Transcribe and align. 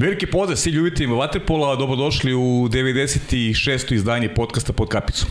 Veliki 0.00 0.26
pozdrav 0.26 0.56
svi 0.56 0.70
ljubiteljima 0.70 1.14
Vaterpola, 1.14 1.76
dobrodošli 1.76 2.34
u 2.34 2.68
96. 2.68 3.94
izdanje 3.94 4.34
podcasta 4.34 4.72
Pod 4.72 4.88
kapicu. 4.88 5.26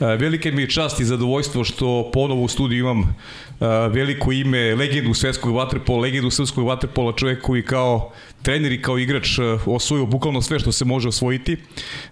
E, 0.00 0.04
velike 0.04 0.52
mi 0.52 0.62
je 0.62 0.70
čast 0.70 1.00
i 1.00 1.04
zadovoljstvo 1.04 1.64
što 1.64 2.10
ponovo 2.12 2.42
u 2.42 2.48
studiju 2.48 2.78
imam 2.78 3.00
e, 3.00 3.66
veliko 3.88 4.32
ime, 4.32 4.74
legendu 4.74 5.14
svetskog 5.14 5.54
vaterpola, 5.54 6.00
legendu 6.00 6.30
srpskog 6.30 6.66
vaterpola, 6.66 7.12
čovjek 7.12 7.42
koji 7.42 7.62
kao 7.62 8.12
trener 8.46 8.72
i 8.72 8.82
kao 8.82 8.98
igrač 8.98 9.38
e, 9.38 9.42
osvojio 9.66 10.06
bukvalno 10.06 10.42
sve 10.42 10.58
što 10.58 10.72
se 10.72 10.84
može 10.84 11.08
osvojiti. 11.08 11.56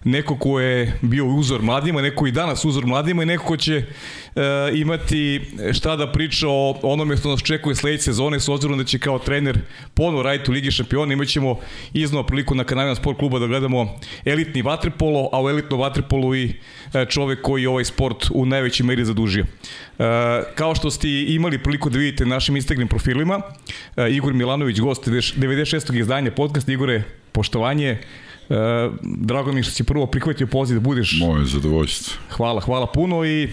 Neko 0.04 0.36
ko 0.36 0.60
je 0.60 0.98
bio 1.02 1.26
uzor 1.26 1.62
mladima, 1.62 2.02
neko 2.02 2.26
i 2.26 2.32
danas 2.32 2.64
uzor 2.64 2.86
mladima 2.86 3.22
i 3.22 3.26
neko 3.26 3.44
ko 3.44 3.56
će 3.56 3.76
uh, 4.34 4.42
imati 4.75 5.40
šta 5.72 5.96
da 5.96 6.12
priča 6.12 6.48
o 6.48 6.78
onome 6.82 7.16
što 7.16 7.30
nas 7.30 7.42
čekuje 7.42 7.75
sledeće 7.75 8.02
sezone 8.02 8.40
s 8.40 8.48
obzirom 8.48 8.78
da 8.78 8.84
će 8.84 8.98
kao 8.98 9.18
trener 9.18 9.58
ponovo 9.94 10.22
raditi 10.22 10.50
u 10.50 10.54
Ligi 10.54 10.70
šampiona. 10.70 11.12
Imaćemo 11.12 11.58
iznova 11.92 12.26
priliku 12.26 12.54
na 12.54 12.64
kanalima 12.64 12.94
sport 12.94 13.18
kluba 13.18 13.39
da 13.39 13.46
gledamo 13.46 13.98
elitni 14.25 14.62
vaterpolo, 14.62 15.28
a 15.32 15.42
u 15.42 15.48
elitnom 15.48 15.80
vaterpolu 15.80 16.34
i 16.34 16.54
e, 16.94 17.06
čovek 17.06 17.42
koji 17.42 17.66
ovaj 17.66 17.84
sport 17.84 18.26
u 18.30 18.46
najvećoj 18.46 18.86
meri 18.86 19.04
zadužio. 19.04 19.44
Uh, 19.98 20.04
kao 20.54 20.75
što 20.75 20.90
ste 20.90 21.08
imali 21.28 21.62
priliku 21.62 21.90
da 21.90 21.98
vidite 21.98 22.25
na 22.25 22.34
našim 22.34 22.56
Instagram 22.56 22.89
profilima, 22.89 23.36
uh, 23.36 24.11
Igor 24.11 24.32
Milanović, 24.32 24.80
gost 24.80 25.08
96. 25.08 26.00
izdanja 26.00 26.23
podcast. 26.30 26.68
Igore, 26.68 27.02
poštovanje. 27.32 27.98
Uh, 28.48 28.56
drago 29.02 29.52
mi 29.52 29.62
što 29.62 29.72
si 29.72 29.84
prvo 29.84 30.06
prihvatio 30.06 30.46
poziv 30.46 30.74
da 30.74 30.80
budeš... 30.80 31.18
Moje 31.20 31.44
zadovoljstvo. 31.44 32.14
Hvala, 32.30 32.60
hvala 32.60 32.86
puno 32.86 33.24
i 33.24 33.48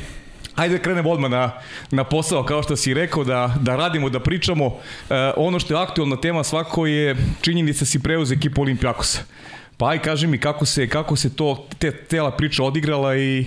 Ajde 0.55 0.77
da 0.77 0.83
krenemo 0.83 1.09
odmah 1.09 1.31
na, 1.31 1.51
na 1.91 2.03
posao, 2.03 2.43
kao 2.43 2.63
što 2.63 2.75
si 2.75 2.93
rekao, 2.93 3.23
da, 3.23 3.55
da 3.61 3.75
radimo, 3.75 4.09
da 4.09 4.19
pričamo. 4.19 4.65
Uh, 4.65 4.75
ono 5.35 5.59
što 5.59 5.73
je 5.73 5.81
aktualna 5.81 6.15
tema 6.15 6.43
svako 6.43 6.85
je 6.85 7.15
činjenica 7.41 7.85
si 7.85 7.99
preuz 7.99 8.31
ekipu 8.31 8.61
Olimpijakosa. 8.61 9.19
Pa 9.77 9.89
aj 9.89 9.99
kaži 9.99 10.27
mi 10.27 10.37
kako 10.37 10.65
se, 10.65 10.89
kako 10.89 11.15
se 11.15 11.35
to, 11.35 11.67
te, 11.79 11.91
tela 11.91 12.31
priča 12.31 12.63
odigrala 12.63 13.15
i 13.17 13.45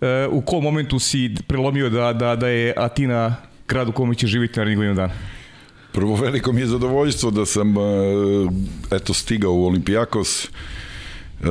uh, 0.00 0.08
u 0.30 0.40
kom 0.40 0.64
momentu 0.64 0.98
si 0.98 1.34
prelomio 1.46 1.90
da, 1.90 2.12
da, 2.12 2.36
da 2.36 2.48
je 2.48 2.74
Atina 2.76 3.36
grad 3.68 3.88
u 3.88 3.92
kome 3.92 4.14
će 4.14 4.26
živjeti 4.26 4.58
narednih 4.58 4.76
godinu 4.76 4.94
dana? 4.94 5.12
Prvo 5.96 6.16
veliko 6.16 6.52
mi 6.52 6.60
je 6.60 6.66
zadovoljstvo 6.66 7.30
da 7.30 7.46
sam 7.46 7.76
uh, 7.76 7.84
eto 8.90 9.14
stigao 9.14 9.52
u 9.52 9.64
Olimpijakos 9.66 10.48
E, 11.40 11.48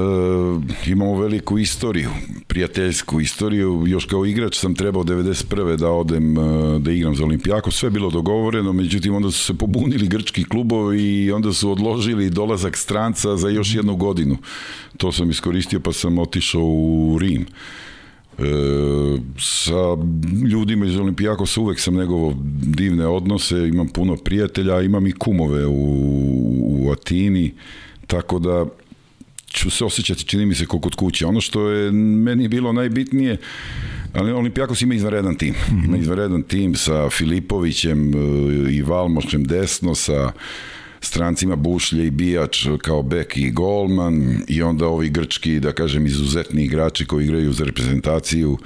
imamo 0.89 1.19
veliku 1.19 1.57
istoriju, 1.57 2.09
prijateljsku 2.47 3.21
istoriju. 3.21 3.83
Još 3.87 4.05
kao 4.05 4.25
igrač 4.25 4.57
sam 4.57 4.75
trebao 4.75 5.03
91. 5.03 5.75
da 5.75 5.89
odem 5.89 6.37
e, 6.37 6.79
da 6.79 6.91
igram 6.91 7.15
za 7.15 7.23
Olimpijako. 7.23 7.71
Sve 7.71 7.89
bilo 7.89 8.09
dogovoreno, 8.09 8.73
međutim 8.73 9.15
onda 9.15 9.31
su 9.31 9.45
se 9.45 9.53
pobunili 9.53 10.07
grčki 10.07 10.43
klubovi 10.43 11.01
i 11.01 11.31
onda 11.31 11.53
su 11.53 11.71
odložili 11.71 12.29
dolazak 12.29 12.77
stranca 12.77 13.37
za 13.37 13.49
još 13.49 13.75
jednu 13.75 13.95
godinu. 13.95 14.37
To 14.97 15.11
sam 15.11 15.29
iskoristio 15.29 15.79
pa 15.79 15.93
sam 15.93 16.19
otišao 16.19 16.63
u 16.63 17.17
Rim. 17.21 17.41
E, 17.41 17.84
sa 19.39 19.97
ljudima 20.49 20.85
iz 20.85 20.97
Olimpijakosa 20.97 21.61
uvek 21.61 21.79
sam 21.79 21.95
negovo 21.95 22.35
divne 22.61 23.07
odnose, 23.07 23.67
imam 23.67 23.87
puno 23.87 24.15
prijatelja, 24.15 24.81
imam 24.81 25.07
i 25.07 25.11
kumove 25.11 25.65
u, 25.65 25.75
u 26.85 26.91
Atini, 26.91 27.53
tako 28.07 28.39
da 28.39 28.65
ću 29.47 29.69
se 29.69 29.85
osjećati, 29.85 30.25
čini 30.25 30.45
mi 30.45 30.55
se, 30.55 30.65
kao 30.65 30.79
kod 30.79 30.95
kuće. 30.95 31.25
Ono 31.25 31.41
što 31.41 31.69
je 31.69 31.91
meni 31.91 32.47
bilo 32.47 32.73
najbitnije, 32.73 33.37
ali 34.13 34.31
Olimpijakos 34.31 34.81
ima 34.81 34.95
izvanredan 34.95 35.35
tim. 35.35 35.55
Ima 35.85 35.97
izvanredan 35.97 36.43
tim 36.43 36.75
sa 36.75 37.09
Filipovićem 37.09 38.13
e, 38.13 38.17
i 38.71 38.81
Valmošem 38.81 39.43
desno, 39.43 39.95
sa 39.95 40.31
strancima 41.05 41.55
Bušlje 41.55 42.07
i 42.07 42.11
Bijač 42.11 42.67
kao 42.81 43.01
bek 43.01 43.37
i 43.37 43.51
golman 43.51 44.43
i 44.47 44.61
onda 44.61 44.87
ovi 44.87 45.09
grčki, 45.09 45.59
da 45.59 45.71
kažem, 45.71 46.05
izuzetni 46.05 46.63
igrači 46.63 47.05
koji 47.05 47.23
igraju 47.23 47.53
za 47.53 47.63
reprezentaciju 47.63 48.57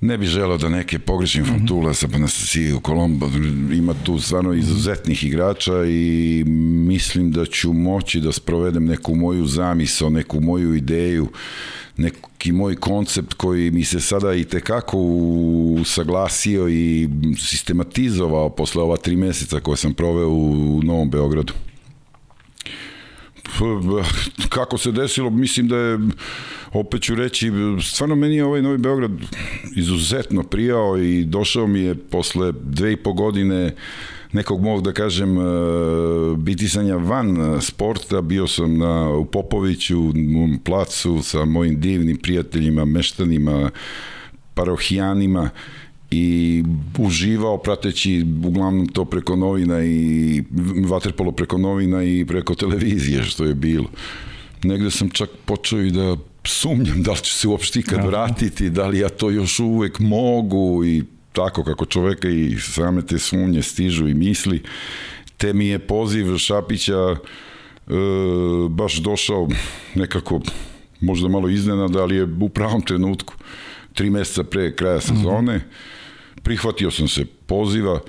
ne 0.00 0.18
bih 0.18 0.28
želeo 0.28 0.58
da 0.58 0.68
neke 0.68 0.98
pogrešim 0.98 1.42
mm 1.42 1.46
-hmm. 1.46 1.58
Fantula 1.58 1.94
sa 1.94 2.08
Panasasiju, 2.08 2.80
Kolombo, 2.80 3.30
ima 3.72 3.94
tu 4.04 4.18
stvarno 4.18 4.52
izuzetnih 4.52 5.24
igrača 5.24 5.84
i 5.84 6.44
mislim 6.88 7.32
da 7.32 7.46
ću 7.46 7.72
moći 7.72 8.20
da 8.20 8.32
sprovedem 8.32 8.84
neku 8.84 9.14
moju 9.14 9.46
zamisao, 9.46 10.10
neku 10.10 10.40
moju 10.40 10.74
ideju, 10.74 11.28
neki 11.96 12.52
moj 12.52 12.76
koncept 12.76 13.34
koji 13.34 13.70
mi 13.70 13.84
se 13.84 14.00
sada 14.00 14.34
i 14.34 14.44
tekako 14.44 14.98
usaglasio 15.80 16.68
i 16.68 17.08
sistematizovao 17.38 18.48
posle 18.48 18.82
ova 18.82 18.96
tri 18.96 19.16
meseca 19.16 19.60
koje 19.60 19.76
sam 19.76 19.94
proveo 19.94 20.28
u 20.28 20.80
Novom 20.84 21.10
Beogradu. 21.10 21.52
Kako 24.48 24.78
se 24.78 24.92
desilo, 24.92 25.30
mislim 25.30 25.68
da 25.68 25.76
je 25.76 25.98
opet 26.72 27.02
ću 27.02 27.14
reći, 27.14 27.52
stvarno 27.82 28.16
meni 28.16 28.36
je 28.36 28.44
ovaj 28.44 28.62
Novi 28.62 28.78
Beograd 28.78 29.10
izuzetno 29.76 30.42
prijao 30.42 30.98
i 30.98 31.24
došao 31.24 31.66
mi 31.66 31.80
je 31.80 31.94
posle 31.94 32.52
dve 32.52 32.92
i 32.92 32.96
po 32.96 33.12
godine 33.12 33.74
nekog 34.32 34.62
mog, 34.62 34.82
da 34.82 34.92
kažem, 34.92 35.38
e, 35.38 35.42
bitisanja 36.36 36.96
van 36.96 37.58
sporta, 37.60 38.20
bio 38.20 38.46
sam 38.46 38.78
na, 38.78 39.10
u 39.10 39.24
Popoviću, 39.24 40.00
u 40.00 40.12
placu 40.64 41.20
sa 41.22 41.44
mojim 41.44 41.80
divnim 41.80 42.16
prijateljima, 42.16 42.84
meštanima, 42.84 43.70
parohijanima 44.54 45.50
i 46.10 46.64
uživao 46.98 47.58
prateći 47.58 48.26
uglavnom 48.44 48.86
to 48.86 49.04
preko 49.04 49.36
novina 49.36 49.84
i 49.84 50.42
vaterpolo 50.88 51.32
preko 51.32 51.58
novina 51.58 52.02
i 52.02 52.24
preko 52.28 52.54
televizije 52.54 53.22
što 53.22 53.44
je 53.44 53.54
bilo. 53.54 53.86
Negde 54.62 54.90
sam 54.90 55.10
čak 55.10 55.30
počeo 55.44 55.80
i 55.80 55.90
da 55.90 56.16
sumnjam 56.44 57.02
da 57.02 57.12
li 57.12 57.18
ću 57.18 57.32
se 57.32 57.48
uopšte 57.48 57.78
ikad 57.78 58.06
vratiti, 58.06 58.70
da 58.70 58.86
li 58.86 58.98
ja 58.98 59.08
to 59.08 59.30
još 59.30 59.60
uvek 59.60 59.98
mogu 59.98 60.84
i 60.84 61.04
tako 61.32 61.64
kako 61.64 61.86
čoveka 61.86 62.28
i 62.28 62.56
same 62.60 63.02
te 63.02 63.18
sumnje 63.18 63.62
stižu 63.62 64.08
i 64.08 64.14
misli. 64.14 64.62
Te 65.36 65.52
mi 65.52 65.66
je 65.66 65.78
poziv 65.78 66.36
Šapića 66.38 67.16
e, 67.16 67.16
baš 68.70 68.96
došao 68.96 69.48
nekako 69.94 70.40
možda 71.00 71.28
malo 71.28 71.48
iznenada, 71.48 72.02
ali 72.02 72.16
je 72.16 72.28
u 72.40 72.48
pravom 72.48 72.82
trenutku 72.82 73.34
tri 73.94 74.10
meseca 74.10 74.44
pre 74.44 74.76
kraja 74.76 75.00
sezone. 75.00 75.56
Mm 75.56 75.60
-hmm. 75.60 75.95
Prihvatio 76.46 76.90
sam 76.90 77.08
se 77.08 77.24
poziva 77.46 78.00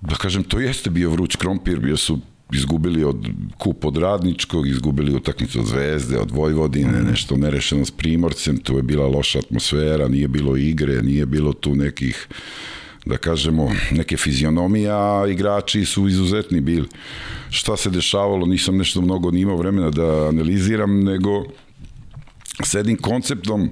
da 0.00 0.14
kažem, 0.14 0.42
to 0.42 0.60
jeste 0.60 0.90
bio 0.90 1.10
vruć 1.10 1.36
krompir, 1.36 1.80
bio 1.80 1.96
su 1.96 2.18
izgubili 2.52 3.04
od 3.04 3.26
kup 3.58 3.84
od 3.84 3.96
Radničkog, 3.96 4.68
izgubili 4.68 5.14
utakmicu 5.14 5.60
od 5.60 5.66
Zvezde, 5.66 6.18
od 6.18 6.30
Vojvodine, 6.30 7.02
mm. 7.02 7.06
nešto 7.10 7.36
nerešeno 7.36 7.84
s 7.84 7.90
Primorcem, 7.90 8.58
tu 8.58 8.76
je 8.76 8.82
bila 8.82 9.06
loša 9.06 9.38
atmosfera, 9.38 10.08
nije 10.08 10.28
bilo 10.28 10.56
igre, 10.56 11.02
nije 11.02 11.26
bilo 11.26 11.52
tu 11.52 11.74
nekih 11.74 12.28
da 13.04 13.16
kažemo, 13.16 13.70
neke 13.90 14.16
fizionomije, 14.16 14.90
a 14.90 15.24
igrači 15.28 15.84
su 15.84 16.08
izuzetni 16.08 16.60
bili. 16.60 16.88
Šta 17.50 17.76
se 17.76 17.90
dešavalo, 17.90 18.46
nisam 18.46 18.76
nešto 18.76 19.00
mnogo 19.00 19.30
nimao 19.30 19.56
vremena 19.56 19.90
da 19.90 20.28
analiziram, 20.28 21.04
nego 21.04 21.44
s 22.64 22.74
jednim 22.74 22.96
konceptom 22.96 23.70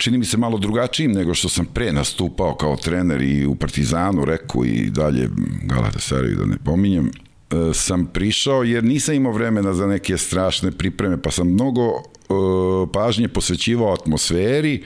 čini 0.00 0.18
mi 0.18 0.24
se 0.24 0.36
malo 0.36 0.58
drugačijim 0.58 1.12
nego 1.12 1.34
što 1.34 1.48
sam 1.48 1.66
pre 1.66 1.92
nastupao 1.92 2.54
kao 2.54 2.76
trener 2.76 3.22
i 3.22 3.46
u 3.46 3.54
Partizanu, 3.54 4.24
Reku 4.24 4.64
i 4.64 4.90
dalje 4.90 5.28
Galatasaraju 5.62 6.36
da 6.36 6.46
ne 6.46 6.56
pominjem 6.64 7.10
E, 7.50 7.74
sam 7.74 8.06
prišao 8.06 8.62
jer 8.62 8.84
nisam 8.84 9.14
imao 9.14 9.32
vremena 9.32 9.74
za 9.74 9.86
neke 9.86 10.18
strašne 10.18 10.70
pripreme, 10.70 11.22
pa 11.22 11.30
sam 11.30 11.48
mnogo 11.48 11.86
uh, 11.88 12.88
pažnje 12.92 13.28
posvećivao 13.28 13.92
atmosferi 13.92 14.82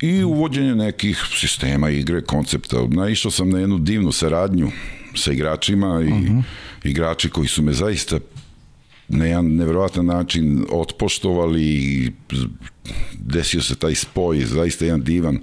i 0.00 0.24
uvođenje 0.24 0.74
nekih 0.74 1.22
sistema 1.34 1.90
igre, 1.90 2.20
koncepta. 2.20 2.76
Naišao 2.88 3.30
sam 3.30 3.50
na 3.50 3.58
jednu 3.58 3.78
divnu 3.78 4.12
saradnju 4.12 4.70
sa 5.14 5.32
igračima 5.32 6.02
i 6.02 6.12
uh 6.12 6.18
mhm. 6.18 6.38
-huh. 6.38 6.42
igrači 6.84 7.30
koji 7.30 7.48
su 7.48 7.62
me 7.62 7.72
zaista 7.72 8.18
na 9.10 9.24
jedan 9.24 9.56
nevjerovatan 9.56 10.06
način 10.06 10.64
otpoštovali 10.72 11.64
i 11.64 12.12
desio 13.18 13.62
se 13.62 13.76
taj 13.76 13.94
spoj, 13.94 14.40
zaista 14.40 14.84
jedan 14.84 15.02
divan 15.02 15.36
uh, 15.36 15.42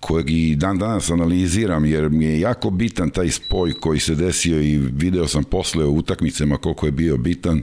kojeg 0.00 0.30
i 0.30 0.56
dan 0.56 0.78
danas 0.78 1.10
analiziram 1.10 1.84
jer 1.84 2.10
mi 2.10 2.24
je 2.24 2.40
jako 2.40 2.70
bitan 2.70 3.10
taj 3.10 3.30
spoj 3.30 3.72
koji 3.72 4.00
se 4.00 4.14
desio 4.14 4.62
i 4.62 4.78
video 4.78 5.28
sam 5.28 5.44
posle 5.44 5.84
u 5.84 5.96
utakmicama 5.96 6.56
koliko 6.56 6.86
je 6.86 6.92
bio 6.92 7.16
bitan 7.16 7.62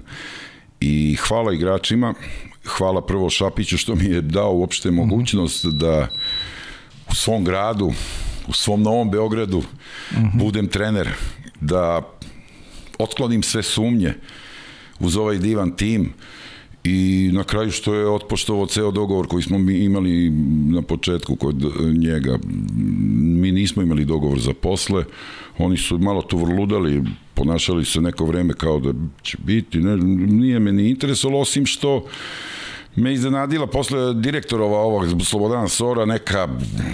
i 0.79 1.15
hvala 1.15 1.53
igračima, 1.53 2.13
hvala 2.65 3.05
prvo 3.05 3.29
Šapiću 3.29 3.77
što 3.77 3.95
mi 3.95 4.05
je 4.05 4.21
dao 4.21 4.53
uopšte 4.53 4.91
mhm. 4.91 4.97
mogućnost 4.97 5.65
da 5.65 6.07
u 7.11 7.15
svom 7.15 7.43
gradu, 7.43 7.93
u 8.47 8.53
svom 8.53 8.81
novom 8.81 9.11
Beogradu 9.11 9.57
mm 9.57 10.15
-hmm. 10.15 10.39
budem 10.39 10.67
trener, 10.67 11.09
da 11.61 12.01
otklonim 12.99 13.43
sve 13.43 13.63
sumnje 13.63 14.13
uz 14.99 15.17
ovaj 15.17 15.37
divan 15.37 15.71
tim, 15.71 16.13
i 16.87 17.29
na 17.33 17.43
kraju 17.43 17.71
što 17.71 17.93
je 17.93 18.09
otpoštovao 18.09 18.65
ceo 18.65 18.91
dogovor 18.91 19.27
koji 19.27 19.43
smo 19.43 19.57
mi 19.57 19.77
imali 19.77 20.29
na 20.69 20.81
početku 20.81 21.35
kod 21.35 21.55
njega. 21.97 22.37
mi 23.17 23.51
nismo 23.51 23.83
imali 23.83 24.05
dogovor 24.05 24.39
za 24.39 24.53
posle, 24.53 25.03
oni 25.57 25.77
su 25.77 25.97
malo 25.97 26.21
tu 26.21 26.37
vrludali, 26.37 27.03
ponašali 27.33 27.85
se 27.85 28.01
neko 28.01 28.25
vreme 28.25 28.53
kao 28.53 28.79
da 28.79 28.93
će 29.21 29.37
biti, 29.43 29.77
ne, 29.77 29.97
nije 29.97 30.59
me 30.59 30.71
ni 30.71 30.89
interesovalo, 30.89 31.41
osim 31.41 31.65
što 31.65 32.05
me 32.97 33.13
iznenadila 33.13 33.67
posle 33.67 34.13
direktorova 34.13 34.79
ovog 34.79 35.05
Slobodana 35.25 35.67
Sora 35.67 36.05
neka 36.05 36.47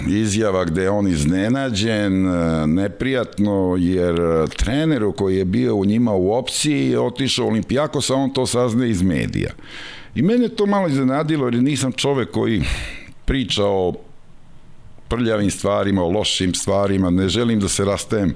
izjava 0.08 0.64
gde 0.64 0.82
je 0.82 0.90
on 0.90 1.08
iznenađen, 1.08 2.26
neprijatno, 2.66 3.76
jer 3.78 4.16
treneru 4.56 5.12
koji 5.12 5.36
je 5.36 5.44
bio 5.44 5.74
u 5.74 5.84
njima 5.84 6.12
u 6.12 6.32
opciji 6.32 6.90
je 6.90 7.00
otišao 7.00 7.46
Olimpijakosa, 7.46 8.14
on 8.14 8.32
to 8.32 8.46
sazne 8.46 8.90
iz 8.90 9.02
medija. 9.02 9.50
I 10.14 10.22
mene 10.22 10.48
to 10.48 10.66
malo 10.66 10.88
iznenadilo 10.88 11.46
jer 11.46 11.54
nisam 11.54 11.92
čovek 11.92 12.30
koji 12.30 12.62
priča 13.24 13.64
o 13.64 13.94
prljavim 15.08 15.50
stvarima, 15.50 16.02
o 16.02 16.10
lošim 16.10 16.54
stvarima, 16.54 17.10
ne 17.10 17.28
želim 17.28 17.60
da 17.60 17.68
se 17.68 17.84
rastajem 17.84 18.34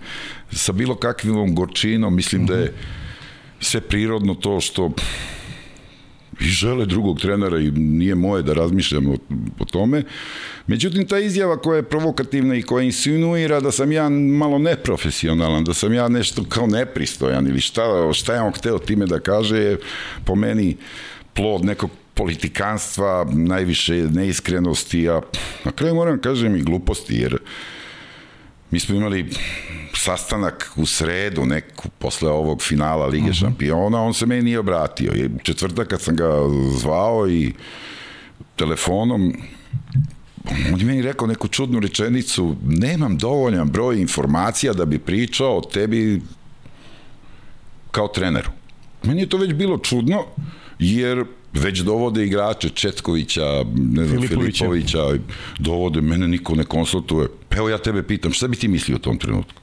sa 0.53 0.73
bilo 0.73 0.95
kakvom 0.95 1.55
gorčinom, 1.55 2.17
mislim 2.17 2.47
da 2.47 2.55
je 2.55 2.75
sve 3.61 3.81
prirodno 3.81 4.35
to 4.35 4.61
što 4.61 4.91
i 6.41 6.45
žele 6.45 6.87
drugog 6.87 7.21
trenera 7.21 7.59
i 7.59 7.71
nije 7.71 8.15
moje 8.15 8.43
da 8.43 8.53
razmišljam 8.53 9.07
o, 9.07 9.17
o 9.59 9.65
tome. 9.65 10.03
Međutim, 10.67 11.07
ta 11.07 11.19
izjava 11.19 11.57
koja 11.57 11.77
je 11.77 11.83
provokativna 11.83 12.55
i 12.55 12.63
koja 12.63 12.85
insinuira 12.85 13.61
da 13.61 13.73
sam 13.73 13.93
ja 13.93 14.09
malo 14.09 14.59
neprofesionalan, 14.59 15.65
da 15.65 15.75
sam 15.75 15.95
ja 15.95 16.09
nešto 16.09 16.45
kao 16.49 16.67
nepristojan 16.67 17.47
ili 17.47 17.61
šta, 17.61 18.13
šta 18.13 18.35
je 18.35 18.41
on 18.41 18.53
hteo 18.53 18.79
time 18.79 19.07
da 19.07 19.21
kaže 19.21 19.59
je 19.59 19.79
po 20.25 20.35
meni 20.35 20.77
plod 21.35 21.65
nekog 21.65 21.91
politikanstva, 22.15 23.27
najviše 23.33 23.95
neiskrenosti, 23.95 25.09
a 25.09 25.21
na 25.65 25.73
kraju 25.73 25.95
moram 25.95 26.21
kažem 26.21 26.57
i 26.57 26.63
gluposti, 26.63 27.15
jer 27.15 27.39
mi 28.71 28.81
smo 28.81 28.95
imali 28.95 29.31
sastanak 29.95 30.71
u 30.77 30.87
sredu, 30.87 31.47
neku, 31.47 31.89
posle 31.99 32.31
ovog 32.31 32.63
finala 32.63 33.07
Lige 33.07 33.23
uh 33.23 33.29
mhm. 33.29 33.33
-huh. 33.33 33.41
šampiona, 33.41 34.03
on 34.03 34.15
se 34.15 34.27
meni 34.27 34.43
nije 34.43 34.59
obratio. 34.59 35.13
I 35.15 35.29
četvrtak 35.43 35.89
kad 35.89 36.01
sam 36.01 36.17
ga 36.17 36.31
zvao 36.79 37.29
i 37.29 37.53
telefonom, 38.57 39.33
on 40.73 40.81
je 40.81 40.87
meni 40.87 41.03
rekao 41.03 41.29
neku 41.29 41.49
čudnu 41.49 41.81
rečenicu, 41.81 42.57
nemam 42.65 43.19
dovoljan 43.19 43.71
broj 43.71 44.01
informacija 44.01 44.73
da 44.73 44.85
bi 44.85 44.99
pričao 44.99 45.57
o 45.57 45.61
tebi 45.61 46.23
kao 47.91 48.09
treneru. 48.09 48.51
Meni 49.03 49.21
je 49.21 49.29
to 49.29 49.37
već 49.37 49.53
bilo 49.53 49.79
čudno, 49.79 50.25
jer 50.79 51.25
već 51.53 51.79
dovode 51.79 52.25
igrače 52.25 52.69
Četkovića, 52.69 53.65
ne 53.75 54.05
znam, 54.07 54.23
Filipovića, 54.23 54.65
Filipovića 54.65 54.99
dovode, 55.59 56.01
mene 56.01 56.29
niko 56.29 56.55
ne 56.55 56.65
konsultuje. 56.65 57.29
Evo 57.51 57.69
ja 57.69 57.79
tebe 57.79 58.03
pitam, 58.03 58.33
šta 58.33 58.49
bi 58.49 58.57
ti 58.57 58.69
mislio 58.69 58.97
u 58.97 58.99
tom 59.01 59.19
trenutku? 59.19 59.61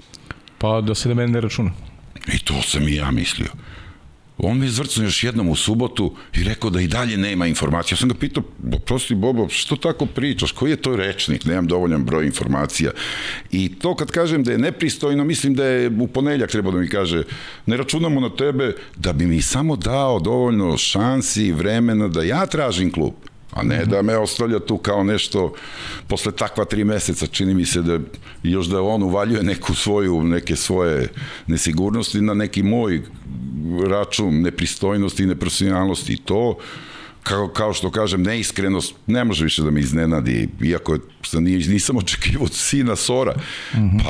Pa 0.57 0.81
da 0.81 0.95
se 0.95 1.09
na 1.09 1.15
mene 1.15 1.31
ne 1.31 1.41
računa. 1.41 1.71
I 2.33 2.39
to 2.39 2.61
sam 2.61 2.87
i 2.87 2.95
ja 2.95 3.11
mislio. 3.11 3.47
On 4.37 4.59
mi 4.59 4.65
izvrcao 4.65 5.03
još 5.03 5.23
jednom 5.23 5.49
u 5.49 5.55
subotu 5.55 6.15
i 6.33 6.43
rekao 6.43 6.69
da 6.69 6.81
i 6.81 6.87
dalje 6.87 7.17
nema 7.17 7.47
informacija. 7.47 7.95
Ja 7.95 7.99
sam 7.99 8.09
ga 8.09 8.15
pitao, 8.15 8.43
prosti 8.85 9.15
Bobo, 9.15 9.49
što 9.49 9.75
tako 9.75 10.05
pričaš? 10.05 10.51
Koji 10.51 10.69
je 10.71 10.75
to 10.75 10.95
rečnik? 10.95 11.45
Nemam 11.45 11.67
dovoljan 11.67 12.03
broj 12.03 12.25
informacija. 12.25 12.91
I 13.51 13.75
to 13.79 13.95
kad 13.95 14.11
kažem 14.11 14.43
da 14.43 14.51
je 14.51 14.57
nepristojno, 14.57 15.23
mislim 15.23 15.53
da 15.55 15.65
je 15.65 15.91
u 15.99 16.07
poneljak 16.07 16.51
treba 16.51 16.71
da 16.71 16.77
mi 16.77 16.89
kaže, 16.89 17.23
ne 17.65 17.77
računamo 17.77 18.19
na 18.19 18.29
tebe 18.29 18.75
da 18.95 19.13
bi 19.13 19.25
mi 19.25 19.41
samo 19.41 19.75
dao 19.75 20.19
dovoljno 20.19 20.77
šansi 20.77 21.45
i 21.45 21.51
vremena 21.51 22.07
da 22.07 22.23
ja 22.23 22.45
tražim 22.45 22.91
klub 22.91 23.13
a 23.55 23.63
ne 23.63 23.85
da 23.85 24.01
me 24.01 24.17
ostavlja 24.17 24.59
tu 24.59 24.77
kao 24.77 25.03
nešto 25.03 25.53
posle 26.07 26.31
takva 26.31 26.65
tri 26.65 26.83
meseca 26.83 27.27
čini 27.27 27.53
mi 27.53 27.65
se 27.65 27.81
da 27.81 27.99
još 28.43 28.67
da 28.67 28.81
on 28.81 29.03
uvaljuje 29.03 29.43
neku 29.43 29.75
svoju 29.75 30.23
neke 30.23 30.55
svoje 30.55 31.09
nesigurnosti 31.47 32.21
na 32.21 32.33
neki 32.33 32.63
moj 32.63 33.01
račun 33.87 34.41
nepristojnosti 34.41 35.23
i 35.23 35.25
neprofesionalnosti 35.25 36.17
to 36.17 36.57
kao, 37.23 37.47
kao 37.47 37.73
što 37.73 37.91
kažem, 37.91 38.23
neiskrenost 38.23 38.95
ne 39.07 39.23
može 39.23 39.43
više 39.43 39.63
da 39.63 39.71
me 39.71 39.79
iznenadi, 39.79 40.49
iako 40.61 40.97
sam, 41.23 41.43
nisam 41.43 41.97
očekivao 41.97 42.45
od 42.45 42.53
sina 42.53 42.95
Sora, 42.95 43.35
mm 43.73 43.77
-hmm. 43.77 44.03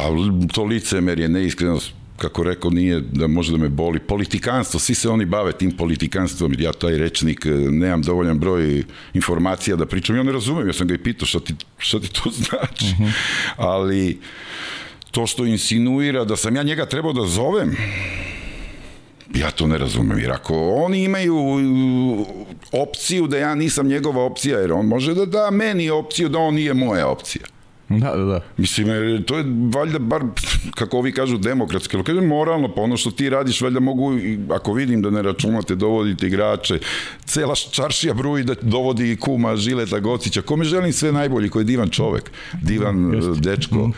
pa 0.48 0.54
to 0.54 0.64
licemer 0.64 1.20
je 1.20 1.30
neiskrenost, 1.30 1.94
kako 2.18 2.44
rekao, 2.44 2.72
nije 2.72 3.00
da 3.00 3.28
može 3.28 3.52
da 3.52 3.58
me 3.58 3.70
boli. 3.70 4.00
Politikanstvo, 4.00 4.80
svi 4.80 4.96
se 4.96 5.10
oni 5.10 5.26
bave 5.26 5.52
tim 5.52 5.72
politikanstvom, 5.72 6.56
ja 6.60 6.74
taj 6.74 6.98
rečnik 6.98 7.46
nemam 7.72 8.02
dovoljan 8.02 8.40
broj 8.40 8.84
informacija 9.14 9.76
da 9.76 9.86
pričam, 9.86 10.16
ja 10.16 10.24
ne 10.24 10.32
razumem, 10.32 10.68
ja 10.68 10.74
sam 10.74 10.88
ga 10.88 10.94
i 10.94 11.04
pitao 11.04 11.26
šta 11.26 11.40
ti, 11.40 11.56
šta 11.78 12.00
ti 12.00 12.14
to 12.14 12.30
znači. 12.46 12.86
Uh 12.86 13.00
mhm. 13.00 13.04
-huh. 13.04 13.12
Ali 13.58 14.20
to 15.12 15.28
što 15.28 15.46
insinuira 15.46 16.26
da 16.26 16.36
sam 16.36 16.56
ja 16.56 16.64
njega 16.64 16.86
trebao 16.86 17.14
da 17.14 17.26
zovem, 17.26 17.76
Ja 19.36 19.52
to 19.52 19.68
ne 19.68 19.78
razumem, 19.78 20.20
jer 20.20 20.32
ako 20.32 20.54
oni 20.86 21.04
imaju 21.04 21.36
opciju 22.72 23.28
da 23.28 23.38
ja 23.38 23.56
nisam 23.56 23.88
njegova 23.88 24.24
opcija, 24.24 24.60
jer 24.60 24.72
on 24.72 24.86
može 24.86 25.14
da 25.14 25.26
da 25.26 25.52
meni 25.52 25.90
opciju 25.90 26.30
da 26.30 26.40
on 26.40 26.56
nije 26.56 26.74
moja 26.74 27.08
opcija. 27.08 27.46
Da, 27.90 28.16
da, 28.16 28.24
da. 28.24 28.40
Mislim, 28.58 28.88
to 29.24 29.38
je 29.38 29.46
valjda 29.74 30.00
bar, 30.00 30.22
kako 30.76 30.98
ovi 30.98 31.12
kažu, 31.12 31.38
demokratski, 31.38 31.98
ali 31.98 32.04
kažem 32.04 32.28
moralno, 32.28 32.74
pa 32.76 32.82
ono 32.82 32.98
što 32.98 33.12
ti 33.12 33.30
radiš, 33.30 33.62
valjda 33.62 33.80
mogu, 33.80 34.12
ako 34.50 34.74
vidim 34.74 35.02
da 35.02 35.10
ne 35.10 35.22
računate, 35.22 35.76
dovodite 35.76 36.28
igrače, 36.28 36.80
cela 37.26 37.56
čaršija 37.56 38.14
bruji 38.14 38.44
da 38.44 38.56
dovodi 38.62 39.16
kuma 39.16 39.56
Žileta 39.56 40.00
Gocića, 40.00 40.42
kome 40.42 40.66
želim 40.66 40.94
sve 40.94 41.12
najbolji, 41.12 41.50
koji 41.50 41.62
je 41.62 41.66
divan 41.66 41.90
čovek, 41.90 42.32
divan 42.62 43.14
Just. 43.14 43.42
dečko. 43.42 43.88
Mm 43.88 43.94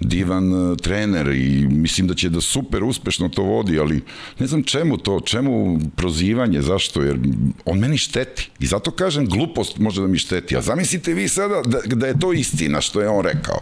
divan 0.00 0.52
uh, 0.52 0.76
trener 0.76 1.28
i 1.28 1.66
mislim 1.70 2.06
da 2.06 2.14
će 2.14 2.28
da 2.28 2.40
super 2.40 2.84
uspešno 2.84 3.28
to 3.28 3.42
vodi, 3.42 3.78
ali 3.78 4.02
ne 4.38 4.46
znam 4.46 4.62
čemu 4.62 4.96
to, 4.96 5.20
čemu 5.20 5.78
prozivanje, 5.96 6.62
zašto, 6.62 7.02
jer 7.02 7.18
on 7.64 7.78
meni 7.78 7.98
šteti 7.98 8.50
i 8.60 8.66
zato 8.66 8.90
kažem 8.90 9.26
glupost 9.26 9.78
može 9.78 10.00
da 10.00 10.06
mi 10.06 10.18
šteti, 10.18 10.56
a 10.56 10.62
zamislite 10.62 11.14
vi 11.14 11.28
sada 11.28 11.62
da, 11.62 11.94
da 11.96 12.06
je 12.06 12.18
to 12.18 12.32
istina 12.32 12.80
što 12.80 13.00
je 13.00 13.08
on 13.08 13.24
rekao. 13.24 13.60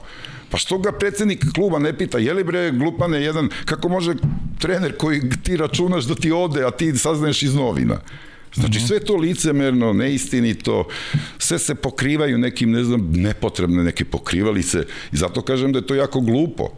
Pa 0.50 0.58
što 0.58 0.78
ga 0.78 0.92
predsednik 0.92 1.44
kluba 1.54 1.78
ne 1.78 1.98
pita, 1.98 2.19
je 2.19 2.34
li 2.34 2.44
bre 2.44 2.70
glupane 2.70 3.22
jedan, 3.22 3.48
kako 3.64 3.88
može 3.88 4.14
trener 4.58 4.96
koji 4.96 5.20
ti 5.42 5.56
računaš 5.56 6.04
da 6.04 6.14
ti 6.14 6.32
ode, 6.32 6.64
a 6.64 6.70
ti 6.70 6.92
saznaješ 6.98 7.42
iz 7.42 7.54
novina? 7.54 8.00
Znači 8.54 8.80
sve 8.80 9.00
to 9.00 9.16
licemerno, 9.16 9.92
neistinito, 9.92 10.88
sve 11.38 11.58
se 11.58 11.74
pokrivaju 11.74 12.38
nekim, 12.38 12.70
ne 12.70 12.84
znam, 12.84 13.12
nepotrebne 13.12 13.84
neke 13.84 14.04
pokrivalice 14.04 14.86
i 15.12 15.17
zato 15.17 15.43
kažem 15.43 15.72
da 15.72 15.79
je 15.79 15.86
to 15.86 15.94
jako 15.94 16.20
glupo. 16.20 16.69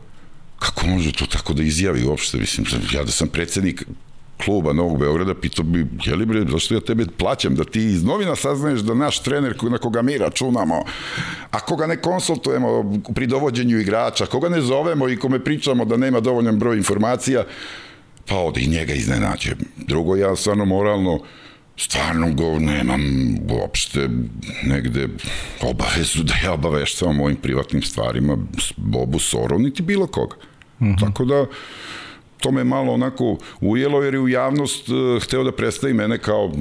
Kako 0.58 0.86
može 0.86 1.12
to 1.12 1.26
tako 1.26 1.52
da 1.52 1.62
izjavi 1.62 2.04
uopšte? 2.04 2.38
Mislim, 2.38 2.66
ja 2.92 3.04
da 3.04 3.10
sam 3.10 3.28
predsednik 3.28 3.84
kluba 4.44 4.72
Novog 4.72 4.98
Beograda, 4.98 5.34
pitao 5.34 5.64
bi, 5.64 5.86
je 6.04 6.16
li 6.16 6.26
bre, 6.26 6.44
zašto 6.50 6.74
ja 6.74 6.80
tebe 6.80 7.06
plaćam, 7.18 7.54
da 7.54 7.64
ti 7.64 7.84
iz 7.84 8.04
novina 8.04 8.36
saznaješ 8.36 8.80
da 8.80 8.94
naš 8.94 9.22
trener 9.22 9.56
na 9.70 9.78
koga 9.78 10.02
mi 10.02 10.18
računamo, 10.18 10.84
a 11.50 11.60
koga 11.60 11.86
ne 11.86 11.96
konsultujemo 11.96 13.00
pri 13.14 13.26
dovođenju 13.26 13.78
igrača, 13.78 14.26
koga 14.26 14.48
ne 14.48 14.60
zovemo 14.60 15.08
i 15.08 15.16
kome 15.16 15.44
pričamo 15.44 15.84
da 15.84 15.96
nema 15.96 16.20
dovoljan 16.20 16.58
broj 16.58 16.76
informacija, 16.76 17.44
pa 18.26 18.36
ode 18.36 18.60
i 18.60 18.66
njega 18.68 18.94
iznenađe. 18.94 19.52
Drugo, 19.76 20.16
ja 20.16 20.36
stvarno 20.36 20.64
moralno, 20.64 21.20
stvarno 21.76 22.32
go 22.32 22.58
nemam 22.58 23.00
uopšte 23.50 24.08
negde 24.64 25.08
obavezu 25.62 26.22
da 26.22 26.34
ja 26.44 26.52
obaveštavam 26.52 27.20
ovim 27.20 27.36
privatnim 27.36 27.82
stvarima 27.82 28.38
Bobu 28.76 29.18
Soru, 29.18 29.58
niti 29.58 29.82
bilo 29.82 30.06
koga. 30.06 30.36
Mm 30.80 30.86
-hmm. 30.86 31.00
Tako 31.00 31.24
da, 31.24 31.46
to 32.40 32.50
me 32.50 32.64
malo 32.64 32.92
onako 32.92 33.38
ujelo 33.60 34.02
jer 34.02 34.14
je 34.14 34.20
u 34.20 34.28
javnost 34.28 34.88
uh, 34.88 35.22
hteo 35.22 35.44
da 35.44 35.52
predstavi 35.52 35.94
mene 35.94 36.18
kao 36.18 36.52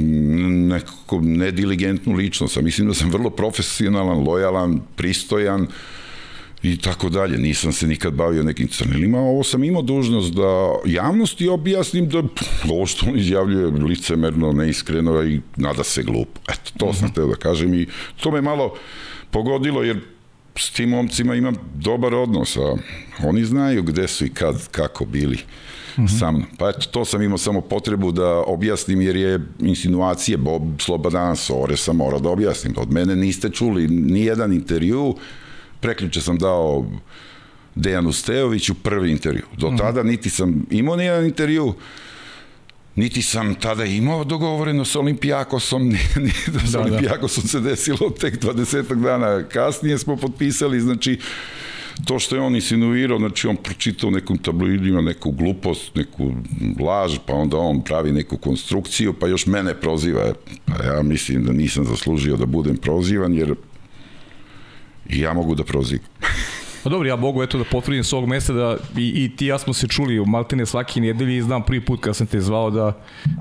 nekako 0.69 1.19
nediligentnu 1.21 2.13
ličnost, 2.13 2.57
a 2.57 2.61
mislim 2.61 2.87
da 2.87 2.93
sam 2.93 3.09
vrlo 3.09 3.29
profesionalan, 3.29 4.27
lojalan, 4.27 4.81
pristojan, 4.95 5.61
uh, 5.61 5.69
i 6.71 6.77
tako 6.77 7.09
dalje. 7.09 7.37
Nisam 7.37 7.71
se 7.71 7.87
nikad 7.87 8.13
bavio 8.13 8.43
nekim 8.43 8.67
crnilima, 8.67 9.19
ovo 9.19 9.43
sam 9.43 9.63
imao 9.63 9.81
dužnost 9.81 10.33
da 10.33 10.75
javnosti 10.85 11.47
objasnim 11.47 12.09
da 12.09 12.23
ovo 12.69 12.85
što 12.85 13.05
on 13.09 13.19
izjavljuje 13.19 13.67
licemerno, 13.67 14.51
neiskreno 14.51 15.23
i 15.23 15.41
nada 15.55 15.83
se 15.83 16.03
glupo. 16.03 16.39
Eto, 16.49 16.71
to 16.77 16.93
sam 16.93 17.07
mm 17.07 17.09
-hmm. 17.09 17.15
teo 17.15 17.27
da 17.27 17.35
kažem 17.35 17.73
i 17.73 17.87
to 18.21 18.31
me 18.31 18.41
malo 18.41 18.73
pogodilo 19.31 19.83
jer 19.83 19.99
s 20.57 20.71
tim 20.71 20.89
momcima 20.89 21.35
imam 21.35 21.55
dobar 21.75 22.13
odnos, 22.13 22.57
a 22.57 22.75
oni 23.23 23.45
znaju 23.45 23.83
gde 23.83 24.07
su 24.07 24.25
i 24.25 24.29
kad, 24.29 24.67
kako 24.67 25.05
bili 25.05 25.37
mm 25.97 26.01
-hmm. 26.01 26.19
sa 26.19 26.31
mnom. 26.31 26.45
Pa 26.57 26.69
eto, 26.69 26.87
to 26.91 27.05
sam 27.05 27.21
imao 27.21 27.37
samo 27.37 27.61
potrebu 27.61 28.11
da 28.11 28.43
objasnim, 28.47 29.01
jer 29.01 29.15
je 29.15 29.39
insinuacije 29.59 30.37
Bob 30.37 30.61
Slobodan 30.79 31.35
Sore 31.35 31.77
sam 31.77 31.95
morao 31.95 32.19
da 32.19 32.29
objasnim. 32.29 32.73
Od 32.77 32.91
mene 32.91 33.15
niste 33.15 33.49
čuli 33.49 33.87
ni 33.87 34.21
jedan 34.21 34.53
intervju, 34.53 35.15
preključe 35.85 36.21
sam 36.21 36.37
dao 36.37 36.85
Dejanu 37.75 38.11
Stejoviću 38.11 38.73
prvi 38.73 39.11
intervju. 39.11 39.43
Do 39.57 39.67
mhm. 39.67 39.77
tada 39.77 40.03
niti 40.03 40.29
sam 40.29 40.65
imao 40.71 40.95
nijedan 40.95 41.25
intervju, 41.25 41.73
niti 42.95 43.21
sam 43.21 43.55
tada 43.55 43.85
imao 43.85 44.23
dogovoreno 44.23 44.85
sa 44.85 44.99
Olimpijakosom, 44.99 45.87
ni, 45.89 45.99
ni 46.15 46.31
da 46.47 46.59
sa 46.59 46.77
da, 46.77 46.81
Olimpijakosom 46.81 47.43
se 47.43 47.59
desilo 47.59 48.09
tek 48.09 48.43
20 48.43 48.95
dana 48.95 49.43
kasnije 49.43 49.97
smo 49.97 50.17
potpisali, 50.17 50.81
znači 50.81 51.19
to 52.05 52.19
što 52.19 52.35
je 52.35 52.41
on 52.41 52.55
insinuirao, 52.55 53.19
znači 53.19 53.47
on 53.47 53.55
pročitao 53.55 54.09
nekom 54.09 54.37
tabloidima 54.37 55.01
neku 55.01 55.31
glupost, 55.31 55.95
neku 55.95 56.31
laž, 56.79 57.17
pa 57.25 57.33
onda 57.33 57.57
on 57.57 57.83
pravi 57.83 58.11
neku 58.11 58.37
konstrukciju, 58.37 59.13
pa 59.13 59.27
još 59.27 59.45
mene 59.45 59.73
proziva. 59.73 60.33
Pa 60.65 60.83
ja 60.83 61.03
mislim 61.03 61.45
da 61.45 61.53
nisam 61.53 61.85
zaslužio 61.85 62.37
da 62.37 62.45
budem 62.45 62.77
prozivan, 62.77 63.33
jer 63.33 63.55
i 65.09 65.19
ja 65.19 65.33
mogu 65.33 65.55
da 65.55 65.63
prozivam. 65.63 66.05
Pa 66.85 66.89
dobro, 66.89 67.07
ja 67.07 67.15
mogu 67.15 67.43
eto 67.43 67.57
da 67.57 67.63
potvrdim 67.63 68.03
s 68.03 68.13
ovog 68.13 68.29
mesta 68.29 68.53
da 68.53 68.77
i, 68.97 69.23
i 69.23 69.35
ti 69.35 69.45
ja 69.45 69.57
smo 69.57 69.73
se 69.73 69.87
čuli 69.87 70.19
u 70.19 70.25
Maltene 70.25 70.65
svaki 70.65 71.01
nedelji 71.01 71.37
i 71.37 71.41
znam 71.41 71.63
prvi 71.63 71.81
put 71.81 72.01
kad 72.01 72.15
sam 72.15 72.27
te 72.27 72.41
zvao 72.41 72.69
da, 72.71 72.93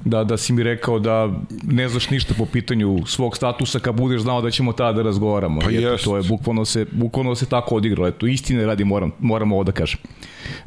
da, 0.05 0.25
da 0.25 0.37
si 0.37 0.53
mi 0.53 0.63
rekao 0.63 0.99
da 0.99 1.31
ne 1.63 1.89
znaš 1.89 2.11
ništa 2.11 2.35
po 2.39 2.47
pitanju 2.47 3.07
svog 3.07 3.37
statusa 3.37 3.79
kad 3.79 3.95
budeš 3.95 4.23
znao 4.23 4.41
da 4.41 4.51
ćemo 4.51 4.73
tada 4.73 4.93
da 4.93 5.03
razgovaramo. 5.03 5.61
Pa 5.61 5.71
eto, 5.71 5.81
jest. 5.81 6.05
to 6.05 6.17
je 6.17 6.23
bukvalno 6.23 6.65
se, 6.65 6.87
bukvalno 6.93 7.35
se 7.35 7.47
tako 7.47 7.75
odigralo. 7.75 8.09
Eto, 8.09 8.27
istine 8.27 8.67
radi 8.67 8.85
moram, 8.85 9.13
moram 9.19 9.53
ovo 9.53 9.65
da 9.65 9.73
kažem. 9.73 10.01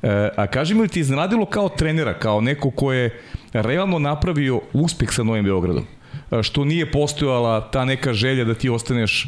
E, 0.04 0.30
a 0.38 0.48
kaži 0.48 0.74
mi 0.74 0.82
li 0.82 0.88
ti 0.88 1.00
iznenadilo 1.00 1.46
kao 1.46 1.70
trenera, 1.70 2.20
kao 2.20 2.42
neko 2.42 2.72
ko 2.72 2.94
je 2.94 3.22
realno 3.54 4.00
napravio 4.00 4.62
uspeh 4.74 5.10
sa 5.12 5.24
Novim 5.24 5.46
Beogradom? 5.46 5.86
E, 6.32 6.44
što 6.44 6.66
nije 6.66 6.92
postojala 6.92 7.72
ta 7.72 7.86
neka 7.86 8.14
želja 8.14 8.44
da 8.44 8.54
ti 8.54 8.70
ostaneš 8.70 9.28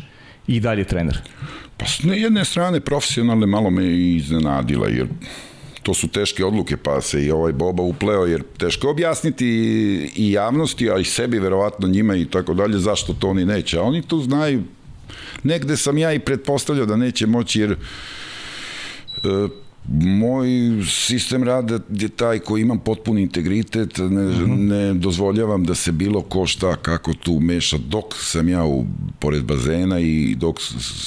i 0.50 0.60
dalje 0.60 0.84
trener? 0.84 1.18
Pa 1.78 1.86
s 1.86 2.04
ne 2.04 2.20
jedne 2.20 2.46
strane 2.46 2.80
profesionalne 2.80 3.46
malo 3.46 3.70
me 3.70 3.86
i 3.86 4.16
iznenadila, 4.16 4.88
jer 4.88 5.08
to 5.84 5.94
su 5.94 6.08
teške 6.08 6.46
odluke, 6.46 6.78
pa 6.78 7.02
se 7.02 7.26
i 7.26 7.32
ovaj 7.32 7.54
Boba 7.54 7.84
upleo, 7.84 8.26
jer 8.26 8.44
teško 8.58 8.90
objasniti 8.90 9.48
i 10.16 10.32
javnosti, 10.32 10.90
a 10.92 10.98
i 10.98 11.04
sebi, 11.04 11.40
verovatno 11.40 11.88
njima 11.88 12.16
i 12.16 12.26
tako 12.26 12.54
dalje, 12.54 12.80
zašto 12.80 13.14
to 13.14 13.30
oni 13.30 13.46
neće. 13.46 13.78
A 13.78 13.82
oni 13.82 14.02
to 14.02 14.20
znaju. 14.20 14.64
Negde 15.44 15.78
sam 15.78 15.98
ja 15.98 16.14
i 16.14 16.20
pretpostavljao 16.20 16.86
da 16.86 16.96
neće 16.96 17.28
moći, 17.28 17.60
jer 17.60 17.72
e, 17.72 17.78
moj 19.92 20.48
sistem 20.86 21.44
rada 21.44 21.80
je 21.90 22.10
taj 22.10 22.40
koji 22.40 22.62
imam 22.62 22.80
potpuni 22.80 23.22
integritet, 23.22 23.98
ne, 23.98 24.06
uh 24.06 24.10
-huh. 24.10 24.58
ne 24.58 24.94
dozvoljavam 24.94 25.64
da 25.64 25.76
se 25.76 25.92
bilo 25.92 26.22
ko 26.22 26.46
šta 26.46 26.76
kako 26.76 27.14
tu 27.14 27.40
meša 27.40 27.78
dok 27.78 28.06
sam 28.16 28.50
ja 28.50 28.66
u, 28.66 28.86
pored 29.20 29.44
bazena 29.44 30.00
i 30.00 30.36
dok 30.36 30.62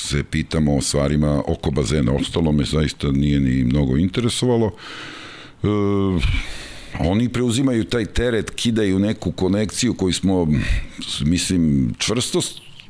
se 0.09 0.25
pitamo 0.25 0.77
o 0.77 0.81
stvarima 0.81 1.43
oko 1.47 1.71
bazena. 1.71 2.13
Ostalo 2.13 2.53
me 2.53 2.65
zaista 2.65 3.11
nije 3.11 3.41
ni 3.41 3.65
mnogo 3.65 3.97
interesovalo. 3.97 4.71
E, 5.63 5.67
oni 6.99 7.29
preuzimaju 7.29 7.85
taj 7.85 8.05
teret, 8.05 8.51
kidaju 8.51 8.99
neku 8.99 9.33
konekciju 9.33 9.95
koju 9.95 10.13
smo, 10.13 10.49
mislim, 11.25 11.95
čvrsto 11.99 12.41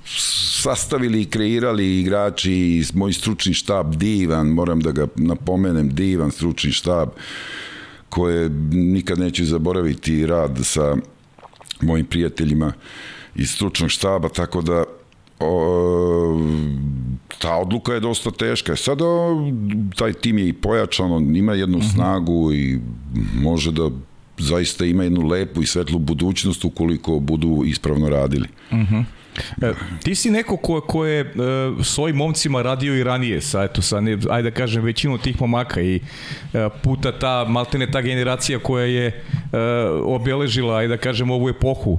sastavili 0.04 1.20
i 1.20 1.24
kreirali 1.24 2.00
igrači 2.00 2.52
i 2.52 2.84
moj 2.94 3.12
stručni 3.12 3.54
štab 3.54 3.94
divan, 3.94 4.46
moram 4.46 4.80
da 4.80 4.92
ga 4.92 5.06
napomenem, 5.16 5.94
divan 5.94 6.30
stručni 6.30 6.72
štab 6.72 7.08
koje 8.08 8.48
nikad 8.72 9.18
neću 9.18 9.44
zaboraviti 9.44 10.26
rad 10.26 10.58
sa 10.62 10.96
mojim 11.80 12.06
prijateljima 12.06 12.72
iz 13.34 13.50
stručnog 13.50 13.90
štaba, 13.90 14.28
tako 14.28 14.62
da 14.62 14.84
o, 15.40 16.40
ta 17.38 17.56
odluka 17.56 17.94
je 17.94 18.00
dosta 18.00 18.30
teška. 18.30 18.76
Sada 18.76 19.04
taj 19.96 20.12
tim 20.12 20.38
je 20.38 20.48
i 20.48 20.52
pojačan, 20.52 21.12
on 21.12 21.36
ima 21.36 21.54
jednu 21.54 21.78
uh 21.78 21.84
mhm. 21.84 21.90
-huh. 21.90 21.94
snagu 21.94 22.52
i 22.52 22.78
može 23.34 23.72
da 23.72 23.90
zaista 24.38 24.84
ima 24.84 25.04
jednu 25.04 25.26
lepu 25.26 25.62
i 25.62 25.66
svetlu 25.66 25.98
budućnost 25.98 26.64
ukoliko 26.64 27.18
budu 27.18 27.62
ispravno 27.66 28.08
radili. 28.08 28.48
Uh 28.70 28.78
mhm. 28.78 28.94
-huh. 28.94 29.04
E, 29.62 29.72
ti 30.04 30.14
si 30.14 30.30
neko 30.30 30.56
ko, 30.56 30.80
ko 30.80 31.04
je 31.06 31.20
e, 31.20 31.26
s 31.82 31.98
ovim 31.98 32.16
momcima 32.16 32.62
radio 32.62 32.94
i 32.94 33.04
ranije, 33.04 33.40
sa, 33.40 33.64
eto, 33.64 33.82
sa, 33.82 34.00
ne, 34.00 34.18
ajde 34.30 34.50
da 34.50 34.56
kažem, 34.56 34.84
većinom 34.84 35.18
tih 35.18 35.40
momaka 35.40 35.80
i 35.80 36.00
e, 36.54 36.68
puta 36.82 37.18
ta, 37.18 37.44
maltene 37.48 37.90
ta 37.90 38.00
generacija 38.00 38.58
koja 38.58 38.84
je 38.86 39.24
obeležila, 40.04 40.76
ajde 40.76 40.96
da 40.96 41.02
kažem, 41.02 41.30
ovu 41.30 41.48
epohu 41.48 41.98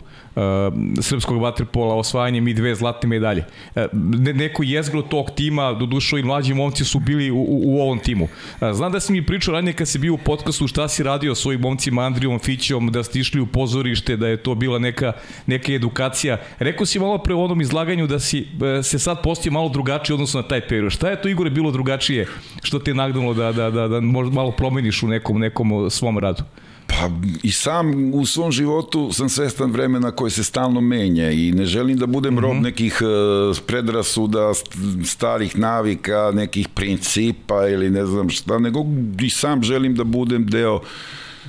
srpskog 1.02 1.42
vaterpola 1.42 1.96
osvajanjem 1.96 2.48
i 2.48 2.54
dve 2.54 2.76
zlatne 2.76 3.10
medalje. 3.10 3.46
E, 3.76 3.88
ne, 3.94 4.34
neko 4.34 4.64
jezgro 4.64 5.02
tog 5.02 5.32
tima, 5.36 5.74
do 5.74 5.86
dušo 5.86 6.18
i 6.18 6.24
mlađi 6.24 6.54
momci 6.54 6.86
su 6.86 7.00
bili 7.00 7.32
u, 7.32 7.38
u, 7.38 7.62
u 7.66 7.82
ovom 7.82 8.00
timu. 8.00 8.28
E, 8.62 8.74
znam 8.74 8.92
da 8.92 9.00
si 9.00 9.12
mi 9.12 9.26
pričao 9.26 9.54
ranije 9.54 9.74
kad 9.74 9.88
si 9.88 10.00
bio 10.00 10.14
u 10.14 10.18
podcastu 10.18 10.68
šta 10.68 10.88
si 10.88 11.04
radio 11.04 11.36
s 11.36 11.46
ovim 11.46 11.62
momcima 11.62 12.02
Andrijom 12.02 12.40
Fićom, 12.40 12.92
da 12.92 13.04
ste 13.04 13.20
išli 13.20 13.42
u 13.42 13.46
pozorište, 13.46 14.18
da 14.18 14.28
je 14.28 14.38
to 14.38 14.56
bila 14.56 14.80
neka, 14.80 15.14
neka 15.46 15.74
edukacija. 15.74 16.38
Rekao 16.60 16.86
si 16.86 17.00
malo 17.00 17.18
pre 17.18 17.34
u 17.34 17.44
onom 17.44 17.62
izlaganju 17.62 18.08
da 18.08 18.20
si 18.20 18.48
e, 18.80 18.84
se 18.84 19.00
sad 19.00 19.22
postio 19.24 19.52
malo 19.52 19.70
drugačiji 19.70 20.14
odnosno 20.14 20.42
na 20.42 20.48
taj 20.48 20.68
period. 20.68 20.92
Šta 20.92 21.10
je 21.10 21.22
to 21.22 21.30
Igore 21.30 21.50
bilo 21.50 21.72
drugačije 21.72 22.28
što 22.64 22.80
te 22.80 22.94
nagnulo 22.94 23.34
da, 23.34 23.52
da, 23.52 23.70
da, 23.70 23.88
da 23.88 24.00
možda 24.00 24.36
malo 24.36 24.52
promeniš 24.52 25.04
u 25.04 25.08
nekom, 25.08 25.40
nekom 25.40 25.90
svom 25.90 26.18
radu? 26.18 26.44
Pa 26.88 27.10
i 27.44 27.52
sam 27.52 28.14
u 28.14 28.26
svom 28.26 28.52
životu 28.52 29.12
sam 29.12 29.30
svestan 29.30 29.72
vremena 29.72 30.12
koje 30.12 30.32
se 30.32 30.44
stalno 30.44 30.82
menja 30.82 31.32
i 31.32 31.52
ne 31.52 31.66
želim 31.66 31.98
da 31.98 32.06
budem 32.06 32.40
rob 32.40 32.54
mm 32.54 32.60
-hmm. 32.60 32.64
nekih 32.64 33.02
uh, 33.02 33.58
predrasuda, 33.66 34.52
starih 35.06 35.58
navika, 35.58 36.32
nekih 36.34 36.68
principa 36.68 37.68
ili 37.68 37.90
ne 37.90 38.06
znam 38.06 38.30
šta, 38.30 38.60
nego 38.60 38.86
i 39.22 39.30
sam 39.30 39.64
želim 39.64 39.96
da 39.96 40.04
budem 40.04 40.48
deo 40.48 40.76
uh, 40.76 40.82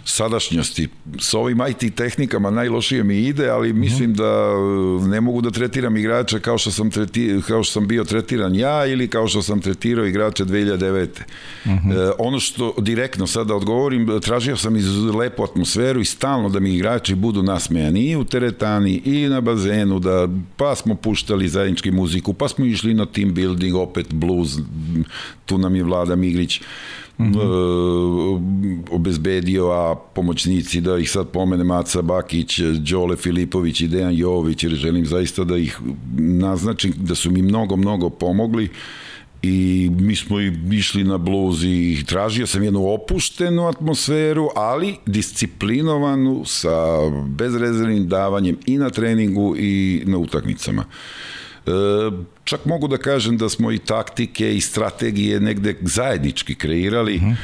sadašnjosti. 0.05 0.89
Sa 1.19 1.39
ovim 1.39 1.59
IT 1.71 1.97
tehnikama 1.97 2.51
najlošije 2.51 3.05
mi 3.05 3.19
ide, 3.19 3.49
ali 3.49 3.69
mhm. 3.69 3.81
mislim 3.81 4.15
da 4.15 4.25
e, 4.25 5.09
ne 5.09 5.21
mogu 5.21 5.41
da 5.41 5.51
tretiram 5.51 5.97
igrača 5.97 6.39
kao 6.39 6.59
što 6.59 6.71
sam, 6.71 6.91
treti, 6.91 7.41
kao 7.47 7.63
što 7.63 7.73
sam 7.73 7.89
bio 7.89 8.05
tretiran 8.05 8.55
ja 8.55 8.87
ili 8.87 9.09
kao 9.09 9.29
što 9.29 9.43
sam 9.43 9.61
tretirao 9.61 10.07
igrača 10.07 10.45
2009. 10.45 11.09
Uh 11.65 11.71
-huh. 11.71 12.09
e, 12.09 12.13
ono 12.19 12.41
što 12.41 12.75
direktno 12.79 13.27
sada 13.27 13.55
odgovorim, 13.55 14.21
tražio 14.23 14.57
sam 14.57 14.77
iz 14.77 14.97
lepu 14.99 15.45
atmosferu 15.45 16.01
i 16.01 16.05
stalno 16.05 16.49
da 16.49 16.61
mi 16.61 16.75
igrači 16.75 17.15
budu 17.15 17.43
nasmejani 17.43 18.11
i 18.11 18.17
u 18.17 18.25
teretani 18.25 19.03
i 19.05 19.29
na 19.29 19.41
bazenu, 19.41 19.99
da 19.99 20.29
pa 20.57 20.75
smo 20.75 20.95
puštali 20.95 21.49
zajednički 21.49 21.91
muziku, 21.91 22.33
pa 22.33 22.49
smo 22.49 22.65
išli 22.65 22.95
na 22.95 23.07
team 23.07 23.35
building, 23.35 23.77
opet 23.77 24.15
blues, 24.15 24.59
tu 25.47 25.59
nam 25.59 25.77
je 25.77 25.83
Vlada 25.83 26.17
Migrić 26.17 26.61
mm 27.19 27.33
-hmm. 27.33 28.83
obezbedio, 28.91 29.71
a 29.71 29.95
pomoćnici 30.15 30.81
da 30.81 30.99
ih 30.99 31.11
sad 31.11 31.29
pomene 31.29 31.65
Maca 31.65 32.03
Bakić, 32.03 32.61
Đole 32.61 33.17
Filipović 33.17 33.81
i 33.81 33.89
Dejan 33.89 34.15
Jović, 34.15 34.63
jer 34.63 34.73
želim 34.73 35.07
zaista 35.07 35.45
da 35.45 35.57
ih 35.57 35.79
naznačim 36.19 36.93
da 36.97 37.15
su 37.15 37.31
mi 37.31 37.43
mnogo, 37.43 37.77
mnogo 37.77 38.11
pomogli 38.11 38.69
i 39.43 39.91
mi 40.01 40.17
smo 40.17 40.41
i 40.41 40.53
išli 40.73 41.05
na 41.05 41.19
bluz 41.19 41.65
i 41.65 42.05
tražio 42.07 42.47
sam 42.47 42.63
jednu 42.63 42.93
opuštenu 42.93 43.67
atmosferu, 43.67 44.49
ali 44.57 44.97
disciplinovanu 45.07 46.43
sa 46.45 46.77
bezrezervnim 47.29 48.09
davanjem 48.09 48.57
i 48.67 48.79
na 48.79 48.91
treningu 48.91 49.57
i 49.59 50.03
na 50.07 50.19
utakmicama. 50.19 50.85
E, 51.67 51.71
čak 52.45 52.65
mogu 52.65 52.89
da 52.89 52.97
kažem 52.97 53.39
da 53.39 53.49
smo 53.49 53.73
i 53.73 53.79
taktike 53.79 54.57
i 54.57 54.61
strategije 54.61 55.41
negde 55.41 55.77
zajednički 55.81 56.55
kreirali. 56.55 57.17
Mm 57.19 57.25
-hmm. 57.25 57.37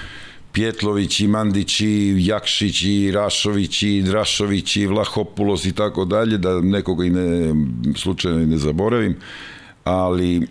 Pjetlović 0.53 1.21
i 1.21 1.29
Mandić 1.29 1.81
i 1.81 2.17
Jakšić 2.19 2.83
i 2.83 3.11
Rašović 3.11 3.83
i 3.83 4.03
Drašović 4.03 4.77
i 4.77 4.87
Vlahopulos 4.87 5.65
i 5.65 5.73
tako 5.73 6.05
dalje, 6.05 6.39
da 6.39 6.61
nekoga 6.61 7.05
i 7.05 7.11
ne, 7.11 7.55
slučajno 7.97 8.41
i 8.41 8.47
ne 8.47 8.59
zaboravim, 8.59 9.17
ali 9.85 10.47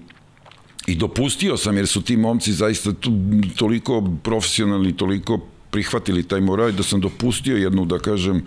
i 0.88 0.96
dopustio 0.96 1.58
sam 1.58 1.78
jer 1.78 1.88
su 1.88 2.02
ti 2.02 2.18
momci 2.18 2.54
zaista 2.54 2.94
tu, 2.94 3.12
toliko 3.56 4.04
profesionalni, 4.24 4.98
toliko 4.98 5.40
prihvatili 5.72 6.24
taj 6.24 6.42
moraj 6.42 6.72
da 6.72 6.84
sam 6.84 7.02
dopustio 7.02 7.58
jednu, 7.58 7.86
da 7.86 8.00
kažem, 8.00 8.42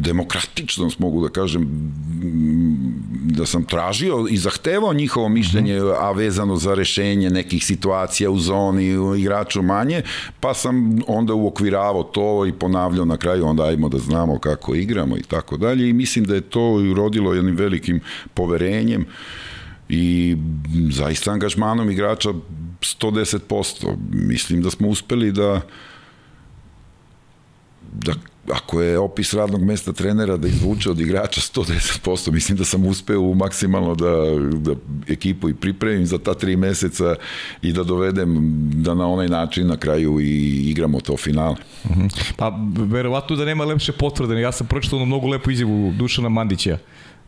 demokratičnost, 0.00 0.98
mogu 0.98 1.22
da 1.22 1.28
kažem, 1.28 1.68
da 3.38 3.46
sam 3.46 3.64
tražio 3.64 4.26
i 4.30 4.36
zahtevao 4.36 4.92
njihovo 4.92 5.28
mišljenje, 5.28 5.80
a 6.00 6.10
vezano 6.12 6.56
za 6.56 6.74
rešenje 6.74 7.30
nekih 7.30 7.64
situacija 7.64 8.30
u 8.30 8.38
zoni, 8.38 8.96
igraču 9.18 9.62
manje, 9.62 10.02
pa 10.40 10.54
sam 10.54 11.00
onda 11.06 11.34
uokviravao 11.34 12.02
to 12.02 12.46
i 12.46 12.52
ponavljao 12.52 13.04
na 13.04 13.16
kraju, 13.16 13.46
onda 13.46 13.64
ajmo 13.64 13.88
da 13.88 13.98
znamo 13.98 14.38
kako 14.38 14.74
igramo 14.74 15.16
i 15.16 15.22
tako 15.22 15.56
dalje 15.56 15.88
i 15.88 15.92
mislim 15.92 16.24
da 16.24 16.34
je 16.34 16.40
to 16.40 16.72
urodilo 16.72 17.34
jednim 17.34 17.56
velikim 17.56 18.00
poverenjem 18.34 19.04
i 19.88 20.36
zaista 20.90 21.32
angažmanom 21.32 21.90
igrača 21.90 22.30
110%. 22.80 23.96
Mislim 24.12 24.62
da 24.62 24.70
smo 24.70 24.88
uspeli 24.88 25.32
da 25.32 25.60
da 27.92 28.12
ako 28.52 28.80
je 28.80 28.98
opis 28.98 29.34
radnog 29.34 29.64
mesta 29.64 29.92
trenera 29.92 30.36
da 30.36 30.48
izvuče 30.48 30.90
od 30.90 31.00
igrača 31.00 31.40
110%, 31.40 32.30
mislim 32.32 32.58
da 32.58 32.64
sam 32.64 32.86
uspeo 32.86 33.34
maksimalno 33.34 33.94
da, 33.94 34.12
da 34.58 34.74
ekipu 35.08 35.48
i 35.48 35.54
pripremim 35.54 36.06
za 36.06 36.18
ta 36.18 36.34
tri 36.34 36.56
meseca 36.56 37.14
i 37.62 37.72
da 37.72 37.82
dovedem 37.82 38.60
da 38.82 38.94
na 38.94 39.06
onaj 39.08 39.28
način 39.28 39.66
na 39.66 39.76
kraju 39.76 40.20
i 40.20 40.70
igramo 40.70 41.00
to 41.00 41.16
finale. 41.16 41.56
Uh 41.84 41.90
-huh. 41.90 42.32
Pa 42.36 42.58
verovatno 42.76 43.36
da 43.36 43.44
nema 43.44 43.64
lepše 43.64 43.92
potvrde, 43.92 44.40
ja 44.40 44.52
sam 44.52 44.66
pročitao 44.66 45.06
mnogo 45.06 45.28
lepu 45.28 45.50
izjavu 45.50 45.92
Dušana 45.98 46.28
Mandića 46.28 46.78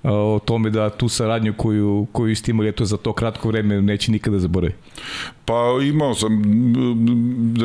o 0.02 0.40
tome 0.45 0.71
da 0.71 0.90
tu 0.90 1.09
saradnju 1.09 1.54
koju, 1.57 2.07
koju 2.12 2.37
ste 2.37 2.50
imali 2.50 2.69
eto, 2.69 2.85
za 2.85 2.97
to 2.97 3.12
kratko 3.12 3.49
vreme 3.49 3.83
neće 3.83 4.12
nikada 4.12 4.38
zaboraviti? 4.38 4.78
Pa 5.45 5.78
imao 5.83 6.14
sam 6.14 6.42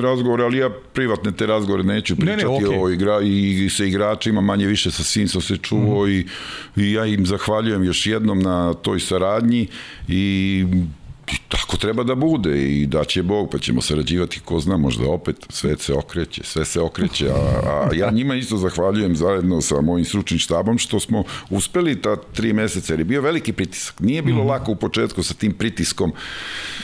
razgovore, 0.02 0.44
ali 0.44 0.58
ja 0.58 0.70
privatne 0.94 1.32
te 1.32 1.46
razgovore 1.46 1.84
neću 1.84 2.16
pričati 2.16 2.46
ne, 2.46 2.50
ne, 2.50 2.68
okay. 2.68 2.84
o 2.84 2.90
igra, 2.90 3.22
i 3.22 3.70
sa 3.70 3.84
igračima, 3.84 4.42
manje 4.42 4.66
više 4.66 4.92
sa 4.92 5.04
svim 5.04 5.28
sam 5.28 5.42
se 5.42 5.58
čuo 5.58 6.06
mm. 6.06 6.10
i, 6.10 6.26
i 6.76 6.92
ja 6.92 7.06
im 7.06 7.26
zahvaljujem 7.26 7.84
još 7.84 8.06
jednom 8.06 8.40
na 8.40 8.74
toj 8.74 9.00
saradnji 9.00 9.68
i 10.08 10.66
I 11.34 11.36
tako 11.50 11.78
treba 11.78 12.04
da 12.04 12.16
bude 12.16 12.82
i 12.82 12.86
da 12.86 13.04
će 13.04 13.24
Bog, 13.24 13.50
pa 13.52 13.58
ćemo 13.58 13.82
sarađivati, 13.82 14.40
ko 14.40 14.60
zna, 14.60 14.78
možda 14.78 15.10
opet 15.10 15.36
sve 15.50 15.78
se 15.78 15.94
okreće, 15.94 16.44
sve 16.44 16.66
se 16.66 16.82
okreće, 16.82 17.30
a, 17.30 17.34
a 17.66 17.90
ja 17.96 18.12
njima 18.12 18.36
isto 18.36 18.58
zahvaljujem 18.58 19.16
zajedno 19.16 19.62
sa 19.62 19.82
mojim 19.82 20.06
stručnim 20.06 20.40
štabom 20.40 20.78
što 20.78 21.00
smo 21.00 21.24
uspeli 21.50 22.02
ta 22.02 22.16
tri 22.16 22.54
meseca, 22.54 22.94
jer 22.94 23.00
je 23.00 23.06
bio 23.06 23.22
veliki 23.22 23.54
pritisak. 23.54 24.00
Nije 24.00 24.22
bilo 24.22 24.44
mm 24.44 24.48
-hmm. 24.48 24.50
lako 24.50 24.72
u 24.72 24.76
početku 24.76 25.24
sa 25.24 25.34
tim 25.34 25.54
pritiskom 25.54 26.14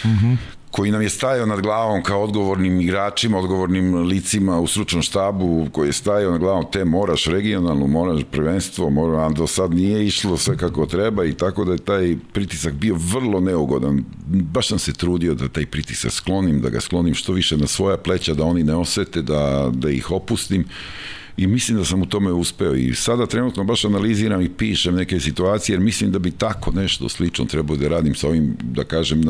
mm 0.06 0.10
-hmm 0.10 0.61
koji 0.72 0.92
nam 0.92 1.02
je 1.02 1.10
stajao 1.10 1.46
nad 1.46 1.62
glavom 1.62 2.04
kao 2.04 2.24
odgovornim 2.24 2.82
igračima, 2.82 3.40
odgovornim 3.40 3.96
licima 3.96 4.60
u 4.60 4.68
stručnom 4.68 5.02
štabu 5.02 5.68
koji 5.72 5.88
je 5.88 5.94
stajao 5.94 6.32
nad 6.32 6.40
glavom 6.40 6.66
te 6.72 6.86
moraš 6.86 7.26
regionalno, 7.26 7.88
moraš 7.88 8.22
prvenstvo, 8.32 8.90
mora, 8.90 9.26
a 9.26 9.30
do 9.30 9.48
sad 9.48 9.74
nije 9.74 10.06
išlo 10.06 10.38
sve 10.38 10.58
kako 10.58 10.86
treba 10.86 11.26
i 11.26 11.34
tako 11.34 11.66
da 11.66 11.72
je 11.72 11.78
taj 11.78 12.18
pritisak 12.34 12.74
bio 12.74 12.96
vrlo 13.14 13.40
neugodan. 13.40 14.04
Baš 14.28 14.68
sam 14.68 14.80
se 14.80 14.94
trudio 14.94 15.34
da 15.34 15.48
taj 15.48 15.66
pritisak 15.66 16.12
sklonim, 16.12 16.62
da 16.62 16.70
ga 16.70 16.80
sklonim 16.80 17.14
što 17.14 17.34
više 17.34 17.58
na 17.58 17.68
svoja 17.68 17.98
pleća, 17.98 18.34
da 18.34 18.44
oni 18.44 18.64
ne 18.64 18.76
osete, 18.76 19.22
da, 19.22 19.70
da 19.74 19.90
ih 19.90 20.12
opustim 20.12 20.66
i 21.38 21.48
mislim 21.48 21.78
da 21.78 21.86
sam 21.86 22.02
u 22.02 22.06
tome 22.06 22.32
uspeo 22.32 22.76
i 22.76 22.96
sada 22.96 23.26
trenutno 23.26 23.64
baš 23.64 23.86
analiziram 23.86 24.42
i 24.42 24.50
pišem 24.50 24.96
neke 24.96 25.20
situacije 25.20 25.74
jer 25.74 25.80
mislim 25.80 26.12
da 26.12 26.20
bi 26.20 26.32
tako 26.32 26.72
nešto 26.72 27.10
slično 27.10 27.46
trebao 27.46 27.78
da 27.78 27.88
radim 27.88 28.16
sa 28.16 28.28
ovim, 28.28 28.58
da 28.62 28.84
kažem, 28.84 29.22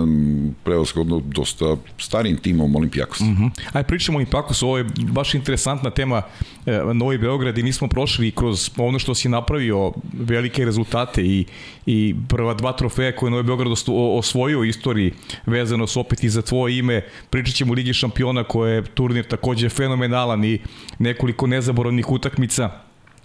prevashodno 0.64 1.22
dosta 1.26 1.76
starim 1.98 2.38
timom 2.38 2.76
Olimpijakosa. 2.76 3.24
Mm. 3.24 3.52
Aj 3.74 3.84
pričamo 3.84 4.16
o 4.16 4.20
Olimpijakosu, 4.20 4.68
ovo 4.68 4.78
je 4.78 4.86
baš 4.98 5.34
interesantna 5.34 5.90
tema 5.90 6.22
e, 6.66 6.82
Novi 6.94 7.18
Beograd 7.18 7.58
i 7.58 7.64
nismo 7.64 7.88
prošli 7.88 8.32
kroz 8.32 8.70
ono 8.78 9.00
što 9.00 9.16
si 9.16 9.30
napravio 9.30 9.92
velike 10.14 10.66
rezultate 10.66 11.26
i, 11.26 11.46
i 11.86 12.16
prva 12.28 12.54
dva 12.54 12.74
trofeja 12.74 13.16
koje 13.16 13.32
Novi 13.32 13.44
Beograd 13.44 13.74
osvojio 14.18 14.60
u 14.60 14.66
istoriji 14.66 15.14
vezano 15.46 15.88
s 15.88 15.98
opet 15.98 16.24
i 16.24 16.30
za 16.30 16.42
tvoje 16.42 16.78
ime, 16.78 17.02
pričat 17.30 17.56
ćemo 17.56 17.74
Ligi 17.74 17.94
šampiona 17.94 18.44
koje 18.44 18.76
je 18.76 18.84
turnir 18.84 19.26
takođe 19.26 19.70
fenomenalan 19.70 20.44
i 20.44 20.60
nekoliko 21.00 21.48
nezaboravnih 21.48 21.91
međunarodnih 21.92 22.12
utakmica. 22.12 22.70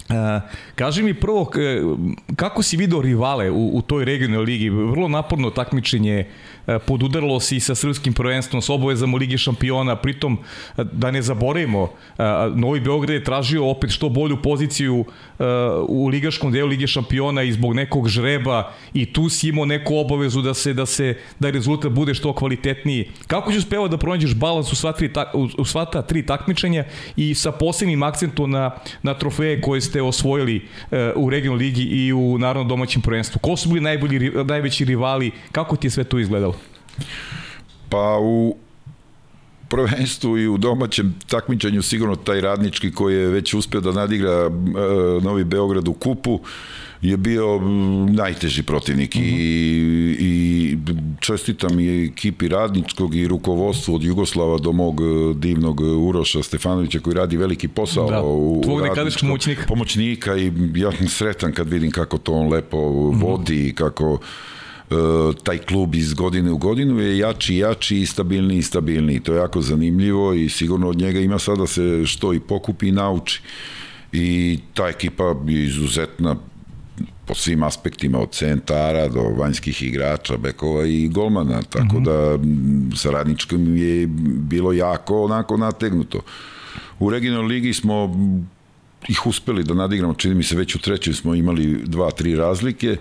Uh, 0.09 0.15
kaži 0.75 1.03
mi 1.03 1.13
prvo, 1.13 1.51
kako 2.35 2.63
si 2.63 2.77
video 2.77 3.01
rivale 3.01 3.51
u, 3.51 3.77
u 3.77 3.81
toj 3.81 4.05
regionalnoj 4.05 4.45
ligi? 4.45 4.69
Vrlo 4.69 5.07
naporno 5.07 5.49
takmičenje, 5.49 6.19
E, 6.19 6.56
podudaralo 6.87 7.39
se 7.39 7.55
i 7.55 7.59
sa 7.59 7.75
srpskim 7.75 8.13
prvenstvom, 8.13 8.61
s 8.61 8.69
obavezama 8.69 9.17
Lige 9.17 9.37
šampiona, 9.37 9.95
pritom 9.95 10.37
e, 10.77 10.83
da 10.83 11.11
ne 11.11 11.21
zaboravimo, 11.21 11.89
e, 12.17 12.23
Novi 12.55 12.79
Beograd 12.79 13.13
je 13.13 13.23
tražio 13.23 13.69
opet 13.69 13.91
što 13.91 14.09
bolju 14.09 14.41
poziciju 14.41 15.05
u 15.87 16.07
ligaškom 16.07 16.51
delu 16.51 16.67
Lige 16.67 16.87
šampiona 16.87 17.43
i 17.43 17.51
zbog 17.51 17.73
nekog 17.73 18.07
žreba 18.09 18.71
i 18.93 19.05
tu 19.13 19.29
si 19.29 19.49
imao 19.49 19.65
neku 19.65 19.97
obavezu 19.97 20.41
da 20.41 20.53
se 20.53 20.73
da 20.73 20.85
se 20.85 21.17
da 21.39 21.49
rezultat 21.49 21.91
bude 21.91 22.13
što 22.13 22.33
kvalitetniji. 22.33 23.09
Kako 23.27 23.51
si 23.51 23.57
uspevao 23.57 23.87
da 23.87 23.97
pronađeš 23.97 24.35
balans 24.35 24.71
u 24.73 24.75
sva 24.75 24.91
tri 24.91 25.09
u 25.57 25.65
sva 25.65 25.85
ta 25.85 26.01
tri 26.01 26.25
takmičenja 26.25 26.83
i 27.15 27.35
sa 27.35 27.51
posebnim 27.51 28.03
akcentom 28.03 28.51
na 28.51 28.71
na 29.03 29.13
trofeje 29.13 29.61
koje 29.61 29.81
ste 29.81 30.01
osvojili 30.01 30.61
u 31.15 31.29
regionalnoj 31.29 31.65
ligi 31.65 31.83
i 31.83 32.13
u 32.13 32.37
narodnom 32.37 32.67
domaćem 32.67 33.01
prvenstvu? 33.01 33.39
Ko 33.39 33.57
su 33.57 33.69
bili 33.69 33.81
najbolji 33.81 34.31
najveći 34.45 34.85
rivali? 34.85 35.31
Kako 35.51 35.75
ti 35.75 35.87
je 35.87 35.91
sve 35.91 36.03
to 36.03 36.19
izgledalo? 36.19 36.56
Pa 37.89 38.17
u 38.21 38.55
prvenstvu 39.69 40.37
i 40.37 40.47
u 40.47 40.57
domaćem 40.57 41.15
takmičenju 41.27 41.81
sigurno 41.81 42.15
taj 42.15 42.41
radnički 42.41 42.91
koji 42.91 43.15
je 43.15 43.27
već 43.27 43.53
uspeo 43.53 43.81
da 43.81 43.91
nadigra 43.91 44.31
e, 44.31 44.49
Novi 45.21 45.43
Beograd 45.43 45.87
u 45.87 45.93
kupu 45.93 46.39
je 47.01 47.17
bio 47.17 47.59
najteži 48.09 48.63
protivnik 48.63 49.15
uh 49.15 49.21
-huh. 49.21 49.25
i, 49.25 50.13
mhm. 50.13 50.25
i 50.25 50.77
čestitam 51.19 51.79
i 51.79 52.05
ekipi 52.05 52.47
radničkog 52.47 53.15
i 53.15 53.27
rukovodstvu 53.27 53.95
od 53.95 54.03
Jugoslava 54.03 54.57
do 54.57 54.71
mog 54.71 55.01
e, 55.01 55.33
divnog 55.35 55.81
Uroša 55.81 56.43
Stefanovića 56.43 56.99
koji 56.99 57.13
radi 57.13 57.37
veliki 57.37 57.67
posao 57.67 58.09
da, 58.09 58.21
u 58.23 58.61
tvog 58.63 58.81
nekadašnjeg 58.81 59.29
pomoćnika. 59.29 59.63
pomoćnika 59.67 60.37
i 60.37 60.51
ja 60.75 60.91
sam 60.91 61.07
sretan 61.07 61.53
kad 61.53 61.69
vidim 61.69 61.91
kako 61.91 62.17
to 62.17 62.33
on 62.33 62.49
lepo 62.49 62.77
vodi 63.11 63.67
i 63.67 63.73
kako 63.73 64.19
E, 64.23 64.56
taj 65.43 65.57
klub 65.57 65.95
iz 65.95 66.13
godine 66.13 66.51
u 66.51 66.57
godinu 66.57 66.99
je 66.99 67.17
jači 67.17 67.55
i 67.55 67.57
jači 67.57 68.01
i 68.01 68.05
stabilniji 68.05 68.57
i 68.57 68.63
stabilniji. 68.63 69.19
To 69.19 69.33
je 69.33 69.37
jako 69.37 69.61
zanimljivo 69.61 70.33
i 70.33 70.49
sigurno 70.49 70.89
od 70.89 70.97
njega 70.97 71.19
ima 71.19 71.39
sada 71.39 71.67
se 71.67 72.05
što 72.05 72.33
i 72.33 72.39
pokupi 72.39 72.87
i 72.87 72.91
nauči. 72.91 73.41
I 74.11 74.59
ta 74.73 74.87
ekipa 74.87 75.35
je 75.47 75.63
izuzetna 75.63 76.35
po 77.25 77.35
svim 77.35 77.63
aspektima 77.63 78.19
od 78.19 78.31
centara 78.31 79.07
do 79.07 79.21
vanjskih 79.21 79.83
igrača, 79.83 80.37
bekova 80.37 80.85
i 80.85 81.07
golmana, 81.07 81.61
tako 81.61 81.99
mm 81.99 82.03
-hmm. 82.03 82.39
da 82.91 82.97
sa 82.97 83.11
radničkom 83.11 83.77
je 83.77 84.07
bilo 84.49 84.73
jako 84.73 85.23
onako 85.23 85.57
nategnuto. 85.57 86.21
U 86.99 87.09
regionalnoj 87.09 87.53
ligi 87.53 87.73
smo 87.73 88.15
ih 89.07 89.25
uspeli 89.25 89.63
da 89.63 89.73
nadigramo, 89.73 90.13
čini 90.13 90.35
mi 90.35 90.43
se 90.43 90.55
već 90.55 90.75
u 90.75 90.79
trećoj 90.79 91.13
smo 91.13 91.35
imali 91.35 91.81
dva, 91.85 92.11
tri 92.11 92.35
razlike. 92.35 92.87
E, 92.87 92.97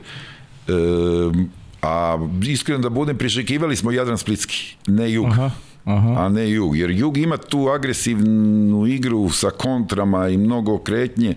A 1.83 2.19
iskreno 2.43 2.81
da 2.81 2.89
budem, 2.89 3.19
prišekivali 3.19 3.77
smo 3.77 3.93
Jadran 3.93 4.19
Splitski, 4.19 4.77
ne 4.87 5.12
Jug. 5.12 5.27
Aha. 5.27 5.51
Aha. 5.87 6.15
a 6.19 6.29
ne 6.29 6.51
Jug. 6.51 6.77
Jer 6.77 6.91
Jug 6.91 7.17
ima 7.17 7.37
tu 7.37 7.69
agresivnu 7.69 8.87
igru 8.87 9.31
sa 9.31 9.51
kontrama 9.51 10.29
i 10.29 10.37
mnogo 10.37 10.79
kretnje 10.79 11.35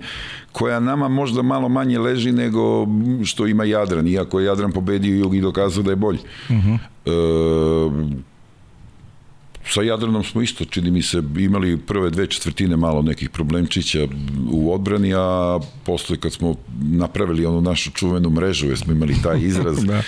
koja 0.52 0.80
nama 0.80 1.08
možda 1.08 1.42
malo 1.42 1.70
manje 1.70 2.00
leži 2.00 2.32
nego 2.32 2.88
što 3.26 3.48
ima 3.48 3.64
Jadran, 3.64 4.08
iako 4.08 4.40
je 4.40 4.46
Jadran 4.46 4.72
pobedio 4.72 5.20
Jug 5.20 5.36
i 5.36 5.42
dokazao 5.42 5.84
da 5.84 5.92
je 5.92 5.96
bolji. 5.96 6.20
Uh 6.50 6.56
-huh. 6.56 6.78
e, 7.06 8.22
sa 9.68 9.82
Jadranom 9.82 10.24
smo 10.24 10.42
isto, 10.42 10.66
čini 10.66 10.92
mi 10.92 11.02
se, 11.02 11.24
imali 11.38 11.78
prve 11.78 12.10
dve 12.10 12.28
četvrtine 12.28 12.78
malo 12.78 13.02
nekih 13.02 13.30
problemčića 13.30 14.08
u 14.52 14.74
odbrani, 14.74 15.14
a 15.14 15.60
posle 15.86 16.18
kad 16.18 16.34
smo 16.34 16.56
napravili 16.82 17.46
onu 17.46 17.62
našu 17.62 17.92
čuvenu 17.92 18.30
mrežu, 18.30 18.68
jer 18.68 18.78
smo 18.78 18.94
imali 18.94 19.16
taj 19.24 19.40
izraz, 19.42 19.84
da. 19.86 20.02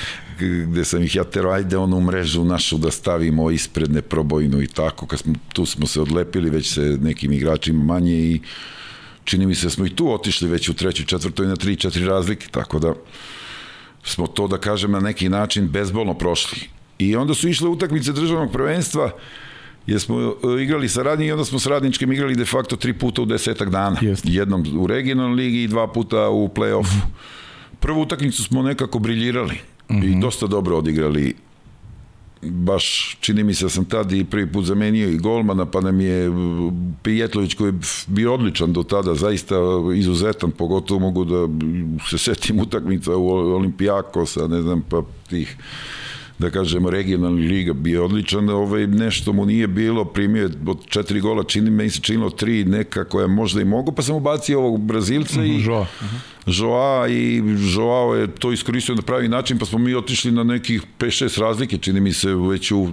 gde 0.68 0.86
sam 0.86 1.04
ih 1.04 1.16
ja 1.16 1.24
tero, 1.24 1.52
ajde 1.52 1.78
onu 1.78 2.02
mrežu 2.02 2.44
našu 2.44 2.78
da 2.78 2.92
stavimo 2.92 3.52
ispred 3.52 3.92
neprobojnu 3.92 4.62
i 4.62 4.68
tako, 4.68 5.08
kad 5.08 5.20
smo, 5.20 5.34
tu 5.54 5.66
smo 5.66 5.88
se 5.88 6.02
odlepili 6.02 6.50
već 6.50 6.74
se 6.74 6.98
nekim 7.02 7.34
igračima 7.34 7.84
manje 7.84 8.14
i 8.14 8.40
čini 9.24 9.46
mi 9.46 9.56
se 9.56 9.66
da 9.66 9.70
smo 9.70 9.86
i 9.86 9.96
tu 9.96 10.14
otišli 10.14 10.50
već 10.50 10.70
u 10.70 10.74
trećoj, 10.74 11.06
četvrtoj 11.06 11.48
na 11.48 11.56
tri, 11.56 11.76
četiri 11.76 12.06
razlike, 12.06 12.48
tako 12.52 12.80
da 12.80 12.94
smo 14.04 14.28
to, 14.28 14.48
da 14.48 14.58
kažem, 14.58 14.92
na 14.92 15.00
neki 15.00 15.30
način 15.30 15.68
bezbolno 15.68 16.14
prošli. 16.14 16.81
I 17.02 17.16
onda 17.16 17.34
su 17.34 17.50
išle 17.50 17.70
utakmice 17.70 18.12
državnog 18.12 18.52
prvenstva, 18.52 19.12
jer 19.88 20.00
smo 20.00 20.20
e, 20.20 20.64
igrali 20.64 20.90
sa 20.90 21.04
radnim 21.04 21.28
i 21.28 21.32
onda 21.32 21.46
smo 21.46 21.60
sa 21.60 21.70
radničkim 21.70 22.12
igrali 22.12 22.36
de 22.36 22.46
facto 22.46 22.76
tri 22.76 22.94
puta 22.94 23.22
u 23.22 23.26
desetak 23.26 23.70
dana. 23.70 23.98
Jest. 24.02 24.26
Jednom 24.28 24.66
u 24.80 24.88
regionalnoj 24.88 25.36
ligi 25.36 25.64
i 25.64 25.68
dva 25.68 25.88
puta 25.88 26.30
u 26.30 26.48
play-offu. 26.48 26.84
-hmm. 26.84 27.78
Prvu 27.80 28.02
utakmicu 28.02 28.44
smo 28.44 28.64
nekako 28.64 29.00
briljirali 29.00 29.56
mm 29.90 29.96
-hmm. 29.96 30.06
i 30.06 30.10
mhm. 30.10 30.20
dosta 30.20 30.48
dobro 30.48 30.78
odigrali 30.78 31.34
baš 32.42 33.18
čini 33.20 33.44
mi 33.44 33.54
se 33.54 33.66
da 33.66 33.70
sam 33.70 33.86
tad 33.86 34.12
i 34.12 34.24
prvi 34.24 34.52
put 34.52 34.66
zamenio 34.66 35.10
i 35.10 35.18
golmana, 35.18 35.66
pa 35.66 35.82
nam 35.82 36.02
je 36.02 36.32
Pijetlović 37.04 37.54
koji 37.54 37.70
je 37.70 37.80
bio 38.08 38.34
odličan 38.34 38.74
do 38.74 38.84
tada, 38.84 39.16
zaista 39.16 39.56
izuzetan, 39.96 40.52
pogotovo 40.52 41.00
mogu 41.00 41.26
da 41.26 41.48
se 42.10 42.18
setim 42.18 42.60
utakmica 42.60 43.16
u 43.16 43.30
Olimpijakosa, 43.30 44.48
ne 44.48 44.62
znam, 44.62 44.82
pa 44.90 45.02
tih 45.30 45.58
da 46.41 46.49
kažemo, 46.49 46.89
regionalni 46.89 47.47
liga 47.47 47.73
bio 47.73 48.06
odličan, 48.06 48.49
ovaj, 48.49 48.88
nešto 48.88 49.34
mu 49.34 49.45
nije 49.45 49.67
bilo, 49.67 50.06
primio 50.06 50.43
je 50.43 50.49
od 50.67 50.86
četiri 50.86 51.19
gola, 51.19 51.43
čini 51.43 51.71
me 51.71 51.89
se 51.89 52.01
činilo 52.01 52.30
tri 52.30 52.65
neka 52.65 53.04
koja 53.04 53.27
možda 53.27 53.62
i 53.62 53.65
mogu, 53.65 53.91
pa 53.91 54.01
sam 54.01 54.15
ubacio 54.15 54.60
ovog 54.60 54.82
Brazilca 54.82 55.43
i 55.43 55.63
Joa. 55.63 55.86
Joa 56.45 57.08
i 57.08 57.43
Joao 57.75 58.15
je 58.15 58.27
to 58.27 58.51
iskoristio 58.51 58.95
na 58.95 59.01
pravi 59.01 59.27
način, 59.27 59.60
pa 59.60 59.65
smo 59.65 59.80
mi 59.80 59.95
otišli 59.95 60.32
na 60.32 60.43
nekih 60.43 60.82
5-6 60.99 61.39
razlike, 61.39 61.77
čini 61.77 61.99
mi 61.99 62.13
se 62.13 62.36
već 62.36 62.71
u 62.71 62.88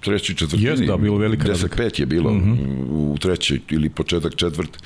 trećoj 0.00 0.34
četvrtini. 0.34 0.70
Jes, 0.70 0.80
da, 0.80 0.96
bilo 0.96 1.18
velika 1.18 1.48
10-5 1.48 2.00
je 2.00 2.06
bilo 2.06 2.30
mhm. 2.32 2.52
-huh. 2.52 2.86
u 2.90 3.16
trećoj 3.20 3.60
ili 3.70 3.88
početak 3.88 4.34
četvrte 4.36 4.78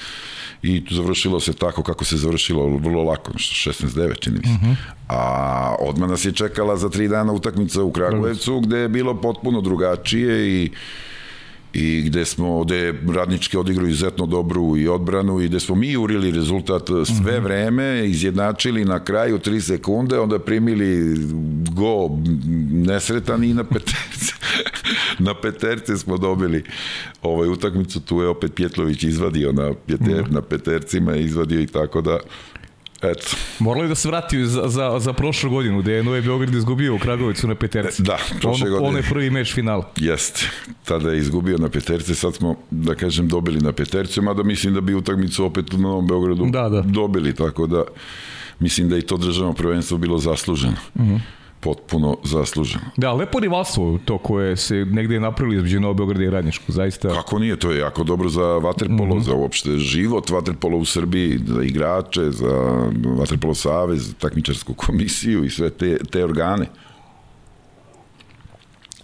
i 0.63 0.85
završilo 0.91 1.41
se 1.41 1.53
tako 1.53 1.83
kako 1.83 2.05
se 2.05 2.17
završilo 2.17 2.67
vrlo 2.67 3.03
lako, 3.03 3.33
16-9 3.33 4.19
čini 4.21 4.39
mi 4.39 4.45
se. 4.45 4.51
Uh 4.51 4.63
mhm. 4.63 4.71
-huh. 4.71 4.77
A 5.09 5.77
odmah 5.81 6.11
nas 6.11 6.25
je 6.25 6.33
čekala 6.33 6.77
za 6.77 6.89
tri 6.89 7.09
dana 7.09 7.33
utakmica 7.33 7.83
u 7.83 7.93
Kragujevcu 7.93 8.61
gde 8.61 8.79
je 8.79 8.89
bilo 8.89 9.21
potpuno 9.21 9.61
drugačije 9.61 10.49
i 10.49 10.71
i 11.73 12.03
gde 12.07 12.25
smo, 12.25 12.65
gde 12.65 12.77
je 12.77 13.03
radnički 13.15 13.57
odigrao 13.57 13.89
izuzetno 13.89 14.27
dobru 14.27 14.77
i 14.77 14.89
odbranu 14.89 15.41
i 15.41 15.49
gde 15.49 15.61
smo 15.61 15.75
mi 15.75 15.97
urili 15.97 16.31
rezultat 16.31 16.87
sve 16.87 17.35
mhm. 17.37 17.45
vreme, 17.45 18.07
izjednačili 18.07 18.85
na 18.85 19.05
kraju 19.05 19.39
3 19.39 19.61
sekunde, 19.61 20.19
onda 20.19 20.39
primili 20.39 21.17
go 21.71 22.11
nesretan 22.71 23.45
i 23.45 23.55
na 23.55 23.65
peterce. 23.65 24.33
na 25.19 25.35
peterce 25.35 25.97
smo 25.97 26.19
dobili 26.19 26.65
ovaj 27.23 27.49
utakmicu, 27.49 28.01
tu 28.01 28.21
je 28.21 28.29
opet 28.29 28.55
Pjetlović 28.55 29.03
izvadio 29.03 29.53
na, 29.53 29.73
peter, 29.87 30.25
mm. 30.31 30.35
na 30.35 30.43
petercima, 30.43 31.17
izvadio 31.17 31.61
i 31.61 31.67
tako 31.67 32.01
da 32.01 32.19
Eto. 33.03 33.37
Moralo 33.59 33.85
je 33.85 33.89
da 33.89 33.95
se 33.95 34.09
vrati 34.09 34.47
za, 34.47 34.69
za, 34.69 34.99
za 34.99 35.13
prošlu 35.13 35.51
godinu, 35.51 35.83
gde 35.83 35.93
je 35.93 36.03
Novi 36.03 36.23
Beograd 36.23 36.55
izgubio 36.55 36.95
u 36.95 36.99
Kragovicu 36.99 37.49
na 37.49 37.55
peterci. 37.55 38.03
Da, 38.03 38.19
prošle 38.41 38.71
godine. 38.71 38.89
Ono 38.89 38.99
je 38.99 39.05
prvi 39.11 39.31
meč 39.31 39.55
finala. 39.55 39.93
Jeste. 39.97 40.47
Tada 40.85 41.11
je 41.11 41.19
izgubio 41.19 41.59
na 41.59 41.69
peterci, 41.69 42.15
sad 42.15 42.35
smo, 42.35 42.57
da 42.71 42.95
kažem, 42.95 43.29
dobili 43.29 43.61
na 43.61 43.73
peterci, 43.73 44.21
mada 44.21 44.43
mislim 44.43 44.75
da 44.75 44.81
bi 44.81 44.95
utakmicu 44.95 45.45
opet 45.45 45.75
u 45.75 45.79
Novom 45.79 46.07
Beogradu 46.07 46.47
da, 46.51 46.69
da. 46.69 46.81
dobili, 46.83 47.35
tako 47.35 47.67
da 47.67 47.83
mislim 48.61 48.89
da 48.89 48.97
i 48.99 49.03
to 49.03 49.17
državno 49.17 49.53
prvenstvo 49.53 49.99
bilo 49.99 50.19
zasluženo. 50.19 50.77
Uh 50.95 51.03
mhm. 51.03 51.15
-huh 51.15 51.38
potpuno 51.61 52.17
zasluženo. 52.25 52.85
Da, 52.97 53.13
lepo 53.13 53.41
rivalstvo 53.41 53.99
to 54.05 54.19
koje 54.19 54.57
se 54.57 54.75
negde 54.75 55.21
napravili 55.21 55.57
između 55.57 55.81
Novog 55.81 55.97
Beograda 55.97 56.25
i 56.25 56.31
Radničku, 56.31 56.73
zaista. 56.73 57.09
Kako 57.09 57.39
nije, 57.39 57.57
to 57.57 57.71
je 57.71 57.79
jako 57.79 58.05
dobro 58.05 58.29
za 58.29 58.43
vaterpolo, 58.43 59.15
mm 59.15 59.19
-hmm. 59.19 59.25
za 59.25 59.35
uopšte 59.35 59.71
život 59.71 60.31
vaterpolo 60.31 60.79
u 60.79 60.85
Srbiji, 60.85 61.39
za 61.47 61.63
igrače, 61.63 62.31
za 62.31 62.91
vaterpolo 63.19 63.55
savez, 63.55 64.15
takmičarsku 64.19 64.75
komisiju 64.75 65.45
i 65.45 65.51
sve 65.51 65.71
te, 65.71 65.99
te 66.11 66.25
organe. 66.25 66.67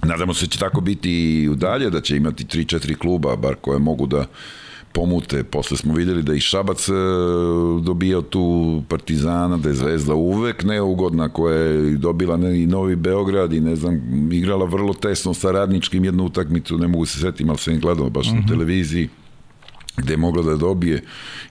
Nadamo 0.02 0.34
se 0.34 0.46
da 0.46 0.50
će 0.50 0.58
tako 0.58 0.80
biti 0.80 1.10
i 1.10 1.48
dalje, 1.56 1.90
da 1.90 2.00
će 2.00 2.16
imati 2.16 2.44
3-4 2.44 2.96
kluba, 2.96 3.36
bar 3.36 3.54
koje 3.54 3.78
mogu 3.78 4.06
da 4.06 4.26
pomute. 4.94 5.44
Posle 5.44 5.76
smo 5.76 5.94
videli 5.94 6.22
da 6.22 6.34
i 6.34 6.40
Šabac 6.40 6.88
e, 6.88 6.92
dobio 7.82 8.22
tu 8.22 8.82
Partizana, 8.88 9.56
da 9.56 9.68
je 9.68 9.74
Zvezda 9.74 10.14
uvek 10.14 10.64
neugodna, 10.64 11.28
koja 11.28 11.58
je 11.58 11.96
dobila 11.96 12.36
ne, 12.36 12.62
i 12.62 12.66
Novi 12.66 12.96
Beograd 12.96 13.52
i 13.52 13.60
ne 13.60 13.76
znam, 13.76 14.00
igrala 14.32 14.64
vrlo 14.64 14.94
tesno 14.94 15.34
sa 15.34 15.50
radničkim 15.50 16.04
jednu 16.04 16.24
utakmicu, 16.24 16.78
ne 16.78 16.88
mogu 16.88 17.06
se 17.06 17.18
setiti, 17.18 17.44
ali 17.48 17.58
sam 17.58 17.80
gledao 17.80 18.10
baš 18.10 18.26
uh 18.26 18.32
-huh. 18.32 18.36
na 18.36 18.40
mhm. 18.40 18.48
televiziji 18.48 19.08
gde 19.96 20.12
je 20.12 20.16
mogla 20.16 20.42
da 20.42 20.56
dobije 20.56 21.02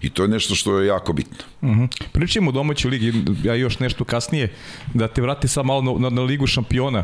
i 0.02 0.10
to 0.10 0.24
je 0.24 0.30
nešto 0.30 0.56
što 0.56 0.80
je 0.80 0.88
jako 0.88 1.14
bitno. 1.14 1.38
Uh 1.62 1.70
mhm. 1.70 1.82
-huh. 1.82 2.04
Pričamo 2.12 2.50
o 2.50 2.52
domaćoj 2.52 2.92
ligi, 2.92 3.14
ja 3.44 3.56
još 3.56 3.80
nešto 3.80 4.04
kasnije, 4.04 4.54
da 4.94 5.08
te 5.08 5.22
vrati 5.22 5.48
sad 5.48 5.66
malo 5.66 5.82
na, 5.82 6.00
na, 6.00 6.10
na 6.10 6.22
ligu 6.22 6.48
šampiona. 6.48 7.04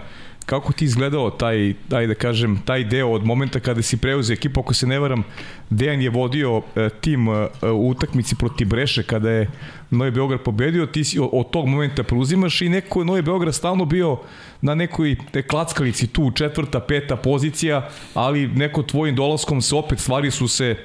Kako 0.49 0.73
ti 0.73 0.85
izgledao 0.85 1.29
taj, 1.29 1.73
taj 1.89 2.07
da 2.07 2.13
kažem, 2.15 2.61
taj 2.65 2.83
deo 2.83 3.11
od 3.11 3.25
momenta 3.25 3.59
kada 3.59 3.81
si 3.81 3.97
preuzeo 3.97 4.33
ekipu, 4.33 4.59
ako 4.59 4.73
se 4.73 4.87
ne 4.87 4.99
varam, 4.99 5.23
Dejan 5.69 6.01
je 6.01 6.09
vodio 6.09 6.61
e, 6.75 6.89
tim 7.01 7.27
e, 7.29 7.47
u 7.71 7.89
utakmici 7.89 8.35
proti 8.35 8.65
Breše 8.65 9.03
kada 9.03 9.29
je 9.29 9.49
Novi 9.89 10.11
Beograd 10.11 10.41
pobedio, 10.41 10.85
ti 10.85 11.03
si 11.03 11.19
od 11.31 11.51
tog 11.51 11.67
momenta 11.67 12.03
preuzimaš 12.03 12.61
i 12.61 12.69
neko 12.69 13.03
Novi 13.03 13.21
Beograd 13.21 13.55
stalno 13.55 13.85
bio 13.85 14.17
na 14.61 14.75
nekoj 14.75 15.15
te 15.31 15.41
klackalici 15.41 16.07
tu, 16.07 16.31
četvrta, 16.31 16.79
peta 16.79 17.15
pozicija, 17.15 17.89
ali 18.13 18.47
neko 18.47 18.83
tvojim 18.83 19.15
dolaskom 19.15 19.61
se 19.61 19.75
opet 19.75 19.99
stvari 19.99 20.31
su 20.31 20.47
se 20.47 20.75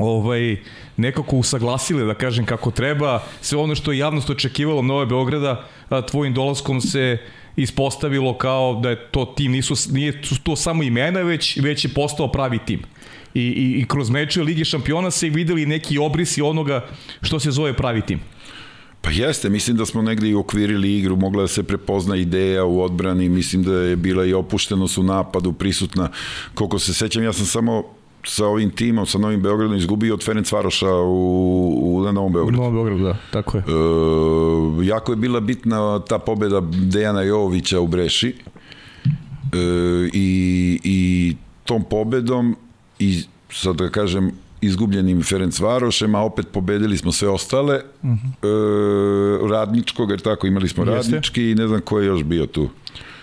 ovaj, 0.00 0.56
nekako 0.96 1.36
usaglasile, 1.36 2.04
da 2.04 2.14
kažem 2.14 2.46
kako 2.46 2.70
treba, 2.70 3.22
sve 3.40 3.58
ono 3.58 3.74
što 3.74 3.92
je 3.92 3.98
javnost 3.98 4.30
očekivalo 4.30 4.82
Nove 4.82 5.06
Beograda, 5.06 5.64
tvojim 6.10 6.34
dolaskom 6.34 6.80
se 6.80 7.18
ispostavilo 7.56 8.38
kao 8.38 8.80
da 8.82 8.90
je 8.90 9.08
to 9.10 9.24
tim, 9.24 9.52
nisu, 9.52 9.74
nije 9.92 10.22
to 10.42 10.56
samo 10.56 10.82
imena, 10.82 11.20
već, 11.20 11.56
već 11.56 11.84
je 11.84 11.94
postao 11.94 12.32
pravi 12.32 12.58
tim. 12.66 12.82
I, 13.34 13.40
i, 13.40 13.80
i 13.80 13.84
kroz 13.88 14.10
meče 14.10 14.42
Ligi 14.42 14.64
šampiona 14.64 15.10
se 15.10 15.28
videli 15.28 15.66
neki 15.66 15.98
obrisi 15.98 16.42
onoga 16.42 16.86
što 17.22 17.40
se 17.40 17.50
zove 17.50 17.76
pravi 17.76 18.00
tim. 18.00 18.20
Pa 19.00 19.10
jeste, 19.10 19.48
mislim 19.48 19.76
da 19.76 19.86
smo 19.86 20.02
negde 20.02 20.28
i 20.28 20.34
okvirili 20.34 20.98
igru, 20.98 21.16
mogla 21.16 21.42
da 21.42 21.48
se 21.48 21.62
prepozna 21.62 22.16
ideja 22.16 22.64
u 22.64 22.82
odbrani, 22.82 23.28
mislim 23.28 23.62
da 23.62 23.72
je 23.72 23.96
bila 23.96 24.24
i 24.24 24.32
opuštenost 24.32 24.98
u 24.98 25.02
napadu 25.02 25.52
prisutna. 25.52 26.08
Koliko 26.54 26.78
se 26.78 26.94
sećam, 26.94 27.22
ja 27.22 27.32
sam 27.32 27.46
samo 27.46 27.84
sa 28.26 28.46
ovim 28.46 28.70
timom, 28.70 29.06
sa 29.06 29.18
Novim 29.18 29.42
Beogradom 29.42 29.76
izgubio 29.76 30.14
od 30.14 30.24
Ferenc 30.24 30.52
Varoša 30.52 30.94
u, 30.94 31.78
u 31.82 32.12
Novom 32.12 32.32
Beogradu. 32.32 32.58
U 32.58 32.62
Novom 32.62 32.74
Beogradu, 32.74 33.04
da, 33.04 33.16
tako 33.30 33.56
je. 33.58 33.64
E, 34.82 34.86
jako 34.86 35.12
je 35.12 35.16
bila 35.16 35.40
bitna 35.40 35.98
ta 35.98 36.18
pobeda 36.18 36.60
Dejana 36.60 37.22
Jovovića 37.22 37.80
u 37.80 37.86
Breši 37.86 38.28
e, 38.28 39.10
i, 40.12 40.80
i 40.84 41.36
tom 41.64 41.84
pobedom 41.90 42.56
i 42.98 43.22
sad 43.50 43.76
da 43.76 43.90
kažem 43.90 44.30
izgubljenim 44.60 45.22
Ferenc 45.22 45.60
Varošem, 45.60 46.14
a 46.14 46.22
opet 46.24 46.46
pobedili 46.52 46.96
smo 46.96 47.12
sve 47.12 47.28
ostale 47.28 47.80
uh 48.02 48.10
mhm. 48.10 48.26
-huh. 48.42 49.44
e, 49.44 49.48
radničkog, 49.50 50.10
jer 50.10 50.20
tako 50.20 50.46
imali 50.46 50.68
smo 50.68 50.84
Jeste. 50.84 50.96
radnički 50.96 51.50
i 51.50 51.54
ne 51.54 51.68
znam 51.68 51.80
ko 51.80 52.00
je 52.00 52.06
još 52.06 52.22
bio 52.22 52.46
tu. 52.46 52.68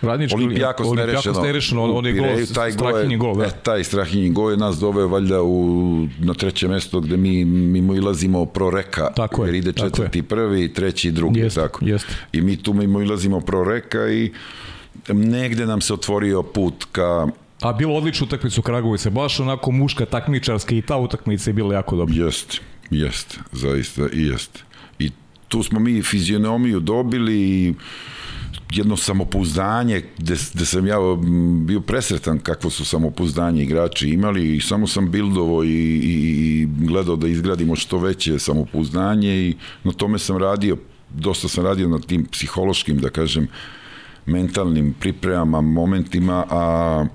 Radnički 0.03 0.35
Olimpijakos, 0.35 0.87
Olimpijakos 0.87 1.41
nerešeno, 1.43 1.83
on, 1.83 1.91
on 1.97 2.05
je 2.05 2.13
gol, 2.13 2.27
taj 2.55 2.71
strahinji 2.71 3.17
gol. 3.17 3.35
Da. 3.35 3.45
E, 3.45 3.49
taj 3.63 3.83
strahinji 3.83 4.29
gol 4.29 4.51
je 4.51 4.57
nas 4.57 4.79
doveo 4.79 5.07
valjda 5.07 5.41
u, 5.41 6.07
na 6.19 6.33
treće 6.33 6.67
mesto 6.67 6.99
gde 6.99 7.17
mi 7.17 7.45
mimo 7.45 7.95
ilazimo 7.95 8.45
pro 8.45 8.69
reka, 8.69 9.13
tako 9.15 9.45
jer 9.45 9.55
ide 9.55 9.73
četvrti 9.73 10.19
je. 10.19 10.23
prvi, 10.23 10.73
treći 10.73 11.11
drugi. 11.11 11.39
Jest, 11.39 11.55
tako. 11.55 11.85
Jest. 11.85 12.07
I 12.31 12.41
mi 12.41 12.57
tu 12.57 12.73
mimo 12.73 13.01
ilazimo 13.01 13.39
pro 13.39 13.63
reka 13.63 14.09
i 14.09 14.31
negde 15.07 15.65
nam 15.65 15.81
se 15.81 15.93
otvorio 15.93 16.43
put 16.43 16.85
ka 16.91 17.27
A 17.63 17.73
bilo 17.73 17.95
odličnu 17.95 18.25
utakmicu 18.25 18.61
Kragovice, 18.61 19.09
baš 19.09 19.39
onako 19.39 19.71
muška 19.71 20.05
takmičarska 20.05 20.75
i 20.75 20.81
ta 20.81 20.97
utakmica 20.97 21.49
je 21.49 21.53
bila 21.53 21.73
jako 21.73 21.95
dobra. 21.95 22.15
Jeste, 22.15 22.57
jeste, 22.89 23.37
zaista 23.51 24.01
i 24.13 24.21
jeste. 24.21 24.59
I 24.99 25.11
tu 25.47 25.63
smo 25.63 25.79
mi 25.79 26.01
fizionomiju 26.01 26.79
dobili 26.79 27.41
i 27.41 27.73
jedno 28.77 28.97
samopouzdanje 28.97 30.01
gde, 30.17 30.35
gde 30.53 30.65
sam 30.65 30.87
ja 30.87 30.97
bio 31.65 31.81
presretan 31.81 32.39
kakvo 32.39 32.69
su 32.69 32.85
samopouzdanje 32.85 33.63
igrači 33.63 34.09
imali 34.09 34.55
i 34.55 34.61
samo 34.61 34.87
sam 34.87 35.11
bildovo 35.11 35.63
i, 35.63 35.67
i, 35.67 36.01
i 36.03 36.67
gledao 36.85 37.15
da 37.15 37.27
izgradimo 37.27 37.75
što 37.75 37.97
veće 37.97 38.39
samopouzdanje 38.39 39.35
i 39.35 39.55
na 39.83 39.91
tome 39.91 40.19
sam 40.19 40.37
radio, 40.37 40.77
dosta 41.09 41.47
sam 41.47 41.65
radio 41.65 41.87
na 41.87 41.99
tim 41.99 42.25
psihološkim, 42.25 42.97
da 42.97 43.09
kažem, 43.09 43.47
mentalnim 44.25 44.93
pripremama, 44.99 45.61
momentima, 45.61 46.45
a 46.49 47.05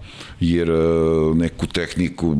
jer 0.41 0.71
e, 0.71 0.75
neku 1.35 1.67
tehniku, 1.67 2.37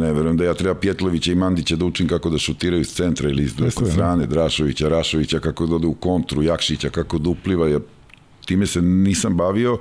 ne 0.00 0.12
verujem 0.12 0.36
da 0.36 0.44
ja 0.44 0.54
treba 0.54 0.74
Pjetlovića 0.74 1.32
i 1.32 1.34
Mandića 1.34 1.76
da 1.76 1.84
učim 1.84 2.08
kako 2.08 2.30
da 2.30 2.38
šutiraju 2.38 2.80
iz 2.80 2.94
centra 2.94 3.28
ili 3.28 3.42
iz 3.42 3.54
desne 3.54 3.86
strane, 3.86 4.26
Drašovića, 4.26 4.88
Rašovića, 4.88 5.40
kako 5.40 5.66
da 5.66 5.74
ode 5.74 5.86
u 5.86 5.94
kontru, 5.94 6.42
Jakšića, 6.42 6.90
kako 6.90 7.18
da 7.18 7.30
upliva, 7.30 7.68
jer 7.68 7.80
time 8.44 8.66
se 8.66 8.82
nisam 8.82 9.36
bavio 9.36 9.78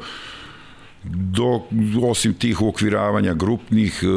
do, 1.03 1.61
osim 2.01 2.33
tih 2.33 2.61
uokviravanja 2.61 3.33
grupnih, 3.33 3.99
e, 4.03 4.07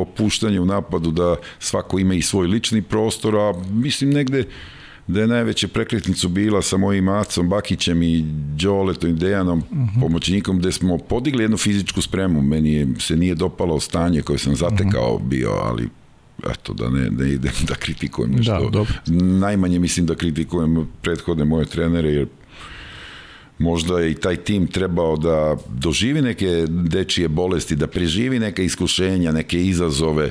opuštanja 0.00 0.62
u 0.62 0.66
napadu 0.66 1.10
da 1.10 1.36
svako 1.58 1.98
ima 1.98 2.14
i 2.14 2.22
svoj 2.22 2.46
lični 2.46 2.82
prostor, 2.82 3.36
a 3.36 3.52
mislim 3.70 4.10
negde 4.10 4.44
da 5.06 5.20
je 5.20 5.26
najveća 5.26 5.68
prekretnicu 5.68 6.28
bila 6.28 6.62
sa 6.62 6.76
mojim 6.76 7.04
Macom 7.04 7.48
Bakićem 7.48 8.02
i 8.02 8.24
Đoletom 8.56 9.10
i 9.10 9.12
Dejanom, 9.12 9.58
uh 9.58 9.76
mhm. 9.76 9.82
-huh. 9.82 10.00
pomoćnikom, 10.00 10.58
gde 10.58 10.72
smo 10.72 10.98
podigli 10.98 11.44
jednu 11.44 11.56
fizičku 11.56 12.02
spremu. 12.02 12.42
Meni 12.42 12.72
je, 12.72 12.86
se 12.98 13.16
nije 13.16 13.34
dopalo 13.34 13.80
stanje 13.80 14.22
koje 14.22 14.38
sam 14.38 14.56
zatekao 14.56 15.14
uh 15.14 15.20
mhm. 15.20 15.26
-huh. 15.26 15.28
bio, 15.28 15.50
ali 15.50 15.88
eto, 16.50 16.74
da 16.74 16.90
ne, 16.90 17.10
ne 17.10 17.32
idem 17.32 17.52
da 17.68 17.74
kritikujem 17.74 18.30
nešto. 18.30 18.52
Da, 18.52 18.70
dobro. 18.70 18.94
Najmanje 19.40 19.78
mislim 19.78 20.06
da 20.06 20.14
kritikujem 20.14 20.88
prethodne 21.02 21.44
moje 21.44 21.66
trenere, 21.66 22.10
jer 22.10 22.26
možda 23.58 24.00
je 24.00 24.10
i 24.10 24.14
taj 24.14 24.36
tim 24.36 24.66
trebao 24.66 25.16
da 25.16 25.56
doživi 25.68 26.22
neke 26.22 26.64
dečije 26.68 27.28
bolesti, 27.28 27.76
da 27.76 27.86
preživi 27.86 28.38
neke 28.38 28.64
iskušenja, 28.64 29.32
neke 29.32 29.62
izazove, 29.62 30.30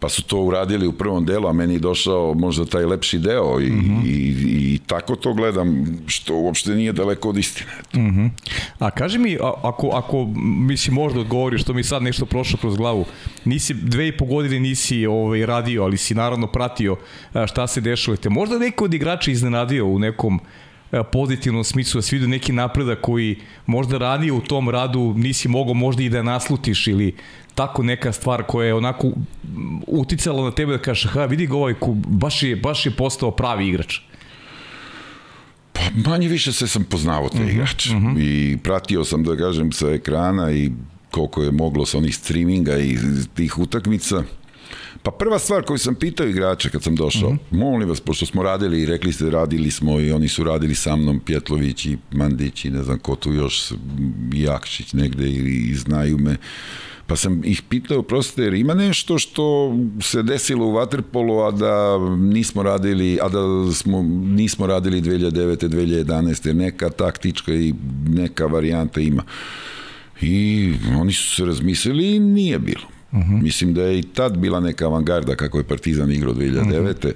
pa 0.00 0.08
su 0.08 0.22
to 0.22 0.40
uradili 0.40 0.86
u 0.86 0.92
prvom 0.92 1.24
delu, 1.24 1.48
a 1.48 1.52
meni 1.52 1.74
je 1.74 1.78
došao 1.78 2.34
možda 2.34 2.64
taj 2.64 2.84
lepši 2.84 3.18
deo 3.18 3.60
i, 3.60 3.70
mm 3.70 3.80
-hmm. 3.80 4.06
i, 4.06 4.74
i 4.74 4.78
tako 4.86 5.16
to 5.16 5.34
gledam, 5.34 5.98
što 6.06 6.36
uopšte 6.36 6.70
nije 6.74 6.92
daleko 6.92 7.28
od 7.28 7.38
istine. 7.38 7.70
Mm 7.94 7.98
-hmm. 7.98 8.30
A 8.78 8.90
kaži 8.90 9.18
mi, 9.18 9.38
ako, 9.62 9.88
ako 9.88 10.26
mislim 10.68 10.94
možda 10.94 11.20
odgovoriš, 11.20 11.62
što 11.62 11.72
mi 11.72 11.84
sad 11.84 12.02
nešto 12.02 12.26
prošlo 12.26 12.58
kroz 12.60 12.76
glavu, 12.76 13.04
nisi 13.44 13.74
dve 13.74 14.08
i 14.08 14.16
po 14.16 14.24
godine 14.24 14.60
nisi 14.60 15.06
ovaj, 15.06 15.46
radio, 15.46 15.82
ali 15.82 15.96
si 15.96 16.14
naravno 16.14 16.46
pratio 16.46 16.96
šta 17.46 17.66
se 17.66 17.80
dešava. 17.80 18.16
Te 18.16 18.28
možda 18.28 18.58
neko 18.58 18.84
od 18.84 18.94
igrača 18.94 19.30
iznenadio 19.30 19.86
u 19.86 19.98
nekom 19.98 20.40
Pozitivnom 21.12 21.64
smislu 21.64 21.98
da 21.98 22.02
se 22.02 22.16
vidio 22.16 22.28
neki 22.28 22.52
napredak 22.52 23.00
koji 23.00 23.36
možda 23.66 23.98
ranije 23.98 24.32
u 24.32 24.40
tom 24.40 24.68
radu 24.68 25.14
nisi 25.16 25.48
mogao 25.48 25.74
možda 25.74 26.02
i 26.02 26.08
da 26.08 26.22
naslutiš 26.22 26.86
ili 26.86 27.14
tako 27.54 27.82
neka 27.82 28.12
stvar 28.12 28.42
koja 28.42 28.66
je 28.66 28.74
onako 28.74 29.10
uticala 29.86 30.44
na 30.44 30.50
tebe 30.50 30.72
da 30.72 30.78
kažeš 30.78 31.10
ha 31.12 31.24
vidi 31.24 31.46
ga 31.46 31.56
ovaj 31.56 31.74
baš 32.06 32.42
je, 32.42 32.56
baš 32.56 32.86
je 32.86 32.90
postao 32.90 33.30
pravi 33.30 33.68
igrač 33.68 34.00
Pa 35.72 36.10
manje 36.10 36.28
više 36.28 36.52
se 36.52 36.68
sam 36.68 36.84
poznavao 36.84 37.28
te 37.28 37.36
uh 37.36 37.40
mhm, 37.40 37.50
-huh, 37.50 37.54
igrač 37.54 37.86
uh 37.86 37.96
mhm. 37.96 38.06
-huh. 38.06 38.22
i 38.22 38.56
pratio 38.56 39.04
sam 39.04 39.24
da 39.24 39.36
kažem 39.36 39.72
sa 39.72 39.90
ekrana 39.90 40.52
i 40.52 40.70
koliko 41.10 41.42
je 41.42 41.52
moglo 41.52 41.86
sa 41.86 41.98
onih 41.98 42.16
streaminga 42.16 42.78
i 42.78 42.98
tih 43.34 43.58
utakmica. 43.58 44.22
Pa 45.02 45.10
prva 45.10 45.38
stvar 45.38 45.62
koju 45.62 45.78
sam 45.78 45.94
pitao 45.94 46.26
igrače 46.26 46.70
kad 46.70 46.82
sam 46.82 46.96
došao, 46.96 47.30
mm 47.30 47.38
-hmm. 47.50 47.58
molim 47.58 47.88
vas, 47.88 48.00
pošto 48.00 48.26
smo 48.26 48.42
radili 48.42 48.82
i 48.82 48.86
rekli 48.86 49.12
ste 49.12 49.30
radili 49.30 49.70
smo 49.70 50.00
i 50.00 50.12
oni 50.12 50.28
su 50.28 50.44
radili 50.44 50.74
sa 50.74 50.96
mnom, 50.96 51.20
Pjetlović 51.20 51.86
i 51.86 51.98
Mandić 52.12 52.64
i 52.64 52.70
ne 52.70 52.82
znam 52.82 52.98
ko 52.98 53.16
tu 53.16 53.32
još, 53.32 53.72
Jakšić 54.34 54.92
negde 54.92 55.28
i, 55.28 55.70
i 55.70 55.74
znaju 55.74 56.18
me, 56.18 56.36
pa 57.06 57.16
sam 57.16 57.42
ih 57.44 57.62
pitao, 57.68 58.02
prostite, 58.02 58.42
jer 58.42 58.54
ima 58.54 58.74
nešto 58.74 59.18
što 59.18 59.76
se 60.00 60.22
desilo 60.22 60.66
u 60.66 60.72
Waterpolu, 60.72 61.48
a 61.48 61.50
da 61.50 61.98
nismo 62.16 62.62
radili, 62.62 63.18
a 63.22 63.28
da 63.28 63.72
smo, 63.72 64.02
nismo 64.24 64.66
radili 64.66 65.02
2009. 65.02 65.68
2011. 65.68 66.46
jer 66.46 66.56
neka 66.56 66.90
taktička 66.90 67.54
i 67.54 67.74
neka 68.08 68.46
varijanta 68.46 69.00
ima. 69.00 69.22
I 70.20 70.72
oni 71.00 71.12
su 71.12 71.34
se 71.34 71.44
razmislili 71.44 72.14
i 72.14 72.20
nije 72.20 72.58
bilo. 72.58 72.99
Uh 73.12 73.18
mhm. 73.18 73.34
-huh. 73.34 73.42
Mislim 73.42 73.74
da 73.74 73.82
je 73.82 73.98
i 73.98 74.02
tad 74.02 74.38
bila 74.38 74.60
neka 74.60 74.86
avangarda 74.86 75.36
kako 75.36 75.58
je 75.58 75.64
Partizan 75.64 76.12
igrao 76.12 76.34
2009. 76.34 76.90
Uh 76.90 76.96
-huh. 76.96 77.12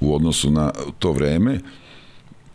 u 0.00 0.14
odnosu 0.14 0.50
na 0.50 0.72
to 0.98 1.12
vreme 1.12 1.60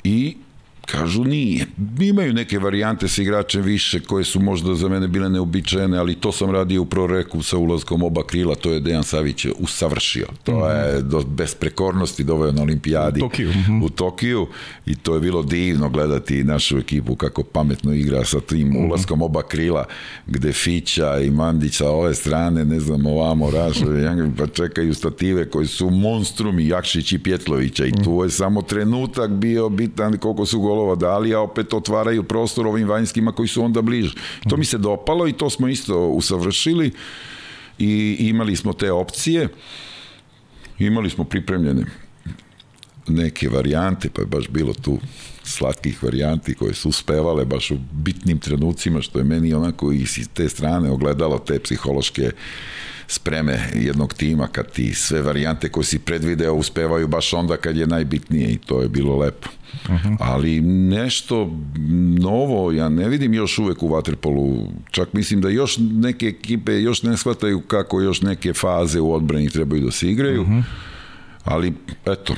i 0.04 0.36
Kažu 0.86 1.24
nije. 1.24 1.66
Imaju 2.00 2.34
neke 2.34 2.60
varijante 2.60 3.08
sa 3.08 3.22
igračem 3.22 3.62
više 3.62 4.00
koje 4.00 4.24
su 4.24 4.40
možda 4.40 4.76
za 4.76 4.90
mene 4.90 5.08
bile 5.08 5.30
neobičajene, 5.30 5.98
ali 5.98 6.16
to 6.16 6.32
sam 6.32 6.52
radio 6.52 6.82
u 6.82 6.86
proreku 6.86 7.44
sa 7.44 7.58
ulazkom 7.58 8.04
oba 8.04 8.24
krila, 8.24 8.56
to 8.56 8.72
je 8.72 8.80
Dejan 8.80 9.04
Savić 9.04 9.46
usavršio. 9.60 10.28
To 10.44 10.52
-hmm. 10.52 10.96
je 10.96 11.02
do, 11.02 11.22
bez 11.22 11.56
prekornosti 11.56 12.24
doveo 12.24 12.52
na 12.52 12.62
olimpijadi 12.62 13.20
u 13.20 13.24
Tokiju. 13.30 13.50
-hmm. 13.50 13.86
u 13.86 13.90
Tokiju 13.90 14.48
i 14.86 14.96
to 14.96 15.16
je 15.16 15.22
bilo 15.22 15.44
divno 15.44 15.90
gledati 15.90 16.44
našu 16.44 16.78
ekipu 16.78 17.16
kako 17.16 17.44
pametno 17.44 17.94
igra 17.94 18.26
sa 18.26 18.40
tim 18.40 18.72
-hmm. 18.72 18.88
ulaskom 18.88 19.22
oba 19.22 19.42
krila 19.42 19.86
gde 20.28 20.52
Fića 20.52 21.20
i 21.20 21.32
Mandić 21.32 21.76
sa 21.78 21.90
ove 21.90 22.16
strane, 22.16 22.66
ne 22.66 22.80
znam, 22.80 23.06
ovamo 23.06 23.52
Rašo, 23.52 23.86
pa 24.38 24.48
čekaju 24.48 24.94
stative 24.94 25.50
koji 25.50 25.68
su 25.68 25.90
monstrumi 25.90 26.68
Jakšić 26.68 27.12
i 27.12 27.20
Pjetlovića 27.20 27.86
i 27.86 27.92
tu 28.04 28.22
je 28.24 28.30
samo 28.30 28.62
trenutak 28.62 29.32
bio 29.32 29.70
bitan 29.70 30.18
koliko 30.18 30.46
su 30.46 30.60
go 30.60 30.73
golova 30.74 30.96
dali, 30.96 31.34
a 31.34 31.40
opet 31.40 31.74
otvaraju 31.74 32.24
prostor 32.24 32.68
ovim 32.68 32.88
vanjskima 32.88 33.32
koji 33.32 33.48
su 33.48 33.64
onda 33.64 33.82
bliže. 33.82 34.16
To 34.50 34.58
mi 34.58 34.66
se 34.66 34.78
dopalo 34.78 35.28
i 35.28 35.34
to 35.34 35.50
smo 35.50 35.68
isto 35.68 36.08
usavršili 36.08 36.92
i 37.80 38.18
imali 38.20 38.56
smo 38.56 38.74
te 38.74 38.92
opcije. 38.92 39.50
Imali 40.80 41.10
smo 41.10 41.24
pripremljene 41.24 41.86
neke 43.08 43.50
varijante, 43.50 44.10
pa 44.10 44.22
je 44.22 44.28
baš 44.28 44.50
bilo 44.50 44.74
tu 44.74 44.98
slatkih 45.44 46.04
varijanti 46.04 46.54
koje 46.54 46.74
su 46.74 46.90
uspevale 46.90 47.46
baš 47.46 47.72
u 47.72 47.78
bitnim 47.92 48.40
trenucima, 48.40 49.02
što 49.02 49.20
je 49.20 49.26
meni 49.26 49.54
onako 49.54 49.92
i 49.92 50.06
s 50.06 50.28
te 50.34 50.50
strane 50.50 50.92
ogledalo 50.92 51.40
te 51.40 51.60
psihološke 51.60 52.32
spreme 53.08 53.60
jednog 53.76 54.14
tima 54.14 54.48
kad 54.48 54.72
ti 54.72 54.94
sve 54.94 55.22
varijante 55.22 55.70
koje 55.70 55.84
si 55.84 56.00
predvideo 56.00 56.54
uspevaju 56.54 57.08
baš 57.08 57.34
onda 57.34 57.58
kad 57.58 57.78
je 57.78 57.88
najbitnije 57.88 58.50
i 58.50 58.58
to 58.58 58.82
je 58.82 58.90
bilo 58.90 59.18
lepo. 59.18 59.50
Uh 59.86 59.90
-huh. 59.90 60.18
Ali 60.20 60.62
nešto 60.62 61.60
novo 62.20 62.72
ja 62.72 62.90
ne 62.90 63.10
vidim 63.10 63.34
još 63.34 63.60
uvek 63.60 63.84
u 63.84 63.90
Waterpolu. 63.90 64.68
Čak 64.92 65.14
mislim 65.14 65.42
da 65.42 65.50
još 65.50 65.78
neke 65.80 66.26
ekipe 66.26 66.82
još 66.82 67.04
ne 67.04 67.18
shvataju 67.18 67.62
kako 67.62 68.02
još 68.02 68.22
neke 68.22 68.54
faze 68.54 69.00
u 69.00 69.14
odbrani 69.14 69.50
trebaju 69.50 69.86
da 69.86 69.92
se 69.92 70.10
igraju. 70.10 70.42
Uh 70.42 70.48
-huh. 70.48 70.64
Ali 71.44 71.74
eto, 72.06 72.36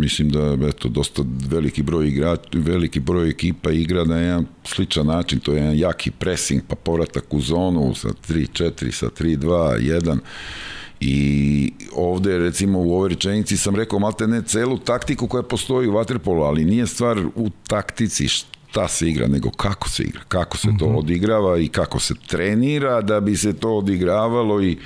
mislim 0.00 0.30
da 0.30 0.68
eto 0.68 0.88
dosta 0.88 1.22
veliki 1.48 1.82
broj 1.82 2.08
igrača, 2.08 2.48
veliki 2.52 3.00
broj 3.00 3.30
ekipa 3.30 3.70
igra 3.70 4.04
na 4.04 4.16
jedan 4.16 4.46
sličan 4.64 5.06
način, 5.06 5.40
to 5.40 5.52
je 5.52 5.58
jedan 5.58 5.78
jaki 5.78 6.10
pressing, 6.10 6.62
pa 6.68 6.76
povratak 6.76 7.34
u 7.34 7.40
zonu 7.40 7.94
sa 7.94 8.08
3-4, 8.08 8.90
sa 8.90 9.06
3-2, 9.06 9.40
1 10.00 10.18
I 11.00 11.72
ovde, 11.92 12.38
recimo, 12.38 12.78
u 12.78 12.94
ovoj 12.94 13.08
rečenici 13.08 13.56
sam 13.56 13.76
rekao 13.76 13.98
malte 13.98 14.26
ne 14.26 14.42
celu 14.42 14.78
taktiku 14.78 15.26
koja 15.26 15.42
postoji 15.42 15.88
u 15.88 15.92
Waterpolu, 15.92 16.44
ali 16.46 16.64
nije 16.64 16.86
stvar 16.86 17.18
u 17.34 17.50
taktici 17.66 18.28
šta 18.28 18.88
se 18.88 19.08
igra, 19.08 19.26
nego 19.26 19.50
kako 19.50 19.88
se 19.88 20.02
igra, 20.02 20.20
kako 20.28 20.56
se 20.56 20.68
to 20.78 20.86
mhm. 20.86 20.96
odigrava 20.96 21.58
i 21.58 21.68
kako 21.68 22.00
se 22.00 22.14
trenira 22.26 23.00
da 23.00 23.20
bi 23.20 23.36
se 23.36 23.52
to 23.52 23.76
odigravalo 23.76 24.62
i 24.62 24.76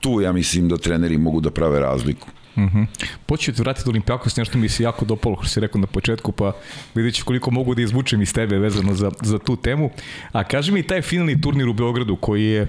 tu 0.00 0.20
ja 0.20 0.32
mislim 0.32 0.68
da 0.68 0.76
treneri 0.76 1.18
mogu 1.18 1.40
da 1.40 1.50
prave 1.50 1.80
razliku. 1.80 2.28
Uh. 2.56 2.62
-huh. 2.62 2.86
Počeo 3.26 3.54
te 3.54 3.62
vratiti 3.62 3.84
do 3.84 3.90
Olimpijakos, 3.90 4.36
nešto 4.36 4.58
mi 4.58 4.68
se 4.68 4.82
jako 4.82 5.04
dopalo, 5.04 5.36
što 5.36 5.48
si 5.48 5.60
rekao 5.60 5.80
na 5.80 5.86
početku, 5.86 6.32
pa 6.32 6.52
vidjet 6.94 7.14
ću 7.14 7.24
koliko 7.24 7.50
mogu 7.50 7.74
da 7.74 7.82
izvučem 7.82 8.22
iz 8.22 8.34
tebe 8.34 8.58
vezano 8.58 8.94
za, 8.94 9.10
za 9.22 9.38
tu 9.38 9.56
temu. 9.56 9.90
A 10.32 10.44
kaži 10.44 10.72
mi 10.72 10.82
taj 10.82 11.02
finalni 11.02 11.40
turnir 11.40 11.68
u 11.68 11.72
Beogradu 11.72 12.16
koji 12.16 12.44
je 12.44 12.66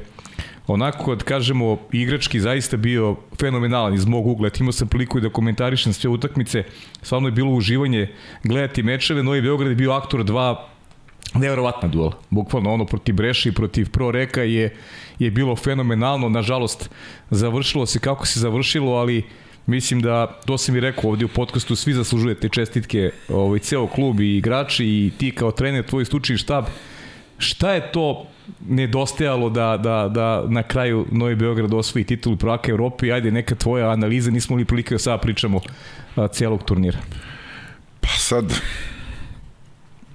onako, 0.68 1.16
da 1.16 1.24
kažemo, 1.24 1.78
igrački 1.92 2.40
zaista 2.40 2.78
bio 2.78 3.16
fenomenalan 3.40 3.94
iz 3.94 4.06
mog 4.06 4.28
ugla. 4.28 4.50
Imao 4.60 4.72
sam 4.72 4.88
priliku 4.88 5.20
da 5.20 5.30
komentarišem 5.30 5.94
sve 5.94 6.10
utakmice, 6.10 6.64
stvarno 7.02 7.28
je 7.28 7.32
bilo 7.32 7.52
uživanje 7.52 8.12
gledati 8.44 8.84
mečeve. 8.84 9.24
Novi 9.24 9.42
Beograd 9.42 9.70
je 9.70 9.76
bio 9.76 9.92
aktor 9.92 10.24
2 10.24 10.56
neverovatna 11.34 11.88
duel. 11.88 12.12
Bukvalno 12.30 12.74
ono 12.74 12.86
protiv 12.86 13.16
Breši 13.16 13.50
i 13.50 13.52
protiv 13.52 13.90
Pro 13.90 14.12
Reka 14.12 14.42
je, 14.42 14.76
je 15.20 15.32
bilo 15.32 15.56
fenomenalno. 15.56 16.30
Nažalost, 16.30 16.90
završilo 17.30 17.86
se 17.86 18.00
kako 18.00 18.26
se 18.26 18.40
završilo, 18.40 18.92
ali 18.92 19.24
mislim 19.66 20.02
da, 20.02 20.40
to 20.46 20.58
sam 20.58 20.76
i 20.76 20.80
rekao 20.80 21.10
ovdje 21.10 21.26
u 21.26 21.30
podcastu, 21.30 21.76
svi 21.76 21.94
zaslužujete 21.94 22.50
čestitke, 22.50 23.12
ovaj, 23.30 23.60
ceo 23.60 23.88
klub 23.88 24.20
i 24.20 24.38
igrači 24.38 24.86
i 24.86 25.12
ti 25.18 25.32
kao 25.32 25.52
trener, 25.52 25.86
tvoj 25.86 26.06
stručni 26.06 26.38
štab. 26.38 26.66
Šta 27.38 27.74
je 27.74 27.92
to 27.92 28.28
nedostajalo 28.70 29.50
da, 29.50 29.78
da, 29.78 30.10
da 30.14 30.44
na 30.48 30.64
kraju 30.64 31.06
Novi 31.12 31.36
Beograd 31.36 31.74
osvoji 31.74 32.04
titulu 32.04 32.38
prvaka 32.38 32.72
Evrope 32.72 33.12
ajde 33.12 33.32
neka 33.32 33.56
tvoja 33.56 33.90
analiza, 33.90 34.32
nismo 34.32 34.56
li 34.56 34.66
prilike 34.66 34.96
da 34.96 35.00
sada 35.00 35.18
pričamo 35.18 35.62
a, 36.16 36.28
cijelog 36.28 36.64
turnira? 36.64 37.00
Pa 38.02 38.08
sad, 38.08 38.54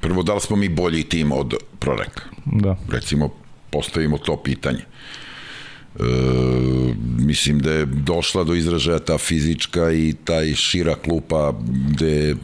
prvo 0.00 0.22
da 0.22 0.34
li 0.34 0.40
smo 0.40 0.56
mi 0.56 0.68
bolji 0.68 1.02
tim 1.02 1.32
od 1.32 1.54
Proreka? 1.78 2.22
Da. 2.44 2.76
Recimo, 2.92 3.30
postavimo 3.70 4.18
to 4.18 4.36
pitanje. 4.36 4.84
E, 6.00 6.94
mislim 7.18 7.58
da 7.58 7.72
je 7.72 7.86
došla 7.86 8.44
do 8.44 8.54
izražaja 8.54 8.98
ta 8.98 9.18
fizička 9.18 9.92
i 9.92 10.14
taj 10.24 10.54
šira 10.54 10.94
klupa 10.94 11.52
gde 11.90 12.36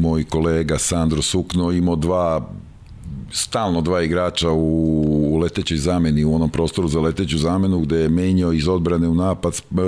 moj 0.00 0.24
kolega 0.24 0.78
Sandro 0.78 1.22
Sukno 1.22 1.72
imao 1.72 1.96
dva 1.96 2.50
stalno 3.32 3.80
dva 3.80 4.02
igrača 4.02 4.50
u, 4.50 5.34
u 5.34 5.38
letećoj 5.38 5.76
zameni, 5.76 6.24
u 6.24 6.34
onom 6.34 6.50
prostoru 6.50 6.88
za 6.88 7.00
leteću 7.00 7.38
zamenu 7.38 7.80
gde 7.80 7.96
je 7.96 8.08
menjao 8.08 8.52
iz 8.52 8.68
odbrane 8.68 9.08
u 9.08 9.14
napad, 9.14 9.52
e, 9.52 9.80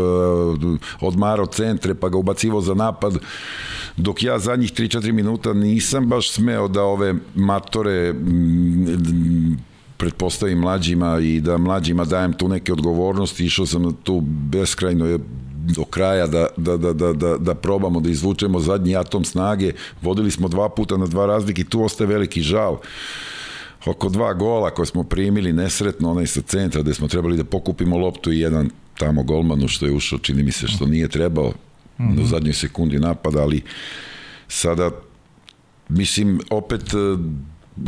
odmarao 1.01 1.47
centre 1.47 1.95
pa 1.95 2.09
ga 2.09 2.19
ubacivo 2.19 2.61
za 2.61 2.75
napad, 2.75 3.19
dok 3.97 4.23
ja 4.23 4.39
zadnjih 4.39 4.73
3-4 4.73 5.13
minuta 5.13 5.53
nisam 5.53 6.07
baš 6.07 6.31
smeo 6.31 6.69
da 6.69 6.83
ove 6.83 7.15
matore 7.35 8.15
pretpostavim 10.03 10.59
mlađima 10.59 11.19
i 11.21 11.41
da 11.41 11.59
mlađima 11.59 12.05
dajem 12.05 12.33
tu 12.33 12.49
neke 12.49 12.73
odgovornosti, 12.73 13.45
išao 13.45 13.67
sam 13.67 13.93
tu 14.03 14.21
beskrajno 14.27 15.19
do 15.77 15.85
kraja 15.85 16.27
da, 16.27 16.47
da, 16.57 16.77
da, 16.77 16.93
da, 16.93 17.13
da, 17.13 17.37
da 17.39 17.55
probamo 17.55 18.01
da 18.01 18.11
izvučemo 18.11 18.61
zadnji 18.61 18.97
atom 18.97 19.25
snage. 19.25 19.73
Vodili 20.01 20.31
smo 20.31 20.49
dva 20.49 20.69
puta 20.69 20.97
na 20.97 21.07
dva 21.07 21.27
razlike 21.27 21.61
i 21.63 21.65
tu 21.65 21.85
ostaje 21.85 22.09
veliki 22.09 22.43
žal 22.43 22.79
oko 23.87 24.09
dva 24.09 24.35
gola 24.35 24.71
koje 24.71 24.87
smo 24.87 25.05
primili 25.05 25.53
nesretno, 25.53 26.11
onaj 26.11 26.27
sa 26.27 26.43
centra 26.43 26.83
gde 26.83 26.95
smo 26.95 27.09
trebali 27.09 27.37
da 27.37 27.45
pokupimo 27.45 27.99
loptu 27.99 28.33
i 28.33 28.41
jedan 28.41 28.71
tamo 28.99 29.23
golmanu 29.23 29.69
što 29.69 29.87
je 29.87 29.93
ušao, 29.93 30.19
čini 30.19 30.43
mi 30.43 30.53
se 30.53 30.67
što 30.67 30.87
nije 30.87 31.09
trebao 31.09 31.49
mm 31.51 32.03
-hmm. 32.03 32.17
do 32.17 32.25
zadnjoj 32.25 32.55
sekundi 32.55 32.99
napada, 32.99 33.43
ali 33.43 33.63
sada 34.49 34.91
mislim 35.89 36.41
opet 36.51 36.83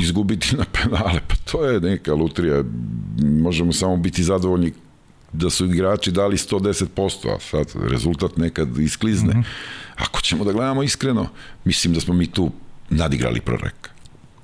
izgubiti 0.00 0.56
na 0.56 0.64
penale, 0.72 1.20
pa 1.28 1.34
to 1.52 1.64
je 1.64 1.80
neka 1.80 2.14
lutrija. 2.14 2.64
Možemo 3.22 3.72
samo 3.72 3.96
biti 3.96 4.22
zadovoljni 4.22 4.72
da 5.32 5.50
su 5.50 5.66
igrači 5.66 6.12
dali 6.12 6.36
110%, 6.36 7.34
a 7.36 7.40
sad 7.40 7.72
rezultat 7.90 8.36
nekad 8.36 8.78
isklizne. 8.78 9.34
Mm 9.34 9.38
-hmm. 9.38 9.44
Ako 9.96 10.20
ćemo 10.20 10.44
da 10.44 10.52
gledamo 10.52 10.82
iskreno, 10.82 11.28
mislim 11.64 11.94
da 11.94 12.00
smo 12.00 12.14
mi 12.14 12.26
tu 12.26 12.50
nadigrali 12.90 13.40
prorek. 13.40 13.90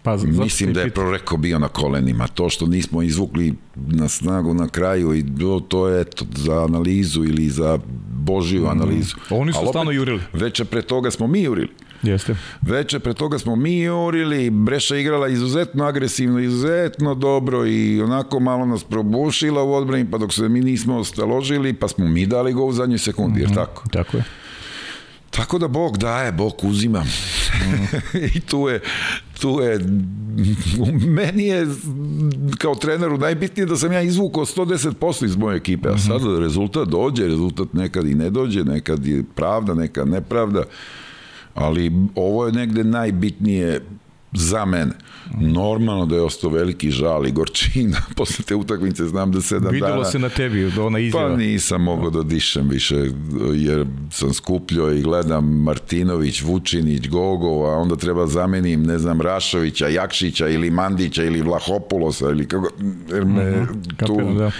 Pa, 0.02 0.16
Mislim 0.16 0.72
da 0.72 0.80
je 0.80 0.90
proreko 0.90 1.36
bio 1.36 1.58
na 1.58 1.68
kolenima. 1.68 2.26
To 2.26 2.48
što 2.50 2.66
nismo 2.66 3.02
izvukli 3.02 3.54
na 3.76 4.08
snagu 4.08 4.54
na 4.54 4.68
kraju 4.68 5.14
i 5.14 5.24
to 5.68 5.88
je 5.88 6.00
eto, 6.00 6.24
za 6.36 6.64
analizu 6.64 7.24
ili 7.24 7.48
za 7.48 7.78
Božiju 8.10 8.62
mm. 8.62 8.68
analizu. 8.68 9.16
Oni 9.30 9.52
su 9.52 9.58
stano 9.70 9.90
jurili. 9.90 10.20
Veče 10.32 10.64
pre 10.64 10.82
toga 10.82 11.10
smo 11.10 11.26
mi 11.26 11.42
jurili. 11.42 11.68
Jeste. 12.02 12.34
Veče 12.62 12.98
pre 12.98 13.14
toga 13.14 13.38
smo 13.38 13.56
mi 13.56 13.80
jurili, 13.80 14.50
Breša 14.50 14.96
igrala 14.96 15.28
izuzetno 15.28 15.84
agresivno, 15.84 16.40
izuzetno 16.40 17.14
dobro 17.14 17.66
i 17.66 18.02
onako 18.02 18.40
malo 18.40 18.66
nas 18.66 18.84
probušila 18.84 19.62
u 19.62 19.72
odbrani, 19.72 20.10
pa 20.10 20.18
dok 20.18 20.32
se 20.32 20.48
mi 20.48 20.60
nismo 20.60 20.96
ostaložili, 20.96 21.72
pa 21.72 21.88
smo 21.88 22.08
mi 22.08 22.26
dali 22.26 22.52
go 22.52 22.64
u 22.64 22.72
zadnjoj 22.72 22.98
sekundi, 22.98 23.32
mm 23.32 23.36
-hmm. 23.36 23.40
jer 23.40 23.48
mhm. 23.48 23.54
tako? 23.54 23.88
Tako 23.88 24.16
je. 24.16 24.24
Tako 25.30 25.58
da 25.58 25.68
Bog 25.68 25.98
daje, 25.98 26.32
Bog 26.32 26.54
uzima. 26.62 27.00
Mm. 27.00 28.16
I 28.36 28.40
tu 28.40 28.68
je, 28.68 28.80
tu 29.40 29.60
je, 29.60 29.78
meni 31.06 31.46
je 31.46 31.66
kao 32.58 32.74
treneru 32.74 33.18
najbitnije 33.18 33.66
da 33.66 33.76
sam 33.76 33.92
ja 33.92 34.02
izvukao 34.02 34.44
110% 34.44 35.24
iz 35.24 35.36
moje 35.36 35.56
ekipe, 35.56 35.88
a 35.88 35.98
sad 35.98 36.20
rezultat 36.40 36.88
dođe, 36.88 37.26
rezultat 37.26 37.72
nekad 37.72 38.06
i 38.06 38.14
ne 38.14 38.30
dođe, 38.30 38.64
nekad 38.64 39.06
je 39.06 39.24
pravda, 39.34 39.74
nekad 39.74 40.08
nepravda, 40.08 40.62
ali 41.54 41.92
ovo 42.14 42.46
je 42.46 42.52
negde 42.52 42.84
najbitnije 42.84 43.80
za 44.32 44.64
mene. 44.64 44.92
Normalno 45.40 46.06
da 46.06 46.14
je 46.14 46.22
ostao 46.22 46.50
veliki 46.50 46.90
žal 46.90 47.26
i 47.26 47.32
gorčina 47.32 47.96
posle 48.16 48.44
te 48.44 48.54
utakmice, 48.54 49.04
znam 49.04 49.32
da 49.32 49.40
sedam 49.40 49.72
Videlo 49.72 49.88
dana... 49.88 49.96
Videlo 49.96 50.10
se 50.12 50.18
na 50.18 50.28
tebi, 50.28 50.72
ona 50.80 50.98
izjava. 50.98 51.28
Pa 51.28 51.36
nisam 51.36 51.82
mogao 51.82 52.10
da 52.10 52.22
dišem 52.22 52.68
više, 52.68 52.96
jer 53.54 53.86
sam 54.10 54.34
skupljio 54.34 54.92
i 54.92 55.02
gledam 55.02 55.62
Martinović, 55.62 56.42
Vučinić, 56.42 57.08
Gogo, 57.08 57.66
a 57.66 57.76
onda 57.76 57.96
treba 57.96 58.26
zamenim, 58.26 58.82
ne 58.82 58.98
znam, 58.98 59.20
Rašovića, 59.20 59.88
Jakšića 59.88 60.48
ili 60.48 60.70
Mandića 60.70 61.24
ili 61.24 61.42
Vlahopulosa 61.42 62.28
ili 62.30 62.48
kako... 62.48 62.70
Jer 63.12 63.24
me 63.24 63.50
Mhm, 63.50 63.80
tu... 63.98 64.06
Kapiram, 64.06 64.36
da. 64.38 64.50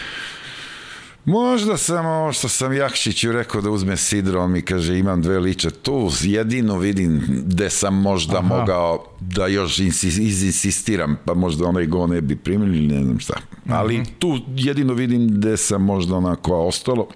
Možda 1.30 1.76
sam 1.76 2.06
ovo 2.06 2.32
što 2.32 2.48
sam 2.48 2.72
Jakšiću 2.72 3.32
rekao 3.32 3.60
da 3.60 3.70
uzme 3.70 3.96
sidro, 3.96 4.40
on 4.40 4.52
mi 4.52 4.62
kaže 4.62 4.98
imam 4.98 5.22
dve 5.22 5.38
liče, 5.38 5.70
tu 5.72 5.92
jedino 6.22 6.78
vidim 6.78 7.22
gde 7.26 7.70
sam 7.70 7.94
možda 7.96 8.38
Aha. 8.38 8.48
mogao 8.48 9.04
da 9.20 9.46
još 9.46 9.76
insi- 9.76 10.20
izinsistiram, 10.20 11.16
pa 11.24 11.34
možda 11.34 11.66
onaj 11.66 11.86
go 11.86 12.06
ne 12.06 12.20
bi 12.20 12.36
primili 12.36 12.78
ili 12.78 12.86
ne 12.88 13.04
znam 13.04 13.18
šta. 13.20 13.34
Ali 13.68 14.04
tu 14.18 14.38
jedino 14.48 14.94
vidim 14.94 15.28
gde 15.28 15.56
sam 15.56 15.82
možda 15.82 16.16
onako, 16.16 16.56
ostalo 16.58 17.08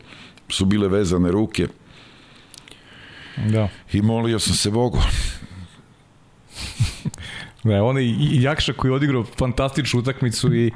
su 0.48 0.64
bile 0.64 0.88
vezane 0.88 1.30
ruke 1.30 1.68
Da. 3.46 3.68
i 3.92 4.02
molio 4.02 4.38
sam 4.38 4.54
se 4.54 4.70
Bogu. 4.70 4.98
Ne, 7.64 7.82
onaj 7.82 8.02
i- 8.02 8.28
i 8.32 8.42
Jakša 8.42 8.72
koji 8.72 8.90
je 8.90 8.94
odigrao 8.94 9.24
fantastičnu 9.38 10.00
utakmicu 10.00 10.54
i 10.54 10.70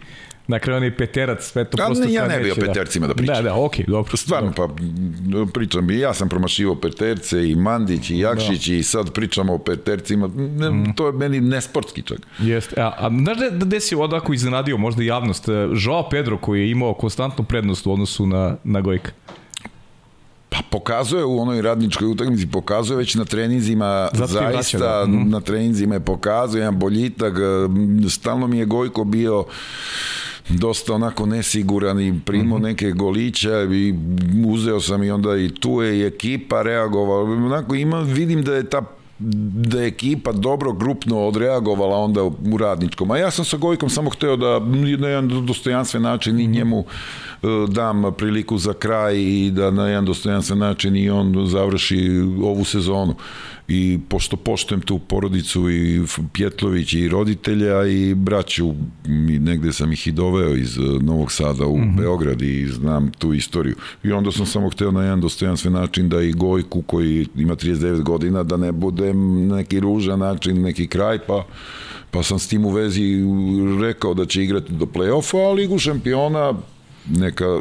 na 0.49 0.59
kraju 0.59 0.77
onaj 0.77 0.97
peterac, 0.97 1.45
sve 1.45 1.65
to 1.65 1.83
A 1.83 1.87
prosto 1.87 2.05
ne, 2.05 2.13
ja 2.13 2.29
ne 2.29 2.39
bi 2.39 2.51
o 2.51 2.55
neće, 2.55 2.61
petercima 2.67 3.07
da 3.07 3.15
pričam. 3.15 3.35
Da, 3.37 3.43
da, 3.43 3.55
okej, 3.55 3.85
dobro. 3.89 4.17
Stvarno, 4.17 4.53
pa 4.57 4.65
m, 4.65 5.49
pričam, 5.55 5.91
i 5.91 5.99
ja 5.99 6.15
sam 6.15 6.29
promašivao 6.29 6.75
peterce 6.75 7.51
i 7.51 7.55
Mandić 7.55 8.11
i 8.11 8.19
Jakšić 8.19 8.69
i 8.69 8.83
sad 8.83 9.13
pričamo 9.13 9.55
o 9.55 9.59
petercima, 9.59 10.31
ne, 10.37 10.93
to 10.97 11.07
je 11.07 11.13
meni 11.13 11.41
nesportski 11.41 12.03
čak. 12.03 12.19
Jeste. 12.39 12.81
A, 12.81 12.93
a 12.99 13.11
znaš 13.11 13.39
da, 13.39 13.65
da 13.65 13.81
si 13.81 13.95
odako 13.95 14.33
iznenadio 14.33 14.77
možda 14.77 15.03
javnost? 15.03 15.49
Joao 15.85 16.09
Pedro 16.09 16.39
koji 16.39 16.61
je 16.61 16.71
imao 16.71 16.95
konstantnu 16.95 17.45
prednost 17.45 17.87
u 17.87 17.93
odnosu 17.93 18.27
na, 18.27 18.57
na 18.65 18.81
Gojka. 18.81 19.11
Pa 20.51 20.59
pokazuje 20.71 21.25
u 21.25 21.39
onoj 21.41 21.63
radničkoj 21.63 22.09
utakmici, 22.09 22.47
pokazuje 22.47 22.97
već 22.97 23.15
na 23.15 23.25
treninzima, 23.25 24.09
Zato 24.13 24.35
vraća, 24.35 24.53
zaista 24.53 24.79
da. 24.79 25.05
Mhm. 25.09 25.31
na 25.31 25.41
treninzima 25.41 25.95
je 25.95 26.01
pokazuje 26.01 26.61
jedan 26.61 26.79
boljitak, 26.79 27.35
m, 27.69 28.09
stalno 28.11 28.47
mi 28.47 28.59
je 28.59 28.65
Gojko 28.65 29.05
bio 29.05 29.45
dosta 30.49 30.95
onako 30.95 31.27
nesiguran 31.27 32.01
i 32.01 32.21
primao 32.25 32.59
neke 32.59 32.91
goliće 32.91 33.67
i 33.71 33.95
uzeo 34.47 34.81
sam 34.81 35.03
i 35.03 35.11
onda 35.11 35.37
i 35.37 35.49
tu 35.49 35.83
je 35.83 35.99
i 35.99 36.07
ekipa 36.07 36.63
reagovala, 36.63 37.23
onako 37.23 37.75
ima, 37.75 38.01
vidim 38.01 38.43
da 38.43 38.55
je 38.55 38.71
ta 38.71 38.98
da 39.19 39.81
je 39.81 39.87
ekipa 39.87 40.33
dobro 40.33 40.73
grupno 40.73 41.27
odreagovala 41.27 41.97
onda 41.97 42.23
u 42.23 42.57
radničkom. 42.59 43.11
A 43.11 43.19
ja 43.19 43.31
sam 43.31 43.45
sa 43.45 43.57
Gojkom 43.57 43.91
samo 43.91 44.11
hteo 44.11 44.37
da 44.37 44.59
na 44.99 45.09
jedan 45.09 45.47
dostojanstven 45.47 46.03
način 46.03 46.41
i 46.41 46.47
njemu 46.47 46.79
e, 46.79 47.47
dam 47.69 48.15
priliku 48.17 48.59
za 48.59 48.73
kraj 48.73 49.17
i 49.17 49.51
da 49.51 49.71
na 49.71 49.89
jedan 49.89 50.05
dostojanstven 50.05 50.59
način 50.59 50.97
i 50.97 51.11
on 51.11 51.47
završi 51.47 52.11
ovu 52.43 52.65
sezonu. 52.65 53.15
I 53.69 53.99
pošto 54.09 54.37
poštujem 54.37 54.81
tu 54.81 54.99
porodicu 54.99 55.71
i 55.71 56.03
Pjetlović 56.33 56.93
i 56.93 57.09
roditelja 57.09 57.87
i 57.87 58.15
braću, 58.15 58.75
i 59.07 59.39
negde 59.39 59.73
sam 59.73 59.93
ih 59.93 60.07
i 60.07 60.13
doveo 60.13 60.55
iz 60.55 60.79
e, 60.79 60.81
Novog 60.81 61.33
Sada 61.33 61.67
u 61.67 61.79
Beograd 61.97 62.43
i 62.43 62.67
znam 62.67 63.11
tu 63.19 63.35
istoriju. 63.35 63.77
I 64.03 64.13
onda 64.13 64.33
sam 64.33 64.47
samo 64.47 64.71
hteo 64.71 64.91
na 64.91 65.03
jedan 65.03 65.21
dostojanstven 65.21 65.73
način 65.73 66.09
da 66.09 66.23
i 66.23 66.33
Gojku 66.33 66.83
koji 66.83 67.27
ima 67.37 67.57
39 67.57 68.03
godina 68.03 68.43
da 68.43 68.57
ne 68.57 68.73
bude 68.73 69.15
neki 69.15 69.81
ružan 69.81 70.19
način, 70.19 70.63
neki 70.63 70.87
kraj, 70.87 71.19
pa 71.27 71.47
pa 72.11 72.23
sam 72.23 72.39
s 72.39 72.49
tim 72.49 72.65
u 72.65 72.71
vezi 72.71 73.25
rekao 73.81 74.15
da 74.15 74.25
će 74.25 74.45
igrati 74.45 74.73
do 74.73 74.87
play-offa, 74.87 75.49
a 75.49 75.53
Ligu 75.53 75.79
šampiona 75.79 76.55
neka 77.09 77.61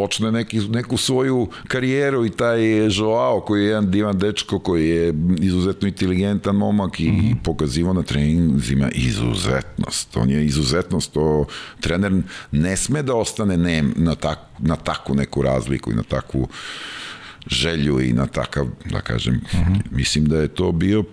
počne 0.00 0.32
neki, 0.32 0.60
neku 0.60 0.96
svoju 0.96 1.48
karijeru 1.68 2.26
i 2.26 2.30
taj 2.30 2.88
Joao 2.88 3.40
koji 3.40 3.62
je 3.62 3.68
jedan 3.68 3.90
divan 3.90 4.18
dečko 4.18 4.58
koji 4.58 4.88
je 4.88 5.14
izuzetno 5.40 5.88
inteligentan 5.88 6.56
momak 6.56 7.00
i 7.00 7.10
mm 7.10 7.16
-hmm. 7.16 7.36
pokazivo 7.44 7.92
na 7.92 8.02
treninzima 8.02 8.90
izuzetnost. 8.90 10.16
On 10.16 10.30
je 10.30 10.44
izuzetnost, 10.44 11.12
to 11.12 11.46
trener 11.80 12.12
ne 12.52 12.76
sme 12.76 13.02
da 13.02 13.14
ostane 13.14 13.56
nem 13.56 13.92
na, 13.96 14.14
tak, 14.14 14.38
na 14.58 14.76
takvu 14.76 15.14
neku 15.14 15.42
razliku 15.42 15.92
i 15.92 15.94
na 15.94 16.02
takvu 16.02 16.48
želju 17.46 18.00
i 18.00 18.12
na 18.12 18.26
takav, 18.26 18.66
da 18.90 19.00
kažem, 19.00 19.34
mm 19.34 19.40
-hmm. 19.52 19.80
mislim 19.90 20.24
da 20.24 20.40
je 20.40 20.48
to 20.48 20.72
bio 20.72 21.04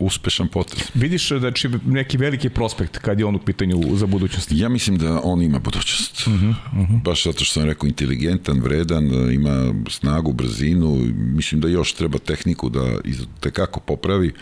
uspešan 0.00 0.48
potez. 0.48 0.78
Vidiš 0.94 1.28
da 1.28 1.52
će 1.52 1.68
neki 1.86 2.16
veliki 2.16 2.48
prospekt 2.48 2.98
kad 2.98 3.18
je 3.18 3.26
on 3.26 3.34
u 3.34 3.38
pitanju 3.38 3.96
za 3.96 4.06
budućnost. 4.06 4.48
Ja 4.52 4.68
mislim 4.68 4.98
da 4.98 5.20
on 5.24 5.42
ima 5.42 5.58
budućnost. 5.58 6.26
Uh 6.26 6.32
-huh, 6.32 6.50
uh 6.50 6.88
-huh. 6.88 7.02
Baš 7.02 7.24
zato 7.24 7.44
što 7.44 7.60
sam 7.60 7.64
rekao 7.64 7.86
inteligentan, 7.86 8.60
vredan, 8.60 9.32
ima 9.32 9.74
snagu, 9.90 10.32
brzinu, 10.32 10.96
mislim 11.14 11.60
da 11.60 11.68
još 11.68 11.92
treba 11.92 12.18
tehniku 12.18 12.68
da 12.68 13.00
tekako 13.40 13.80
popravi. 13.80 14.32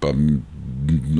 Pa 0.00 0.12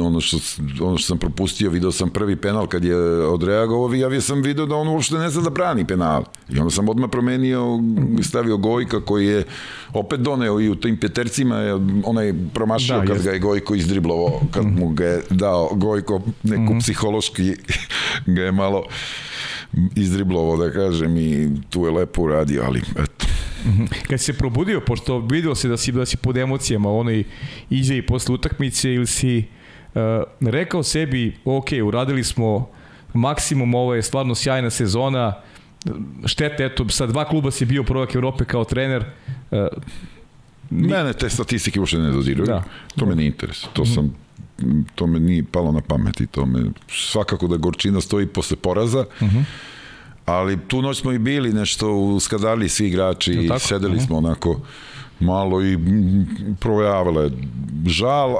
ono 0.01 0.21
što, 0.21 0.37
ono 0.81 0.99
što 0.99 1.07
sam 1.07 1.19
propustio, 1.19 1.71
video 1.71 1.93
sam 1.93 2.11
prvi 2.11 2.37
penal 2.37 2.67
kad 2.67 2.85
je 2.85 2.97
odreagovao, 3.27 3.95
javio 3.95 4.21
sam 4.21 4.43
video 4.43 4.67
da 4.67 4.77
on 4.77 4.89
uopšte 4.89 5.15
ne 5.15 5.31
zna 5.31 5.43
da 5.43 5.51
brani 5.51 5.87
penal. 5.87 6.25
I 6.49 6.59
onda 6.59 6.71
sam 6.71 6.89
odmah 6.89 7.11
promenio, 7.11 7.81
stavio 8.23 8.57
Gojka 8.57 9.01
koji 9.01 9.27
je 9.27 9.45
opet 9.93 10.21
doneo 10.21 10.61
i 10.61 10.69
u 10.69 10.75
tim 10.75 10.97
petercima, 10.97 11.57
onaj 12.05 12.35
promašio 12.55 12.97
da, 12.97 13.01
kad 13.01 13.17
jest. 13.17 13.25
ga 13.25 13.31
je 13.31 13.39
Gojko 13.39 13.75
izdriblovao, 13.75 14.41
kad 14.51 14.67
mu 14.67 14.89
ga 14.89 15.05
je 15.05 15.23
dao 15.31 15.69
Gojko 15.75 16.21
neku 16.43 16.75
mm. 16.75 16.79
psihološki 16.79 17.55
ga 18.37 18.43
je 18.43 18.53
malo 18.53 18.85
izdriblovao, 19.97 20.57
da 20.57 20.73
kažem, 20.73 21.17
i 21.17 21.49
tu 21.71 21.85
je 21.85 21.91
lepo 21.91 22.23
uradio, 22.23 22.63
ali 22.67 22.81
eto, 22.99 23.27
Kad 24.09 24.21
si 24.21 24.25
se 24.25 24.33
probudio, 24.33 24.81
pošto 24.81 25.19
vidio 25.19 25.55
se 25.55 25.69
da 25.69 25.77
si, 25.77 25.93
da 25.93 26.07
si 26.07 26.17
pod 26.17 26.37
emocijama 26.37 26.93
onoj 26.93 27.25
izjavi 27.71 28.07
posle 28.07 28.35
utakmice 28.35 28.95
ili 28.95 29.07
si 29.07 29.45
uh, 29.95 30.01
rekao 30.41 30.83
sebi, 30.83 31.37
ok, 31.45 31.69
uradili 31.85 32.25
smo 32.25 32.69
maksimum, 33.15 33.75
ovo 33.75 33.95
je 33.95 34.03
stvarno 34.03 34.35
sjajna 34.35 34.71
sezona, 34.71 35.35
štete, 36.27 36.65
eto, 36.65 36.89
sa 36.89 37.07
dva 37.07 37.25
kluba 37.25 37.51
si 37.51 37.65
bio 37.65 37.83
prvak 37.83 38.15
Evrope 38.15 38.45
kao 38.45 38.65
trener, 38.65 39.05
uh, 39.51 39.59
Ni... 40.71 40.89
Mene 40.89 41.13
te 41.13 41.31
statistike 41.31 41.81
uopšte 41.81 41.99
ne 41.99 42.11
doziraju. 42.11 42.47
Da. 42.47 42.63
To 42.97 43.07
me 43.07 43.15
ne 43.15 43.27
interesuje. 43.27 43.71
To 43.73 43.87
sam 43.87 44.15
to 44.95 45.07
me 45.07 45.21
nije 45.21 45.45
palo 45.45 45.73
na 45.73 45.81
pamet 45.81 46.21
i 46.21 46.27
to 46.27 46.47
me 46.47 46.71
svakako 46.89 47.47
da 47.47 47.57
gorčina 47.57 48.01
stoji 48.01 48.27
posle 48.27 48.57
poraza. 48.57 49.01
Uh 49.21 49.29
-huh 49.29 49.45
ali 50.29 50.59
tu 50.69 50.83
noć 50.83 51.01
smo 51.01 51.13
i 51.13 51.19
bili 51.19 51.53
nešto 51.53 51.93
u 51.93 52.21
skadali 52.21 52.69
svi 52.69 52.87
igrači 52.87 53.33
i 53.33 53.51
sedeli 53.59 53.97
uh 53.97 54.03
-huh. 54.03 54.07
smo 54.07 54.17
onako 54.17 54.61
malo 55.21 55.65
i 55.65 55.79
provejavale 56.61 57.31
žal 57.87 58.37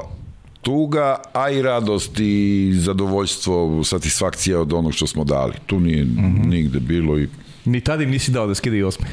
tuga, 0.61 1.15
a 1.33 1.49
i 1.49 1.61
radost 1.61 2.19
i 2.19 2.71
zadovoljstvo, 2.73 3.83
satisfakcija 3.83 4.61
od 4.61 4.73
onog 4.73 4.93
što 4.93 5.07
smo 5.07 5.23
dali. 5.23 5.53
Tu 5.65 5.79
nije 5.79 6.03
uh 6.03 6.09
-huh. 6.09 6.45
nigde 6.45 6.79
bilo 6.79 7.19
i 7.19 7.27
Ni 7.65 7.81
tada 7.81 8.03
im 8.03 8.09
nisi 8.09 8.31
dao 8.31 8.47
da 8.47 8.55
skidaju 8.55 8.87
osmeh. 8.87 9.09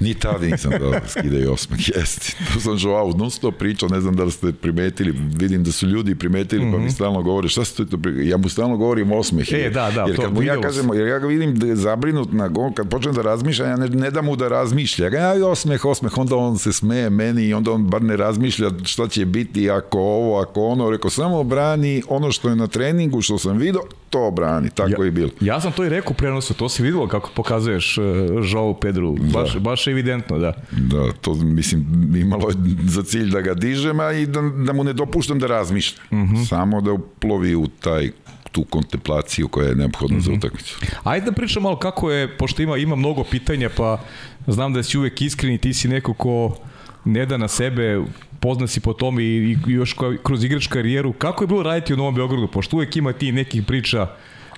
Ni 0.00 0.14
tada 0.14 0.46
nisam 0.46 0.70
dao 0.70 0.90
da 0.90 1.00
skidaju 1.08 1.52
osmeh, 1.52 1.80
jeste. 1.96 2.32
Tu 2.52 2.60
sam 2.60 2.76
Joao 2.80 3.12
non 3.12 3.30
stop 3.30 3.54
pričao, 3.58 3.88
ne 3.88 4.00
znam 4.00 4.16
da 4.16 4.24
li 4.24 4.30
ste 4.30 4.52
primetili, 4.52 5.14
vidim 5.36 5.64
da 5.64 5.72
su 5.72 5.86
ljudi 5.86 6.14
primetili, 6.14 6.64
mm 6.64 6.68
-hmm. 6.68 6.72
pa 6.72 6.78
mi 6.78 6.84
Mhm. 6.84 6.92
stalno 6.92 7.22
govore, 7.22 7.48
šta 7.48 7.64
ste 7.64 7.86
to 7.86 7.98
primetili? 7.98 8.28
Ja 8.28 8.36
mu 8.36 8.48
stalno 8.48 8.76
govorim 8.76 9.12
osmeh. 9.12 9.52
E, 9.52 9.70
da, 9.70 9.90
da, 9.90 10.02
jer 10.02 10.16
to 10.16 10.22
kad 10.22 10.34
mu 10.34 10.42
ja 10.42 10.60
kažem, 10.60 10.88
jer 10.94 11.08
ja 11.08 11.18
ga 11.18 11.26
vidim 11.26 11.58
da 11.58 11.66
je 11.66 11.76
zabrinut 11.76 12.32
na 12.32 12.48
gol, 12.48 12.72
kad 12.72 12.88
počnem 12.88 13.14
da 13.14 13.22
razmišlja, 13.22 13.66
ja 13.66 13.76
ne, 13.76 13.88
ne 13.88 14.10
da 14.10 14.22
mu 14.22 14.36
da 14.36 14.48
razmišlja. 14.48 15.08
Ja, 15.08 15.46
osmeh, 15.46 15.84
osmeh, 15.84 16.18
onda 16.18 16.36
on 16.36 16.58
se 16.58 16.72
smeje 16.72 17.10
meni 17.10 17.42
i 17.42 17.54
onda 17.54 17.72
on 17.72 17.86
bar 17.86 18.02
ne 18.02 18.16
razmišlja 18.16 18.70
šta 18.84 19.08
će 19.08 19.24
biti 19.24 19.70
ako 19.70 19.98
ovo, 19.98 20.40
ako 20.40 20.62
ono. 20.64 20.90
Rekao, 20.90 21.10
samo 21.10 21.42
brani 21.44 22.02
ono 22.08 22.32
što 22.32 22.48
je 22.48 22.56
na 22.56 22.66
treningu, 22.66 23.22
što 23.22 23.38
sam 23.38 23.56
video, 23.58 23.82
to 24.10 24.30
brani, 24.30 24.70
tako 24.70 25.02
ja, 25.02 25.04
je 25.04 25.10
bilo. 25.10 25.30
Ja 25.40 25.60
sam 25.60 25.72
to 25.72 25.84
i 25.84 25.88
rekao 25.88 26.12
prenosu, 26.14 26.54
to 26.54 26.68
se 26.68 26.82
videlo 26.82 27.08
kako 27.08 27.30
pokazuješ 27.34 27.93
uh, 27.98 28.04
Joao 28.44 28.74
Pedru, 28.74 29.12
baš, 29.12 29.52
da. 29.52 29.60
baš 29.60 29.86
evidentno, 29.86 30.38
da. 30.38 30.52
Da, 30.72 31.12
to 31.12 31.34
mislim, 31.34 31.84
imalo 32.16 32.48
je 32.48 32.54
za 32.84 33.02
cilj 33.02 33.30
da 33.30 33.40
ga 33.40 33.54
dižem, 33.54 34.00
a 34.00 34.12
i 34.12 34.26
da, 34.26 34.40
da 34.42 34.72
mu 34.72 34.84
ne 34.84 34.92
dopuštam 34.92 35.38
da 35.38 35.46
razmišlja. 35.46 35.98
Uh 36.04 36.18
Mhm. 36.18 36.34
-huh. 36.34 36.48
Samo 36.48 36.80
da 36.80 36.92
uplovi 36.92 37.54
u 37.54 37.66
taj 37.66 38.10
tu 38.52 38.64
kontemplaciju 38.64 39.48
koja 39.48 39.68
je 39.68 39.74
neophodna 39.74 40.16
uh 40.16 40.22
-huh. 40.22 40.26
za 40.26 40.30
Mhm. 40.30 40.38
utakmicu. 40.38 40.78
Ajde 41.04 41.26
da 41.26 41.32
pričam 41.32 41.62
malo 41.62 41.78
kako 41.78 42.10
je, 42.10 42.38
pošto 42.38 42.62
ima, 42.62 42.76
ima 42.76 42.96
mnogo 42.96 43.24
pitanja, 43.24 43.70
pa 43.76 44.00
znam 44.46 44.72
da 44.72 44.82
si 44.82 44.98
uvek 44.98 45.22
iskren 45.22 45.52
i 45.52 45.58
ti 45.58 45.74
si 45.74 45.88
neko 45.88 46.14
ko 46.14 46.56
ne 47.04 47.26
da 47.26 47.36
na 47.36 47.48
sebe, 47.48 48.02
pozna 48.40 48.66
si 48.66 48.80
po 48.80 48.92
tome 48.92 49.22
i, 49.22 49.26
i 49.26 49.72
još 49.72 49.94
kroz 50.22 50.44
igrač 50.44 50.66
karijeru. 50.66 51.12
Kako 51.12 51.44
je 51.44 51.48
bilo 51.48 51.62
raditi 51.62 51.94
u 51.94 51.96
Novom 51.96 52.14
Beogradu? 52.14 52.48
Pošto 52.48 52.76
uvek 52.76 52.96
ima 52.96 53.12
ti 53.12 53.32
nekih 53.32 53.62
priča 53.62 54.06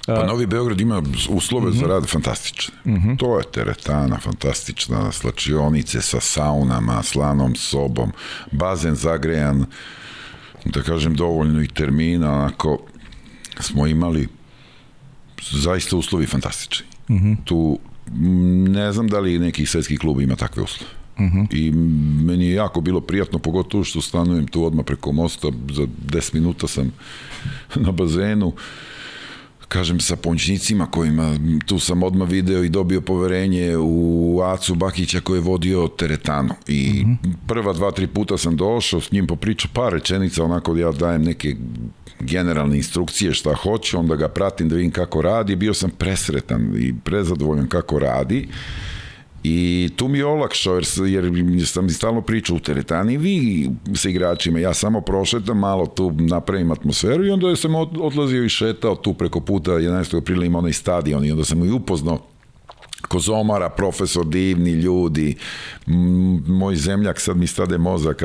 Pa 0.07 0.27
Novi 0.27 0.47
Beograd 0.47 0.81
ima 0.81 1.03
uslove 1.29 1.69
uh 1.69 1.73
-huh. 1.73 1.79
za 1.79 1.83
mhm. 1.83 1.91
rad 1.91 2.07
fantastične. 2.07 2.75
Uh 2.85 2.93
mhm. 2.93 3.09
-huh. 3.09 3.19
To 3.19 3.39
je 3.39 3.45
teretana 3.45 4.19
fantastična, 4.19 5.13
slačionice 5.13 6.03
sa 6.03 6.21
saunama, 6.21 7.03
slanom 7.03 7.55
sobom, 7.55 8.13
bazen 8.53 8.95
zagrejan, 8.95 9.67
da 10.65 10.83
kažem 10.83 11.15
dovoljno 11.15 11.63
i 11.63 11.69
termina, 11.69 12.33
onako 12.33 12.79
smo 13.61 13.87
imali 13.87 14.29
zaista 15.51 15.97
uslovi 15.97 16.27
fantastični. 16.27 16.87
Uh 17.09 17.17
mhm. 17.17 17.33
-huh. 17.33 17.37
Tu 17.45 17.79
ne 18.69 18.93
znam 18.93 19.09
da 19.09 19.21
li 19.21 19.39
neki 19.39 19.67
svetski 19.67 19.97
klub 19.97 20.21
ima 20.21 20.37
takve 20.37 20.63
uslove. 20.63 20.93
Uh 21.19 21.25
-huh. 21.25 21.47
I 21.51 21.73
meni 22.25 22.47
je 22.47 22.55
jako 22.55 22.81
bilo 22.81 23.01
prijatno, 23.01 23.39
pogotovo 23.39 23.85
što 23.85 24.01
stanujem 24.01 24.47
tu 24.47 24.65
odmah 24.65 24.85
preko 24.85 25.13
mosta, 25.13 25.49
za 25.73 25.83
10 25.83 26.35
minuta 26.35 26.67
sam 26.67 26.93
na 27.85 27.93
bazenu, 27.93 28.53
kažem 29.69 30.01
sa 30.01 30.17
pomoćnicima 30.17 30.87
kojima 30.87 31.37
tu 31.67 31.79
sam 31.79 32.03
odmah 32.03 32.29
video 32.29 32.65
i 32.65 32.69
dobio 32.69 33.01
poverenje 33.01 33.77
u 33.77 34.41
Acu 34.45 34.75
Bakića 34.75 35.21
koji 35.21 35.37
je 35.37 35.43
vodio 35.43 35.89
teretanu. 35.89 36.55
I 36.69 37.05
mm 37.07 37.19
-hmm. 37.23 37.33
prva 37.47 37.73
dva, 37.73 37.91
tri 37.91 38.07
puta 38.07 38.39
sam 38.39 38.57
došao 38.57 39.01
s 39.01 39.13
njim 39.13 39.27
popričao 39.27 39.71
par 39.75 39.93
rečenica 39.93 40.45
onako 40.45 40.75
da 40.75 40.81
ja 40.81 40.93
dajem 40.93 41.23
neke 41.23 41.57
generalne 42.21 42.77
instrukcije 42.77 43.33
šta 43.33 43.55
hoće, 43.55 43.97
onda 43.97 44.17
ga 44.17 44.29
pratim 44.29 44.69
da 44.69 44.77
vidim 44.77 44.91
kako 44.91 45.23
radi, 45.23 45.57
bio 45.57 45.75
sam 45.75 45.91
presretan 45.91 46.75
i 46.79 46.95
prezadovoljan 47.05 47.69
kako 47.69 47.99
radi 47.99 48.49
I 49.49 49.91
tu 49.97 50.09
mi 50.09 50.19
je 50.19 50.27
olakšao, 50.27 50.81
jer, 51.07 51.25
jer 51.35 51.67
sam 51.67 51.91
stalno 51.91 52.23
pričao 52.23 52.57
u 52.57 52.61
teretani, 52.61 53.17
vi 53.17 53.71
sa 53.95 54.09
igračima, 54.09 54.59
ja 54.59 54.75
samo 54.75 55.01
prošetam 55.01 55.59
malo 55.59 55.87
tu, 55.87 56.13
napravim 56.19 56.71
atmosferu 56.71 57.25
i 57.25 57.31
onda 57.31 57.57
sam 57.57 57.75
odlazio 57.75 58.45
i 58.45 58.49
šetao 58.49 58.95
tu 58.95 59.15
preko 59.15 59.41
puta 59.41 59.71
11. 59.71 60.19
aprila 60.19 60.45
ima 60.45 60.59
onaj 60.59 60.73
stadion 60.73 61.25
i 61.25 61.31
onda 61.31 61.45
sam 61.45 61.65
i 61.65 61.71
upoznao 61.71 62.19
Kozomara, 63.09 63.69
profesor, 63.69 64.27
divni 64.27 64.71
ljudi, 64.71 65.37
moj 66.47 66.77
zemljak 66.77 67.21
sad 67.21 67.37
mi 67.37 67.47
stade 67.47 67.79
mozak, 67.79 68.23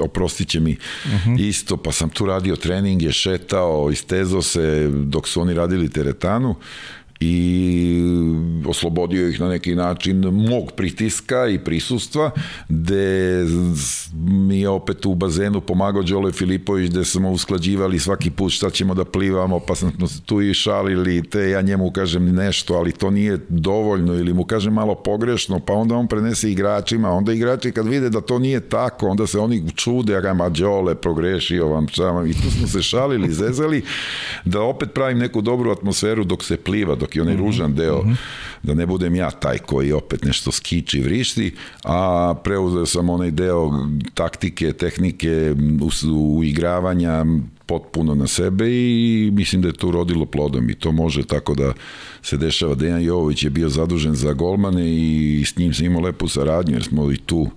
oprostit 0.00 0.48
će 0.48 0.60
mi 0.60 0.76
uh 1.04 1.12
mhm. 1.12 1.30
-huh. 1.30 1.48
isto, 1.48 1.76
pa 1.76 1.92
sam 1.92 2.08
tu 2.08 2.26
radio 2.26 2.56
treninge, 2.56 3.12
šetao, 3.12 3.90
istezo 3.92 4.42
se 4.42 4.90
dok 4.92 5.28
su 5.28 5.40
oni 5.40 5.54
radili 5.54 5.90
teretanu 5.90 6.54
i 7.20 8.00
oslobodio 8.66 9.28
ih 9.28 9.40
na 9.40 9.48
neki 9.48 9.74
način 9.74 10.20
mog 10.20 10.72
pritiska 10.76 11.48
i 11.48 11.58
prisustva, 11.58 12.30
gde 12.68 13.44
mi 14.14 14.60
je 14.60 14.68
opet 14.68 15.06
u 15.06 15.14
bazenu 15.14 15.60
pomagao 15.60 16.02
Đole 16.02 16.32
Filipović, 16.32 16.90
gde 16.90 17.04
smo 17.04 17.30
usklađivali 17.30 17.98
svaki 17.98 18.30
put 18.30 18.52
šta 18.52 18.70
ćemo 18.70 18.94
da 18.94 19.04
plivamo, 19.04 19.60
pa 19.60 19.74
smo 19.74 19.90
tu 20.26 20.40
i 20.40 20.54
šalili, 20.54 21.22
te 21.30 21.50
ja 21.50 21.60
njemu 21.60 21.90
kažem 21.90 22.34
nešto, 22.34 22.74
ali 22.74 22.92
to 22.92 23.10
nije 23.10 23.38
dovoljno, 23.48 24.14
ili 24.14 24.32
mu 24.32 24.44
kažem 24.44 24.72
malo 24.72 24.94
pogrešno, 24.94 25.60
pa 25.60 25.72
onda 25.72 25.96
on 25.96 26.08
prenese 26.08 26.50
igračima, 26.50 27.10
onda 27.10 27.32
igrači 27.32 27.72
kad 27.72 27.88
vide 27.88 28.10
da 28.10 28.20
to 28.20 28.38
nije 28.38 28.60
tako, 28.60 29.08
onda 29.08 29.26
se 29.26 29.38
oni 29.38 29.70
čude, 29.76 30.12
ja 30.12 30.20
ga 30.20 30.48
Đole, 30.48 30.94
progrešio 30.94 31.68
vam, 31.68 31.86
vam, 31.98 32.26
i 32.26 32.32
tu 32.32 32.50
smo 32.50 32.66
se 32.66 32.82
šalili, 32.82 33.32
zezali, 33.32 33.82
da 34.44 34.62
opet 34.62 34.92
pravim 34.94 35.18
neku 35.18 35.40
dobru 35.40 35.70
atmosferu 35.70 36.24
dok 36.24 36.44
se 36.44 36.56
pliva, 36.56 36.94
dok 36.94 37.09
i 37.16 37.20
onaj 37.20 37.34
mhm. 37.34 37.44
ružan 37.44 37.74
deo, 37.74 38.02
mm 38.02 38.08
-hmm. 38.08 38.16
da 38.62 38.74
ne 38.74 38.86
budem 38.86 39.14
ja 39.14 39.30
taj 39.30 39.58
koji 39.58 39.92
opet 39.92 40.24
nešto 40.24 40.52
skiči, 40.52 41.00
vrišti, 41.00 41.54
a 41.84 42.34
preuzeo 42.44 42.86
sam 42.86 43.10
onaj 43.10 43.30
deo 43.30 43.70
taktike, 44.14 44.72
tehnike, 44.72 45.54
uigravanja, 46.36 47.24
potpuno 47.66 48.14
na 48.14 48.26
sebe 48.26 48.66
i 48.70 49.30
mislim 49.32 49.62
da 49.62 49.68
je 49.68 49.74
to 49.74 49.88
urodilo 49.88 50.26
plodom 50.26 50.70
i 50.70 50.74
to 50.74 50.92
može 50.92 51.22
tako 51.22 51.54
da 51.54 51.72
se 52.22 52.36
dešava. 52.36 52.74
Dejan 52.74 53.02
Jovović 53.02 53.44
je 53.44 53.50
bio 53.50 53.68
zadužen 53.68 54.14
za 54.14 54.32
golmane 54.32 54.90
i 54.90 55.44
s 55.46 55.56
njim 55.56 55.74
sam 55.74 55.86
imao 55.86 56.02
lepu 56.02 56.28
saradnju 56.28 56.74
jer 56.74 56.82
smo 56.84 57.12
i 57.12 57.16
tu 57.16 57.50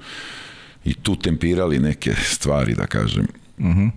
i 0.85 0.93
tu 0.93 1.15
tempirali 1.15 1.79
neke 1.79 2.13
stvari, 2.35 2.75
da 2.75 2.85
kažem. 2.85 3.27
Mhm. 3.59 3.81
Mm 3.81 3.91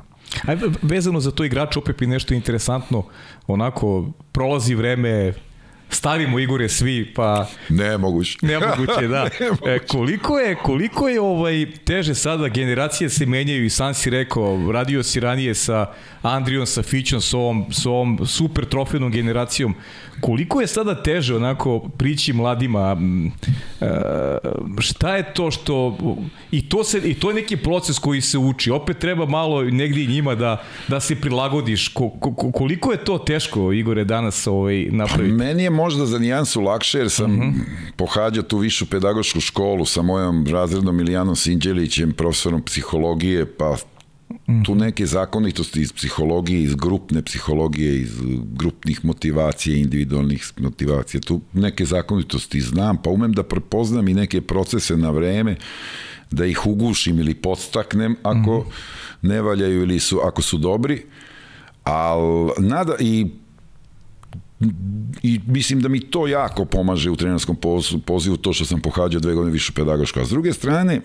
Aj, 0.47 0.57
vezano 0.83 1.21
za 1.21 1.31
to 1.31 1.45
igrač 1.45 1.77
opet 1.77 2.03
i 2.03 2.07
nešto 2.07 2.35
interesantno, 2.35 3.05
onako 3.47 4.13
prolazi 4.33 4.75
vreme, 4.75 5.33
stavimo 5.91 6.39
Igore 6.39 6.69
svi, 6.69 7.13
pa... 7.15 7.47
Nemoguće. 7.69 8.39
Nemoguće, 8.47 9.09
da. 9.09 9.29
Nemoguće. 9.41 9.71
E, 9.71 9.79
koliko 9.79 10.39
je, 10.39 10.55
koliko 10.55 11.09
je 11.09 11.21
ovaj, 11.21 11.67
teže 11.85 12.15
sada, 12.15 12.49
generacije 12.49 13.11
se 13.11 13.27
menjaju 13.27 13.65
i 13.65 13.71
sam 13.71 13.95
si 13.95 14.11
rekao, 14.11 14.73
radio 14.73 15.03
si 15.03 15.21
ranije 15.21 15.55
sa 15.55 15.87
Andrijom, 16.23 16.67
sa 16.67 16.83
Fićom, 16.83 17.21
sa 17.21 17.39
ovom, 17.39 17.67
sa 17.73 17.91
ovom 17.91 18.27
super 18.27 18.65
trofejnom 18.65 19.11
generacijom. 19.11 19.75
Koliko 20.21 20.61
je 20.61 20.67
sada 20.67 21.03
teže 21.03 21.37
onako 21.37 21.79
prići 21.79 22.33
mladima? 22.33 22.97
E, 23.81 23.87
šta 24.81 25.17
je 25.17 25.35
to 25.35 25.51
što... 25.51 25.99
I 26.51 26.69
to, 26.69 26.85
se, 26.85 26.99
I 27.05 27.15
to 27.15 27.31
je 27.31 27.35
neki 27.35 27.57
proces 27.57 27.99
koji 27.99 28.21
se 28.21 28.39
uči. 28.39 28.71
Opet 28.71 28.99
treba 28.99 29.27
malo 29.27 29.63
negdje 29.63 30.05
i 30.05 30.07
njima 30.07 30.35
da, 30.35 30.63
da 30.89 31.01
se 31.01 31.21
prilagodiš. 31.21 31.89
Ko, 31.89 32.11
ko, 32.11 32.53
koliko 32.53 32.93
je 32.93 33.05
to 33.05 33.19
teško, 33.19 33.73
Igore, 33.73 34.05
danas 34.05 34.47
ovaj, 34.47 34.87
napraviti? 34.91 35.35
Meni 35.35 35.63
je 35.63 35.71
možda 35.77 36.07
za 36.07 36.19
nijansu 36.19 36.61
lakše, 36.61 36.99
jer 36.99 37.11
sam 37.11 37.33
uh 37.33 37.39
mhm. 37.39 37.49
-huh. 37.49 37.93
pohađao 37.97 38.43
tu 38.43 38.59
višu 38.59 38.87
pedagošku 38.87 39.41
školu 39.41 39.87
sa 39.87 40.03
mojom 40.03 40.47
razrednom 40.47 41.01
Ilijanom 41.01 41.37
Sinđelićem, 41.37 42.13
profesorom 42.13 42.63
psihologije, 42.63 43.47
pa 43.47 43.77
tu 44.65 44.75
neke 44.75 45.07
zakonitosti 45.07 45.81
iz 45.81 45.93
psihologije, 45.93 46.63
iz 46.63 46.75
grupne 46.75 47.23
psihologije, 47.23 48.01
iz 48.01 48.21
grupnih 48.45 49.05
motivacija, 49.05 49.77
individualnih 49.77 50.53
motivacija, 50.59 51.21
tu 51.21 51.41
neke 51.53 51.85
zakonitosti 51.85 52.61
znam, 52.61 53.03
pa 53.03 53.11
umem 53.11 53.33
da 53.33 53.43
prepoznam 53.43 54.09
i 54.09 54.15
neke 54.15 54.41
procese 54.41 54.97
na 54.97 55.11
vreme, 55.11 55.57
da 56.31 56.47
ih 56.47 56.67
ugušim 56.67 57.19
ili 57.19 57.35
podstaknem 57.35 58.17
ako 58.23 58.59
mm. 58.59 59.27
ne 59.29 59.43
valjaju 59.43 59.83
ili 59.83 60.01
su, 60.01 60.21
ako 60.25 60.43
su 60.43 60.59
dobri, 60.59 61.03
ali 61.85 62.51
nada 62.59 62.95
i 63.01 63.27
i 65.23 65.41
mislim 65.47 65.81
da 65.81 65.89
mi 65.89 66.01
to 66.01 66.27
jako 66.27 66.65
pomaže 66.65 67.11
u 67.11 67.17
trenerskom 67.17 67.57
pozivu, 68.05 68.37
to 68.37 68.53
što 68.53 68.65
sam 68.65 68.81
pohađao 68.81 69.21
dve 69.21 69.35
godine 69.35 69.53
više 69.53 69.73
pedagoško. 69.73 70.21
A 70.21 70.25
s 70.25 70.29
druge 70.29 70.53
strane, 70.53 71.01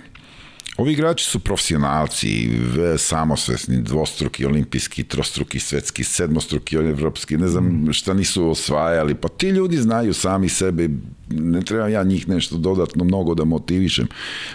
Ovi 0.77 0.91
igrači 0.91 1.25
su 1.25 1.39
profesionalci, 1.39 2.49
samosvesni, 2.97 3.81
dvostruki, 3.81 4.45
olimpijski, 4.45 5.03
trostruki, 5.03 5.59
svetski, 5.59 6.03
sedmostruki, 6.03 6.75
evropski, 6.75 7.37
ne 7.37 7.47
znam 7.47 7.65
mm. 7.65 7.93
šta 7.93 8.13
nisu 8.13 8.49
osvajali, 8.49 9.15
pa 9.15 9.27
ti 9.27 9.49
ljudi 9.49 9.77
znaju 9.77 10.13
sami 10.13 10.49
sebe, 10.49 10.89
ne 11.29 11.61
treba 11.61 11.87
ja 11.87 12.03
njih 12.03 12.29
nešto 12.29 12.57
dodatno 12.57 13.03
mnogo 13.03 13.35
da 13.35 13.43
motivišem. 13.43 14.07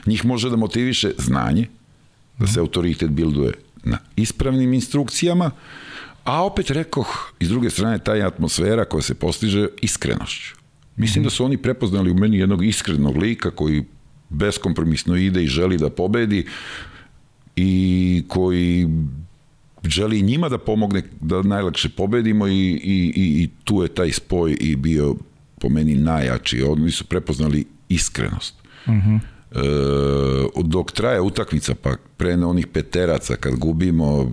Njih 0.07 0.25
može 0.25 0.51
da 0.51 0.57
motiviše 0.57 1.13
znanje, 1.19 1.67
da 2.39 2.47
se 2.47 2.61
autoritet 2.61 3.11
bilduje 3.11 3.53
na 3.85 3.99
ispravnim 4.17 4.73
instrukcijama, 4.73 5.51
a 6.27 6.45
opet 6.45 6.71
rekoh, 6.71 7.33
iz 7.41 7.49
druge 7.49 7.71
strane, 7.71 7.99
taj 7.99 8.23
atmosfera 8.23 8.85
koja 8.85 9.03
se 9.03 9.15
postiže 9.15 9.69
iskrenošću. 9.83 10.55
Mislim 10.97 11.25
da 11.25 11.31
su 11.31 11.45
oni 11.45 11.57
prepoznali 11.57 12.11
u 12.11 12.15
meni 12.15 12.39
jednog 12.39 12.65
iskrenog 12.65 13.17
lika 13.17 13.51
koji 13.51 13.85
beskompromisno 14.29 15.17
ide 15.17 15.43
i 15.43 15.47
želi 15.47 15.77
da 15.77 15.91
pobedi 15.91 16.47
i 17.57 18.25
koji 18.29 18.89
želi 19.85 20.23
njima 20.23 20.49
da 20.49 20.59
pomogne 20.59 21.03
da 21.21 21.43
najlakše 21.43 21.89
pobedimo 21.89 22.49
i, 22.49 22.53
i, 22.53 23.13
i, 23.17 23.43
i 23.43 23.49
tu 23.65 23.83
je 23.83 23.89
taj 23.89 24.13
spoj 24.13 24.57
i 24.61 24.77
bio 24.77 25.15
po 25.61 25.69
meni 25.69 25.95
najjači. 25.95 26.63
Oni 26.63 26.91
su 26.91 27.05
prepoznali 27.05 27.65
iskrenost. 27.89 28.55
Mhm. 28.89 28.99
-huh. 28.99 29.17
E, 29.17 29.36
dok 30.65 30.93
traje 30.93 31.21
utakmica, 31.21 31.75
pa 31.75 31.97
pre 32.17 32.35
onih 32.35 32.67
peteraca, 32.67 33.37
kad 33.37 33.55
gubimo, 33.55 34.33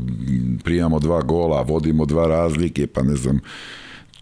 primamo 0.64 1.00
dva 1.00 1.22
gola, 1.22 1.62
vodimo 1.62 2.06
dva 2.06 2.28
razlike, 2.28 2.88
pa 2.88 3.04
ne 3.04 3.16
znam, 3.16 3.40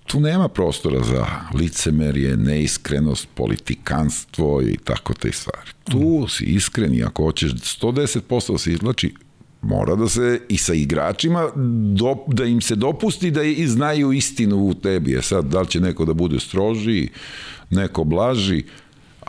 tu 0.07 0.19
nema 0.19 0.47
prostora 0.47 1.03
za 1.03 1.25
licemerje, 1.53 2.37
neiskrenost, 2.37 3.27
politikanstvo 3.35 4.61
i 4.61 4.77
tako 4.77 5.13
te 5.13 5.31
stvari. 5.31 5.71
Tu 5.83 6.27
si 6.27 6.45
iskreni, 6.45 7.03
ako 7.03 7.23
hoćeš 7.23 7.51
110% 7.51 8.51
da 8.51 8.57
se 8.57 8.71
izlači, 8.71 9.13
mora 9.61 9.95
da 9.95 10.09
se 10.09 10.41
i 10.49 10.57
sa 10.57 10.73
igračima 10.73 11.49
do, 11.95 12.15
da 12.27 12.45
im 12.45 12.61
se 12.61 12.75
dopusti 12.75 13.31
da 13.31 13.43
i 13.43 13.67
znaju 13.67 14.11
istinu 14.11 14.57
u 14.57 14.73
tebi. 14.73 15.15
E 15.15 15.21
sad, 15.21 15.45
da 15.45 15.61
li 15.61 15.67
će 15.67 15.79
neko 15.79 16.05
da 16.05 16.13
bude 16.13 16.39
stroži, 16.39 17.09
neko 17.69 18.03
blaži, 18.03 18.63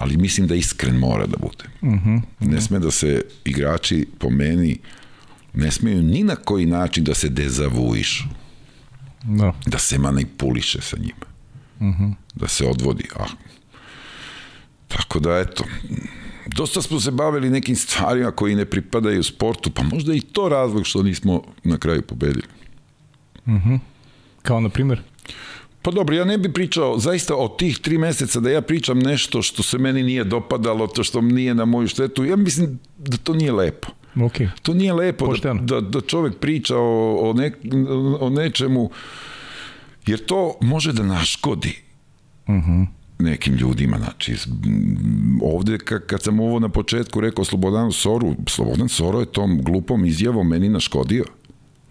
ali 0.02 0.16
mislim 0.16 0.46
da 0.46 0.54
iskren 0.54 0.96
mora 0.96 1.26
da 1.26 1.36
bude. 1.36 1.64
Uh 1.80 1.88
-huh, 1.88 2.16
uh 2.16 2.22
-huh. 2.40 2.50
Ne 2.52 2.60
sme 2.60 2.78
da 2.78 2.90
se 2.90 3.24
igrači 3.44 4.06
po 4.18 4.30
meni 4.30 4.78
ne 5.54 5.70
smeju 5.70 6.02
ni 6.02 6.24
na 6.24 6.36
koji 6.36 6.66
način 6.66 7.04
da 7.04 7.14
se 7.14 7.28
dezavuišu. 7.28 8.24
Da. 9.22 9.52
Da 9.66 9.78
se 9.78 9.98
manipuliše 9.98 10.80
sa 10.80 10.96
njima. 10.96 11.26
Uh 11.80 11.86
mhm. 11.86 12.04
-huh. 12.04 12.14
Da 12.34 12.48
se 12.48 12.66
odvodi. 12.66 13.08
Ah. 13.16 13.30
Tako 14.88 15.20
da, 15.20 15.38
eto, 15.38 15.64
dosta 16.46 16.82
smo 16.82 17.00
se 17.00 17.10
bavili 17.10 17.50
nekim 17.50 17.76
stvarima 17.76 18.30
koji 18.30 18.54
ne 18.54 18.64
pripadaju 18.64 19.22
sportu, 19.22 19.70
pa 19.70 19.82
možda 19.82 20.14
i 20.14 20.20
to 20.20 20.48
razlog 20.48 20.86
što 20.86 21.02
nismo 21.02 21.42
na 21.64 21.78
kraju 21.78 22.02
pobedili. 22.02 22.46
Kao 24.42 24.60
na 24.60 24.68
primjer? 24.68 25.02
Pa 25.82 25.90
dobro, 25.90 26.16
ja 26.16 26.24
ne 26.24 26.38
bi 26.38 26.52
pričao 26.52 26.98
zaista 26.98 27.36
o 27.36 27.48
tih 27.48 27.78
tri 27.78 27.98
meseca 27.98 28.40
da 28.40 28.50
ja 28.50 28.62
pričam 28.62 28.98
nešto 28.98 29.42
što 29.42 29.62
se 29.62 29.78
meni 29.78 30.02
nije 30.02 30.24
dopadalo, 30.24 30.86
to 30.86 31.04
što 31.04 31.20
nije 31.20 31.54
na 31.54 31.64
moju 31.64 31.88
štetu. 31.88 32.24
Ja 32.24 32.36
mislim 32.36 32.78
da 32.98 33.16
to 33.16 33.34
nije 33.34 33.52
lepo. 33.52 33.88
Ok. 34.24 34.36
To 34.62 34.74
nije 34.74 34.92
lepo 34.92 35.24
da, 35.24 35.30
Pošteno. 35.30 35.62
da, 35.62 35.80
da 35.80 36.00
čovek 36.00 36.38
priča 36.38 36.76
o, 36.76 37.30
o, 37.30 37.32
ne, 37.32 37.52
o 38.20 38.30
nečemu, 38.30 38.90
jer 40.06 40.24
to 40.24 40.54
može 40.60 40.92
da 40.92 41.02
naškodi 41.02 41.82
nekim 43.18 43.54
ljudima. 43.54 43.98
Znači, 43.98 44.36
ovde 45.42 45.78
ka, 45.78 46.00
kad 46.00 46.22
sam 46.22 46.40
ovo 46.40 46.58
na 46.58 46.68
početku 46.68 47.20
rekao 47.20 47.44
Slobodanu 47.44 47.92
Soru, 47.92 48.34
Slobodan 48.46 48.88
Soro 48.88 49.20
je 49.20 49.26
tom 49.26 49.62
glupom 49.62 50.04
izjavom 50.04 50.48
meni 50.48 50.68
naškodio. 50.68 51.24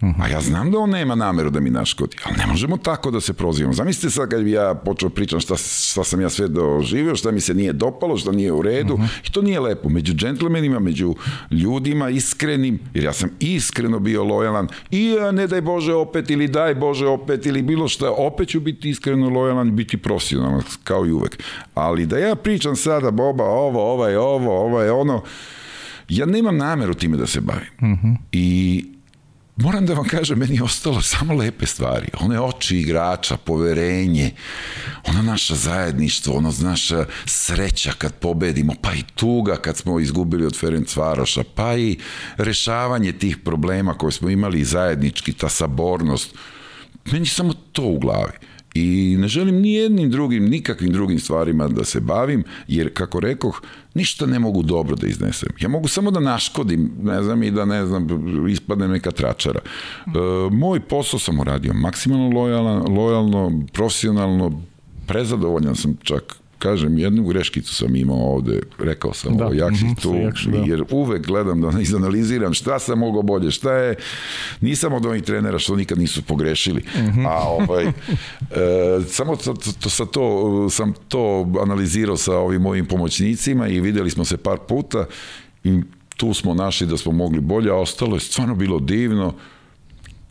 A 0.02 0.28
ja 0.28 0.40
znam 0.40 0.70
da 0.70 0.78
on 0.78 0.90
nema 0.90 1.14
nameru 1.14 1.50
da 1.50 1.60
mi 1.60 1.70
naškodi, 1.70 2.16
ali 2.24 2.36
ne 2.36 2.46
možemo 2.46 2.76
tako 2.76 3.10
da 3.10 3.20
se 3.20 3.32
prozivamo. 3.32 3.74
Zamislite 3.74 4.10
sad 4.10 4.30
kad 4.30 4.42
bi 4.42 4.50
ja 4.50 4.74
počeo 4.74 5.08
pričam 5.08 5.40
šta, 5.40 5.56
šta 5.56 6.04
sam 6.04 6.20
ja 6.20 6.30
sve 6.30 6.48
doživio, 6.48 7.16
šta 7.16 7.30
mi 7.30 7.40
se 7.40 7.54
nije 7.54 7.72
dopalo, 7.72 8.16
šta 8.16 8.32
nije 8.32 8.52
u 8.52 8.62
redu. 8.62 8.98
I 9.28 9.32
to 9.32 9.42
nije 9.42 9.60
lepo. 9.60 9.88
Među 9.88 10.14
džentlmenima, 10.14 10.78
među 10.78 11.14
ljudima 11.50 12.10
iskrenim, 12.10 12.78
jer 12.94 13.04
ja 13.04 13.12
sam 13.12 13.30
iskreno 13.40 13.98
bio 13.98 14.24
lojalan 14.24 14.68
i 14.90 15.16
a, 15.20 15.30
ne 15.30 15.46
daj 15.46 15.60
Bože 15.60 15.94
opet 15.94 16.30
ili 16.30 16.48
daj 16.48 16.74
Bože 16.74 17.06
opet 17.06 17.46
ili 17.46 17.62
bilo 17.62 17.88
šta, 17.88 18.10
opet 18.10 18.48
ću 18.48 18.60
biti 18.60 18.90
iskreno 18.90 19.28
lojalan 19.28 19.68
i 19.68 19.72
biti 19.72 19.96
profesionalan, 19.96 20.62
kao 20.84 21.06
i 21.06 21.12
uvek. 21.12 21.42
Ali 21.74 22.06
da 22.06 22.18
ja 22.18 22.34
pričam 22.34 22.76
sada 22.76 23.10
Boba 23.10 23.44
ovo, 23.44 23.92
ovaj 23.92 24.16
ovo, 24.16 24.64
ovaj 24.64 24.90
ono, 24.90 25.22
ja 26.08 26.26
nemam 26.26 26.56
nameru 26.56 26.94
time 26.94 27.16
da 27.16 27.26
se 27.26 27.40
bavim. 27.40 27.68
I 28.32 28.84
moram 29.62 29.86
da 29.86 29.94
vam 29.94 30.04
kažem, 30.04 30.38
meni 30.38 30.54
je 30.56 30.62
ostalo 30.62 31.02
samo 31.02 31.34
lepe 31.34 31.66
stvari. 31.66 32.06
One 32.20 32.40
oči 32.40 32.78
igrača, 32.78 33.36
poverenje, 33.36 34.30
ona 35.08 35.22
naša 35.22 35.54
zajedništvo, 35.54 36.36
ono 36.36 36.52
naša 36.60 37.04
sreća 37.26 37.92
kad 37.98 38.14
pobedimo, 38.14 38.74
pa 38.82 38.94
i 38.94 39.02
tuga 39.14 39.56
kad 39.56 39.76
smo 39.76 40.00
izgubili 40.00 40.46
od 40.46 40.58
Ferenc 40.58 40.96
Varoša, 40.96 41.42
pa 41.54 41.76
i 41.76 41.98
rešavanje 42.36 43.12
tih 43.12 43.36
problema 43.36 43.94
koje 43.94 44.12
smo 44.12 44.30
imali 44.30 44.64
zajednički, 44.64 45.32
ta 45.32 45.48
sabornost. 45.48 46.34
Meni 47.12 47.26
samo 47.26 47.52
to 47.72 47.82
u 47.82 47.98
glavi. 47.98 48.32
I 48.74 49.16
ne 49.18 49.28
želim 49.28 49.60
ni 49.60 49.72
jednim 49.72 50.10
drugim, 50.10 50.44
nikakvim 50.44 50.92
drugim 50.92 51.18
stvarima 51.20 51.68
da 51.68 51.84
se 51.84 52.00
bavim, 52.00 52.44
jer 52.68 52.94
kako 52.94 53.20
rekoh, 53.20 53.62
ništa 53.94 54.26
ne 54.26 54.38
mogu 54.38 54.62
dobro 54.62 54.96
da 54.96 55.06
iznesem. 55.06 55.48
Ja 55.60 55.68
mogu 55.68 55.88
samo 55.88 56.10
da 56.10 56.20
naškodim, 56.20 56.92
ne 57.02 57.22
znam, 57.22 57.42
i 57.42 57.50
da 57.50 57.64
ne 57.64 57.86
znam, 57.86 58.08
ispadnem 58.48 58.90
neka 58.90 59.10
tračara. 59.10 59.60
E, 60.06 60.10
moj 60.50 60.80
posao 60.80 61.20
sam 61.20 61.40
uradio 61.40 61.72
maksimalno 61.74 62.40
lojalan, 62.40 62.96
lojalno, 62.96 63.64
profesionalno, 63.72 64.62
prezadovoljan 65.06 65.76
sam 65.76 65.96
čak 66.02 66.41
kažem, 66.62 66.98
jednu 66.98 67.24
greškicu 67.24 67.74
sam 67.74 67.96
imao 67.96 68.34
ovde, 68.34 68.60
rekao 68.78 69.14
sam 69.14 69.36
Da, 69.36 69.44
ovo 69.44 69.54
Jakšić 69.54 69.82
mhm, 69.82 69.94
tu, 69.94 70.10
sa 70.10 70.16
Jakšić, 70.16 70.46
da. 70.46 70.58
jer 70.58 70.84
uvek 70.90 71.26
gledam 71.26 71.60
da 71.60 71.80
izanaliziram 71.80 72.54
šta 72.54 72.78
sam 72.78 72.98
mogao 72.98 73.22
bolje, 73.22 73.50
šta 73.50 73.72
je, 73.72 73.96
nisam 74.60 74.92
od 74.92 75.06
onih 75.06 75.22
trenera 75.22 75.58
što 75.58 75.76
nikad 75.76 75.98
nisu 75.98 76.22
pogrešili, 76.22 76.82
a 77.26 77.48
ovaj, 77.48 77.84
e, 77.86 77.92
samo 79.08 79.36
to, 79.36 79.54
to, 79.80 79.90
sa 79.90 80.06
to, 80.06 80.68
sam 80.70 80.92
to 81.08 81.52
analizirao 81.62 82.16
sa 82.16 82.36
ovim 82.38 82.62
mojim 82.62 82.86
pomoćnicima 82.86 83.68
i 83.68 83.80
videli 83.80 84.10
smo 84.10 84.24
se 84.24 84.36
par 84.36 84.58
puta 84.68 85.06
i 85.64 85.80
tu 86.16 86.34
smo 86.34 86.54
našli 86.54 86.86
da 86.86 86.96
smo 86.96 87.12
mogli 87.12 87.40
bolje, 87.40 87.70
a 87.70 87.74
ostalo 87.74 88.16
je 88.16 88.20
stvarno 88.20 88.54
bilo 88.54 88.78
divno. 88.78 89.34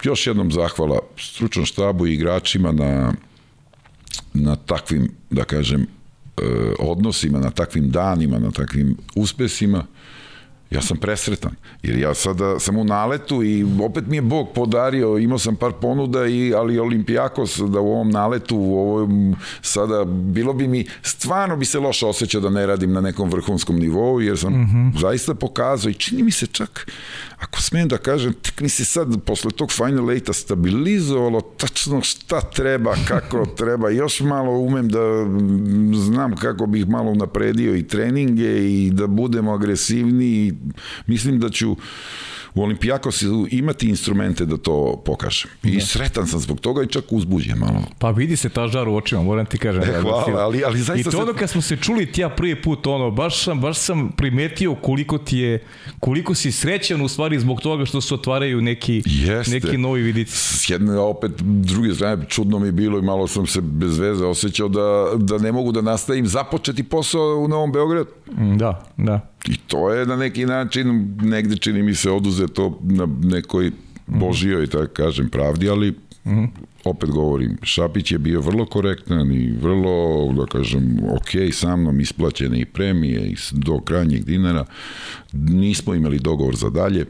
Još 0.03 0.27
jednom 0.27 0.51
zahvala 0.51 0.99
stručnom 1.17 1.65
štabu 1.65 2.07
i 2.07 2.13
igračima 2.13 2.71
na, 2.71 3.13
na 4.33 4.55
takvim, 4.55 5.11
da 5.29 5.43
kažem, 5.43 5.87
odnosima, 6.79 7.39
na 7.39 7.49
takvim 7.49 7.89
danima, 7.89 8.39
na 8.39 8.51
takvim 8.51 8.97
uspesima, 9.15 9.85
ja 10.71 10.81
sam 10.81 10.97
presretan. 10.97 11.51
Jer 11.83 11.97
ja 11.97 12.13
sada 12.13 12.59
sam 12.59 12.77
u 12.77 12.83
naletu 12.83 13.43
i 13.43 13.65
opet 13.81 14.07
mi 14.07 14.17
je 14.17 14.21
Bog 14.21 14.47
podario, 14.55 15.17
imao 15.17 15.39
sam 15.39 15.55
par 15.55 15.71
ponuda, 15.71 16.25
i, 16.25 16.53
ali 16.53 16.79
Olimpijakos 16.79 17.57
da 17.57 17.79
u 17.79 17.91
ovom 17.91 18.09
naletu, 18.09 18.57
u 18.57 18.79
ovom, 18.79 19.35
sada 19.61 20.05
bilo 20.05 20.53
bi 20.53 20.67
mi, 20.67 20.85
stvarno 21.01 21.57
bi 21.57 21.65
se 21.65 21.79
loše 21.79 22.05
osjećao 22.05 22.41
da 22.41 22.49
ne 22.49 22.65
radim 22.65 22.93
na 22.93 23.01
nekom 23.01 23.29
vrhunskom 23.29 23.79
nivou, 23.79 24.21
jer 24.21 24.37
sam 24.37 24.53
zaista 24.99 25.35
pokazao 25.35 25.89
i 25.89 25.93
čini 25.93 26.23
mi 26.23 26.31
se 26.31 26.47
čak, 26.47 26.91
ako 27.41 27.61
smijem 27.61 27.87
da 27.87 27.97
kažem, 27.97 28.33
tek 28.33 28.61
mi 28.61 28.69
se 28.69 28.85
sad 28.85 29.23
posle 29.25 29.51
tog 29.51 29.71
Final 29.71 30.11
Eight-a 30.11 30.33
stabilizovalo 30.33 31.41
tačno 31.41 32.01
šta 32.01 32.41
treba, 32.41 32.95
kako 33.07 33.45
treba, 33.57 33.89
još 33.89 34.19
malo 34.19 34.51
umem 34.51 34.89
da 34.89 34.99
znam 35.95 36.35
kako 36.35 36.65
bih 36.65 36.87
malo 36.87 37.13
napredio 37.13 37.75
i 37.75 37.87
treninge 37.87 38.71
i 38.71 38.91
da 38.93 39.07
budemo 39.07 39.53
agresivniji. 39.53 40.53
Mislim 41.05 41.39
da 41.39 41.49
ću 41.49 41.75
u 42.55 42.63
Olimpijakosu 42.63 43.47
imati 43.51 43.87
instrumente 43.87 44.45
da 44.45 44.57
to 44.57 45.01
pokažem. 45.05 45.49
I 45.63 45.81
sretan 45.81 46.27
sam 46.27 46.39
zbog 46.39 46.59
toga 46.59 46.83
i 46.83 46.87
čak 46.87 47.03
uzbuđen 47.09 47.57
malo. 47.57 47.83
Pa 47.99 48.09
vidi 48.11 48.35
se 48.35 48.49
ta 48.49 48.67
žar 48.67 48.87
u 48.87 48.95
očima, 48.95 49.23
moram 49.23 49.45
ti 49.45 49.57
kažem. 49.57 49.83
E, 49.83 50.01
hvala, 50.01 50.33
ali, 50.37 50.63
ali 50.63 50.79
I 50.79 50.81
zaista 50.81 51.11
to 51.11 51.17
se- 51.17 51.23
ono 51.23 51.33
kad 51.33 51.49
smo 51.49 51.61
se 51.61 51.77
čuli 51.77 52.05
tija 52.05 52.29
prvi 52.29 52.61
put, 52.61 52.87
ono, 52.87 53.11
baš 53.11 53.43
sam, 53.43 53.61
baš 53.61 53.77
sam 53.77 54.09
primetio 54.09 54.75
koliko 54.75 55.17
ti 55.17 55.37
je, 55.37 55.63
koliko 55.99 56.35
si 56.35 56.51
srećan 56.51 57.01
u 57.01 57.07
stvari 57.07 57.39
zbog 57.39 57.61
toga 57.61 57.85
što 57.85 58.01
se 58.01 58.13
otvaraju 58.13 58.61
neki, 58.61 59.03
Jeste. 59.05 59.51
neki 59.53 59.77
novi 59.77 60.01
vidici. 60.01 60.37
s 60.37 60.69
jedne, 60.69 60.97
opet 60.97 61.31
druge 61.41 61.93
strane, 61.93 62.25
čudno 62.27 62.59
mi 62.59 62.67
je 62.67 62.71
bilo 62.71 62.99
i 62.99 63.03
malo 63.03 63.27
sam 63.27 63.47
se 63.47 63.61
bez 63.61 63.97
veze 63.99 64.25
osjećao 64.25 64.67
da, 64.69 64.81
da 65.17 65.37
ne 65.37 65.51
mogu 65.51 65.71
da 65.71 65.81
nastavim 65.81 66.27
započeti 66.27 66.83
posao 66.83 67.37
u 67.37 67.47
Novom 67.47 67.71
Beogradu. 67.71 68.09
Mm, 68.31 68.57
Da, 68.57 68.83
da. 68.97 69.30
I 69.47 69.57
to 69.67 69.93
je 69.93 70.05
na 70.05 70.15
neki 70.15 70.45
način, 70.45 71.15
negde 71.21 71.57
čini 71.57 71.83
mi 71.83 71.95
se 71.95 72.11
oduzeto 72.11 72.79
na 72.83 73.07
nekoj 73.23 73.71
božijoj, 74.07 74.67
tako 74.67 74.93
kažem, 74.93 75.29
pravdi, 75.29 75.69
ali 75.69 75.93
opet 76.83 77.09
govorim, 77.09 77.57
Šapić 77.63 78.11
je 78.11 78.17
bio 78.17 78.41
vrlo 78.41 78.65
korektan 78.65 79.31
i 79.31 79.51
vrlo, 79.51 80.27
da 80.33 80.45
kažem, 80.45 80.99
ok 81.15 81.53
sa 81.53 81.75
mnom, 81.75 81.99
isplaćene 81.99 82.59
i 82.59 82.65
premije 82.65 83.31
i 83.31 83.35
do 83.51 83.79
krajnjeg 83.79 84.25
dinara. 84.25 84.65
Nismo 85.33 85.95
imali 85.95 86.19
dogovor 86.19 86.55
za 86.55 86.69
dalje. 86.69 87.05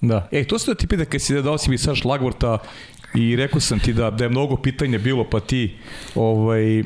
Da. 0.00 0.28
E, 0.32 0.44
to 0.44 0.58
se 0.58 0.70
da 0.70 0.74
ti 0.74 0.86
pita 0.86 1.04
kad 1.04 1.22
si 1.22 1.42
dao 1.42 1.58
si 1.58 1.70
mi 1.70 1.78
sad 1.78 1.96
šlagvorta 1.96 2.58
i 3.14 3.36
rekao 3.36 3.60
sam 3.60 3.78
ti 3.78 3.92
da, 3.92 4.10
da 4.10 4.24
je 4.24 4.30
mnogo 4.30 4.56
pitanja 4.56 4.98
bilo, 4.98 5.24
pa 5.30 5.40
ti 5.40 5.74
ovaj, 6.14 6.82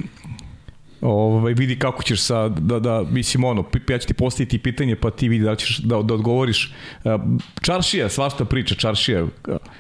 ovaj, 1.01 1.53
vidi 1.53 1.79
kako 1.79 2.03
ćeš 2.03 2.21
sa, 2.21 2.49
da, 2.49 2.81
da, 2.81 3.05
mislim, 3.11 3.45
ono, 3.45 3.65
ja 3.89 3.99
ću 3.99 4.07
ti 4.07 4.15
postaviti 4.15 4.59
pitanje, 4.59 4.97
pa 4.97 5.11
ti 5.11 5.29
vidi 5.29 5.45
da 5.45 5.57
ćeš 5.57 5.79
da, 5.79 6.03
da 6.03 6.15
odgovoriš. 6.15 6.73
E, 7.05 7.19
Čaršija, 7.61 8.09
svašta 8.09 8.45
priča, 8.45 8.75
Čaršija. 8.75 9.27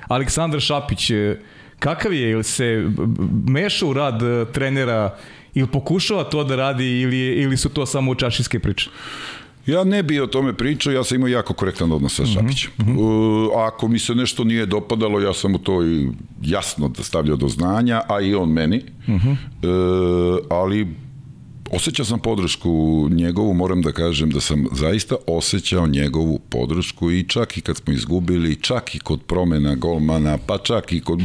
Aleksandar 0.08 0.60
Šapić, 0.60 1.10
e, 1.10 1.40
kakav 1.78 2.12
je, 2.12 2.30
ili 2.30 2.44
se 2.44 2.86
meša 3.46 3.86
u 3.86 3.92
rad 3.92 4.22
e, 4.22 4.44
trenera, 4.52 5.16
ili 5.54 5.68
pokušava 5.68 6.24
to 6.24 6.44
da 6.44 6.56
radi, 6.56 7.00
ili, 7.00 7.18
ili 7.18 7.56
su 7.56 7.68
to 7.68 7.86
samo 7.86 8.14
čaršijske 8.14 8.58
priče? 8.58 8.90
Ja 9.66 9.84
ne 9.84 10.02
bi 10.02 10.20
o 10.20 10.26
tome 10.26 10.52
pričao, 10.52 10.92
ja 10.92 11.04
sam 11.04 11.16
imao 11.16 11.28
jako 11.28 11.54
korektan 11.54 11.92
odnos 11.92 12.14
sa 12.16 12.26
Šapićem. 12.26 12.70
Uh, 12.78 13.50
ako 13.56 13.88
mi 13.88 13.98
se 13.98 14.14
nešto 14.14 14.44
nije 14.44 14.66
dopadalo, 14.66 15.20
ja 15.20 15.34
sam 15.34 15.52
mu 15.52 15.58
to 15.58 15.84
i 15.84 16.08
jasno 16.42 16.88
da 16.88 17.02
stavljao 17.02 17.36
do 17.36 17.48
znanja, 17.48 18.00
a 18.08 18.20
i 18.20 18.34
on 18.34 18.52
meni. 18.52 18.82
Uh, 19.06 19.18
ali 20.50 20.86
osjećao 21.70 22.06
sam 22.06 22.18
podršku 22.18 23.08
njegovu, 23.10 23.54
moram 23.54 23.82
da 23.82 23.92
kažem 23.92 24.30
da 24.30 24.40
sam 24.40 24.66
zaista 24.72 25.16
osjećao 25.26 25.86
njegovu 25.86 26.38
podršku 26.38 27.10
i 27.10 27.24
čak 27.28 27.58
i 27.58 27.60
kad 27.60 27.76
smo 27.76 27.92
izgubili, 27.92 28.62
čak 28.62 28.94
i 28.94 28.98
kod 28.98 29.22
promena 29.22 29.74
golmana, 29.74 30.38
pa 30.46 30.58
čak 30.58 30.92
i 30.92 31.00
kod 31.00 31.20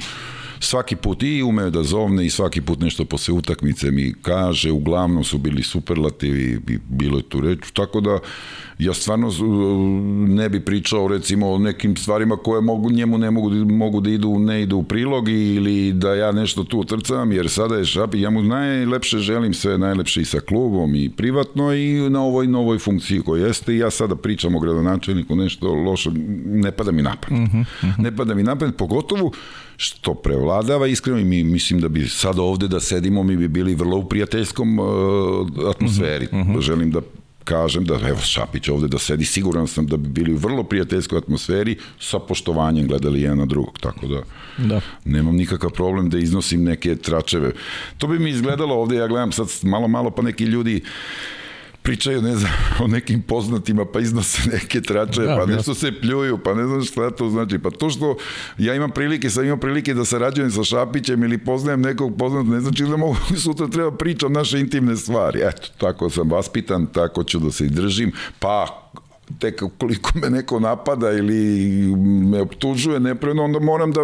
svaki 0.59 0.95
put 0.95 1.23
i 1.23 1.43
umeo 1.43 1.69
da 1.69 1.83
zovne 1.83 2.25
i 2.25 2.29
svaki 2.29 2.61
put 2.61 2.79
nešto 2.79 3.05
posle 3.05 3.33
utakmice 3.33 3.91
mi 3.91 4.13
kaže, 4.21 4.71
uglavnom 4.71 5.23
su 5.23 5.37
bili 5.37 5.63
superlativi 5.63 6.59
i 6.67 6.77
bilo 6.89 7.17
je 7.17 7.29
tu 7.29 7.41
reč, 7.41 7.71
tako 7.73 8.01
da 8.01 8.19
ja 8.79 8.93
stvarno 8.93 9.27
uh, 9.27 9.33
ne 10.29 10.49
bi 10.49 10.59
pričao 10.59 11.07
recimo 11.07 11.51
o 11.51 11.57
nekim 11.57 11.95
stvarima 11.95 12.37
koje 12.37 12.61
mogu, 12.61 12.91
njemu 12.91 13.17
ne 13.17 13.31
mogu, 13.31 13.49
mogu 13.49 14.01
da 14.01 14.09
idu, 14.09 14.39
ne 14.39 14.61
idu 14.61 14.77
u 14.77 14.83
prilog 14.83 15.29
ili 15.29 15.93
da 15.93 16.13
ja 16.13 16.31
nešto 16.31 16.63
tu 16.63 16.83
trcam, 16.83 17.31
jer 17.31 17.49
sada 17.49 17.75
je 17.75 17.85
Šapi, 17.85 18.21
ja 18.21 18.29
mu 18.29 18.41
najlepše 18.41 19.17
želim 19.17 19.53
sve 19.53 19.77
najlepše 19.77 20.21
i 20.21 20.25
sa 20.25 20.39
klubom 20.39 20.95
i 20.95 21.09
privatno 21.09 21.73
i 21.73 22.09
na 22.09 22.21
ovoj 22.21 22.47
novoj 22.47 22.79
funkciji 22.79 23.21
koja 23.21 23.47
jeste 23.47 23.73
i 23.73 23.77
ja 23.77 23.91
sada 23.91 24.15
pričam 24.15 24.55
o 24.55 24.59
gradonačelniku 24.59 25.35
nešto 25.35 25.73
loše, 25.73 26.09
ne 26.45 26.71
pada 26.71 26.91
mi 26.91 27.01
na 27.01 27.15
pamet. 27.27 27.49
Ne 27.97 28.15
pada 28.15 28.33
mi 28.33 28.43
na 28.43 28.55
pamet, 28.55 28.77
pogotovo 28.77 29.31
što 29.77 30.13
prevladava 30.13 30.87
iskreno 30.87 31.19
i 31.19 31.25
mi 31.25 31.43
mislim 31.43 31.81
da 31.81 31.87
bi 31.87 32.07
sad 32.07 32.39
ovde 32.39 32.67
da 32.67 32.79
sedimo 32.79 33.23
mi 33.23 33.37
bi 33.37 33.47
bili 33.47 33.75
vrlo 33.75 33.97
u 33.97 34.03
prijateljskom 34.03 34.79
uh, 34.79 34.87
atmosferi. 35.69 36.27
Želim 36.59 36.91
da 36.91 37.01
kažem 37.43 37.85
da, 37.85 37.99
evo 38.07 38.19
Šapić 38.19 38.69
ovde 38.69 38.87
da 38.87 38.99
sedi, 38.99 39.25
siguran 39.25 39.67
sam 39.67 39.87
da 39.87 39.97
bi 39.97 40.09
bili 40.09 40.33
u 40.33 40.37
vrlo 40.37 40.63
prijateljskoj 40.63 41.17
atmosferi 41.17 41.77
sa 41.99 42.19
poštovanjem 42.19 42.87
gledali 42.87 43.21
jedan 43.21 43.37
na 43.37 43.45
drugog, 43.45 43.79
tako 43.79 44.07
da, 44.07 44.21
Da. 44.57 44.81
nemam 45.05 45.35
nikakav 45.35 45.69
problem 45.69 46.09
da 46.09 46.17
iznosim 46.17 46.63
neke 46.63 46.95
tračeve. 46.95 47.51
To 47.97 48.07
bi 48.07 48.19
mi 48.19 48.29
izgledalo 48.29 48.75
ovde, 48.75 48.95
ja 48.95 49.07
gledam 49.07 49.31
sad 49.31 49.47
malo, 49.61 49.87
malo 49.87 50.11
pa 50.11 50.21
neki 50.21 50.43
ljudi 50.43 50.81
pričaju, 51.83 52.21
ne 52.21 52.35
znam, 52.35 52.51
o 52.83 52.87
nekim 52.87 53.21
poznatima, 53.21 53.85
pa 53.85 53.99
iznose 53.99 54.49
neke 54.53 54.81
tračeve, 54.81 55.27
Da, 55.27 55.35
pa 55.35 55.45
da. 55.45 55.55
nešto 55.55 55.73
se 55.73 55.91
pljuju, 56.01 56.37
pa 56.37 56.53
ne 56.53 56.67
znam 56.67 56.83
šta 56.83 57.11
to 57.11 57.29
znači. 57.29 57.59
Pa 57.59 57.69
to 57.69 57.89
što 57.89 58.17
ja 58.57 58.75
imam 58.75 58.91
prilike, 58.91 59.29
sam 59.29 59.45
imao 59.45 59.57
prilike 59.57 59.93
da 59.93 60.05
sarađujem 60.05 60.51
sa 60.51 60.63
Šapićem 60.63 61.23
ili 61.23 61.37
poznajem 61.37 61.81
nekog 61.81 62.17
poznat, 62.17 62.45
ne 62.45 62.59
znači 62.59 62.83
da 62.83 62.97
mogu 62.97 63.17
sutra 63.43 63.67
treba 63.67 63.91
pričam 63.91 64.33
naše 64.33 64.59
intimne 64.59 64.95
stvari. 64.95 65.39
Eto, 65.39 65.67
tako 65.77 66.09
sam 66.09 66.31
vaspitan, 66.31 66.85
tako 66.85 67.23
ću 67.23 67.39
da 67.39 67.51
se 67.51 67.65
izdržim, 67.65 68.11
pa 68.39 68.83
tek 69.39 69.63
koliko 69.77 70.11
me 70.15 70.29
neko 70.29 70.59
napada 70.59 71.11
ili 71.11 71.35
me 72.31 72.41
optužuje 72.41 72.99
nepreno, 72.99 73.43
onda 73.43 73.59
moram 73.59 73.91
da 73.91 74.01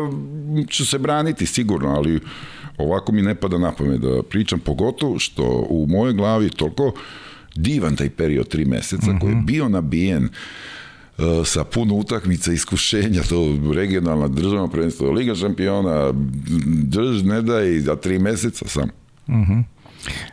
ću 0.67 0.85
se 0.85 0.97
braniti 0.97 1.45
sigurno, 1.45 1.89
ali 1.89 2.19
ovako 2.77 3.11
mi 3.11 3.21
ne 3.21 3.35
pada 3.35 3.57
na 3.57 3.71
pamet 3.71 4.01
da 4.01 4.23
pričam, 4.23 4.59
pogotovo 4.59 5.19
što 5.19 5.65
u 5.69 5.87
mojoj 5.87 6.13
glavi 6.13 6.49
toliko 6.49 6.93
divan 7.55 7.95
taj 7.95 8.09
period 8.09 8.47
tri 8.47 8.65
meseca 8.65 9.11
mm 9.11 9.15
-hmm. 9.15 9.19
koji 9.19 9.31
je 9.31 9.41
bio 9.45 9.69
nabijen 9.69 10.23
uh, 10.23 11.47
sa 11.47 11.63
puno 11.63 11.95
utakmica, 11.95 12.53
iskušenja, 12.53 13.21
to 13.29 13.59
regionalna 13.75 14.27
državna 14.27 14.67
prvenstvo, 14.67 15.11
Liga 15.11 15.35
šampiona, 15.35 16.13
drž, 16.83 17.23
ne 17.23 17.41
daj, 17.41 17.79
za 17.79 17.95
tri 17.95 18.19
meseca 18.19 18.67
sam. 18.67 18.89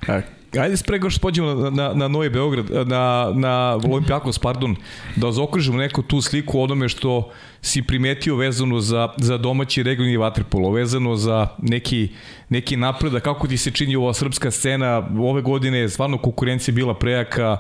A, 0.09 0.21
Ajde 0.61 0.77
sprego 0.77 1.11
što 1.11 1.21
pođemo 1.21 1.55
na, 1.55 1.71
na, 1.71 1.95
na 1.95 2.09
Novi 2.09 2.31
Beograd, 2.31 2.71
na, 2.89 3.33
na 3.35 3.79
Olimpijakos, 3.91 4.39
pardon, 4.39 4.77
da 5.17 5.33
zaokružimo 5.33 5.79
neku 5.79 6.03
tu 6.03 6.21
sliku 6.21 6.61
onome 6.61 6.89
što 6.89 7.31
si 7.63 7.83
primetio 7.83 8.37
vezano 8.37 8.81
za, 8.81 9.09
za 9.17 9.39
domaći 9.39 9.83
regionalni 9.83 10.17
vaterpolo, 10.17 10.71
vezano 10.71 11.17
za 11.17 11.49
neki, 11.59 12.09
neki 12.49 12.77
napredak, 12.77 13.23
kako 13.23 13.49
ti 13.49 13.57
se 13.57 13.71
čini 13.71 13.97
ova 13.97 14.15
srpska 14.15 14.51
scena, 14.51 15.09
ove 15.19 15.43
godine 15.43 15.79
je 15.79 15.89
stvarno 15.89 16.19
konkurencija 16.19 16.75
bila 16.75 16.95
prejaka, 16.95 17.59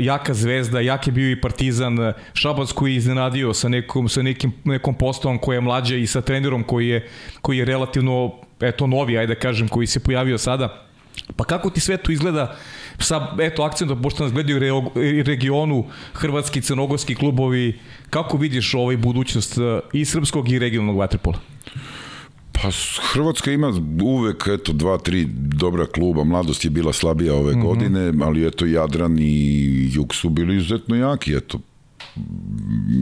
jaka 0.00 0.34
zvezda, 0.34 0.80
jak 0.80 1.06
je 1.06 1.12
bio 1.12 1.30
i 1.30 1.40
Partizan, 1.40 2.12
Šabac 2.34 2.72
koji 2.72 2.92
je 2.92 2.96
iznenadio 2.96 3.54
sa, 3.54 3.68
nekom, 3.68 4.08
sa 4.08 4.22
nekim, 4.22 4.52
nekom 4.64 4.94
postavom 4.94 5.38
koja 5.38 5.56
je 5.56 5.60
mlađa 5.60 5.96
i 5.96 6.06
sa 6.06 6.20
trenerom 6.20 6.64
koji 6.64 6.88
je, 6.88 7.08
koji 7.42 7.58
je 7.58 7.64
relativno, 7.64 8.32
eto, 8.60 8.86
novi, 8.86 9.18
ajde 9.18 9.34
da 9.34 9.40
kažem, 9.40 9.68
koji 9.68 9.86
se 9.86 10.00
pojavio 10.00 10.38
sada, 10.38 10.89
Pa 11.36 11.44
kako 11.44 11.70
ti 11.70 11.80
sve 11.80 11.96
to 11.96 12.12
izgleda 12.12 12.56
sa, 12.98 13.36
eto, 13.40 13.62
akcentom, 13.62 14.02
pošto 14.02 14.24
nas 14.24 14.32
gledaju 14.32 14.90
regionu, 15.24 15.84
hrvatski, 16.12 16.60
crnogorski 16.60 17.14
klubovi, 17.14 17.78
kako 18.10 18.36
vidiš 18.36 18.74
ovaj 18.74 18.96
budućnost 18.96 19.58
e, 19.58 19.80
i 19.92 20.04
srpskog 20.04 20.48
i 20.48 20.58
regionalnog 20.58 20.96
vaterpola? 20.96 21.38
Pa 22.52 22.68
Hrvatska 23.12 23.52
ima 23.52 23.72
uvek 24.02 24.48
eto 24.48 24.72
dva, 24.72 24.98
tri 24.98 25.26
dobra 25.34 25.86
kluba. 25.86 26.24
Mladost 26.24 26.64
je 26.64 26.70
bila 26.70 26.92
slabija 26.92 27.34
ove 27.34 27.52
mm 27.52 27.58
-hmm. 27.58 27.62
godine, 27.62 28.12
ali 28.22 28.46
eto 28.46 28.66
Jadran 28.66 29.18
i 29.18 29.88
Jug 29.92 30.14
su 30.14 30.28
bili 30.28 30.56
izuzetno 30.56 30.96
jaki. 30.96 31.34
Eto 31.34 31.60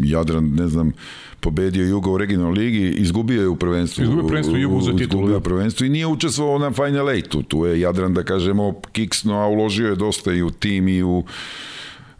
Jadran, 0.04 0.54
ne 0.54 0.68
znam, 0.68 0.92
pobedio 1.40 1.86
Jugo 1.86 2.12
u 2.12 2.18
regionalnoj 2.18 2.59
ligi, 2.59 2.88
izgubio 2.88 3.42
je 3.42 3.48
u 3.48 3.56
prvenstvu. 3.56 4.02
Izgubio 4.02 4.26
prvenstvo 4.26 4.56
Jugo 4.56 4.80
za 4.80 4.92
titulu. 4.92 5.22
Izgubio 5.22 5.40
prvenstvo 5.40 5.86
i 5.86 5.88
nije 5.88 6.06
učestvovao 6.06 6.59
na 6.59 6.70
Final 6.70 7.11
Eightu. 7.11 7.42
Tu 7.42 7.66
je 7.66 7.80
Jadran, 7.80 8.14
da 8.14 8.22
kažemo, 8.22 8.74
kiksno, 8.92 9.34
a 9.34 9.46
uložio 9.46 9.88
je 9.88 9.96
dosta 9.96 10.32
i 10.32 10.42
u 10.42 10.50
tim 10.50 10.88
i 10.88 11.02
u 11.02 11.24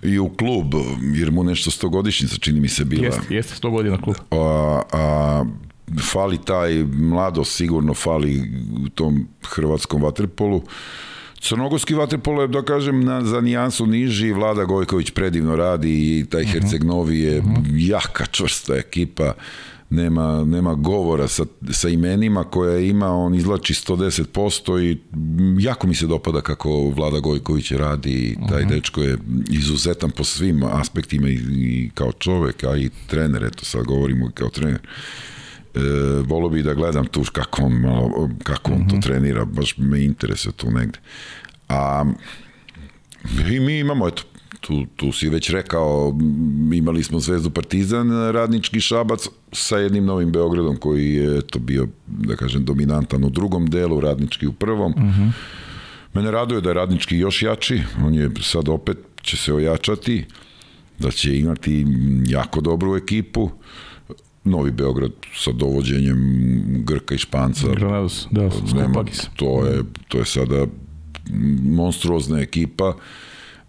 i 0.03 0.19
u 0.19 0.29
klub, 0.29 0.75
jer 1.15 1.33
mu 1.33 1.45
nešto 1.45 1.71
stogodišnjica, 1.71 2.37
čini 2.37 2.61
mi 2.61 2.69
se, 2.69 2.85
bila. 2.85 3.05
Jeste, 3.05 3.35
jeste 3.35 3.55
100 3.55 3.71
godina 3.71 4.01
klub. 4.01 4.17
A, 4.31 4.83
a 4.93 5.45
fali 6.13 6.39
taj 6.39 6.85
mlado 6.85 7.45
sigurno 7.45 7.95
fali 7.95 8.43
u 8.85 8.89
tom 8.89 9.29
hrvatskom 9.43 10.03
vaterpolu. 10.03 10.63
Crnogorski 11.41 11.95
vaterpolo 11.95 12.43
je, 12.43 12.49
da 12.49 12.63
kažem, 12.63 13.05
na, 13.05 13.25
za 13.25 13.41
nijansu 13.41 13.87
niži, 13.87 14.33
Vlada 14.33 14.65
Gojković 14.65 15.11
predivno 15.11 15.57
radi 15.57 16.19
i 16.19 16.25
taj 16.25 16.43
uh 16.43 16.49
-huh. 16.49 16.53
Herceg 16.53 16.85
Novi 16.85 17.19
je 17.19 17.39
uh 17.39 17.45
-huh. 17.45 17.91
jaka, 17.91 18.27
čvrsta 18.27 18.77
ekipa, 18.77 19.35
nema, 19.91 20.45
nema 20.45 20.75
govora 20.75 21.29
sa, 21.29 21.45
sa 21.71 21.89
imenima 21.89 22.45
koja 22.45 22.79
ima, 22.79 23.13
on 23.13 23.35
izlači 23.35 23.75
110% 23.75 24.83
i 24.83 24.99
jako 25.63 25.87
mi 25.87 25.95
se 25.95 26.07
dopada 26.07 26.41
kako 26.41 26.93
Vlada 26.97 27.21
Gojković 27.21 27.71
radi 27.73 28.13
i 28.13 28.37
taj 28.49 28.63
uh 28.63 28.69
-huh. 28.69 28.75
dečko 28.75 29.03
je 29.03 29.19
izuzetan 29.51 30.11
po 30.11 30.25
svim 30.25 30.63
aspektima 30.63 31.29
i, 31.29 31.41
i 31.51 31.91
kao 31.95 32.13
čovek, 32.13 32.65
a 32.65 32.77
i 32.77 32.91
trener, 33.07 33.45
eto 33.45 33.65
sad 33.65 33.85
govorimo 33.85 34.31
kao 34.35 34.49
trener 34.49 34.81
e, 35.75 35.81
volio 36.27 36.49
bi 36.49 36.63
da 36.63 36.75
gledam 36.75 37.07
tu 37.07 37.25
kako 37.33 37.63
on, 37.63 37.73
malo, 37.73 38.31
kako 38.43 38.73
on 38.73 38.79
mm 38.79 38.83
-hmm. 38.83 38.89
to 38.89 38.97
mhm. 38.97 39.03
trenira, 39.03 39.45
baš 39.45 39.79
me 39.79 40.05
interesuje 40.05 40.53
tu 40.53 40.71
negde. 40.71 40.99
A 41.69 42.05
i 43.51 43.61
mi 43.61 43.79
imamo, 43.79 44.09
eto, 44.09 44.23
tu, 44.61 44.87
tu 44.97 45.13
si 45.13 45.29
već 45.29 45.51
rekao, 45.51 46.19
imali 46.75 47.03
smo 47.03 47.21
Zvezdu 47.21 47.51
Partizan, 47.51 48.11
radnički 48.31 48.81
šabac 48.81 49.29
sa 49.53 49.79
jednim 49.79 50.05
novim 50.05 50.33
Beogradom 50.33 50.77
koji 50.77 51.13
je 51.13 51.41
to 51.41 51.59
bio, 51.59 51.89
da 52.07 52.37
kažem, 52.37 52.65
dominantan 52.65 53.25
u 53.25 53.31
drugom 53.31 53.67
delu, 53.67 54.01
radnički 54.01 54.47
u 54.47 54.53
prvom. 54.53 54.93
Mm 54.93 55.03
-hmm. 55.03 55.31
Mene 56.15 56.31
raduje 56.31 56.61
da 56.61 56.71
je 56.71 56.75
radnički 56.75 57.17
još 57.17 57.43
jači, 57.43 57.83
on 58.05 58.15
je 58.15 58.31
sad 58.43 58.69
opet 58.69 58.99
će 59.23 59.37
se 59.37 59.55
ojačati, 59.55 60.25
da 60.99 61.11
će 61.11 61.39
imati 61.39 61.87
jako 62.27 62.61
dobru 62.61 62.97
ekipu. 62.97 63.51
Novi 64.45 64.71
Beograd 64.71 65.13
sa 65.35 65.53
dovođenjem 65.53 66.19
Grka 66.85 67.15
i 67.15 67.19
Španca. 67.19 67.67
Granados, 67.77 68.27
da, 68.31 68.51
nema, 68.75 69.05
to 69.37 69.67
je, 69.67 69.83
to 70.09 70.19
je 70.19 70.25
sada 70.25 70.67
monstruozna 71.63 72.41
ekipa 72.41 72.95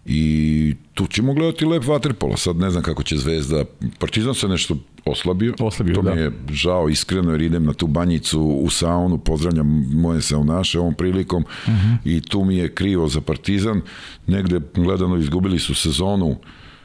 i 0.06 0.74
tu 0.94 1.06
ćemo 1.06 1.34
gledati 1.34 1.64
lep 1.64 1.86
vaterpola. 1.86 2.36
Sad 2.36 2.56
ne 2.56 2.70
znam 2.70 2.82
kako 2.82 3.02
će 3.02 3.16
Zvezda, 3.16 3.64
Partizan 3.98 4.34
se 4.34 4.48
nešto 4.48 4.76
oslabio. 5.04 5.54
Oslabio, 5.60 5.94
to 5.94 6.02
da. 6.02 6.14
mi 6.14 6.20
je 6.20 6.32
žao 6.50 6.88
iskreno 6.88 7.30
jer 7.30 7.40
idem 7.42 7.64
na 7.64 7.72
tu 7.72 7.86
banjicu 7.86 8.40
u 8.40 8.70
saunu, 8.70 9.18
pozdravljam 9.18 9.66
moje 9.92 10.22
saunaše 10.22 10.80
ovom 10.80 10.94
prilikom 10.94 11.42
uh 11.42 11.72
-huh. 11.72 11.96
i 12.04 12.20
tu 12.20 12.44
mi 12.44 12.56
je 12.56 12.74
krivo 12.74 13.08
za 13.08 13.20
Partizan. 13.20 13.80
Negde 14.26 14.60
gledano 14.74 15.16
izgubili 15.16 15.58
su 15.58 15.74
sezonu 15.74 16.36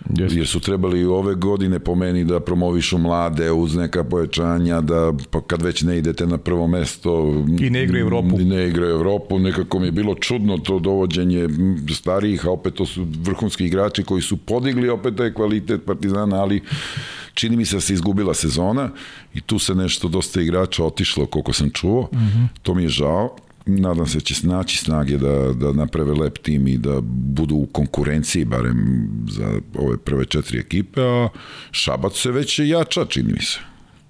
Yes. 0.10 0.38
jer 0.38 0.48
su 0.48 0.60
trebali 0.60 1.06
ove 1.06 1.36
godine 1.36 1.80
po 1.80 1.96
meni 1.96 2.24
da 2.24 2.40
promovišu 2.40 2.98
mlade 2.98 3.52
uz 3.52 3.76
neka 3.76 4.04
pojačanja, 4.04 4.82
da 4.82 5.14
pa 5.30 5.42
kad 5.42 5.62
već 5.62 5.82
ne 5.82 5.98
idete 5.98 6.28
na 6.28 6.38
prvo 6.38 6.68
mesto 6.68 7.44
i 7.60 7.70
ne 7.70 7.84
igraju 7.84 8.06
Evropu. 8.06 8.38
Ne 8.38 8.68
igraju 8.68 8.92
Evropu, 8.92 9.40
nekako 9.40 9.80
mi 9.80 9.86
je 9.86 9.92
bilo 9.92 10.16
čudno 10.16 10.58
to 10.58 10.80
dovođenje 10.80 11.48
starijih, 11.96 12.46
a 12.46 12.52
opet 12.52 12.74
to 12.74 12.86
su 12.86 13.08
vrhunski 13.22 13.66
igrači 13.66 14.04
koji 14.04 14.22
su 14.22 14.38
podigli 14.38 14.90
opet 14.90 15.16
taj 15.16 15.34
kvalitet 15.34 15.86
Partizana, 15.86 16.42
ali 16.42 16.62
čini 17.34 17.58
mi 17.58 17.66
se 17.66 17.76
da 17.76 17.82
se 17.82 17.94
izgubila 17.94 18.34
sezona 18.34 18.90
i 19.34 19.42
tu 19.42 19.60
se 19.60 19.76
nešto 19.76 20.08
dosta 20.08 20.42
igrača 20.42 20.86
otišlo 20.86 21.26
koliko 21.26 21.54
sam 21.54 21.70
čuo, 21.70 22.00
uh 22.00 22.08
-huh. 22.12 22.48
to 22.62 22.74
mi 22.74 22.84
je 22.84 22.90
žao 22.90 23.36
nadam 23.66 24.08
se 24.08 24.18
da 24.18 24.24
će 24.24 24.48
naći 24.48 24.78
snage 24.78 25.18
da, 25.18 25.54
da 25.54 25.74
naprave 25.74 26.14
lep 26.14 26.38
tim 26.38 26.68
i 26.68 26.78
da 26.78 27.02
budu 27.02 27.56
u 27.56 27.66
konkurenciji 27.66 28.46
barem 28.46 29.08
za 29.30 29.60
ove 29.78 29.98
prve 29.98 30.26
četiri 30.26 30.60
ekipe, 30.60 31.02
a 31.02 31.30
Šabac 31.72 32.14
se 32.14 32.32
već 32.32 32.60
jača, 32.60 33.06
čini 33.06 33.34
mi 33.34 33.42
se. 33.42 33.60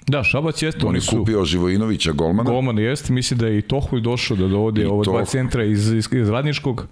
Da, 0.08 0.24
Šabac 0.24 0.62
jeste. 0.62 0.86
On 0.86 0.96
je 0.96 1.02
kupio 1.10 1.46
Živojinovića 1.46 2.12
golmana. 2.12 2.50
Golman 2.50 2.80
jeste, 2.80 3.14
misli 3.14 3.38
da 3.38 3.48
je 3.48 3.58
i 3.58 3.62
Tohulj 3.62 4.02
došao 4.02 4.38
da 4.38 4.48
dovode 4.48 4.88
ova 4.88 5.04
dva 5.04 5.26
centra 5.26 5.64
iz, 5.64 5.92
iz, 5.92 6.08
iz 6.12 6.30
Radničkog, 6.30 6.88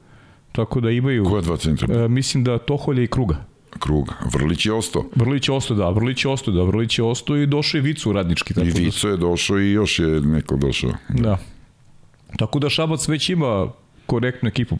tako 0.52 0.82
da 0.82 0.92
imaju... 0.92 1.26
Koje 1.26 1.42
dva 1.42 1.58
centra? 1.58 2.04
E, 2.04 2.08
mislim 2.08 2.44
da 2.44 2.58
Toholje 2.58 3.04
i 3.04 3.08
Kruga. 3.08 3.46
Kruga. 3.80 4.14
Vrlić 4.34 4.66
je 4.66 4.74
ostao. 4.74 5.06
Vrlić 5.16 5.48
je 5.48 5.54
ostao, 5.54 5.78
da. 5.78 5.90
Vrlić 5.90 6.26
je 6.26 6.32
ostao, 6.32 6.54
da. 6.54 6.64
Vrlić 6.64 7.00
je 7.00 7.04
ostao 7.04 7.38
i 7.38 7.48
došao 7.48 7.78
i 7.78 7.82
Vicu 7.82 8.10
u 8.10 8.14
Radnički. 8.14 8.54
Tako 8.54 8.68
I 8.68 8.72
da 8.72 8.80
Vico 8.80 9.10
je 9.10 9.18
došao 9.18 9.60
i 9.60 9.72
još 9.72 10.00
je 10.00 10.08
neko 10.08 10.56
došao. 10.56 10.92
Da. 11.10 11.38
Tako 12.38 12.60
da 12.60 12.70
Šabac 12.70 13.08
već 13.08 13.30
ima 13.30 13.72
korektnu 14.06 14.50
ekipu. 14.50 14.76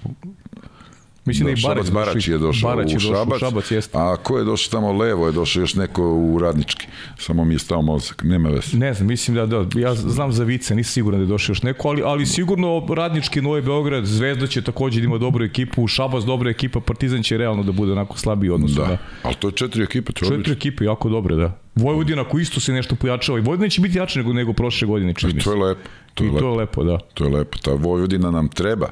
Mislim 1.26 1.46
da, 1.46 1.50
da 1.50 1.54
i 1.54 1.62
Šabac 1.62 1.90
Barać 1.90 2.28
je 2.28 2.38
došao 2.38 2.70
Barać 2.70 2.92
je 2.92 2.98
u 2.98 3.00
došao, 3.00 3.16
Šabac, 3.16 3.40
Šabac 3.40 3.72
jeste. 3.72 3.98
a 3.98 4.16
ko 4.16 4.38
je 4.38 4.44
došao 4.44 4.72
tamo 4.72 4.92
levo 4.92 5.26
je 5.26 5.32
došao 5.32 5.62
još 5.62 5.76
neko 5.76 6.04
u 6.14 6.40
Radnički. 6.40 6.88
Samo 7.18 7.46
mi 7.46 7.54
je 7.54 7.60
stao 7.60 7.82
mozak, 7.82 8.24
nema 8.24 8.50
veze. 8.50 8.78
Ne 8.78 8.94
znam, 8.94 9.08
mislim 9.08 9.36
da, 9.36 9.46
da, 9.46 9.80
ja 9.80 9.96
znam 9.96 10.32
za 10.32 10.44
Vice, 10.44 10.76
nisam 10.76 10.92
siguran 10.92 11.20
da 11.20 11.24
je 11.24 11.28
došao 11.28 11.52
još 11.52 11.64
neko, 11.64 11.88
ali, 11.88 12.02
ali 12.06 12.26
sigurno 12.26 12.88
Radnički, 12.96 13.42
Novi 13.42 13.62
Beograd, 13.62 14.06
Zvezda 14.06 14.48
će 14.48 14.62
takođe 14.62 15.00
da 15.00 15.06
ima 15.06 15.18
dobru 15.18 15.46
ekipu, 15.46 15.88
Šabac 15.88 16.24
dobra 16.24 16.50
ekipa, 16.50 16.80
Partizan 16.80 17.24
će 17.24 17.38
realno 17.38 17.64
da 17.64 17.72
bude 17.72 17.92
onako 17.92 18.18
slabiji 18.18 18.50
odnosno. 18.50 18.84
Da, 18.84 18.90
da. 18.90 18.98
ali 19.24 19.36
to 19.36 19.48
je 19.48 19.52
četiri 19.52 19.84
ekipe, 19.84 20.14
četiri 20.14 20.34
odlično. 20.34 20.54
ekipe, 20.54 20.86
jako 20.86 21.10
dobre, 21.10 21.36
da. 21.36 21.60
Vojvodina 21.76 22.24
koji 22.24 22.42
isto 22.42 22.60
se 22.60 22.74
nešto 22.74 22.96
pojačava 22.96 23.38
i 23.38 23.42
Vojvodina 23.42 23.70
će 23.70 23.82
biti 23.82 23.98
jače 23.98 24.20
nego, 24.20 24.34
nego 24.34 24.54
prošle 24.54 24.88
godine, 24.88 25.14
čini 25.14 25.40
To 25.40 25.52
je 25.52 25.58
lepo. 25.58 25.90
To 26.14 26.24
je 26.24 26.28
I 26.28 26.32
lepo. 26.32 26.40
to 26.40 26.52
je 26.52 26.58
lepo, 26.58 26.84
da. 26.84 26.98
To 27.14 27.24
je 27.24 27.30
lepo. 27.30 27.58
Ta 27.58 27.72
Vojvodina 27.72 28.32
nam 28.32 28.50
treba 28.50 28.90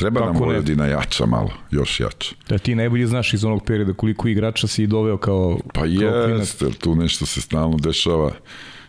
Treba 0.00 0.20
Kako 0.20 0.32
nam? 0.32 0.42
Vojvodina 0.42 0.86
jača 0.86 1.26
malo, 1.26 1.50
još 1.70 2.00
jača. 2.00 2.34
Da 2.48 2.58
ti 2.58 2.74
najbolje 2.74 3.06
znaš 3.06 3.34
iz 3.34 3.44
onog 3.44 3.64
perioda 3.64 3.92
koliko 3.92 4.28
igrača 4.28 4.66
si 4.66 4.86
doveo 4.86 5.16
kao 5.16 5.58
Pa 5.74 5.80
kao 5.80 5.88
klinac. 6.24 6.40
jeste, 6.40 6.64
jer 6.64 6.74
tu 6.74 6.94
nešto 6.94 7.26
se 7.26 7.40
stalno 7.40 7.76
dešava. 7.76 8.30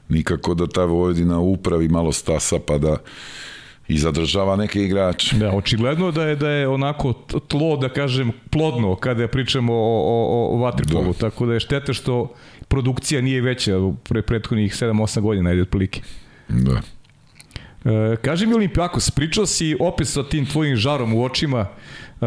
Nikako 0.10 0.54
da 0.54 0.68
ta 0.68 0.86
Vojvodina 0.86 1.40
upravi 1.40 1.88
malo 1.90 2.12
stasa 2.12 2.60
pa 2.68 2.78
da 2.78 2.98
i 3.88 3.98
zadržava 3.98 4.56
neke 4.56 4.84
igrače. 4.84 5.36
Da, 5.38 5.52
očigledno 5.52 6.12
da 6.12 6.24
je 6.24 6.36
da 6.36 6.50
je 6.50 6.68
onako 6.68 7.14
tlo, 7.48 7.78
da 7.78 7.90
kažem, 7.90 8.32
plodno 8.50 8.96
kada 8.96 9.28
pričamo 9.28 9.74
o, 9.74 10.04
o, 10.06 10.56
o 10.56 10.58
vaterpolu, 10.58 11.14
Da. 11.14 11.20
tako 11.20 11.46
da 11.46 11.54
je 11.54 11.60
šteta 11.60 11.94
što 11.94 12.34
produkcija 12.68 13.22
nije 13.22 13.42
veća 13.42 13.72
pre 14.04 14.22
prethodnih 14.22 14.74
7-8 14.74 15.20
godina, 15.20 15.50
ajde 15.50 15.62
otprilike. 15.62 16.02
Da. 16.50 16.82
E, 17.86 18.16
kaži 18.22 18.46
mi 18.46 18.54
Olimpijakos, 18.54 19.12
pričao 19.12 19.46
si 19.46 19.76
opet 19.80 20.08
sa 20.08 20.24
tim 20.24 20.46
tvojim 20.46 20.76
žarom 20.76 21.14
u 21.14 21.24
očima, 21.24 21.60
e, 21.60 22.26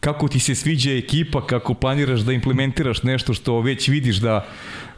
kako 0.00 0.28
ti 0.28 0.38
se 0.38 0.54
sviđa 0.54 0.90
ekipa, 0.90 1.46
kako 1.46 1.74
planiraš 1.74 2.20
da 2.20 2.32
implementiraš 2.32 3.02
nešto 3.02 3.34
što 3.34 3.60
već 3.60 3.88
vidiš 3.88 4.16
da 4.16 4.46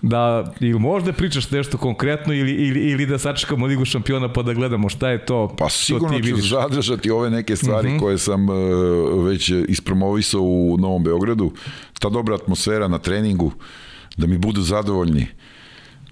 da 0.03 0.53
ili 0.61 0.79
možda 0.79 1.13
pričaš 1.13 1.51
nešto 1.51 1.79
konkretno 1.79 2.35
ili, 2.35 2.53
ili, 2.53 2.81
ili 2.91 3.07
da 3.07 3.19
sačekamo 3.19 3.67
Ligu 3.67 3.85
šampiona 3.85 4.33
pa 4.33 4.43
da 4.43 4.53
gledamo 4.53 4.89
šta 4.89 5.11
je 5.11 5.27
to 5.27 5.55
Pa 5.59 5.69
sigurno 5.69 6.19
ti 6.19 6.29
ću 6.29 6.37
zadržati 6.37 7.11
ove 7.11 7.31
neke 7.31 7.57
stvari 7.57 7.89
mm 7.89 7.93
-hmm. 7.93 8.01
koje 8.01 8.19
sam 8.19 8.49
uh, 8.49 9.27
već 9.27 9.53
ispromovisao 9.69 10.41
u 10.43 10.77
Novom 10.79 11.05
Beogradu. 11.05 11.53
Ta 12.01 12.09
dobra 12.09 12.35
atmosfera 12.35 12.89
na 12.89 12.99
treningu, 12.99 13.53
da 14.17 14.27
mi 14.27 14.39
budu 14.39 14.63
zadovoljni, 14.63 15.27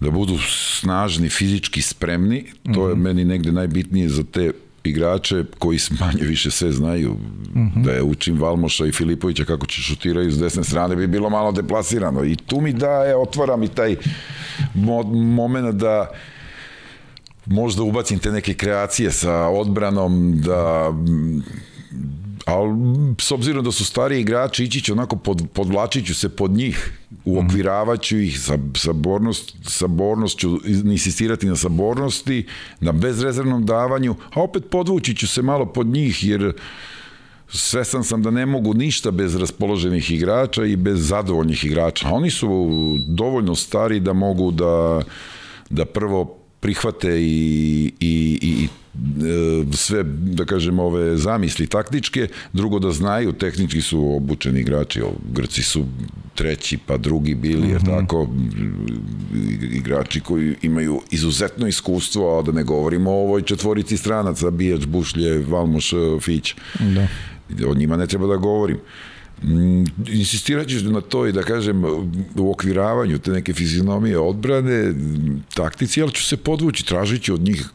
da 0.05 0.11
budu 0.11 0.39
snažni, 0.79 1.29
fizički 1.29 1.83
spremni, 1.83 2.45
to 2.75 2.89
je 2.89 2.95
meni 2.95 3.25
negde 3.25 3.53
najbitnije 3.53 4.09
za 4.09 4.25
te 4.25 4.53
igrače 4.85 5.45
koji 5.59 5.79
manje 6.01 6.23
više 6.23 6.51
sve 6.51 6.73
znaju. 6.73 7.17
Da 7.77 7.93
je 7.93 8.03
učim 8.03 8.41
Valmoša 8.41 8.87
i 8.87 8.93
Filipovića 8.93 9.45
kako 9.45 9.67
će 9.67 9.83
šutiraju 9.83 10.31
s 10.33 10.39
desne 10.39 10.65
strane 10.65 10.97
bi 10.97 11.07
bilo 11.07 11.31
malo 11.31 11.53
deplasirano. 11.53 12.25
I 12.25 12.37
tu 12.37 12.61
mi 12.61 12.73
daje, 12.73 13.17
otvara 13.17 13.57
mi 13.57 13.69
taj 13.69 13.97
mo 14.75 15.03
moment 15.13 15.75
da 15.75 16.11
možda 17.47 17.83
ubacim 17.83 18.19
te 18.19 18.33
neke 18.33 18.55
kreacije 18.55 19.11
sa 19.11 19.49
odbranom, 19.49 20.41
da 20.41 20.93
ali 22.45 22.75
s 23.21 23.33
obzirom 23.33 23.65
da 23.65 23.73
su 23.73 23.85
stariji 23.85 24.21
igrači 24.21 24.65
ići 24.65 24.81
ću 24.81 24.93
onako 24.93 25.17
pod, 25.17 25.47
podvlačit 25.53 26.07
ću 26.07 26.15
se 26.15 26.29
pod 26.29 26.51
njih 26.51 26.99
uokviravaću 27.25 28.19
ih 28.19 28.41
sa, 28.41 28.59
sabornost, 28.77 29.55
sabornošću 29.63 30.59
insistirati 30.67 31.47
na 31.47 31.57
sabornosti 31.57 32.47
na 32.81 32.93
bezrezervnom 32.93 33.67
davanju 33.67 34.15
a 34.35 34.43
opet 34.43 34.63
podvući 34.71 35.17
ću 35.17 35.29
se 35.29 35.43
malo 35.43 35.67
pod 35.67 35.87
njih 35.87 36.25
jer 36.25 36.53
svestan 37.49 38.05
sam 38.05 38.23
da 38.23 38.31
ne 38.31 38.47
mogu 38.47 38.75
ništa 38.75 39.11
bez 39.11 39.37
raspoloženih 39.37 40.11
igrača 40.11 40.65
i 40.65 40.77
bez 40.77 41.09
zadovoljnih 41.09 41.65
igrača. 41.65 42.09
Oni 42.13 42.31
su 42.31 42.69
dovoljno 43.09 43.55
stari 43.55 44.01
da 44.01 44.13
mogu 44.13 44.51
da, 44.51 45.03
da 45.71 45.85
prvo 45.85 46.44
prihvate 46.65 47.11
i, 47.21 47.93
i, 48.01 48.39
i 48.43 48.65
e, 48.65 49.77
sve, 49.77 50.03
da 50.05 50.45
kažem, 50.45 50.79
ove 50.79 51.17
zamisli 51.17 51.67
taktičke, 51.67 52.29
drugo 52.53 52.79
da 52.79 52.91
znaju, 52.91 53.33
tehnički 53.33 53.81
su 53.81 54.17
obučeni 54.17 54.61
igrači, 54.61 55.03
Grci 55.33 55.63
su 55.63 55.85
treći 56.35 56.79
pa 56.87 56.97
drugi 56.97 57.35
bili, 57.35 57.69
jer 57.69 57.85
tako, 57.85 58.29
igrači 59.73 60.21
koji 60.21 60.55
imaju 60.63 61.01
izuzetno 61.11 61.69
iskustvo, 61.69 62.39
a 62.39 62.43
da 62.43 62.53
ne 62.53 62.65
govorimo 62.65 63.11
o 63.11 63.25
ovoj 63.25 63.43
četvorici 63.43 63.97
stranaca, 63.97 64.51
Bijač, 64.51 64.87
Bušlje, 64.87 65.39
Valmoš, 65.39 65.93
Fić. 66.21 66.55
Da. 66.81 67.07
O 67.69 67.75
njima 67.75 67.97
ne 67.97 68.07
treba 68.07 68.27
da 68.27 68.37
govorim. 68.37 68.77
Mm, 68.77 69.14
insistirat 70.07 70.69
ću 70.69 70.91
na 70.91 71.01
to 71.01 71.27
i 71.27 71.33
da 71.33 71.43
kažem 71.43 71.85
u 72.37 72.51
okviravanju 72.51 73.19
te 73.19 73.31
neke 73.31 73.53
fizionomije 73.53 74.19
odbrane, 74.19 74.95
taktici, 75.55 76.03
ali 76.03 76.13
ću 76.13 76.25
se 76.25 76.37
podvući, 76.37 76.87
tražit 76.87 77.29
od 77.29 77.41
njih 77.41 77.69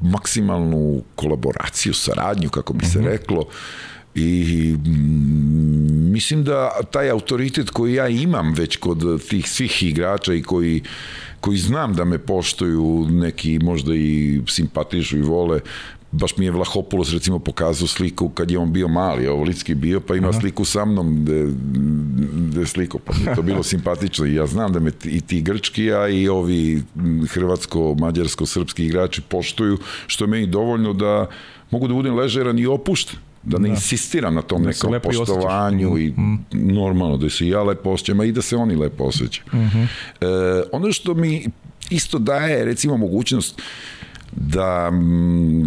maksimalnu 0.00 1.02
kolaboraciju, 1.14 1.94
saradnju, 1.94 2.48
kako 2.48 2.72
bi 2.72 2.84
se 2.84 3.00
reklo, 3.00 3.46
i 4.14 4.76
mm, 4.78 6.12
mislim 6.12 6.44
da 6.44 6.70
taj 6.90 7.10
autoritet 7.10 7.70
koji 7.70 7.94
ja 7.94 8.08
imam 8.08 8.54
već 8.54 8.76
kod 8.76 9.28
tih 9.28 9.50
svih 9.50 9.82
igrača 9.82 10.34
i 10.34 10.42
koji, 10.42 10.82
koji 11.40 11.58
znam 11.58 11.94
da 11.94 12.04
me 12.04 12.18
poštuju, 12.18 13.06
neki 13.10 13.58
možda 13.58 13.94
i 13.94 14.40
simpatišu 14.48 15.18
i 15.18 15.22
vole, 15.22 15.60
baš 16.14 16.36
mi 16.36 16.44
je 16.44 16.50
Vlahopoulos 16.50 17.12
recimo 17.12 17.38
pokazao 17.38 17.88
sliku 17.88 18.28
kad 18.28 18.50
je 18.50 18.58
on 18.58 18.72
bio 18.72 18.88
mali, 18.88 19.26
ovo 19.26 19.42
Litski 19.44 19.74
bio, 19.74 20.00
pa 20.00 20.14
ima 20.14 20.28
Aha. 20.28 20.40
sliku 20.40 20.64
sa 20.64 20.84
mnom 20.84 21.16
gde, 21.16 21.46
gde 22.40 22.60
je 22.60 22.66
sliko, 22.66 22.98
pa 22.98 23.12
mi 23.14 23.24
je 23.24 23.34
to 23.34 23.42
bilo 23.42 23.62
simpatično 23.72 24.26
i 24.26 24.34
ja 24.34 24.46
znam 24.46 24.72
da 24.72 24.80
me 24.80 24.90
i 25.04 25.20
ti 25.20 25.42
grčki, 25.42 25.92
a 25.92 26.08
i 26.08 26.28
ovi 26.28 26.82
m, 26.96 27.26
hrvatsko-mađarsko-srpski 27.26 28.80
igrači 28.80 29.20
poštuju, 29.22 29.78
što 30.06 30.24
je 30.24 30.28
meni 30.28 30.46
dovoljno 30.46 30.92
da 30.92 31.26
mogu 31.70 31.88
da 31.88 31.94
budem 31.94 32.14
ležeran 32.14 32.58
i 32.58 32.66
opušten 32.66 33.18
da 33.42 33.58
ne 33.58 33.68
da. 33.68 33.74
insistiram 33.74 34.34
na 34.34 34.42
tom 34.42 34.62
Da 34.62 34.68
nekom 34.68 34.90
osjećaš. 34.90 35.16
poštovanju 35.18 35.98
i 35.98 36.14
normalno 36.52 37.16
da 37.16 37.30
se 37.30 37.48
ja 37.48 37.62
lepo 37.62 37.90
osjećam, 37.90 38.20
a 38.20 38.24
i 38.24 38.32
da 38.32 38.42
se 38.42 38.56
oni 38.56 38.76
lepo 38.76 39.04
osjećaju. 39.04 39.46
e, 40.20 40.26
ono 40.72 40.92
što 40.92 41.14
mi 41.14 41.46
isto 41.90 42.18
daje 42.18 42.64
recimo 42.64 42.96
mogućnost 42.96 43.60
da 44.32 44.90
mm, 44.90 45.64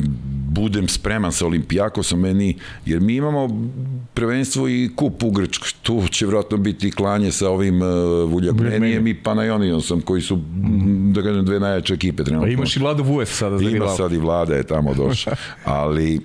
budem 0.58 0.88
spreman 0.88 1.32
sa 1.32 1.46
Olimpijakosom 1.46 2.20
meni, 2.20 2.58
jer 2.86 3.00
mi 3.02 3.16
imamo 3.16 3.70
prvenstvo 4.14 4.70
i 4.70 4.90
kup 4.96 5.24
u 5.24 5.32
Grčkoj. 5.32 5.70
Tu 5.82 6.08
će 6.08 6.26
vjerojatno 6.26 6.58
biti 6.58 6.92
klanje 6.92 7.32
sa 7.32 7.50
ovim 7.50 7.82
uh, 7.82 7.88
Vuljakmenijem 8.32 9.08
i 9.08 9.14
Panajonijosom, 9.14 10.02
koji 10.02 10.22
su, 10.22 10.36
mm, 10.36 11.14
da 11.14 11.22
kažem, 11.22 11.46
dve 11.46 11.60
najjače 11.60 11.94
ekipe 11.94 12.18
Pa 12.18 12.24
trenutno. 12.24 12.52
imaš 12.52 12.76
i 12.76 12.80
Vladu 12.80 13.04
Vues 13.04 13.30
sada 13.30 13.56
Ima 13.62 13.72
Bilal. 13.72 13.98
sad 13.98 14.14
i 14.14 14.18
vlada 14.18 14.56
je 14.56 14.64
tamo 14.64 14.94
došla. 14.94 15.36
Ali 15.64 16.16
e, 16.16 16.20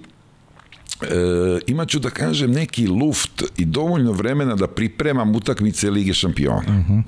imaću 1.66 1.98
da 1.98 2.10
kažem 2.10 2.50
neki 2.50 2.86
luft 2.86 3.42
i 3.56 3.64
dovoljno 3.64 4.12
vremena 4.12 4.54
da 4.54 4.66
pripremam 4.66 5.36
utakmice 5.36 5.90
Lige 5.90 6.14
šampiona. 6.14 6.58
Uh 6.58 6.88
-huh. 6.88 7.02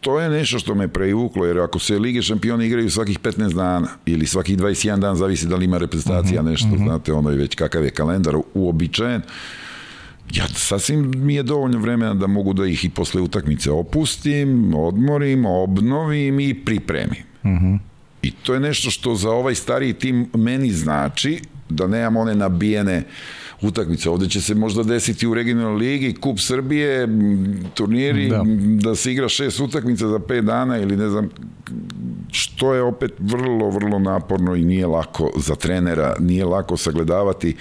To 0.00 0.20
je 0.20 0.30
nešto 0.30 0.58
što 0.58 0.74
me 0.74 0.88
privuklo, 0.88 1.46
jer 1.46 1.58
ako 1.58 1.78
se 1.78 1.98
Lige 1.98 2.22
šampiona 2.22 2.64
igraju 2.64 2.90
svakih 2.90 3.18
15 3.18 3.54
dana 3.54 3.88
ili 4.06 4.26
svakih 4.26 4.58
21 4.58 4.98
dan, 4.98 5.16
zavisi 5.16 5.48
da 5.48 5.56
li 5.56 5.64
ima 5.64 5.78
reprezentacija, 5.78 6.40
uh 6.40 6.46
-huh, 6.46 6.50
nešto, 6.50 6.68
uh 6.68 6.74
-huh. 6.74 6.84
znate, 6.84 7.12
ono 7.12 7.30
je 7.30 7.36
već 7.36 7.54
kakav 7.54 7.84
je 7.84 7.90
kalendar 7.90 8.34
uobičajen, 8.54 9.22
ja 10.34 10.48
sasvim 10.48 11.12
mi 11.16 11.34
je 11.34 11.42
dovoljno 11.42 11.78
vremena 11.78 12.14
da 12.14 12.26
mogu 12.26 12.52
da 12.52 12.66
ih 12.66 12.84
i 12.84 12.88
posle 12.88 13.20
utakmice 13.20 13.70
opustim, 13.70 14.74
odmorim, 14.74 15.46
obnovim 15.46 16.40
i 16.40 16.54
pripremim. 16.64 17.24
Uh 17.42 17.50
-huh. 17.50 17.78
I 18.22 18.30
to 18.30 18.54
je 18.54 18.60
nešto 18.60 18.90
što 18.90 19.14
za 19.14 19.30
ovaj 19.30 19.54
stariji 19.54 19.92
tim 19.92 20.30
meni 20.34 20.70
znači 20.70 21.40
da 21.68 21.86
nemam 21.86 22.16
one 22.16 22.34
nabijene 22.34 23.04
utakmice. 23.62 24.10
Ovde 24.10 24.28
će 24.28 24.40
se 24.40 24.54
možda 24.54 24.82
desiti 24.82 25.26
u 25.26 25.34
regionalnoj 25.34 25.78
ligi, 25.78 26.14
kup 26.14 26.38
Srbije, 26.38 27.08
turniri, 27.74 28.28
da. 28.28 28.42
da 28.90 28.94
se 28.94 29.12
igra 29.12 29.28
šest 29.28 29.60
utakmica 29.60 30.08
za 30.08 30.18
pet 30.18 30.44
dana 30.44 30.78
ili 30.78 30.96
ne 30.96 31.08
znam 31.08 31.28
što 32.32 32.74
je 32.74 32.82
opet 32.82 33.12
vrlo, 33.18 33.70
vrlo 33.70 33.98
naporno 33.98 34.56
i 34.56 34.64
nije 34.64 34.86
lako 34.86 35.30
za 35.36 35.54
trenera, 35.54 36.16
nije 36.20 36.44
lako 36.44 36.76
sagledavati 36.76 37.56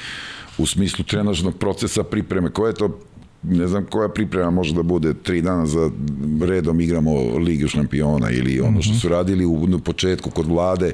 u 0.57 0.65
smislu 0.65 1.05
trenažnog 1.05 1.57
procesa 1.57 2.03
pripreme. 2.03 2.49
Koja 2.49 2.67
je 2.67 2.75
to 2.75 2.99
ne 3.43 3.67
znam 3.67 3.85
koja 3.85 4.09
priprema 4.09 4.51
može 4.51 4.75
da 4.75 4.83
bude 4.83 5.13
tri 5.13 5.41
dana 5.41 5.65
za 5.65 5.91
redom 6.41 6.81
igramo 6.81 7.37
Ligu 7.37 7.67
šampiona 7.67 8.31
ili 8.31 8.59
ono 8.61 8.81
što 8.81 8.93
su 8.93 9.09
radili 9.09 9.45
u, 9.45 9.53
u 9.53 9.79
početku 9.79 10.29
kod 10.29 10.45
vlade 10.45 10.93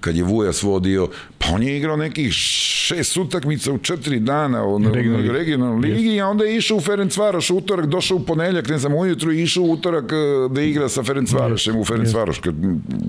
kad 0.00 0.16
je 0.16 0.24
Vujas 0.24 0.62
vodio, 0.62 1.08
pa 1.38 1.46
on 1.52 1.62
je 1.62 1.76
igrao 1.76 1.96
nekih 1.96 2.32
šest 2.32 3.16
utakmica 3.16 3.72
u 3.72 3.78
četiri 3.78 4.20
dana 4.20 4.64
u 4.64 4.78
regionalnoj 4.78 5.32
regional 5.32 5.78
ligi, 5.78 6.20
a 6.20 6.26
onda 6.26 6.44
je 6.44 6.56
išao 6.56 6.76
u 6.76 6.80
Ferencvaroš 6.80 7.50
utorak, 7.50 7.86
došao 7.86 8.16
u 8.16 8.20
ponedeljak, 8.20 8.68
ne 8.68 8.78
znam, 8.78 8.94
ujutru 8.94 9.32
i 9.32 9.42
išao 9.42 9.64
u 9.64 9.72
utorak 9.72 10.12
eh, 10.12 10.54
da 10.54 10.62
igra 10.62 10.88
sa 10.88 11.02
Ferencvarošem 11.02 11.76
u 11.76 11.84
Ferencvaroš. 11.84 12.38
Kad, 12.38 12.54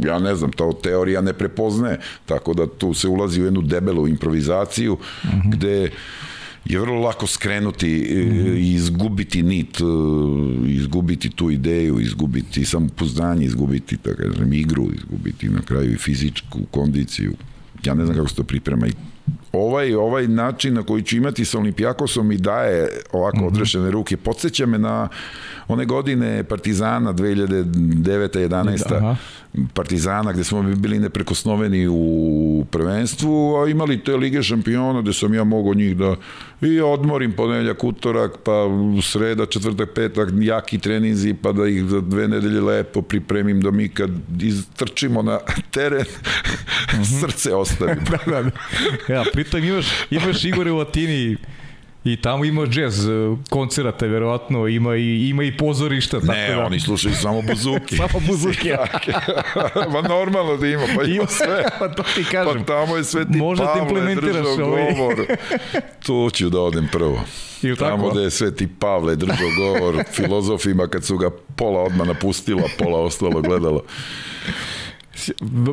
ja 0.05 0.19
ne 0.19 0.35
znam, 0.35 0.51
to 0.51 0.71
teorija 0.83 1.21
ne 1.21 1.33
prepoznaje, 1.33 1.99
tako 2.25 2.53
da 2.53 2.67
tu 2.67 2.93
se 2.93 3.07
ulazi 3.07 3.41
u 3.41 3.45
jednu 3.45 3.61
debelu 3.61 4.07
improvizaciju, 4.07 4.93
uh 4.93 4.99
-huh. 5.29 5.51
gde 5.51 5.91
je 6.65 6.79
vrlo 6.79 6.99
lako 6.99 7.27
skrenuti 7.27 7.87
mm 7.87 8.31
-hmm. 8.31 8.57
i 8.57 8.73
izgubiti 8.73 9.43
nit, 9.43 9.77
e, 9.81 9.83
izgubiti 10.67 11.29
tu 11.29 11.51
ideju, 11.51 11.99
izgubiti 11.99 12.65
samopouzdanje, 12.65 13.45
izgubiti 13.45 13.97
tako 13.97 14.21
kažem, 14.21 14.53
igru, 14.53 14.89
izgubiti 14.95 15.49
na 15.49 15.61
kraju 15.61 15.93
i 15.93 15.97
fizičku 15.97 16.59
kondiciju. 16.71 17.33
Ja 17.85 17.93
ne 17.93 18.05
znam 18.05 18.17
kako 18.17 18.29
se 18.29 18.35
to 18.35 18.43
priprema 18.43 18.87
i 18.87 18.91
ovaj, 19.53 19.93
ovaj 19.93 20.27
način 20.27 20.73
na 20.73 20.83
koji 20.83 21.03
ću 21.03 21.17
imati 21.17 21.45
sa 21.45 21.57
Olimpijakosom 21.57 22.27
mi 22.27 22.37
daje 22.37 22.89
ovako 23.11 23.37
mm 23.37 23.41
-hmm. 23.41 23.47
odrešene 23.47 23.91
ruke. 23.91 24.17
Podsjeća 24.17 24.65
me 24.65 24.77
na 24.77 25.09
one 25.67 25.85
godine 25.85 26.43
Partizana 26.43 27.13
2009. 27.13 28.47
11. 28.49 28.95
Aha. 28.97 29.15
Partizana 29.73 30.33
gde 30.33 30.43
smo 30.43 30.63
bili 30.63 30.99
neprekosnoveni 30.99 31.87
u 31.87 32.65
prvenstvu, 32.71 33.55
a 33.55 33.69
imali 33.69 34.03
te 34.03 34.17
Lige 34.17 34.43
šampiona 34.43 35.01
gde 35.01 35.13
sam 35.13 35.33
ja 35.33 35.43
mogao 35.43 35.73
njih 35.73 35.97
da 35.97 36.15
i 36.61 36.81
odmorim 36.81 37.31
ponedeljak, 37.31 37.83
utorak, 37.83 38.37
pa 38.43 38.51
sreda, 39.01 39.45
četvrtak, 39.45 39.89
petak, 39.95 40.29
jaki 40.41 40.79
treninzi, 40.79 41.33
pa 41.33 41.51
da 41.51 41.67
ih 41.67 41.83
za 41.83 42.01
dve 42.01 42.27
nedelje 42.27 42.61
lepo 42.61 43.01
pripremim 43.01 43.61
da 43.61 43.71
mi 43.71 43.89
kad 43.89 44.11
istrčimo 44.41 45.21
na 45.21 45.39
teren, 45.71 46.05
mm 46.93 46.97
-hmm. 46.97 47.19
srce 47.19 47.55
ostavi. 47.55 47.95
da, 48.11 48.17
da, 48.31 48.43
da. 49.07 49.18
Ja, 49.19 49.31
pritom 49.33 49.63
imaš, 49.63 49.85
imaš 50.11 50.43
Igore 50.43 50.71
u 50.71 50.79
Atini 50.79 51.37
I 52.03 52.21
tamo 52.21 52.45
ima 52.45 52.65
džez 52.65 53.07
koncerata, 53.49 54.05
verovatno, 54.05 54.67
ima 54.67 54.95
i, 54.95 55.29
ima 55.29 55.43
i 55.43 55.57
pozorišta. 55.57 56.17
Ne, 56.17 56.47
tako 56.47 56.59
da. 56.59 56.65
oni 56.65 56.79
slušaju 56.79 57.15
samo 57.15 57.41
buzuki. 57.41 57.97
samo 58.07 58.19
buzuki. 58.27 58.69
Ma 59.93 60.01
normalno 60.01 60.57
da 60.57 60.67
ima, 60.67 60.83
pa 60.95 61.03
ima 61.03 61.27
sve. 61.27 61.63
pa 61.79 61.89
to 61.89 62.03
ti 62.15 62.23
kažem. 62.23 62.63
Pa 62.65 62.73
tamo 62.73 62.97
je 62.97 63.03
Sveti 63.03 63.37
Možda 63.37 63.65
Pavle 63.65 64.15
držao 64.15 64.67
ovaj. 64.67 64.93
govor. 64.97 65.25
Tu 66.05 66.29
ću 66.33 66.49
da 66.49 66.61
odem 66.61 66.87
prvo. 66.91 67.23
Ili 67.61 67.77
tamo 67.77 68.03
tako? 68.03 68.15
da 68.15 68.21
je 68.21 68.29
Sveti 68.29 68.67
Pavle 68.79 69.15
držao 69.15 69.49
govor 69.57 70.03
filozofima 70.11 70.87
kad 70.87 71.05
su 71.05 71.17
ga 71.17 71.29
pola 71.55 71.81
odmah 71.81 72.07
napustila, 72.07 72.63
pola 72.77 72.99
ostalo 72.99 73.41
gledalo. 73.41 73.83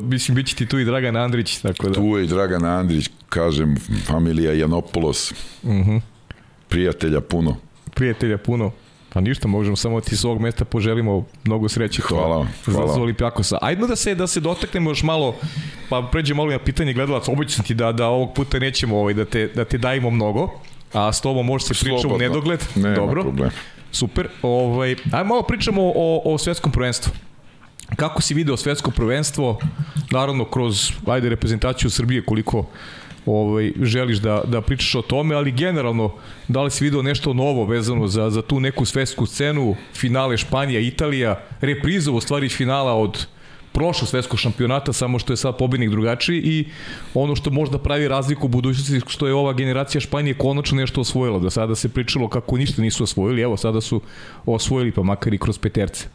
Mislim, 0.02 0.34
bit 0.34 0.46
će 0.46 0.56
ti 0.56 0.66
tu 0.66 0.78
i 0.78 0.84
Dragan 0.84 1.16
Andrić, 1.16 1.58
tako 1.58 1.88
da. 1.88 1.94
Tu 1.94 2.04
je 2.04 2.24
i 2.24 2.26
Dragan 2.26 2.64
Andrić, 2.64 3.10
kažem, 3.28 3.76
familija 4.06 4.52
Janopoulos. 4.52 5.32
Mhm. 5.64 5.80
Uh 5.80 5.86
-huh 5.86 6.00
prijatelja 6.68 7.20
puno. 7.20 7.56
Prijatelja 7.94 8.38
puno. 8.38 8.70
Pa 9.12 9.20
ništa, 9.20 9.48
možemo 9.48 9.76
samo 9.76 10.00
ti 10.00 10.16
s 10.16 10.24
ovog 10.24 10.40
mesta 10.40 10.64
poželimo 10.64 11.24
mnogo 11.44 11.68
sreće 11.68 12.02
hvala, 12.02 12.36
vam, 12.36 12.52
hvala. 12.64 12.92
za 12.92 13.00
Olimpijakosa. 13.00 13.58
Ajde 13.62 13.86
da 13.86 13.96
se 13.96 14.14
da 14.14 14.26
se 14.26 14.40
dotaknemo 14.40 14.90
još 14.90 15.02
malo, 15.02 15.34
pa 15.88 16.08
pređemo 16.12 16.42
malo 16.42 16.52
na 16.52 16.58
pitanje 16.58 16.92
gledalaca. 16.92 17.32
Obećam 17.32 17.64
ti 17.64 17.74
da 17.74 17.92
da 17.92 18.06
ovog 18.06 18.34
puta 18.34 18.58
nećemo 18.58 18.98
ovaj 18.98 19.14
da 19.14 19.24
te 19.24 19.46
da 19.54 19.64
te 19.64 19.78
dajemo 19.78 20.10
mnogo, 20.10 20.50
a 20.92 21.12
s 21.12 21.20
tobom 21.20 21.46
može 21.46 21.64
se 21.64 21.84
pričati 21.84 22.06
u 22.06 22.18
nedogled. 22.18 22.64
Nema 22.74 22.96
Dobro. 22.96 23.22
Problem. 23.22 23.50
Super. 23.92 24.28
Ovaj 24.42 24.96
ajde 25.12 25.24
malo 25.24 25.42
pričamo 25.42 25.82
o 25.94 26.22
o 26.24 26.38
svetskom 26.38 26.72
prvenstvu. 26.72 27.12
Kako 27.96 28.22
si 28.22 28.34
video 28.34 28.56
svetsko 28.56 28.90
prvenstvo? 28.90 29.58
Naravno 30.10 30.44
kroz 30.44 30.92
ajde 31.06 31.28
reprezentaciju 31.28 31.90
Srbije 31.90 32.24
koliko 32.24 32.66
ovaj, 33.26 33.72
želiš 33.82 34.18
da, 34.18 34.42
da 34.46 34.60
pričaš 34.60 34.94
o 34.94 35.02
tome, 35.02 35.34
ali 35.34 35.52
generalno, 35.52 36.12
da 36.48 36.62
li 36.62 36.70
si 36.70 36.84
video 36.84 37.02
nešto 37.02 37.34
novo 37.34 37.64
vezano 37.64 38.06
za, 38.06 38.30
za 38.30 38.42
tu 38.42 38.60
neku 38.60 38.84
svetsku 38.84 39.26
scenu, 39.26 39.76
finale 39.94 40.36
Španija, 40.36 40.80
Italija, 40.80 41.40
repriza 41.60 42.12
u 42.12 42.20
stvari 42.20 42.48
finala 42.48 42.94
od 42.94 43.26
prošlog 43.72 44.08
svetskog 44.08 44.38
šampionata, 44.38 44.92
samo 44.92 45.18
što 45.18 45.32
je 45.32 45.36
sad 45.36 45.58
pobednik 45.58 45.90
drugačiji 45.90 46.40
i 46.44 46.64
ono 47.14 47.36
što 47.36 47.50
možda 47.50 47.78
pravi 47.78 48.08
razliku 48.08 48.46
u 48.46 48.48
budućnosti, 48.48 49.00
što 49.06 49.26
je 49.26 49.34
ova 49.34 49.52
generacija 49.52 50.00
Španije 50.00 50.38
konačno 50.38 50.78
nešto 50.80 51.00
osvojila. 51.00 51.38
Da 51.38 51.50
sada 51.50 51.74
se 51.74 51.88
pričalo 51.88 52.28
kako 52.28 52.56
ništa 52.56 52.82
nisu 52.82 53.04
osvojili, 53.04 53.42
evo 53.42 53.56
sada 53.56 53.80
su 53.80 54.00
osvojili 54.46 54.92
pa 54.92 55.02
makar 55.02 55.34
i 55.34 55.38
kroz 55.38 55.58
peterce. 55.58 56.08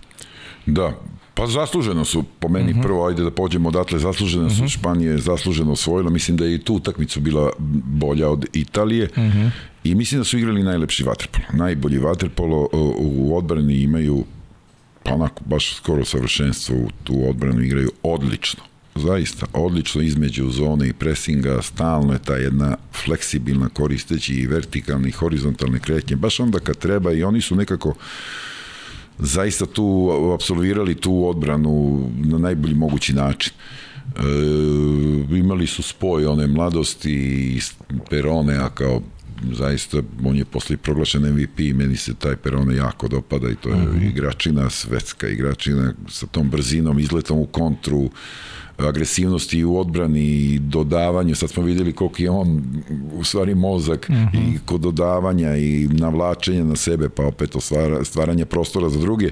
Da, 0.66 0.94
Pa 1.42 1.48
zasluženo 1.48 2.06
su, 2.06 2.24
po 2.40 2.50
meni 2.50 2.72
mhm. 2.72 2.80
-huh. 2.80 2.84
prvo, 2.84 3.08
ajde 3.08 3.24
da 3.24 3.32
pođemo 3.32 3.70
odatle, 3.70 4.00
zasluženo 4.00 4.46
uh 4.46 4.52
-huh. 4.52 4.56
su, 4.56 4.64
mhm. 4.64 4.68
Španije 4.68 5.18
zasluženo 5.18 5.72
osvojila, 5.72 6.10
mislim 6.10 6.38
da 6.38 6.46
je 6.46 6.56
i 6.56 6.60
tu 6.60 6.74
utakmicu 6.74 7.20
bila 7.20 7.52
bolja 7.86 8.30
od 8.30 8.46
Italije 8.54 9.10
mhm. 9.18 9.22
-huh. 9.22 9.50
i 9.84 9.96
mislim 9.96 10.22
da 10.22 10.26
su 10.26 10.38
igrali 10.38 10.64
najlepši 10.64 11.04
vaterpolo, 11.04 11.46
najbolji 11.54 11.98
vaterpolo 11.98 12.70
u 12.98 13.38
odbrani 13.38 13.82
imaju 13.82 14.24
pa 15.04 15.14
onako 15.14 15.44
baš 15.46 15.76
skoro 15.76 16.06
savršenstvo 16.06 16.76
u 16.76 16.90
tu 17.04 17.30
odbranu 17.30 17.62
igraju 17.62 17.92
odlično 18.04 18.64
zaista 18.96 19.46
odlično 19.54 20.02
između 20.02 20.50
zone 20.50 20.88
i 20.88 20.94
presinga, 20.94 21.62
stalno 21.62 22.14
je 22.14 22.20
ta 22.20 22.36
jedna 22.36 22.78
fleksibilna 23.06 23.70
koristeći 23.70 24.34
i 24.34 24.48
vertikalne 24.48 25.10
i 25.10 25.12
horizontalne 25.12 25.80
kretnje, 25.80 26.16
baš 26.16 26.40
onda 26.40 26.60
kad 26.60 26.78
treba 26.78 27.12
i 27.12 27.24
oni 27.24 27.42
su 27.42 27.56
nekako 27.56 27.90
uh, 27.90 27.96
zaista 29.22 29.66
tu 29.66 30.12
apsolvirali 30.36 30.96
tu 30.96 31.28
odbranu 31.30 32.06
na 32.18 32.38
najbolji 32.38 32.76
mogući 32.76 33.14
način. 33.14 33.54
E, 34.16 35.38
imali 35.38 35.68
su 35.68 35.84
spoj 35.84 36.26
one 36.26 36.48
mladosti 36.48 37.12
i 37.12 37.62
Perone, 38.10 38.58
a 38.58 38.70
kao 38.70 39.02
zaista 39.52 40.02
on 40.26 40.38
je 40.38 40.46
posle 40.46 40.78
proglašen 40.78 41.34
MVP 41.34 41.60
i 41.60 41.74
meni 41.74 41.98
se 41.98 42.14
taj 42.14 42.36
Perone 42.36 42.76
jako 42.76 43.08
dopada 43.08 43.50
i 43.50 43.56
to 43.56 43.70
je 43.70 43.76
mhm. 43.76 44.00
-huh. 44.00 44.10
igračina, 44.10 44.70
svetska 44.70 45.28
igračina 45.28 45.94
sa 46.10 46.28
tom 46.28 46.50
brzinom, 46.50 47.00
izletom 47.00 47.38
u 47.40 47.46
kontru, 47.46 48.10
agresivnosti 48.88 49.64
u 49.64 49.78
odbrani 49.78 50.26
i 50.26 50.60
dodavanju, 50.60 51.36
sad 51.36 51.50
smo 51.50 51.64
videli 51.64 51.94
koliko 51.94 52.22
je 52.22 52.30
on 52.30 52.64
u 53.14 53.24
stvari 53.24 53.56
mozak 53.56 54.08
uh 54.10 54.16
mhm. 54.16 54.38
-huh. 54.38 54.56
i 54.56 54.60
kod 54.66 54.82
dodavanja 54.82 55.58
i 55.58 55.88
navlačenja 55.92 56.64
na 56.64 56.76
sebe, 56.76 57.10
pa 57.10 57.26
opet 57.26 57.56
ostvara, 57.56 58.04
stvaranje 58.04 58.46
prostora 58.46 58.90
za 58.90 59.00
druge 59.00 59.32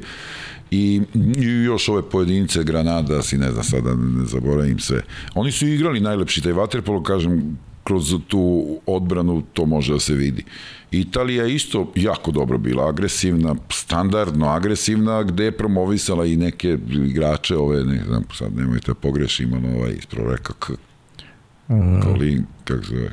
i, 0.71 1.01
i 1.37 1.45
još 1.45 1.89
ove 1.89 2.01
pojedince 2.09 2.63
Granada, 2.63 3.21
si 3.21 3.37
ne 3.37 3.51
znam 3.51 3.63
sada, 3.63 3.95
ne, 3.95 4.25
zaboravim 4.25 4.79
sve. 4.79 5.01
Oni 5.35 5.51
su 5.51 5.67
igrali 5.67 5.99
najlepši 5.99 6.41
taj 6.41 6.53
vaterpolo, 6.53 7.03
kažem, 7.03 7.57
kroz 7.83 8.15
tu 8.27 8.65
odbranu 8.85 9.43
to 9.53 9.65
može 9.65 9.93
da 9.93 9.99
se 9.99 10.13
vidi. 10.13 10.43
Italija 10.91 11.43
je 11.43 11.55
isto 11.55 11.91
jako 11.95 12.31
dobro 12.31 12.57
bila, 12.57 12.89
agresivna, 12.89 13.55
standardno 13.71 14.47
agresivna, 14.49 15.23
gde 15.23 15.43
je 15.43 15.57
promovisala 15.57 16.25
i 16.25 16.37
neke 16.37 16.77
igrače, 16.89 17.55
ove, 17.57 17.83
ne 17.83 18.03
znam, 18.07 18.23
sad 18.33 18.55
nemojte 18.55 18.93
pogrešim, 18.93 19.53
ono, 19.53 19.75
ovaj, 19.77 19.91
ispravo 19.91 20.31
rekao, 20.31 20.55
Kolin, 22.03 22.45
kako 22.63 22.83
se 22.83 22.95
zove, 22.95 23.11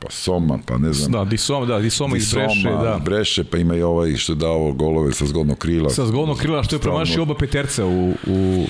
pa 0.00 0.10
Soma, 0.10 0.58
pa 0.66 0.78
ne 0.78 0.92
znam. 0.92 1.12
Da, 1.12 1.30
Di 1.30 1.36
Soma, 1.36 1.66
da, 1.66 1.78
Di 1.78 1.90
Soma 1.90 2.16
iz 2.16 2.34
Breše, 2.34 2.68
da. 2.68 3.00
Breše, 3.04 3.44
pa 3.44 3.58
ima 3.58 3.76
i 3.76 3.82
ovaj 3.82 4.16
što 4.16 4.32
je 4.32 4.36
dao 4.36 4.72
golove 4.72 5.12
sa 5.12 5.26
zgodnog 5.26 5.58
krila. 5.58 5.90
Sa 5.90 6.06
zgodnog 6.06 6.38
krila, 6.38 6.62
što 6.62 6.76
je 6.76 6.80
promašio 6.80 7.22
oba 7.22 7.34
peterca 7.34 7.86
u, 7.86 8.14
u 8.26 8.66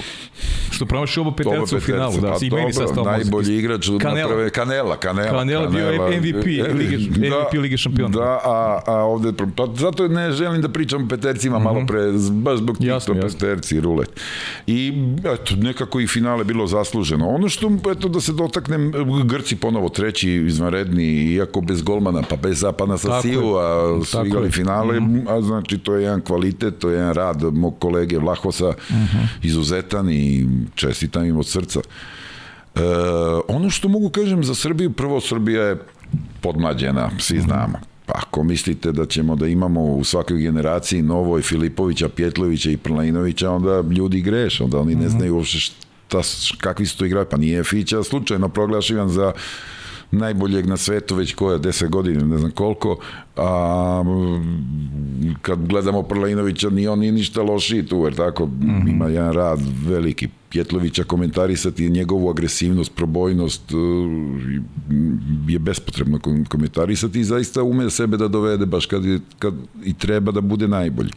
što 0.71 0.87
promašio 0.87 1.21
oba 1.21 1.33
peterca, 1.37 1.57
oba 1.57 1.67
peterca 1.67 1.77
u 1.77 1.81
finalu, 1.81 2.21
da, 2.21 2.31
pa, 2.31 2.47
i 2.47 2.51
meni 2.51 2.73
sa 2.73 3.03
Najbolji 3.05 3.59
igrač 3.59 3.89
Kanela. 4.01 4.29
Naprave, 4.29 4.51
Kanela, 4.51 4.97
Kanela. 4.97 5.39
Kanela, 5.39 5.67
bio 5.67 5.93
MVP, 5.93 6.47
Lige, 6.75 6.97
da, 6.97 7.37
MVP 7.37 7.55
Lige 7.63 7.77
šampiona. 7.77 8.19
Da, 8.19 8.41
a, 8.45 8.81
a 8.87 8.95
ovde, 8.95 9.33
pa 9.57 9.67
zato 9.75 10.09
ne 10.09 10.33
želim 10.33 10.63
da 10.63 10.69
pričam 10.69 11.05
o 11.05 11.09
petercima 11.09 11.59
mm 11.59 11.63
-hmm. 11.63 11.65
malo 11.65 11.87
pre, 11.87 12.01
baš 12.31 12.59
zbog 12.59 12.77
jasno, 12.81 13.15
jasno. 13.15 13.29
peterci, 13.29 13.81
rulet. 13.81 14.21
I, 14.67 14.93
eto, 15.19 15.57
nekako 15.57 16.01
i 16.01 16.07
finale 16.07 16.45
bilo 16.45 16.67
zasluženo. 16.67 17.29
Ono 17.29 17.49
što, 17.49 17.71
eto, 17.91 18.09
da 18.09 18.21
se 18.21 18.33
dotaknem, 18.33 18.93
Grci 19.25 19.57
ponovo 19.57 19.89
treći 19.89 20.31
izvanredni 20.31 21.20
iako 21.23 21.61
bez 21.61 21.83
golmana, 21.83 22.23
pa 22.23 22.37
bez 22.37 22.61
zapana 22.61 22.99
sa 22.99 23.23
Siju, 23.23 23.55
a 23.57 24.01
su 24.05 24.27
igrali 24.27 24.51
finale, 24.51 25.01
mm 25.01 25.05
-hmm. 25.05 25.39
a 25.39 25.43
znači 25.43 25.79
to 25.79 25.95
je 25.95 26.03
jedan 26.03 26.21
kvalitet, 26.21 26.79
to 26.79 26.91
je 26.91 26.97
jedan 26.97 27.15
rad 27.15 27.43
mog 27.43 27.79
kolege 27.79 28.19
Vlahosa, 28.19 28.69
mm 28.69 28.95
-hmm. 28.95 29.27
izuzetan 29.43 30.11
i 30.11 30.47
čestitam 30.75 31.25
im 31.25 31.37
od 31.37 31.47
srca. 31.47 31.81
E, 32.75 32.81
ono 33.49 33.71
što 33.71 33.89
mogu 33.89 34.11
kažem 34.11 34.45
za 34.45 34.55
Srbiju, 34.55 34.91
prvo 34.91 35.21
Srbija 35.21 35.63
je 35.63 35.77
podmlađena, 36.41 37.11
svi 37.19 37.39
mhm. 37.39 37.47
znamo. 37.47 37.79
Pa 38.07 38.13
ako 38.17 38.43
mislite 38.43 38.93
da 38.93 39.07
ćemo 39.07 39.37
da 39.37 39.47
imamo 39.47 39.85
u 39.85 40.05
svakoj 40.05 40.39
generaciji 40.39 41.03
Novoj, 41.03 41.43
Filipovića, 41.43 42.09
Pjetlovića 42.09 42.71
i 42.71 42.77
Prlajinovića, 42.77 43.51
onda 43.51 43.81
ljudi 43.81 44.21
greše, 44.21 44.65
onda 44.65 44.79
oni 44.79 44.95
ne 44.95 45.07
mhm. 45.07 45.17
znaju 45.17 45.37
uopšte 45.37 45.59
šta, 45.59 46.21
kakvi 46.59 46.87
su 46.87 46.99
to 46.99 47.05
igrali. 47.05 47.27
Pa 47.31 47.37
nije 47.37 47.65
Fića 47.65 48.03
slučajno 48.03 48.49
proglašivan 48.49 49.09
za 49.09 49.33
najboljeg 50.11 50.67
na 50.67 50.77
svetu 50.77 51.15
već 51.15 51.35
koja 51.35 51.59
10 51.59 51.89
godina, 51.89 52.25
ne 52.25 52.39
znam 52.39 52.51
koliko, 52.51 52.99
a 53.37 54.05
kad 55.43 55.67
gledamo 55.67 56.03
Prlajinovića, 56.03 56.71
ni 56.71 56.89
on 56.89 56.99
nije 56.99 57.13
ništa 57.13 57.43
lošiji 57.43 57.87
tu, 57.87 58.05
jer 58.05 58.15
tako, 58.15 58.47
mm 58.47 58.51
-hmm. 58.61 58.91
ima 58.91 59.07
jedan 59.07 59.33
rad 59.33 59.61
veliki. 59.87 60.29
Pjetlovića 60.51 61.05
komentarisati 61.05 61.91
njegovu 61.91 62.31
agresivnost, 62.31 62.95
probojnost 62.95 63.63
e, 63.71 63.75
je 65.53 65.59
bespotrebno 65.59 66.19
komentarisati 66.49 67.21
i 67.21 67.25
zaista 67.25 67.63
ume 67.63 67.91
sebe 67.91 68.17
da 68.17 68.29
dovede 68.29 68.67
baš 68.67 68.87
kad, 68.87 69.05
je, 69.05 69.21
kad 69.39 69.55
i 69.85 69.95
treba 69.95 70.33
da 70.33 70.41
bude 70.41 70.69
najbolji. 70.69 71.11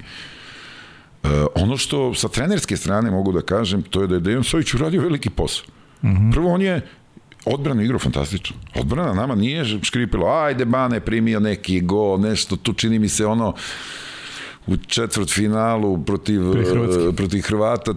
Uh, 1.24 1.30
ono 1.56 1.78
što 1.78 2.14
sa 2.14 2.28
trenerske 2.28 2.78
strane 2.78 3.12
mogu 3.12 3.32
da 3.32 3.42
kažem, 3.42 3.82
to 3.82 4.02
je 4.02 4.08
da 4.08 4.16
je 4.16 4.22
Dejan 4.22 4.44
Sojić 4.44 4.74
uradio 4.74 5.02
veliki 5.02 5.30
posao. 5.30 5.66
Mm 6.04 6.08
-hmm. 6.08 6.32
Prvo, 6.32 6.54
on 6.54 6.62
je 6.62 6.82
odbranu 7.46 7.82
igrao 7.82 8.00
fantastično. 8.00 8.56
Odbrana 8.76 9.14
nama 9.14 9.36
nije 9.36 9.66
škripilo, 9.82 10.28
ajde 10.28 10.66
Bane 10.66 11.00
primio 11.00 11.40
neki 11.40 11.82
go, 11.82 12.18
nešto, 12.18 12.56
tu 12.56 12.74
čini 12.74 13.00
mi 13.00 13.10
se 13.10 13.26
ono, 13.26 13.54
u 14.68 14.78
četvrt 14.78 15.30
finalu 15.30 16.04
protiv, 16.04 16.42
protiv 17.16 17.42
Hrvata. 17.42 17.94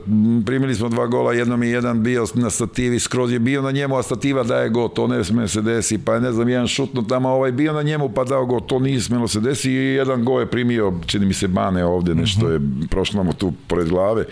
Primili 0.47 0.75
smo 0.75 0.89
dva 0.89 1.07
gola, 1.07 1.33
jednom 1.33 1.63
je 1.63 1.71
jedan 1.71 2.03
bio 2.03 2.27
na 2.35 2.51
stativi, 2.51 2.99
skroz 3.01 3.33
je 3.33 3.39
bio 3.39 3.63
na 3.63 3.71
njemu, 3.71 3.97
a 3.97 4.03
stativa 4.03 4.43
daje 4.43 4.69
go, 4.69 4.89
to 4.89 5.07
ne 5.07 5.25
sme 5.25 5.49
se 5.49 5.63
desi, 5.63 5.99
pa 5.99 6.15
je 6.15 6.21
ne 6.21 6.33
znam, 6.33 6.49
jedan 6.49 6.69
šutno 6.69 7.03
tamo, 7.03 7.29
ovaj 7.29 7.53
bio 7.53 7.73
na 7.73 7.83
njemu 7.83 8.09
pa 8.09 8.25
dao 8.25 8.47
go, 8.47 8.61
to 8.61 8.79
nije 8.79 9.01
smelo 9.01 9.29
se 9.29 9.41
desi 9.41 9.71
i 9.71 9.75
jedan 9.75 10.25
go 10.25 10.41
je 10.41 10.51
primio, 10.51 10.93
čini 11.07 11.27
mi 11.27 11.35
se 11.35 11.49
Bane 11.49 11.85
ovde, 11.85 12.15
nešto 12.15 12.51
je 12.51 12.61
prošlo 12.91 13.25
mu 13.25 13.33
tu 13.33 13.53
pored 13.67 13.89
glave. 13.89 14.25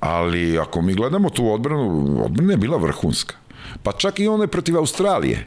Ali 0.00 0.58
ako 0.58 0.82
mi 0.82 0.94
gledamo 0.94 1.30
tu 1.30 1.52
odbranu, 1.52 2.22
odbrana 2.24 2.52
je 2.52 2.56
bila 2.56 2.76
vrhunska. 2.76 3.34
Pa 3.82 3.92
čak 3.92 4.20
i 4.20 4.28
one 4.28 4.46
protiv 4.46 4.76
Australije 4.76 5.46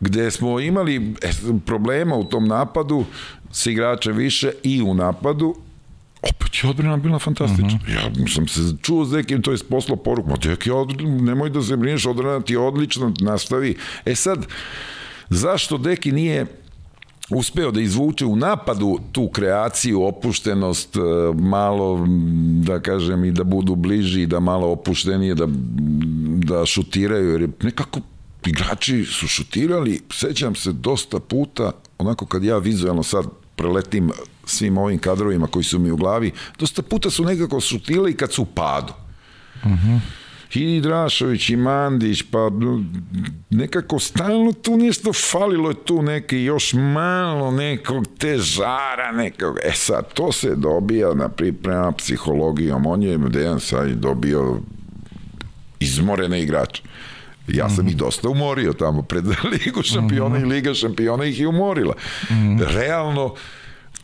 gde 0.00 0.30
smo 0.30 0.60
imali 0.60 1.14
e, 1.22 1.30
problema 1.66 2.16
u 2.16 2.24
tom 2.24 2.48
napadu 2.48 3.04
sa 3.52 3.70
igrača 3.70 4.10
više 4.10 4.52
i 4.62 4.82
u 4.82 4.94
napadu, 4.94 5.54
opet 6.22 6.64
je 6.64 6.70
odbrana 6.70 6.96
bila 6.96 7.18
fantastična. 7.18 7.66
Uh 7.66 7.88
-huh. 7.88 7.94
Ja 7.94 8.28
sam 8.34 8.48
se 8.48 8.60
čuo 8.82 9.04
s 9.04 9.12
nekim, 9.12 9.42
to 9.42 9.52
je 9.52 9.58
poslao 9.70 9.96
poruku, 9.96 10.30
ma 10.30 10.36
deki, 10.36 10.70
nemoj 11.20 11.50
da 11.50 11.62
se 11.62 11.76
brineš, 11.76 12.06
odbrana 12.06 12.40
ti 12.40 12.52
je 12.52 12.58
odlično, 12.58 13.12
nastavi. 13.20 13.76
E 14.04 14.14
sad, 14.14 14.46
zašto 15.28 15.78
Deki 15.78 16.12
nije 16.12 16.46
uspeo 17.30 17.70
da 17.70 17.80
izvuče 17.80 18.26
u 18.26 18.36
napadu 18.36 18.98
tu 19.12 19.28
kreaciju, 19.28 20.02
opuštenost, 20.02 20.96
e, 20.96 21.00
malo, 21.34 22.06
da 22.62 22.80
kažem, 22.80 23.24
i 23.24 23.32
da 23.32 23.44
budu 23.44 23.74
bliži, 23.74 24.26
da 24.26 24.40
malo 24.40 24.68
opuštenije, 24.68 25.34
da, 25.34 25.46
da 26.44 26.66
šutiraju, 26.66 27.30
jer 27.30 27.50
nekako 27.62 28.00
igrači 28.46 29.04
su 29.04 29.26
šutirali, 29.26 30.00
sećam 30.12 30.54
se 30.54 30.72
dosta 30.72 31.20
puta, 31.20 31.72
onako 31.98 32.26
kad 32.26 32.44
ja 32.44 32.58
vizualno 32.58 33.02
sad 33.02 33.24
preletim 33.56 34.10
svim 34.44 34.78
ovim 34.78 34.98
kadrovima 34.98 35.46
koji 35.46 35.64
su 35.64 35.78
mi 35.78 35.90
u 35.90 35.96
glavi, 35.96 36.32
dosta 36.58 36.82
puta 36.82 37.10
su 37.10 37.24
nekako 37.24 37.60
šutirali 37.60 38.16
kad 38.16 38.32
su 38.32 38.42
u 38.42 38.46
padu. 38.46 38.92
Uh 39.64 39.70
mhm. 39.70 39.88
-huh. 39.88 40.25
I 40.56 40.80
Drašović 40.80 41.50
i 41.50 41.56
Mandić, 41.56 42.22
pa 42.30 42.50
nekako 43.50 43.98
stalno 43.98 44.52
tu 44.52 44.76
nešto 44.76 45.12
falilo 45.12 45.68
je 45.68 45.84
tu 45.84 46.02
neke 46.02 46.42
još 46.42 46.72
malo 46.72 47.50
nekog 47.50 48.06
te 48.18 48.38
žara 48.38 49.12
nekog. 49.12 49.58
E 49.64 49.72
sad, 49.74 50.12
to 50.14 50.32
se 50.32 50.54
dobija 50.54 51.14
na 51.14 51.28
priprema 51.28 51.92
psihologijom. 51.92 52.86
On 52.86 53.02
je 53.02 53.18
Dejan 53.18 53.60
sad 53.60 53.88
dobio 53.88 54.58
izmorene 55.80 56.42
igrače. 56.42 56.82
Ja 57.48 57.68
sam 57.68 57.84
mm 57.84 57.88
-hmm. 57.88 57.90
ih 57.90 57.96
dosta 57.96 58.28
umorio 58.28 58.72
tamo 58.72 59.02
pred 59.02 59.24
Ligu 59.52 59.82
šampiona 59.82 60.38
mm 60.38 60.42
-hmm. 60.42 60.46
i 60.46 60.54
Liga 60.54 60.74
šampiona 60.74 61.24
ih 61.24 61.40
je 61.40 61.48
umorila. 61.48 61.94
Mm 62.30 62.34
-hmm. 62.34 62.74
Realno, 62.74 63.34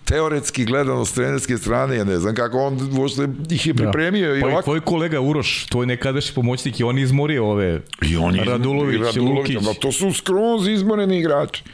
teoretski 0.04 0.64
gledano 0.64 1.04
s 1.04 1.12
trenerske 1.12 1.58
strane, 1.58 1.96
ja 1.96 2.04
ne 2.04 2.18
znam 2.18 2.34
kako 2.34 2.58
on 2.58 2.98
uopšte 2.98 3.28
ih 3.50 3.66
je 3.66 3.72
da. 3.72 3.82
pripremio. 3.82 4.30
Da. 4.30 4.36
I 4.36 4.40
pa 4.40 4.46
ovako... 4.46 4.60
i 4.60 4.64
tvoj 4.64 4.80
kolega 4.80 5.20
Uroš, 5.20 5.66
tvoj 5.66 5.86
nekadašnji 5.86 6.34
pomoćnik 6.34 6.80
i 6.80 6.84
on 6.84 6.98
izmorio 6.98 7.46
ove 7.46 7.80
I 8.02 8.16
on 8.16 8.34
Radulović, 8.34 9.00
i 9.00 9.02
Radulović 9.02 9.54
Lukić. 9.54 9.78
to 9.80 9.92
su 9.92 10.12
skroz 10.12 10.68
izmoreni 10.68 11.18
igrači. 11.18 11.64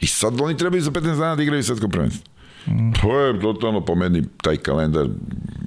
I 0.00 0.06
sad 0.06 0.40
oni 0.40 0.56
trebaju 0.56 0.82
za 0.82 0.90
15 0.90 1.18
dana 1.18 1.36
da 1.36 1.42
igraju 1.42 1.62
svetsko 1.62 1.88
prvenstvo. 1.88 2.24
Mm. 2.66 2.92
To 2.92 3.20
je 3.20 3.40
totalno 3.40 3.80
po 3.80 3.94
meni, 3.94 4.22
taj 4.42 4.56
kalendar 4.56 5.06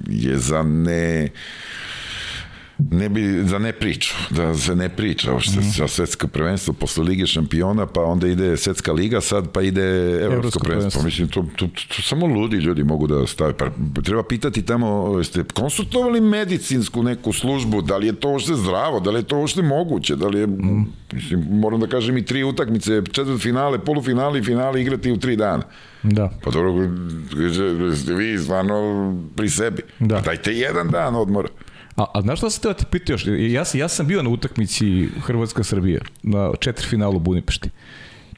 je 0.08 0.38
za 0.38 0.62
ne 0.62 1.30
ne 2.78 3.08
bi, 3.08 3.44
za 3.44 3.58
ne 3.58 3.72
priču, 3.72 4.14
da 4.30 4.54
se 4.54 4.76
ne 4.76 4.88
priča 4.88 5.32
uopšte 5.32 5.60
mm. 5.60 5.62
za 5.62 5.88
svetsko 5.88 6.28
prvenstvo 6.28 6.74
posle 6.74 7.04
Lige 7.04 7.26
šampiona, 7.26 7.86
pa 7.86 8.02
onda 8.02 8.28
ide 8.28 8.56
svetska 8.56 8.92
liga 8.92 9.20
sad, 9.20 9.48
pa 9.52 9.62
ide 9.62 9.82
evropsko 10.22 10.58
prvenstvo. 10.64 11.02
Mislim, 11.02 11.28
to, 11.28 11.44
to, 11.56 11.66
to, 11.66 11.94
to, 11.96 12.02
samo 12.02 12.26
ludi 12.26 12.56
ljudi 12.56 12.84
mogu 12.84 13.06
da 13.06 13.26
stave. 13.26 13.52
Pa, 13.52 13.66
treba 14.02 14.22
pitati 14.22 14.62
tamo, 14.62 15.20
ste 15.24 15.44
konsultovali 15.44 16.20
medicinsku 16.20 17.02
neku 17.02 17.32
službu, 17.32 17.82
da 17.82 17.96
li 17.96 18.06
je 18.06 18.12
to 18.12 18.28
uopšte 18.28 18.54
zdravo, 18.54 19.00
da 19.00 19.10
li 19.10 19.18
je 19.18 19.22
to 19.22 19.38
uopšte 19.38 19.62
moguće, 19.62 20.16
da 20.16 20.28
li 20.28 20.38
je, 20.38 20.46
mm. 20.46 20.86
mislim, 21.12 21.46
moram 21.50 21.80
da 21.80 21.86
kažem 21.86 22.16
i 22.16 22.24
tri 22.24 22.44
utakmice, 22.44 23.02
četvrt 23.12 23.42
finale, 23.42 23.78
polufinale 23.78 24.38
i 24.38 24.42
finale 24.42 24.82
igrati 24.82 25.12
u 25.12 25.16
tri 25.16 25.36
dana. 25.36 25.62
Da. 26.02 26.30
Pa 26.44 26.50
dobro, 26.50 26.72
vi 28.16 28.38
stvarno 28.38 29.14
pri 29.36 29.50
sebi. 29.50 29.82
Da. 29.98 30.14
Pa 30.16 30.20
dajte 30.20 30.52
jedan 30.52 30.88
dan 30.88 31.16
odmora. 31.16 31.48
A, 31.98 32.04
a 32.14 32.22
znaš 32.22 32.38
šta 32.38 32.50
sam 32.50 32.62
te 32.62 32.82
da 32.82 32.90
pitao 32.90 33.14
još? 33.14 33.26
Ja, 33.26 33.64
ja 33.74 33.88
sam 33.88 34.06
bio 34.06 34.22
na 34.22 34.30
utakmici 34.30 35.08
Hrvatska-Srbija, 35.26 36.00
na 36.22 36.52
četiri 36.60 36.86
finalu 36.86 37.18
Budimpešti. 37.18 37.70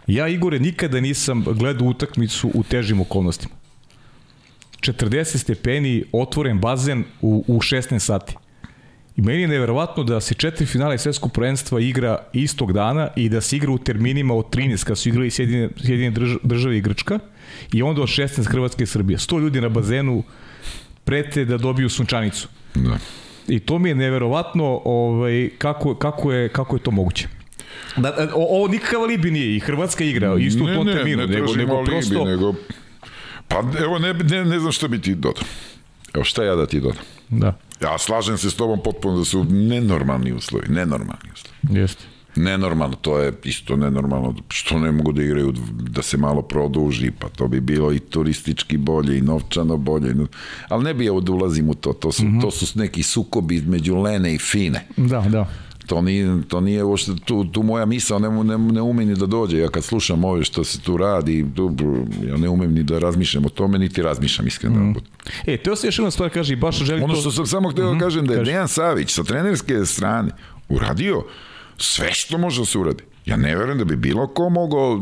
Ja, 0.06 0.28
Igore, 0.28 0.58
nikada 0.58 1.00
nisam 1.00 1.44
gledao 1.44 1.88
utakmicu 1.88 2.50
u 2.54 2.62
težim 2.62 3.00
okolnostima. 3.00 3.54
40 4.80 5.36
stepeni, 5.36 6.04
otvoren 6.12 6.60
bazen 6.60 7.04
u, 7.20 7.44
u 7.48 7.60
16 7.60 7.98
sati. 7.98 8.34
I 9.16 9.22
meni 9.22 9.40
je 9.40 9.48
neverovatno 9.48 10.04
da 10.04 10.20
se 10.20 10.34
četiri 10.34 10.66
finale 10.66 10.98
svetskog 10.98 11.32
prvenstva 11.32 11.80
igra 11.80 12.18
istog 12.32 12.72
dana 12.72 13.08
i 13.16 13.28
da 13.28 13.40
se 13.40 13.56
igra 13.56 13.72
u 13.72 13.78
terminima 13.78 14.34
od 14.34 14.46
13 14.50 14.84
kad 14.84 14.98
su 14.98 15.08
igrali 15.08 15.30
Sjedine, 15.30 15.68
Sjedine 15.84 16.10
države 16.42 16.78
i 16.78 16.80
Grčka 16.80 17.18
i 17.72 17.82
onda 17.82 18.02
od 18.02 18.08
16 18.08 18.48
Hrvatske 18.48 18.84
i 18.84 18.86
Srbije. 18.86 19.18
100 19.18 19.40
ljudi 19.40 19.60
na 19.60 19.68
bazenu 19.68 20.22
prete 21.04 21.44
da 21.44 21.58
dobiju 21.58 21.88
sunčanicu. 21.88 22.48
Da. 22.74 22.98
I 23.50 23.60
to 23.60 23.78
mi 23.78 23.88
je 23.88 23.94
neverovatno 23.94 24.80
ovaj, 24.84 25.50
kako, 25.58 25.94
kako, 25.94 26.32
je, 26.32 26.48
kako 26.48 26.76
je 26.76 26.82
to 26.82 26.90
moguće. 26.90 27.28
Da, 27.96 28.10
da 28.10 28.28
ovo 28.34 28.68
nikakav 28.68 29.02
alibi 29.02 29.30
nije 29.30 29.56
i 29.56 29.60
Hrvatska 29.60 30.04
igra 30.04 30.36
isto 30.38 30.64
ne, 30.64 30.72
u 30.72 30.74
tom 30.74 30.86
ne, 30.86 30.92
terminu, 30.92 31.26
ne, 31.26 31.26
nego, 31.26 31.54
nego 31.54 31.74
alibi, 31.74 31.90
prosto... 31.90 32.24
Nego, 32.24 32.54
pa 33.48 33.62
evo, 33.78 33.98
ne, 33.98 34.14
ne, 34.14 34.44
ne 34.44 34.58
znam 34.58 34.72
šta 34.72 34.88
bi 34.88 35.00
ti 35.00 35.14
dodao. 35.14 35.44
Evo 36.14 36.24
šta 36.24 36.44
ja 36.44 36.54
da 36.54 36.66
ti 36.66 36.80
dodam. 36.80 37.02
Da. 37.28 37.58
Ja 37.82 37.98
slažem 37.98 38.38
se 38.38 38.50
s 38.50 38.54
tobom 38.54 38.82
potpuno 38.84 39.18
da 39.18 39.24
su 39.24 39.44
nenormalni 39.44 40.32
uslovi, 40.32 40.66
nenormalni 40.68 41.30
uslovi. 41.34 41.80
Jeste 41.80 42.04
nenormalno, 42.36 42.96
to 42.96 43.18
je 43.18 43.32
isto 43.44 43.76
nenormalno, 43.76 44.34
što 44.48 44.78
ne 44.78 44.92
mogu 44.92 45.12
da 45.12 45.22
igraju, 45.22 45.54
da 45.72 46.02
se 46.02 46.16
malo 46.16 46.42
produži, 46.42 47.10
pa 47.18 47.28
to 47.28 47.48
bi 47.48 47.60
bilo 47.60 47.92
i 47.92 47.98
turistički 47.98 48.76
bolje 48.76 49.18
i 49.18 49.20
novčano 49.20 49.76
bolje, 49.76 50.14
ali 50.68 50.84
ne 50.84 50.94
bi 50.94 51.04
ja 51.04 51.12
da 51.20 51.32
ulazim 51.32 51.68
u 51.68 51.74
to, 51.74 51.92
to 51.92 52.12
su, 52.12 52.24
mm 52.24 52.28
-hmm. 52.28 52.40
to 52.40 52.50
su 52.50 52.78
neki 52.78 53.02
sukobi 53.02 53.54
između 53.54 53.96
Lene 53.96 54.34
i 54.34 54.38
Fine. 54.38 54.86
Da, 54.96 55.20
da. 55.20 55.48
To 55.86 56.00
nije, 56.00 56.42
to 56.48 56.60
nije 56.60 56.84
uopšte 56.84 57.12
tu, 57.24 57.44
tu 57.44 57.62
moja 57.62 57.86
misao 57.86 58.18
ne, 58.18 58.44
ne, 58.44 58.58
ne 58.58 58.82
umem 58.82 59.08
ni 59.08 59.14
da 59.14 59.26
dođe. 59.26 59.58
Ja 59.58 59.68
kad 59.68 59.84
slušam 59.84 60.24
ove 60.24 60.44
što 60.44 60.64
se 60.64 60.80
tu 60.80 60.96
radi, 60.96 61.46
tu, 61.54 61.76
ja 62.28 62.36
ne 62.36 62.48
umem 62.48 62.74
ni 62.74 62.82
da 62.82 62.98
razmišljam 62.98 63.46
o 63.46 63.48
tome, 63.48 63.78
niti 63.78 64.02
razmišljam 64.02 64.46
iskreno. 64.46 64.80
Mm. 64.80 64.94
E, 65.46 65.56
to 65.56 65.76
se 65.76 65.86
još 65.86 65.98
jedna 65.98 66.10
stvar 66.10 66.30
kaže 66.30 66.56
baš 66.56 66.78
želim 66.84 67.04
Ono 67.04 67.14
što 67.14 67.30
sam 67.30 67.46
samo 67.46 67.70
hteo 67.70 67.92
mm 67.92 67.96
-hmm. 67.96 68.00
kažem 68.00 68.26
da 68.26 68.34
je 68.34 68.44
Dejan 68.44 68.68
Savić 68.68 69.14
sa 69.14 69.24
trenerske 69.24 69.84
strane 69.84 70.30
uradio 70.68 71.24
sve 71.80 72.12
što 72.12 72.38
može 72.38 72.60
da 72.60 72.66
se 72.66 72.78
uradi. 72.78 73.04
Ja 73.26 73.36
ne 73.36 73.56
verujem 73.56 73.78
da 73.78 73.84
bi 73.84 73.96
bilo 73.96 74.26
ko 74.26 74.48
mogao 74.48 75.00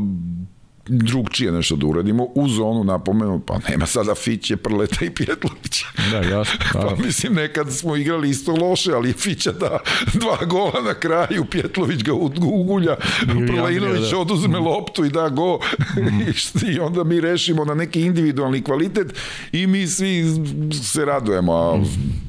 drugčije 0.89 1.53
nešto 1.53 1.77
da 1.77 1.87
uradimo 1.87 2.25
uz 2.35 2.59
onu 2.59 2.85
napomenu, 2.85 3.41
pa 3.47 3.59
nema 3.69 3.87
sada 3.87 4.15
Fiće, 4.15 4.57
Prleta 4.57 5.05
i 5.05 5.11
Pjetlovića. 5.11 5.87
Da, 6.11 6.17
jasno. 6.17 6.59
Pa 6.73 6.97
mislim, 7.05 7.35
nekad 7.35 7.73
smo 7.73 7.97
igrali 7.97 8.31
isto 8.31 8.53
loše, 8.53 8.93
ali 8.93 9.13
Fića 9.13 9.53
da 9.53 9.79
dva 10.15 10.39
gola 10.47 10.83
na 10.85 10.95
kraju, 10.95 11.45
Pjetlović 11.51 12.03
ga 12.03 12.13
ugulja, 12.43 12.97
Prlejnović 13.47 14.11
da. 14.11 14.19
oduzme 14.19 14.59
loptu 14.59 15.05
i 15.05 15.11
da 15.11 15.29
go 15.29 15.59
mm. 15.97 16.71
i 16.73 16.79
onda 16.81 17.05
mi 17.05 17.21
rešimo 17.21 17.65
na 17.65 17.75
neki 17.75 18.01
individualni 18.01 18.63
kvalitet 18.63 19.15
i 19.53 19.67
mi 19.67 19.87
svi 19.87 20.25
se 20.93 21.05
radujemo, 21.05 21.53
a 21.53 21.77
mm 21.77 22.28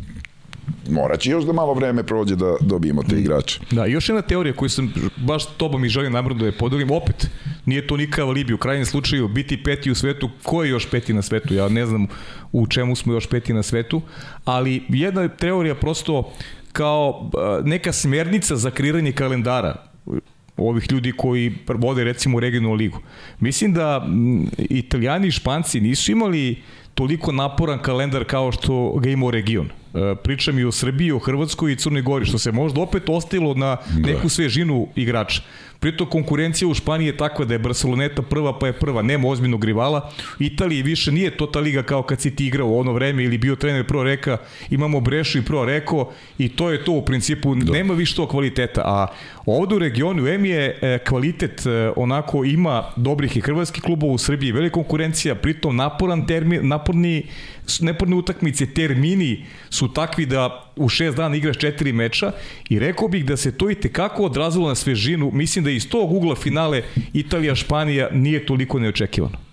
moraće 0.92 1.32
još 1.32 1.44
da 1.44 1.54
malo 1.54 1.74
vreme 1.74 2.04
prođe 2.04 2.36
da 2.36 2.56
dobijemo 2.62 3.04
te 3.04 3.20
igrače. 3.20 3.60
Da, 3.72 3.86
još 3.86 4.10
jedna 4.10 4.22
teorija 4.22 4.54
koju 4.54 4.70
sam 4.70 4.94
baš 5.18 5.46
tobom 5.46 5.86
i 5.86 5.90
želim 5.90 6.14
namrno 6.14 6.40
da 6.40 6.46
je 6.46 6.58
podelim, 6.58 6.92
opet, 6.92 7.28
nije 7.66 7.88
to 7.88 7.98
nikakav 7.98 8.28
alibi, 8.28 8.54
u 8.54 8.58
krajnjem 8.58 8.86
slučaju 8.86 9.28
biti 9.28 9.64
peti 9.64 9.92
u 9.92 9.96
svetu, 9.96 10.30
ko 10.44 10.64
je 10.64 10.70
još 10.70 10.90
peti 10.90 11.14
na 11.14 11.22
svetu, 11.22 11.54
ja 11.54 11.70
ne 11.70 11.86
znam 11.86 12.08
u 12.52 12.68
čemu 12.68 12.96
smo 12.96 13.14
još 13.14 13.28
peti 13.28 13.54
na 13.54 13.64
svetu, 13.64 14.02
ali 14.46 14.84
jedna 14.90 15.28
teorija 15.28 15.76
prosto 15.76 16.32
kao 16.72 17.32
neka 17.64 17.94
smernica 17.94 18.56
za 18.56 18.72
kreiranje 18.72 19.12
kalendara 19.12 19.76
ovih 20.58 20.92
ljudi 20.92 21.12
koji 21.18 21.56
vode 21.68 22.04
recimo 22.04 22.40
regionalnu 22.40 22.76
ligu. 22.76 23.00
Mislim 23.40 23.74
da 23.74 24.08
italijani 24.58 25.28
i 25.28 25.32
španci 25.32 25.82
nisu 25.82 26.12
imali 26.12 26.62
toliko 26.94 27.32
naporan 27.32 27.80
kalendar 27.82 28.24
kao 28.24 28.52
što 28.52 29.00
ga 29.00 29.10
ima 29.10 29.32
region. 29.32 29.70
E, 29.94 30.16
pričam 30.24 30.60
i 30.60 30.64
o 30.64 30.72
Srbiji, 30.72 31.12
o 31.12 31.20
Hrvatskoj 31.20 31.72
i 31.72 31.76
Crnoj 31.76 32.02
Gori, 32.02 32.26
što 32.26 32.38
se 32.38 32.52
možda 32.52 32.82
opet 32.82 33.10
ostilo 33.10 33.54
na 33.54 33.78
da. 33.98 34.08
neku 34.08 34.30
svežinu 34.30 34.88
igrača. 34.96 35.42
Pritom 35.80 36.08
konkurencija 36.10 36.68
u 36.68 36.74
Španiji 36.74 37.08
je 37.08 37.18
takva 37.18 37.46
da 37.46 37.54
je 37.54 37.60
Barceloneta 37.60 38.22
prva 38.22 38.60
pa 38.60 38.68
je 38.68 38.74
prva, 38.74 39.02
nema 39.02 39.28
ozbiljnog 39.28 39.64
rivala. 39.64 40.12
Italiji 40.40 40.82
više 40.84 41.12
nije 41.12 41.38
to 41.38 41.46
ta 41.46 41.60
liga 41.60 41.84
kao 41.84 42.04
kad 42.04 42.22
si 42.22 42.36
ti 42.36 42.48
igrao 42.48 42.68
u 42.68 42.80
ono 42.80 42.94
vreme 42.94 43.24
ili 43.24 43.38
bio 43.38 43.56
trener 43.56 43.88
Pro 43.88 44.04
Reka, 44.04 44.38
imamo 44.70 45.00
Brešu 45.00 45.38
i 45.38 45.42
Pro 45.42 45.66
Reko 45.66 46.12
i 46.38 46.50
to 46.50 46.70
je 46.70 46.84
to 46.86 46.92
u 46.92 47.06
principu, 47.06 47.56
da. 47.56 47.74
nema 47.74 47.94
više 47.94 48.16
to 48.16 48.28
kvaliteta. 48.28 48.82
A 48.86 49.08
ovde 49.46 49.76
u 49.76 49.80
regionu 49.80 50.28
M 50.28 50.46
je 50.46 50.80
e, 50.82 51.00
kvalitet 51.08 51.66
e, 51.66 51.92
onako 51.96 52.46
ima 52.46 52.84
dobrih 52.96 53.38
i 53.38 53.42
hrvatskih 53.42 53.84
klubova 53.84 54.14
u 54.14 54.18
Srbiji, 54.18 54.52
velika 54.52 54.74
konkurencija, 54.74 55.36
pritom 55.36 55.76
naporan 55.76 56.28
termin, 56.28 56.68
naporni 56.68 57.26
neporne 57.82 58.16
utakmice, 58.16 58.66
termini 58.74 59.46
su 59.70 59.94
takvi 59.94 60.26
da 60.26 60.69
u 60.76 60.90
šest 60.90 61.18
dana 61.18 61.36
igraš 61.36 61.58
četiri 61.58 61.94
meča 61.94 62.32
i 62.70 62.80
rekao 62.80 63.08
bih 63.08 63.26
da 63.26 63.38
se 63.38 63.58
to 63.58 63.70
i 63.70 63.76
tekako 63.76 64.24
odrazilo 64.24 64.68
na 64.68 64.76
svežinu. 64.76 65.32
Mislim 65.34 65.66
da 65.66 65.72
iz 65.72 65.90
tog 65.90 66.12
ugla 66.12 66.36
finale 66.36 66.84
Italija-Španija 67.14 68.10
nije 68.12 68.46
toliko 68.46 68.80
neočekivano. 68.80 69.49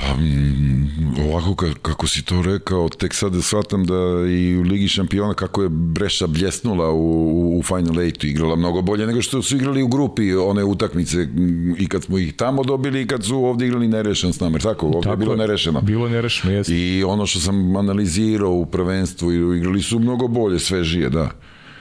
Pa, 0.00 0.14
mm, 0.14 0.86
ovako 1.30 1.54
kako 1.82 2.06
si 2.06 2.24
to 2.24 2.42
rekao, 2.42 2.88
tek 2.88 3.14
sad 3.14 3.32
da 3.32 3.42
shvatam 3.42 3.84
da 3.84 3.94
i 4.28 4.56
u 4.56 4.62
Ligi 4.62 4.88
šampiona 4.88 5.34
kako 5.34 5.62
je 5.62 5.68
Breša 5.68 6.26
bljesnula 6.26 6.90
u, 6.90 7.58
u 7.58 7.62
Final 7.62 8.00
Eight 8.00 8.24
igrala 8.24 8.56
mnogo 8.56 8.82
bolje 8.82 9.06
nego 9.06 9.22
što 9.22 9.42
su 9.42 9.56
igrali 9.56 9.82
u 9.82 9.88
grupi 9.88 10.34
one 10.34 10.64
utakmice 10.64 11.16
mm, 11.16 11.74
i 11.78 11.88
kad 11.88 12.04
smo 12.04 12.18
ih 12.18 12.34
tamo 12.34 12.64
dobili 12.64 13.02
i 13.02 13.06
kad 13.06 13.24
su 13.24 13.36
ovde 13.36 13.66
igrali 13.66 13.88
nerešen 13.88 14.32
s 14.32 14.40
nama, 14.40 14.58
tako? 14.58 14.86
Ovde 14.86 15.00
tako 15.00 15.12
je 15.12 15.16
bilo 15.16 15.36
nerešeno. 15.36 15.80
Bilo 15.80 16.08
nerešeno, 16.08 16.52
jesno. 16.52 16.74
I 16.74 17.04
ono 17.04 17.26
što 17.26 17.40
sam 17.40 17.76
analizirao 17.76 18.52
u 18.52 18.66
prvenstvu, 18.66 19.54
igrali 19.54 19.82
su 19.82 19.98
mnogo 19.98 20.28
bolje, 20.28 20.58
svežije, 20.58 21.10
da. 21.10 21.30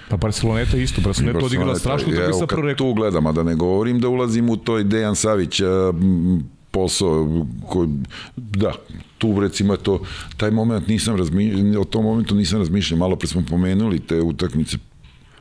Pa 0.09 0.18
Barceloneta 0.18 0.78
isto, 0.78 1.01
Barceloneta 1.01 1.45
odigrala 1.45 1.76
strašno 1.76 2.13
da 2.13 2.28
bi 2.28 2.34
sa 2.34 2.47
proreko. 2.47 2.78
Tu 2.78 2.93
gledam, 2.93 3.28
a 3.28 3.32
da 3.32 3.43
ne 3.43 3.55
govorim 3.55 3.99
da 3.99 4.09
ulazim 4.09 4.49
u 4.49 4.57
toj 4.57 4.84
Dejan 4.84 5.16
Savić 5.16 5.61
posao 6.76 7.45
koji, 7.69 7.89
da, 8.36 8.73
tu 9.17 9.39
recimo 9.39 9.73
je 9.73 9.78
to, 9.78 9.99
taj 10.38 10.51
moment 10.51 10.88
nisam 10.88 11.15
razmišljao, 11.15 11.82
o 11.82 11.86
tom 11.86 12.03
momentu 12.03 12.36
nisam 12.36 12.59
razmišljao, 12.59 12.99
malo 12.99 13.15
pre 13.15 13.28
smo 13.28 13.43
pomenuli 13.49 13.99
te 13.99 14.21
utakmice, 14.21 14.78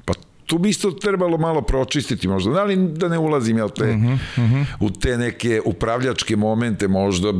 pa 0.05 0.14
tu 0.47 0.59
bi 0.59 0.68
isto 0.68 0.91
trebalo 0.91 1.39
malo 1.39 1.62
pročistiti 1.62 2.28
možda, 2.28 2.53
da 2.53 2.64
li 2.64 2.76
da 2.76 3.09
ne 3.09 3.18
ulazim 3.18 3.59
ja 3.59 3.68
te, 3.68 3.85
uh 3.85 3.91
-huh, 3.91 4.14
uh 4.14 4.18
-huh. 4.37 4.64
u 4.80 4.91
te 4.91 5.18
neke 5.18 5.61
upravljačke 5.64 6.37
momente 6.37 6.89
možda 6.89 7.32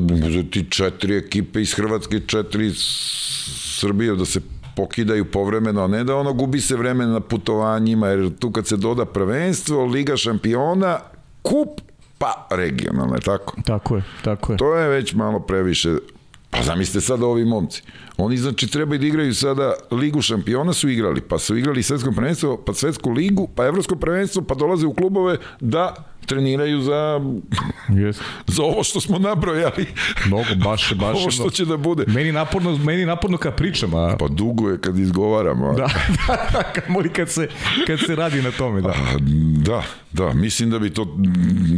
ti 0.51 0.67
četiri 0.71 1.17
ekipe 1.17 1.63
iz 1.63 1.75
Hrvatske, 1.75 2.21
četiri 2.27 2.73
Srbije 3.79 4.17
da 4.17 4.25
se 4.25 4.41
pokidaju 4.77 5.25
povremeno, 5.25 5.85
a 5.85 5.87
ne 5.87 6.05
da 6.05 6.17
ono 6.17 6.33
gubi 6.33 6.61
se 6.61 6.77
vreme 6.77 7.07
na 7.07 7.21
putovanjima, 7.21 8.09
jer 8.09 8.31
tu 8.39 8.51
kad 8.51 8.67
se 8.67 8.77
doda 8.77 9.05
prvenstvo, 9.05 9.85
Liga 9.85 10.17
šampiona, 10.17 10.99
kup 11.43 11.81
pa 12.25 12.57
regionalne, 12.57 13.21
tako? 13.21 13.57
Tako 13.65 13.97
je, 13.97 14.03
tako 14.25 14.53
je. 14.53 14.59
To 14.59 14.75
je 14.75 14.89
već 14.89 15.15
malo 15.15 15.41
previše 15.41 15.97
Pa 16.55 16.63
zamislite 16.63 17.01
sada 17.01 17.27
ovi 17.27 17.45
momci. 17.45 17.83
Oni 18.17 18.37
znači 18.37 18.67
treba 18.67 18.97
da 18.97 19.07
igraju 19.07 19.35
sada 19.35 19.73
Ligu 19.91 20.23
šampiona 20.23 20.73
su 20.73 20.89
igrali, 20.89 21.21
pa 21.21 21.39
su 21.39 21.57
igrali 21.57 21.83
svetsko 21.83 22.13
prvenstvo, 22.13 22.57
pa 22.57 22.75
svetsku 22.75 23.11
ligu, 23.11 23.49
pa 23.55 23.67
evropsko 23.67 23.97
prvenstvo, 23.97 24.43
pa 24.43 24.55
dolaze 24.55 24.87
u 24.87 24.95
klubove 24.95 25.37
da 25.61 25.95
treniraju 26.27 26.81
za 26.81 27.21
yes. 27.89 28.21
za 28.55 28.63
ovo 28.63 28.85
što 28.85 29.01
smo 29.01 29.19
nabrojali. 29.19 29.87
Mnogo, 30.27 30.55
baš, 30.65 30.95
baš. 30.95 31.17
ovo 31.21 31.31
što 31.31 31.51
će 31.51 31.65
da 31.65 31.77
bude. 31.77 32.05
Meni 32.07 32.33
naporno, 32.33 32.77
meni 32.77 33.07
naporno 33.07 33.39
kad 33.39 33.57
pričam, 33.57 33.95
a... 33.95 34.17
Pa 34.19 34.29
dugo 34.29 34.71
je 34.71 34.81
kad 34.81 34.99
izgovaramo. 34.99 35.73
Da, 35.73 35.89
da, 36.27 36.49
da, 36.53 36.63
kad, 36.63 37.13
kad, 37.13 37.31
se, 37.31 37.49
kad 37.87 38.01
se 38.07 38.15
radi 38.15 38.43
na 38.43 38.51
tome, 38.51 38.81
da. 38.81 38.89
A, 38.89 39.17
da, 39.65 39.83
da, 40.13 40.33
mislim 40.33 40.71
da 40.71 40.79
bi 40.79 40.91
to 40.91 41.17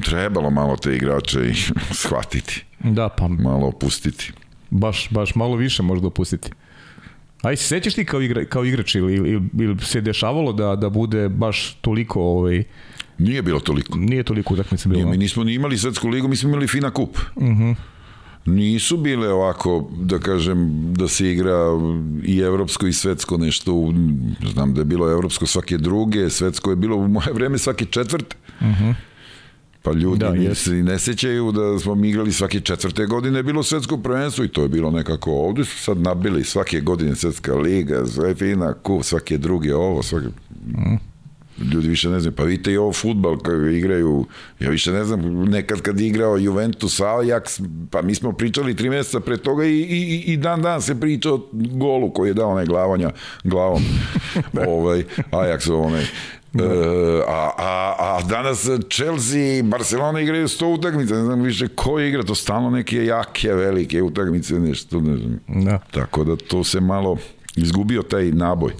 trebalo 0.04 0.50
malo 0.50 0.76
te 0.76 0.96
igrače 0.96 1.40
i 1.40 1.54
shvatiti. 1.94 2.64
Da, 2.78 3.08
pa... 3.08 3.28
Malo 3.28 3.66
opustiti. 3.66 4.32
Baš, 4.78 5.08
baš 5.10 5.34
malo 5.34 5.56
više 5.56 5.82
možda 5.82 6.06
opustiti. 6.06 6.50
Aj, 7.42 7.56
se 7.56 7.64
sećaš 7.64 7.94
ti 7.94 8.04
kao, 8.04 8.22
igra, 8.22 8.44
kao 8.44 8.64
igrač 8.64 8.94
ili, 8.94 9.14
ili, 9.14 9.42
ili 9.58 9.76
se 9.80 10.00
dešavalo 10.00 10.52
da, 10.52 10.76
da 10.76 10.90
bude 10.90 11.28
baš 11.28 11.78
toliko 11.80 12.22
ovaj, 12.22 12.64
Nije 13.18 13.42
bilo 13.42 13.60
toliko. 13.60 13.98
Nije 13.98 14.22
toliko 14.22 14.54
utakmica 14.54 14.88
bilo. 14.88 15.02
Nije, 15.02 15.10
mi 15.10 15.16
nismo 15.16 15.44
ni 15.44 15.54
imali 15.54 15.78
svetsku 15.78 16.08
ligu, 16.08 16.28
mi 16.28 16.36
smo 16.36 16.48
imali 16.48 16.68
Fina 16.68 16.90
kup. 16.90 17.18
Uh 17.36 17.42
mhm. 17.42 17.62
-huh. 17.62 17.74
Nisu 18.46 18.96
bile 18.96 19.28
ovako, 19.28 19.90
da 19.96 20.18
kažem, 20.18 20.92
da 20.94 21.08
se 21.08 21.30
igra 21.32 21.56
i 22.24 22.38
evropsko 22.38 22.86
i 22.86 22.92
svetsko 22.92 23.36
nešto, 23.36 23.92
znam 24.52 24.74
da 24.74 24.80
je 24.80 24.84
bilo 24.84 25.10
evropsko 25.10 25.46
svake 25.46 25.78
druge, 25.78 26.30
svetsko 26.30 26.70
je 26.70 26.76
bilo 26.76 26.96
u 26.96 27.08
moje 27.08 27.32
vreme 27.32 27.58
svake 27.58 27.84
četvrte. 27.84 28.36
Uh 28.60 28.66
mhm. 28.66 28.84
-huh. 28.84 28.94
Pa 29.86 29.92
ljudi 29.92 30.48
da, 30.48 30.54
se 30.54 30.70
ne 30.70 30.98
sećaju 30.98 31.52
da 31.52 31.78
smo 31.78 31.94
mi 31.94 32.08
igrali 32.08 32.32
svake 32.32 32.60
četvrte 32.60 33.06
godine 33.06 33.38
je 33.38 33.42
bilo 33.42 33.62
svetsko 33.62 33.96
prvenstvo 33.96 34.44
i 34.44 34.48
to 34.48 34.62
je 34.62 34.68
bilo 34.68 34.90
nekako 34.90 35.32
ovde 35.32 35.64
su 35.64 35.78
sad 35.78 35.98
nabili 35.98 36.44
svake 36.44 36.80
godine 36.80 37.16
svetska 37.16 37.54
liga, 37.54 38.06
sve 38.06 38.34
fina, 38.34 38.74
kup, 38.74 39.04
svake 39.04 39.38
druge 39.38 39.74
ovo, 39.74 40.02
svake... 40.02 40.26
Mm. 40.66 40.96
Ljudi 41.72 41.88
više 41.88 42.10
ne 42.10 42.20
znam, 42.20 42.34
pa 42.34 42.42
vidite 42.42 42.72
i 42.72 42.76
ovo 42.76 42.92
futbal 42.92 43.38
koji 43.38 43.78
igraju, 43.78 44.26
ja 44.60 44.70
više 44.70 44.92
ne 44.92 45.04
znam, 45.04 45.44
nekad 45.44 45.80
kad 45.80 46.00
igrao 46.00 46.36
Juventus, 46.36 47.00
Ajax, 47.00 47.62
pa 47.90 48.02
mi 48.02 48.14
smo 48.14 48.32
pričali 48.32 48.76
tri 48.76 48.90
meseca 48.90 49.20
pre 49.20 49.36
toga 49.36 49.64
i, 49.64 49.80
i, 49.80 50.24
i 50.26 50.36
dan 50.36 50.62
dan 50.62 50.82
se 50.82 51.00
priča 51.00 51.32
o 51.32 51.48
golu 51.52 52.10
koji 52.10 52.30
je 52.30 52.34
dao 52.34 52.50
onaj 52.50 52.66
glavanja 52.66 53.10
glavom, 53.44 53.82
ovaj, 54.68 55.04
Ajax 55.30 55.72
onaj. 55.72 56.04
E, 56.60 57.22
a, 57.28 57.50
a, 57.58 57.94
a 57.98 58.22
danas 58.28 58.68
Chelsea 58.90 59.58
i 59.58 59.62
Barcelona 59.62 60.20
igraju 60.20 60.48
sto 60.48 60.68
utakmice, 60.68 61.14
ne 61.14 61.24
znam 61.24 61.42
više 61.42 61.68
ko 61.68 62.00
igra, 62.00 62.22
to 62.22 62.34
stalno 62.34 62.70
neke 62.70 63.04
jake, 63.04 63.52
velike 63.52 64.02
utakmice, 64.02 64.54
nešto, 64.60 65.00
ne 65.00 65.16
znam. 65.16 65.40
Da. 65.64 65.78
Tako 65.90 66.24
da 66.24 66.36
to 66.36 66.64
se 66.64 66.80
malo 66.80 67.16
izgubio 67.56 68.02
taj 68.02 68.24
naboj. 68.24 68.72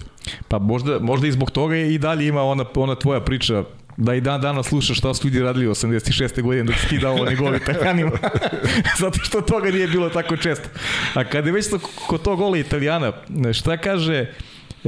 Pa 0.49 0.59
možda, 0.59 0.99
možda 0.99 1.27
i 1.27 1.33
zbog 1.33 1.51
toga 1.51 1.77
i 1.77 1.99
dalje 1.99 2.27
ima 2.27 2.43
ona, 2.43 2.65
ona 2.75 2.95
tvoja 2.95 3.21
priča 3.21 3.65
da 3.97 4.15
i 4.15 4.21
dan 4.21 4.41
dana 4.41 4.63
slušaš 4.63 4.99
šta 4.99 5.15
su 5.15 5.27
ljudi 5.27 5.41
radili 5.41 5.67
86. 5.67 6.43
godine 6.43 6.65
dok 6.65 6.77
si 6.77 6.89
ti 6.89 6.99
dao 6.99 7.15
one 7.15 7.37
gole 7.37 7.57
italijanima. 7.57 8.11
Zato 9.01 9.19
što 9.23 9.41
toga 9.41 9.71
nije 9.71 9.89
bilo 9.89 10.09
tako 10.09 10.37
često. 10.37 10.69
A 11.15 11.25
kada 11.25 11.49
je 11.49 11.53
već 11.53 11.71
to, 11.71 11.79
kod 12.07 12.23
tog 12.23 12.39
gola 12.39 12.59
italijana, 12.59 13.13
šta 13.53 13.77
kaže 13.77 14.33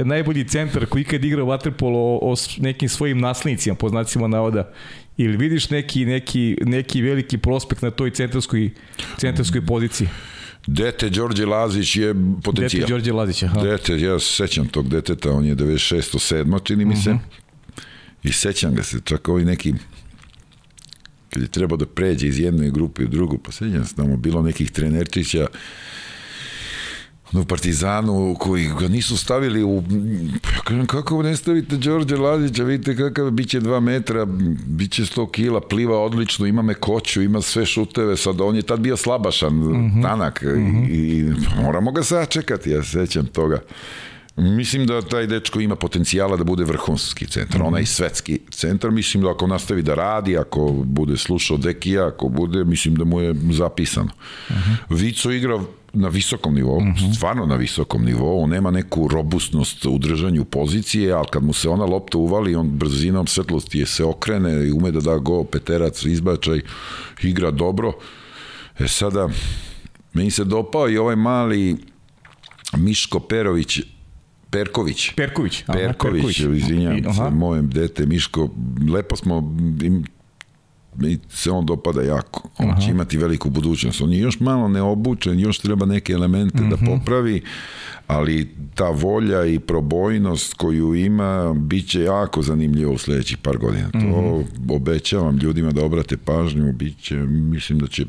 najbolji 0.05 0.47
centar 0.47 0.85
koji 0.85 1.01
ikad 1.01 1.25
igrao 1.25 1.45
vaterpolo 1.45 1.99
o, 1.99 2.31
o 2.31 2.35
nekim 2.57 2.89
svojim 2.89 3.19
naslednicima, 3.19 3.75
po 3.75 3.89
znacima 3.89 4.27
navoda, 4.27 4.71
ili 5.17 5.37
vidiš 5.37 5.69
neki, 5.69 6.05
neki, 6.05 6.57
neki 6.61 7.01
veliki 7.01 7.37
prospekt 7.37 7.81
na 7.81 7.91
toj 7.91 8.11
centarskoj, 8.11 8.69
centarskoj 9.17 9.65
poziciji? 9.65 10.07
Dete 10.67 11.09
Đorđe 11.09 11.45
Lazić 11.45 11.95
je 11.95 12.15
potencijal. 12.43 12.81
Dete 12.81 12.93
Đorđe 12.93 13.13
Lazić, 13.13 13.43
aha. 13.43 13.61
Dete, 13.61 14.01
ja 14.01 14.19
sećam 14.19 14.67
tog 14.67 14.89
deteta, 14.89 15.31
on 15.31 15.45
je 15.45 15.55
96. 15.55 16.35
7. 16.35 16.63
čini 16.63 16.85
mi 16.85 16.95
se. 16.95 17.09
Uh 17.09 17.15
mhm. 17.15 17.25
-huh. 17.25 17.39
I 18.23 18.31
sećam 18.31 18.75
ga 18.75 18.83
se, 18.83 18.99
čak 19.03 19.29
ovaj 19.29 19.45
neki 19.45 19.73
kad 21.29 21.43
je 21.43 21.49
trebao 21.49 21.77
da 21.77 21.85
pređe 21.85 22.27
iz 22.27 22.39
jedne 22.39 22.71
grupe 22.71 23.03
u 23.03 23.07
drugu, 23.07 23.37
pa 23.37 23.51
sećam 23.51 23.85
se 23.85 23.95
tamo 23.95 24.17
bilo 24.17 24.41
nekih 24.41 24.71
trenerčića 24.71 25.47
u 27.33 27.45
Partizanu 27.45 28.35
koji 28.39 28.69
ga 28.79 28.87
nisu 28.87 29.17
stavili 29.17 29.63
u 29.63 29.83
kako 30.87 31.23
ne 31.23 31.35
stavite 31.35 31.77
Đorđe 31.77 32.17
Lazića 32.17 32.63
vidite 32.63 32.95
kakav 32.95 33.31
biće 33.31 33.61
2 33.61 33.79
metra 33.79 34.25
biće 34.65 35.03
100 35.03 35.31
kila 35.31 35.61
pliva 35.61 35.99
odlično 35.99 36.45
ima 36.45 36.61
mekoću 36.61 37.21
ima 37.21 37.41
sve 37.41 37.65
šuteve 37.65 38.17
sad 38.17 38.41
on 38.41 38.55
je 38.55 38.61
tad 38.61 38.79
bio 38.79 38.97
slabašan 38.97 39.53
mm 39.53 39.63
-hmm. 39.63 40.01
tanak 40.01 40.41
mm 40.41 40.47
-hmm. 40.47 40.89
i, 40.89 41.17
i 41.17 41.33
moramo 41.63 41.91
ga 41.91 42.03
sačekati 42.03 42.71
ja 42.71 42.83
sećam 42.83 43.25
toga 43.25 43.59
Mislim 44.39 44.85
da 44.87 45.01
taj 45.01 45.27
dečko 45.27 45.59
ima 45.59 45.75
potencijala 45.75 46.37
da 46.37 46.43
bude 46.43 46.63
vrhunski 46.63 47.27
centar, 47.27 47.59
mm 47.59 47.63
-hmm. 47.63 47.67
onaj 47.67 47.85
svetski 47.85 48.39
centar, 48.51 48.91
mislim 48.91 49.23
da 49.23 49.31
ako 49.31 49.47
nastavi 49.47 49.81
da 49.81 49.95
radi, 49.95 50.37
ako 50.37 50.71
bude 50.85 51.17
slušao 51.17 51.57
Dekija, 51.57 52.07
ako 52.07 52.27
bude, 52.27 52.63
mislim 52.63 52.95
da 52.95 53.03
mu 53.03 53.21
je 53.21 53.35
zapisano. 53.51 54.11
Mm 54.49 54.53
-hmm. 54.53 54.75
Vico 54.89 55.31
igra 55.31 55.59
na 55.93 56.07
visokom 56.07 56.55
nivou, 56.55 56.81
mm 56.81 56.93
-hmm. 56.93 57.15
stvarno 57.15 57.45
na 57.45 57.55
visokom 57.55 58.05
nivou, 58.05 58.43
on 58.43 58.49
nema 58.49 58.71
neku 58.71 59.07
robustnost 59.07 59.85
u 59.85 59.97
držanju 59.97 60.45
pozicije, 60.45 61.13
ali 61.13 61.27
kad 61.31 61.43
mu 61.43 61.53
se 61.53 61.69
ona 61.69 61.85
lopta 61.85 62.17
uvali, 62.17 62.55
on 62.55 62.69
brzinom 62.69 63.27
svetlosti 63.27 63.79
je 63.79 63.85
se 63.85 64.03
okrene 64.03 64.67
i 64.67 64.71
ume 64.71 64.91
da 64.91 64.99
da 64.99 65.17
go, 65.17 65.43
peterac, 65.43 66.03
izbačaj, 66.05 66.61
igra 67.23 67.51
dobro. 67.51 67.93
E 68.79 68.87
sada, 68.87 69.29
meni 70.13 70.31
se 70.31 70.43
dopao 70.43 70.89
i 70.89 70.97
ovaj 70.97 71.15
mali 71.15 71.77
Miško 72.77 73.19
Perović, 73.19 73.79
Perković. 74.51 75.11
Perković. 75.15 75.63
Aha, 75.67 75.79
Perković, 75.79 76.37
Perković. 76.37 76.63
izvinjam 76.63 77.13
se, 77.13 77.29
mojem 77.31 77.69
dete 77.69 78.05
Miško, 78.05 78.49
lepo 78.93 79.15
smo 79.15 79.37
im, 79.81 80.05
mi 80.99 81.19
se 81.29 81.51
on 81.51 81.65
dopada 81.65 82.01
jako. 82.01 82.49
On 82.57 82.69
Aha. 82.69 82.81
će 82.81 82.91
imati 82.91 83.17
veliku 83.17 83.49
budućnost. 83.49 84.01
On 84.01 84.13
je 84.13 84.19
još 84.19 84.39
malo 84.39 84.67
neobučen, 84.67 85.39
još 85.39 85.59
treba 85.59 85.85
neke 85.85 86.13
elemente 86.13 86.61
mm 86.61 86.65
-hmm. 86.65 86.69
da 86.69 86.75
mhm. 86.75 86.85
popravi, 86.85 87.41
ali 88.07 88.55
ta 88.75 88.89
volja 88.89 89.45
i 89.45 89.59
probojnost 89.59 90.53
koju 90.53 90.95
ima 90.95 91.53
bit 91.53 91.89
će 91.89 92.01
jako 92.01 92.41
zanimljivo 92.41 92.93
u 92.93 92.97
sledećih 92.97 93.37
par 93.37 93.57
godina. 93.57 93.87
Mm 93.87 93.99
-hmm. 93.99 94.11
To 94.11 94.39
mhm. 94.39 94.71
obećavam 94.71 95.37
ljudima 95.37 95.71
da 95.71 95.85
obrate 95.85 96.17
pažnju, 96.17 96.73
bit 96.73 97.01
će, 97.01 97.15
mislim 97.15 97.79
da 97.79 97.87
će 97.87 98.05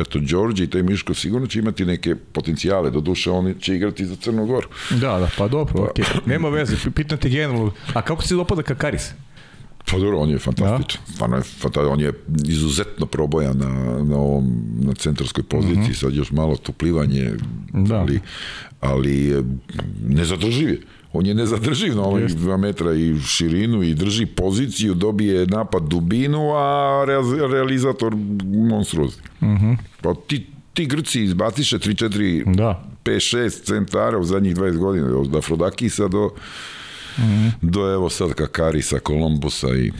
eto, 0.00 0.18
Đorđe 0.18 0.64
i 0.64 0.70
taj 0.70 0.82
Miško 0.82 1.14
sigurno 1.14 1.46
će 1.46 1.58
imati 1.58 1.84
neke 1.84 2.14
potencijale, 2.16 2.90
do 2.90 3.00
duše 3.00 3.30
oni 3.30 3.54
će 3.60 3.74
igrati 3.74 4.06
za 4.06 4.16
Crnu 4.16 4.46
Goru. 4.46 4.68
Da, 4.90 5.18
da, 5.18 5.30
pa 5.38 5.48
dobro, 5.48 5.74
pa. 5.74 6.02
Okay. 6.02 6.20
nema 6.26 6.48
veze, 6.48 6.76
pitan 6.94 7.18
te 7.18 7.28
generalno, 7.28 7.72
a 7.94 8.02
kako 8.02 8.22
se 8.22 8.34
dopada 8.34 8.62
Kakaris? 8.62 9.10
Pa 9.90 9.98
dobro, 9.98 10.18
on 10.18 10.30
je 10.30 10.38
fantastičan. 10.38 11.00
Da? 11.06 11.12
Stvarno 11.12 11.36
je, 11.36 11.86
on 11.86 12.00
je 12.00 12.12
izuzetno 12.48 13.06
probojan 13.06 13.58
na, 13.58 14.02
na, 14.04 14.16
ovom, 14.16 14.54
na 14.80 14.94
centarskoj 14.94 15.44
poziciji, 15.44 15.80
mhm. 15.80 15.90
-huh. 15.90 16.00
sad 16.00 16.14
još 16.14 16.30
malo 16.30 16.56
tuplivanje, 16.56 17.32
da. 17.72 17.96
ali, 17.96 18.20
ali 18.80 19.44
nezadrživ 20.08 20.68
je. 20.68 20.80
On 21.12 21.26
je 21.26 21.34
nezadrživ 21.34 21.96
na 21.96 22.02
ovih 22.02 22.36
2 22.36 22.56
metra 22.56 22.94
i 22.94 23.20
širinu 23.20 23.82
i 23.82 23.94
drži 23.94 24.26
poziciju, 24.26 24.94
dobije 24.94 25.46
napad 25.46 25.82
dubinu, 25.82 26.50
a 26.54 27.04
realizator 27.50 28.14
monstruozni. 28.70 29.22
Mhm. 29.42 29.50
-huh. 29.50 29.76
Pa 30.00 30.14
ti, 30.26 30.46
ti 30.74 30.86
Grci 30.86 31.22
izbaciše 31.22 31.78
3-4 31.78 32.54
da. 32.56 32.84
5-6 33.04 33.64
centara 33.64 34.18
u 34.18 34.24
zadnjih 34.24 34.56
20 34.56 34.76
godina, 34.76 35.06
od 35.16 35.36
Afrodakisa 35.36 36.08
do 36.08 36.30
-hmm. 37.16 37.52
do 37.62 37.92
evo 37.92 38.10
sad 38.10 38.34
Kakarisa, 38.34 38.98
Kolombusa 38.98 39.68
i 39.68 39.92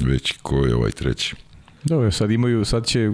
već 0.00 0.32
ko 0.42 0.56
je 0.56 0.74
ovaj 0.74 0.90
treći. 0.90 1.34
Dobro, 1.84 2.10
sad 2.10 2.30
imaju, 2.30 2.64
sad 2.64 2.86
će 2.86 3.10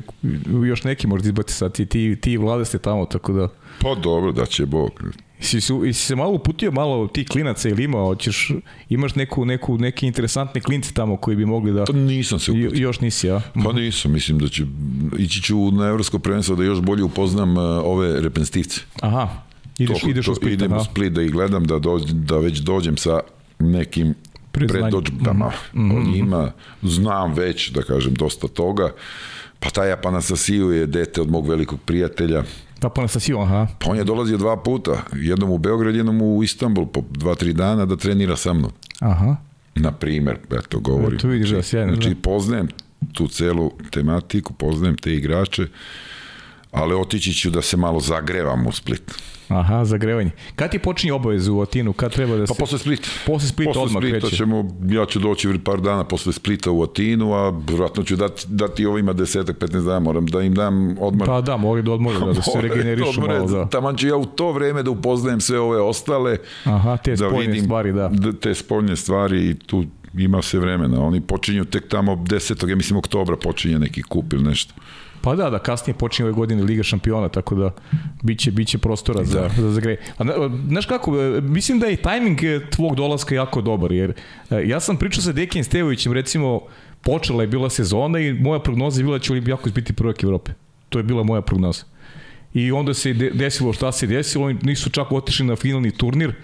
još 0.67 0.85
neki 0.85 1.07
možda 1.07 1.29
izbati 1.29 1.53
sad 1.53 1.73
ti, 1.73 1.87
ti, 1.87 2.17
ti 2.21 2.37
vlade 2.37 2.65
ste 2.65 2.79
tamo, 2.79 3.07
tako 3.07 3.33
da... 3.33 3.49
Pa 3.81 3.95
dobro, 3.95 4.33
da 4.33 4.47
će 4.47 4.67
Bog. 4.67 4.91
Si, 5.41 5.61
si 5.61 5.93
se 5.93 6.17
malo 6.17 6.33
uputio 6.33 6.73
malo 6.73 7.07
ti 7.07 7.25
klinaca 7.25 7.69
ili 7.69 7.85
ima, 7.85 7.99
hoćeš, 7.99 8.51
imaš 8.89 9.15
neku, 9.15 9.45
neku, 9.45 9.79
neke 9.79 10.07
interesantne 10.07 10.61
klince 10.61 10.93
tamo 10.95 11.17
koji 11.17 11.37
bi 11.37 11.47
mogli 11.47 11.73
da... 11.73 11.85
Pa 11.85 11.93
nisam 11.93 12.39
se 12.39 12.51
uputio. 12.51 12.71
Još 12.75 13.01
nisi, 13.01 13.27
ja? 13.27 13.43
Pa 13.65 13.73
nisam, 13.73 14.13
mislim 14.13 14.39
da 14.39 14.49
će, 14.49 14.65
ići 15.19 15.43
ću 15.43 15.71
na 15.71 15.87
evropsko 15.87 16.19
prvenstvo 16.19 16.57
da 16.57 16.65
još 16.65 16.81
bolje 16.81 17.03
upoznam 17.03 17.57
uh, 17.57 17.63
ove 17.85 18.21
reprezentativce. 18.21 18.81
Aha, 19.01 19.29
ideš, 19.79 20.01
to, 20.01 20.09
ideš 20.09 20.27
to, 20.27 20.33
u 20.33 20.35
Split. 20.35 20.53
Idem 20.53 20.73
u 20.73 20.85
Split 20.85 21.13
da 21.13 21.23
ih 21.23 21.31
gledam, 21.31 21.65
da, 21.65 21.79
dođ, 21.79 22.03
da 22.13 22.39
već 22.39 22.59
dođem 22.59 22.97
sa 22.97 23.21
nekim 23.59 24.15
predođbama 24.53 25.53
mm 25.75 25.81
-hmm. 25.81 25.97
o 25.97 26.11
njima, 26.11 26.53
znam 26.83 27.35
već, 27.35 27.71
da 27.71 27.83
kažem, 27.83 28.15
dosta 28.15 28.49
toga, 28.49 28.93
pa 29.61 29.71
taj 29.71 29.93
Apanasasiju 29.93 30.71
je 30.71 30.87
dete 30.87 31.21
od 31.21 31.31
mog 31.31 31.49
velikog 31.49 31.81
prijatelja, 31.81 32.43
Apanasasiju, 32.83 33.41
aha. 33.41 33.67
Pa 33.79 33.91
on 33.91 33.97
je 33.97 34.05
dolazio 34.05 34.37
dva 34.37 34.57
puta, 34.57 35.03
jednom 35.13 35.51
u 35.51 35.59
Beograd, 35.59 35.95
jednom 35.95 36.23
u 36.23 36.43
Istanbul, 36.43 36.87
po 36.87 37.03
dva, 37.11 37.35
tri 37.35 37.53
dana 37.53 37.85
da 37.85 37.97
trenira 37.97 38.37
sa 38.37 38.53
mnom. 38.53 38.71
Aha. 39.01 39.37
Na 39.75 39.93
primer, 39.93 40.39
eto, 40.51 40.81
govorim. 40.81 41.19
Tu 41.19 41.29
vidiš 41.29 41.51
da 41.51 41.63
sjajno. 41.63 41.93
Znači, 41.93 42.09
da. 42.09 42.21
poznajem 42.23 42.69
tu 43.13 43.29
celu 43.29 43.73
tematiku, 43.91 44.53
poznajem 44.53 44.97
te 44.97 45.15
igrače, 45.15 45.67
ali 46.77 46.95
otići 46.95 47.35
ću 47.35 47.51
da 47.51 47.63
se 47.63 47.77
malo 47.77 48.01
zagrevam 48.01 48.67
u 48.67 48.73
Split. 48.73 49.13
Aha, 49.49 49.85
zagrevanje. 49.85 50.31
Kad 50.57 50.71
ti 50.71 50.79
počinje 50.79 51.13
obavezu 51.13 51.55
u 51.55 51.61
Atinu? 51.61 51.93
Kad 51.93 52.13
treba 52.13 52.37
da 52.37 52.43
pa 52.43 52.47
se... 52.47 52.55
Pa 52.55 52.61
posle 52.61 52.79
Splita. 52.79 53.09
Posle 53.27 53.49
Splita 53.49 53.73
posle 53.73 53.83
odmah 53.83 54.01
Splita 54.01 54.21
kreće. 54.21 54.37
ćemo, 54.37 54.69
ja 54.89 55.07
ću 55.07 55.19
doći 55.19 55.59
par 55.65 55.81
dana 55.81 56.05
posle 56.05 56.33
Splita 56.33 56.71
u 56.71 56.83
Atinu, 56.83 57.33
a 57.33 57.51
vratno 57.51 58.03
ću 58.03 58.17
dati, 58.17 58.45
dati 58.49 58.87
ovima 58.87 59.13
desetak, 59.13 59.59
15 59.59 59.85
dana, 59.85 60.01
moram 60.01 60.27
da 60.27 60.43
im 60.43 60.55
dam 60.55 60.97
odmor. 61.01 61.27
Pa 61.27 61.41
da, 61.41 61.57
mogu 61.57 61.83
da 61.83 61.93
odmore, 61.93 62.19
da, 62.19 62.33
da 62.33 62.43
se 62.43 62.61
regenerišu 62.61 63.21
malo, 63.21 63.47
da. 63.47 63.69
Taman 63.69 63.97
ću 63.97 64.09
ja 64.09 64.17
u 64.17 64.25
to 64.25 64.53
vreme 64.53 64.83
da 64.83 64.91
upoznajem 64.91 65.41
sve 65.41 65.61
ove 65.61 65.81
ostale. 65.81 66.37
Aha, 66.65 66.97
te 66.97 67.11
da 67.11 67.17
spoljne 67.17 67.47
vidim, 67.47 67.65
stvari, 67.65 67.93
da. 67.93 68.11
Te 68.41 68.55
spoljne 68.55 68.97
stvari 68.97 69.51
i 69.51 69.55
tu 69.55 69.85
ima 70.19 70.43
se 70.43 70.59
vremena. 70.59 71.05
Oni 71.05 71.21
počinju 71.21 71.65
tek 71.65 71.89
tamo 71.89 72.15
10. 72.15 72.69
ja 72.69 72.77
mislim 72.77 72.99
oktobra 72.99 73.37
počinje 73.37 73.79
neki 73.79 74.03
kup 74.03 74.33
ili 74.33 74.43
nešto. 74.43 74.75
Pa 75.27 75.35
da, 75.37 75.51
da, 75.51 75.59
kasnije 75.59 75.95
počinje 75.95 76.25
ove 76.27 76.33
godine 76.33 76.63
Liga 76.63 76.83
šampiona, 76.83 77.29
tako 77.29 77.55
da 77.55 77.71
biće, 78.23 78.51
biće 78.51 78.79
prostora 78.79 79.25
za, 79.25 79.41
da. 79.41 79.63
za 79.63 79.71
zagrej. 79.71 79.97
A, 80.19 80.25
znaš 80.69 80.87
kako, 80.87 81.17
e, 81.21 81.41
mislim 81.41 81.79
da 81.79 81.87
je 81.87 81.97
tajming 81.97 82.45
e, 82.45 82.61
tvog 82.71 82.95
dolaska 82.95 83.35
jako 83.35 83.61
dobar, 83.61 83.93
jer 83.93 84.13
e, 84.51 84.63
ja 84.69 84.81
sam 84.81 84.97
pričao 84.97 85.23
sa 85.23 85.33
Dekin 85.33 85.65
Stevovićem, 85.65 86.13
recimo, 86.13 86.61
počela 87.03 87.43
je 87.43 87.47
bila 87.47 87.71
sezona 87.71 88.19
i 88.19 88.33
moja 88.33 88.61
prognoza 88.61 89.01
je 89.01 89.05
bila 89.05 89.19
da 89.19 89.25
će 89.25 89.33
Olimpijakos 89.33 89.73
biti 89.73 89.93
prvak 89.93 90.23
Evrope. 90.23 90.53
To 90.89 90.99
je 90.99 91.03
bila 91.03 91.23
moja 91.23 91.43
prognoza. 91.43 91.85
I 92.55 92.73
onda 92.73 92.95
se 92.95 93.13
desilo 93.13 93.73
šta 93.73 93.93
se 93.93 94.07
desilo, 94.07 94.45
oni 94.45 94.59
nisu 94.63 94.91
čak 94.91 95.13
otišli 95.13 95.47
na 95.47 95.57
finalni 95.57 95.91
turnir, 95.91 96.35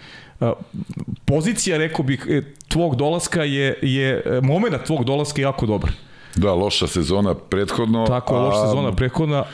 pozicija, 1.24 1.78
rekao 1.78 2.04
bih, 2.04 2.26
tvog 2.68 2.96
dolaska 2.96 3.44
je, 3.44 3.78
je 3.82 4.40
moment 4.42 4.84
tvog 4.86 5.04
dolaska 5.04 5.40
je 5.40 5.42
jako 5.42 5.66
dobar. 5.66 5.90
Da, 6.36 6.54
loša 6.54 6.86
sezona 6.86 7.34
prethodno. 7.34 8.06
Tako, 8.06 8.34
a, 8.34 8.38
loša 8.38 8.66
sezona 8.66 8.92
prethodna. 8.92 9.44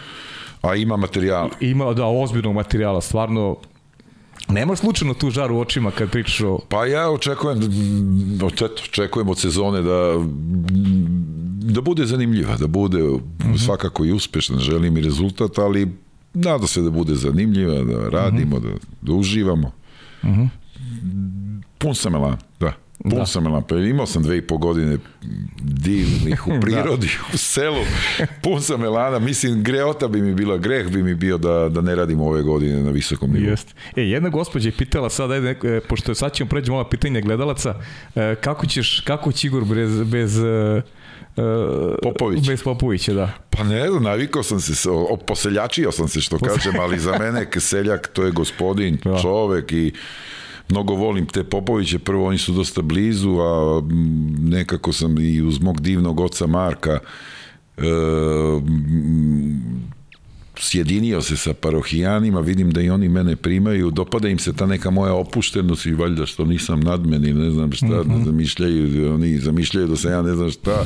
A 0.62 0.74
ima 0.74 0.96
materijala. 0.96 1.50
Ima, 1.60 1.92
da, 1.92 2.06
ozbiljnog 2.06 2.54
materijala, 2.54 3.00
stvarno 3.00 3.56
Nemaš 4.48 4.78
slučajno 4.78 5.14
tu 5.14 5.30
žar 5.30 5.52
u 5.52 5.60
očima 5.60 5.90
kad 5.90 6.10
pričaš 6.10 6.40
o... 6.40 6.58
Pa 6.68 6.86
ja 6.86 7.10
očekujem, 7.10 7.60
očekujem 8.42 9.28
od 9.28 9.38
sezone 9.38 9.82
da 9.82 10.14
da 11.72 11.80
bude 11.80 12.06
zanimljiva, 12.06 12.56
da 12.56 12.66
bude 12.66 12.98
mm 12.98 13.20
-hmm. 13.38 13.64
svakako 13.64 14.04
i 14.04 14.12
uspešna, 14.12 14.58
želim 14.58 14.96
i 14.96 15.00
rezultat, 15.00 15.58
ali 15.58 15.92
nada 16.34 16.66
se 16.66 16.82
da 16.82 16.90
bude 16.90 17.14
zanimljiva, 17.14 17.84
da 17.84 18.08
radimo, 18.08 18.56
mm 18.56 18.62
-hmm. 18.62 18.72
da, 18.72 18.78
da 19.00 19.12
uživamo. 19.12 19.72
Mm 20.22 20.28
-hmm. 20.28 20.48
Pun 21.78 21.94
sam 21.94 22.14
elan. 22.14 22.36
Pun 23.02 23.18
da. 23.18 23.26
sam 23.26 23.64
pa 23.68 23.76
imao 23.76 24.06
sam 24.06 24.22
dve 24.22 24.38
i 24.38 24.42
po 24.42 24.58
godine 24.58 24.98
divnih 25.60 26.46
u 26.46 26.50
da. 26.54 26.60
prirodi, 26.60 27.06
da. 27.06 27.34
u 27.34 27.38
selu, 27.38 27.84
pun 28.42 28.62
sam 28.62 28.84
elana, 28.84 29.18
mislim 29.18 29.62
greota 29.62 30.08
bi 30.08 30.22
mi 30.22 30.34
bila, 30.34 30.56
greh 30.56 30.88
bi 30.88 31.02
mi 31.02 31.14
bio 31.14 31.38
da, 31.38 31.68
da 31.68 31.80
ne 31.80 31.94
radim 31.94 32.20
ove 32.20 32.42
godine 32.42 32.82
na 32.82 32.90
visokom 32.90 33.32
nivou. 33.32 33.50
Jest. 33.50 33.74
E, 33.96 34.02
jedna 34.02 34.28
gospođa 34.28 34.68
je 34.68 34.72
pitala 34.72 35.10
sad, 35.10 35.30
ajde, 35.30 35.50
e, 35.50 35.80
pošto 35.88 36.14
sad 36.14 36.32
ćemo 36.32 36.50
pređemo 36.50 36.76
ova 36.76 36.88
pitanja 36.88 37.20
gledalaca, 37.20 37.74
e, 38.14 38.34
kako 38.40 38.66
ćeš, 38.66 39.00
kako 39.00 39.32
će 39.32 39.46
Igor 39.46 39.64
bez, 39.64 40.02
bez 40.02 40.38
Uh, 41.36 41.94
Popović. 42.02 42.46
Bez 42.46 42.62
Popovića, 42.62 43.12
da. 43.12 43.32
Pa 43.50 43.64
ne 43.64 43.88
znam, 43.90 44.02
navikao 44.02 44.42
sam 44.42 44.60
se, 44.60 44.88
poseljačio 45.26 45.92
sam 45.92 46.08
se 46.08 46.20
što 46.20 46.38
kažem, 46.38 46.80
ali 46.80 46.98
za 46.98 47.18
mene 47.18 47.46
seljak 47.60 48.10
to 48.12 48.24
je 48.24 48.30
gospodin, 48.30 48.98
da. 49.04 49.18
čovek 49.22 49.72
i 49.72 49.92
mnogo 50.70 50.94
volim 50.94 51.26
te 51.26 51.44
Popoviće, 51.44 51.98
prvo 51.98 52.26
oni 52.26 52.38
su 52.38 52.52
dosta 52.52 52.82
blizu, 52.82 53.38
a 53.38 53.82
nekako 54.38 54.92
sam 54.92 55.18
i 55.18 55.42
uz 55.42 55.60
mog 55.60 55.80
divnog 55.80 56.20
oca 56.20 56.46
Marka 56.46 56.98
e, 57.76 57.82
sjedinio 60.60 61.22
se 61.22 61.36
sa 61.36 61.54
parohijanima, 61.54 62.40
vidim 62.40 62.70
da 62.70 62.80
i 62.80 62.90
oni 62.90 63.08
mene 63.08 63.36
primaju, 63.36 63.90
dopada 63.90 64.28
im 64.28 64.38
se 64.38 64.52
ta 64.52 64.66
neka 64.66 64.90
moja 64.90 65.14
opuštenost 65.14 65.86
i 65.86 65.94
valjda 65.94 66.26
što 66.26 66.44
nisam 66.44 66.80
nadmeni, 66.80 67.32
ne 67.32 67.50
znam 67.50 67.72
šta, 67.72 67.86
mm 67.86 68.10
-hmm. 68.10 68.24
zamišljaju, 68.24 69.14
oni 69.14 69.38
zamišljaju 69.38 69.86
da 69.86 69.96
sam 69.96 70.10
ja 70.10 70.22
ne 70.22 70.34
znam 70.34 70.50
šta, 70.50 70.84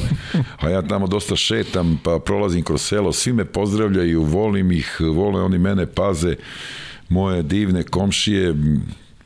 a 0.61 0.69
ja 0.69 0.83
tamo 0.83 1.07
dosta 1.07 1.37
šetam, 1.37 2.01
pa 2.03 2.19
prolazim 2.19 2.63
kroz 2.63 2.83
selo, 2.83 3.13
svi 3.13 3.33
me 3.33 3.45
pozdravljaju, 3.45 4.23
volim 4.23 4.73
ih, 4.73 4.97
vole 5.01 5.43
oni 5.43 5.59
mene, 5.59 5.87
paze, 5.87 6.37
moje 7.09 7.43
divne 7.43 7.83
komšije, 7.83 8.55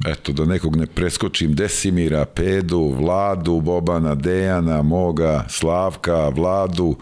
eto, 0.04 0.32
da 0.32 0.44
nekog 0.44 0.76
ne 0.76 0.86
preskočim, 0.86 1.54
Desimira, 1.54 2.24
Pedu, 2.24 2.94
Vladu, 2.98 3.60
Bobana, 3.60 4.14
Dejana, 4.14 4.82
moga, 4.82 5.44
Slavka, 5.48 6.28
Vladu, 6.28 6.96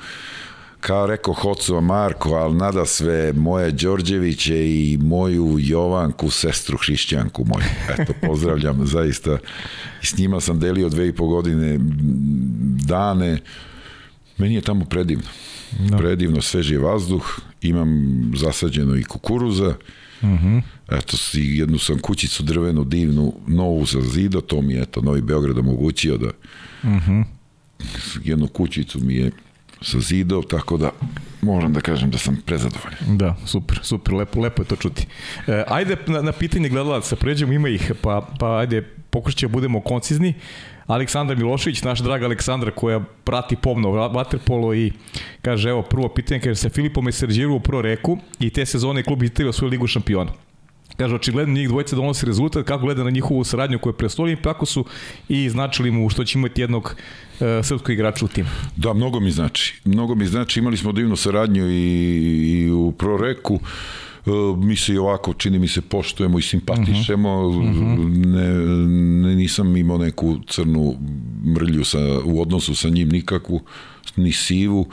kao 0.81 1.07
rekao 1.07 1.35
Hocova 1.35 1.81
Marko, 1.81 2.31
ali 2.35 2.55
nada 2.55 2.87
sve 2.87 3.33
moje 3.33 3.71
Đorđeviće 3.71 4.69
i 4.71 4.99
moju 5.03 5.57
Jovanku, 5.61 6.31
sestru 6.31 6.79
hrišćanku 6.87 7.45
moju. 7.45 7.65
Eto, 7.99 8.13
pozdravljam 8.27 8.87
zaista. 8.97 9.39
I 10.03 10.07
s 10.07 10.19
njima 10.19 10.41
sam 10.41 10.61
delio 10.61 10.89
dve 10.89 11.09
i 11.09 11.13
po 11.13 11.27
godine 11.27 11.79
dane. 12.85 13.39
Meni 14.39 14.55
je 14.55 14.61
tamo 14.61 14.85
predivno. 14.85 15.29
No. 15.91 15.99
Predivno, 15.99 16.43
sveži 16.43 16.77
vazduh. 16.77 17.39
Imam 17.63 17.89
zasađeno 18.37 18.97
i 18.97 19.05
kukuruza. 19.05 19.75
Uh 20.25 20.41
-huh 20.41 20.63
eto, 20.89 21.17
jednu 21.33 21.79
sam 21.79 21.99
kućicu 21.99 22.43
drvenu, 22.43 22.85
divnu, 22.85 23.35
novu 23.47 23.87
za 23.87 24.01
zido, 24.01 24.41
to 24.41 24.63
mi 24.63 24.75
je, 24.75 24.83
eto, 24.83 25.01
Novi 25.01 25.23
Beograd 25.23 25.59
omogućio 25.59 26.17
da 26.17 26.27
uh 26.83 26.91
mhm. 26.91 27.13
-huh. 27.13 27.25
jednu 28.25 28.49
kućicu 28.49 29.01
mi 29.01 29.15
je 29.15 29.31
sa 29.83 30.01
zidom, 30.01 30.43
tako 30.51 30.77
da 30.77 30.91
moram 31.43 31.73
da 31.73 31.81
kažem 31.81 32.11
da 32.11 32.19
sam 32.19 32.43
prezadovoljan. 32.47 33.19
Da, 33.19 33.37
super, 33.47 33.79
super, 33.83 34.15
lepo, 34.15 34.41
lepo 34.41 34.63
je 34.63 34.67
to 34.67 34.77
čuti. 34.77 35.07
E, 35.47 35.65
ajde 35.69 35.97
na, 36.07 36.23
na 36.23 36.33
pitanje 36.33 36.69
gledalaca, 36.69 37.17
pređemo, 37.17 37.53
ima 37.53 37.69
ih, 37.69 37.93
pa, 38.03 38.29
pa 38.39 38.59
ajde, 38.59 38.83
pokušat 39.11 39.39
ćemo 39.39 39.51
da 39.51 39.53
budemo 39.53 39.81
koncizni. 39.81 40.35
Aleksandar 40.87 41.37
Milošević, 41.37 41.83
naš 41.83 42.01
drag 42.01 42.23
Aleksandra 42.23 42.71
koja 42.71 43.01
prati 43.25 43.57
pomno 43.57 43.91
vaterpolo 43.91 44.75
i 44.75 44.93
kaže 45.43 45.71
evo 45.71 45.83
prvo 45.83 46.09
pitanje 46.09 46.41
kaže 46.41 46.55
sa 46.55 46.69
Filipom 46.69 47.07
je 47.07 47.13
Serđiru 47.13 47.55
u 47.55 47.61
pro 47.61 47.83
reku 47.83 48.19
i 48.41 48.51
te 48.51 48.67
sezone 48.67 49.03
klub 49.03 49.23
Italija 49.23 49.53
svoju 49.53 49.71
ligu 49.71 49.87
šampiona. 49.87 50.33
Kaže, 50.97 51.15
očigledno 51.15 51.55
njih 51.55 51.69
dvojica 51.69 51.97
donosi 51.97 52.27
rezultat, 52.27 52.67
kako 52.67 52.85
gleda 52.85 53.05
na 53.05 53.11
njihovu 53.11 53.45
saradnju 53.45 53.79
koju 53.79 53.93
prestolio, 53.93 54.37
tako 54.43 54.67
su 54.67 54.85
i 55.29 55.51
značili 55.51 55.91
mu 55.91 56.11
što 56.11 56.25
će 56.25 56.39
imati 56.39 56.61
jednog 56.61 56.85
uh, 56.85 57.47
srpskog 57.63 57.91
igrača 57.91 58.25
u 58.25 58.29
timu. 58.29 58.49
Da, 58.77 58.93
mnogo 58.93 59.21
mi 59.21 59.31
znači. 59.31 59.81
Mnogo 59.85 60.15
mi 60.15 60.27
znači, 60.27 60.61
imali 60.61 60.77
smo 60.77 60.93
divnu 60.93 61.17
saradnju 61.17 61.71
i, 61.71 61.83
i 62.51 62.71
u 62.71 62.93
proreku. 62.93 63.55
Uh, 63.55 63.61
mi 64.57 64.77
se 64.77 64.93
i 64.93 64.99
ovako, 64.99 65.35
čini 65.35 65.59
mi 65.59 65.69
se, 65.69 65.81
poštujemo 65.81 66.39
i 66.39 66.43
simpatišemo. 66.43 67.47
Uh 67.49 67.65
mhm. 67.65 67.85
-huh. 67.85 68.27
ne, 68.27 68.49
ne, 69.29 69.35
nisam 69.37 69.77
imao 69.77 69.99
neku 69.99 70.37
crnu 70.49 70.95
mrlju 71.47 71.85
sa, 71.85 71.99
u 72.25 72.43
odnosu 72.43 72.75
sa 72.75 72.89
njim 72.89 73.09
nikakvu, 73.09 73.61
ni 74.17 74.33
sivu. 74.33 74.87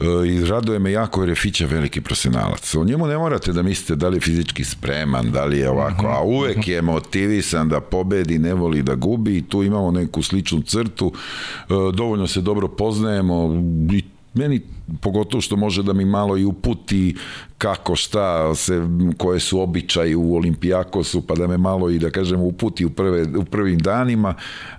Uh, 0.00 0.28
i 0.28 0.44
raduje 0.44 0.78
me 0.78 0.92
jako 0.92 1.22
jer 1.22 1.28
je 1.28 1.34
Fića 1.34 1.66
veliki 1.66 2.00
profesionalac. 2.00 2.74
O 2.74 2.84
njemu 2.84 3.06
ne 3.06 3.18
morate 3.18 3.52
da 3.52 3.62
mislite 3.62 3.96
da 3.96 4.08
li 4.08 4.16
je 4.16 4.20
fizički 4.20 4.64
spreman, 4.64 5.30
da 5.30 5.44
li 5.44 5.58
je 5.58 5.70
ovako, 5.70 6.06
a 6.06 6.22
uvek 6.22 6.68
je 6.68 6.82
motivisan 6.82 7.68
da 7.68 7.80
pobedi, 7.80 8.38
ne 8.38 8.54
voli 8.54 8.82
da 8.82 8.94
gubi 8.94 9.36
i 9.36 9.42
tu 9.42 9.62
imamo 9.62 9.90
neku 9.90 10.22
sličnu 10.22 10.62
crtu. 10.62 11.12
E, 11.14 11.64
dovoljno 11.94 12.26
se 12.26 12.40
dobro 12.40 12.68
poznajemo 12.68 13.62
i 13.92 14.02
meni 14.36 14.60
pogotovo 15.00 15.40
što 15.40 15.56
može 15.56 15.82
da 15.82 15.92
mi 15.92 16.04
malo 16.04 16.38
i 16.38 16.44
uputi 16.44 17.16
kako 17.58 17.96
šta 17.96 18.54
se 18.54 18.82
koje 19.16 19.40
su 19.40 19.60
običaji 19.60 20.14
u 20.14 20.34
Olimpijakosu 20.34 21.26
pa 21.26 21.34
da 21.34 21.46
me 21.46 21.58
malo 21.58 21.90
i 21.90 21.98
da 21.98 22.10
kažem 22.10 22.40
uputi 22.40 22.84
u 22.84 22.90
prve 22.90 23.38
u 23.38 23.44
prvim 23.44 23.78
danima 23.78 24.34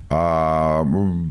a 0.09 0.83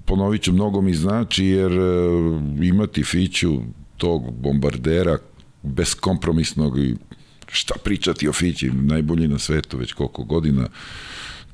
ponovit 0.05 0.43
ću 0.43 0.53
mnogo 0.53 0.81
mi 0.81 0.95
znači 0.95 1.45
jer 1.45 1.73
e, 1.73 2.67
imati 2.67 3.05
Fiću 3.05 3.59
tog 3.97 4.33
bombardera 4.33 5.19
beskompromisnog 5.63 6.79
i 6.79 6.97
šta 7.53 7.75
pričati 7.85 8.29
o 8.29 8.33
Fići 8.33 8.71
najbolji 8.71 9.29
na 9.29 9.39
svetu 9.39 9.79
već 9.79 9.93
koliko 9.93 10.25
godina 10.25 10.69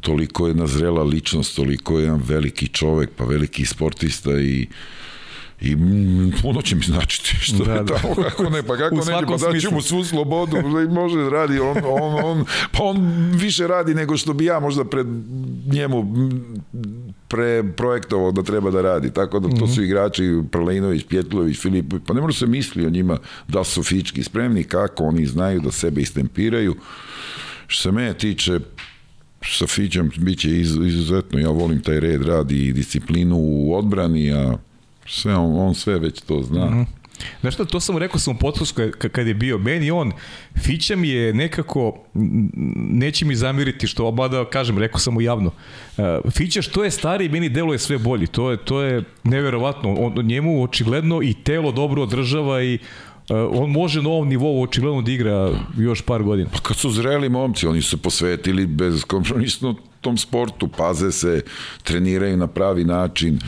toliko 0.00 0.48
je 0.48 0.54
nazrela 0.54 1.02
ličnost 1.02 1.56
toliko 1.56 1.98
je 1.98 2.04
jedan 2.04 2.22
veliki 2.24 2.68
čovek 2.68 3.10
pa 3.16 3.24
veliki 3.24 3.66
sportista 3.66 4.40
i 4.40 4.66
i 5.62 5.76
puno 6.42 6.62
će 6.62 6.76
mi 6.76 6.82
značiti 6.82 7.36
što 7.46 7.64
da, 7.64 7.72
je 7.72 7.82
da. 7.82 7.94
tamo, 7.94 8.14
kako 8.14 8.50
ne, 8.50 8.62
pa 8.62 8.76
kako 8.76 8.96
ne, 8.96 9.26
pa 9.26 9.36
daću 9.36 9.70
mu 9.72 9.82
svu 9.82 10.04
slobodu, 10.04 10.56
da 10.56 10.92
može 10.92 11.16
da 11.16 11.28
radi, 11.28 11.58
on, 11.60 11.76
on, 11.84 12.24
on, 12.24 12.44
pa 12.72 12.84
on 12.84 13.30
više 13.34 13.66
radi 13.66 13.94
nego 13.94 14.16
što 14.16 14.32
bi 14.32 14.44
ja 14.44 14.60
možda 14.60 14.84
pred 14.84 15.06
njemu 15.66 16.14
pre 17.28 17.64
projektovao 17.76 18.32
da 18.32 18.42
treba 18.42 18.70
da 18.70 18.82
radi, 18.82 19.10
tako 19.10 19.40
da 19.40 19.48
to 19.48 19.66
su 19.66 19.72
mhm. 19.72 19.82
igrači 19.82 20.40
Prlinović, 20.50 21.04
Pjetlović, 21.08 21.60
Filipović, 21.60 22.04
pa 22.06 22.14
ne 22.14 22.20
može 22.20 22.38
se 22.38 22.46
misli 22.46 22.86
o 22.86 22.90
njima 22.90 23.18
da 23.48 23.64
su 23.64 23.82
fički 23.82 24.22
spremni, 24.22 24.64
kako 24.64 25.04
oni 25.04 25.26
znaju 25.26 25.60
da 25.60 25.72
sebe 25.72 26.00
istempiraju. 26.00 26.76
Što 27.66 27.82
se 27.82 27.92
mene 27.92 28.14
tiče, 28.14 28.60
sa 29.44 29.66
Fićem 29.66 30.10
biće 30.18 30.60
izuzetno, 30.60 31.38
ja 31.38 31.48
volim 31.48 31.80
taj 31.80 32.00
red 32.00 32.22
radi 32.22 32.66
i 32.66 32.72
disciplinu 32.72 33.36
u 33.38 33.74
odbrani, 33.74 34.32
a 34.32 34.56
Sve 35.06 35.36
on, 35.36 35.60
on 35.60 35.74
sve 35.74 35.98
već 35.98 36.20
to 36.20 36.42
zna. 36.42 36.66
Mm 36.66 36.74
-hmm. 36.74 36.86
Znaš 37.40 37.54
što, 37.54 37.64
to 37.64 37.80
sam 37.80 37.92
mu 37.92 37.98
rekao 37.98 38.20
sam 38.20 38.34
u 38.34 38.38
podcastu 38.38 38.82
kad 39.12 39.26
je 39.26 39.34
bio. 39.34 39.58
Meni 39.58 39.90
on, 39.90 40.12
Fića 40.62 40.96
mi 40.96 41.08
je 41.08 41.34
nekako, 41.34 41.98
neće 42.74 43.24
mi 43.24 43.34
zamiriti 43.34 43.86
što 43.86 44.06
obada, 44.06 44.44
kažem, 44.50 44.78
rekao 44.78 45.00
sam 45.00 45.14
mu 45.14 45.20
javno. 45.20 45.50
Uh, 45.96 46.04
Fića 46.32 46.62
što 46.62 46.84
je 46.84 46.90
stariji, 46.90 47.28
meni 47.28 47.48
deluje 47.48 47.78
sve 47.78 47.98
bolji. 47.98 48.26
To 48.26 48.50
je, 48.50 48.56
to 48.56 48.82
je 48.82 49.04
neverovatno. 49.24 49.94
On, 49.94 50.26
njemu 50.26 50.62
očigledno 50.62 51.22
i 51.22 51.34
telo 51.34 51.72
dobro 51.72 52.02
održava 52.02 52.62
i 52.62 52.78
Uh, 53.30 53.36
on 53.52 53.70
može 53.70 54.02
na 54.02 54.08
ovom 54.08 54.28
nivou 54.28 54.62
očigledno 54.62 55.02
da 55.02 55.12
igra 55.12 55.50
još 55.78 56.02
par 56.02 56.22
godina. 56.22 56.50
Pa 56.52 56.58
kad 56.58 56.76
su 56.76 56.90
zreli 56.90 57.28
momci, 57.28 57.66
oni 57.66 57.82
su 57.82 57.90
se 57.90 57.96
posvetili 57.96 58.66
bez 58.66 59.04
kompromisno 59.04 59.74
tom 60.00 60.18
sportu, 60.18 60.68
paze 60.68 61.12
se, 61.12 61.44
treniraju 61.82 62.36
na 62.36 62.46
pravi 62.46 62.84
način. 62.84 63.38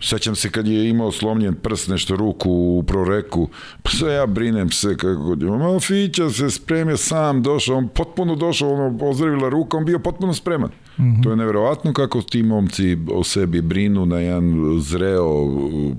Sećam 0.00 0.36
se 0.36 0.50
kad 0.50 0.66
je 0.66 0.88
imao 0.88 1.12
slomljen 1.12 1.54
prst 1.54 1.88
nešto 1.88 2.16
ruku 2.16 2.50
u 2.50 2.82
proreku, 2.82 3.48
pa 3.82 3.90
sve 3.90 4.14
ja 4.14 4.26
brinem 4.26 4.70
se 4.70 4.96
kako, 4.96 5.36
ma 5.40 5.80
Fića 5.80 6.30
se 6.30 6.50
spremio 6.50 6.96
sam, 6.96 7.42
došao, 7.42 7.76
on 7.76 7.88
potpuno 7.88 8.36
došao, 8.36 8.72
ono, 8.72 8.98
ozdravila 9.04 9.48
ruka, 9.48 9.76
on 9.76 9.84
bio 9.84 9.98
potpuno 9.98 10.34
spreman. 10.34 10.70
Mm 10.98 11.02
-hmm. 11.02 11.22
To 11.22 11.30
je 11.30 11.36
neverovatno 11.36 11.92
kako 11.92 12.22
ti 12.22 12.42
momci 12.42 12.98
o 13.12 13.24
sebi 13.24 13.60
brinu 13.62 14.06
na 14.06 14.18
jedan 14.18 14.76
zreo 14.80 15.24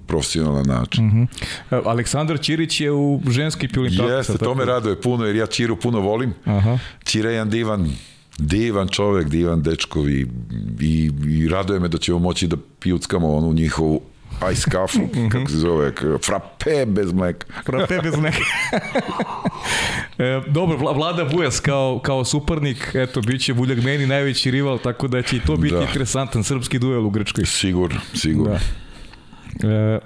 profesionalan 0.08 0.66
način. 0.66 1.06
Mm 1.06 1.28
-hmm. 1.72 1.82
Aleksandar 1.86 2.40
Ćirić 2.42 2.82
je 2.82 2.92
u 2.92 3.22
ženski 3.30 3.68
piolimpijadi. 3.68 4.14
Jeste, 4.14 4.38
to 4.38 4.56
me 4.56 4.66
raduje 4.66 5.02
puno, 5.02 5.26
jer 5.26 5.36
ja 5.36 5.46
Čiru 5.46 5.76
puno 5.76 6.00
volim. 6.00 6.34
Aha. 6.46 6.78
Čira 7.04 7.30
je 7.30 7.34
jedan 7.34 7.50
divan 7.50 7.90
divan 8.40 8.88
čovek, 8.88 9.28
divan 9.28 9.62
dečko 9.62 10.00
i, 10.00 10.28
i, 10.80 11.12
raduje 11.52 11.80
me 11.80 11.88
da 11.88 11.98
ćemo 11.98 12.20
moći 12.20 12.48
da 12.48 12.58
pijuckamo 12.80 13.36
onu 13.36 13.54
njihovu 13.54 14.02
ice 14.54 14.70
kafu, 14.72 15.00
kako 15.32 15.50
se 15.50 15.58
zove, 15.58 15.94
frappe 16.26 16.86
bez 16.86 17.14
mleka. 17.14 17.48
frappe 17.66 18.00
bez 18.04 18.16
mleka. 18.16 18.38
e, 20.18 20.42
dobro, 20.48 20.94
Vlada 20.94 21.24
Vujas 21.24 21.60
kao, 21.60 22.00
kao 22.04 22.26
suparnik, 22.26 22.92
eto, 22.94 23.22
bit 23.22 23.42
će 23.42 23.54
Vuljak 23.54 23.84
meni 23.84 24.08
najveći 24.08 24.52
rival, 24.52 24.80
tako 24.80 25.08
da 25.08 25.22
će 25.22 25.38
i 25.38 25.40
to 25.40 25.56
biti 25.56 25.76
da. 25.76 25.82
interesantan 25.82 26.44
srpski 26.44 26.80
duel 26.80 27.06
u 27.06 27.10
Grčkoj. 27.10 27.46
Sigurno, 27.46 28.00
sigurno. 28.14 28.58
Da. 29.62 29.70
E, 29.70 30.00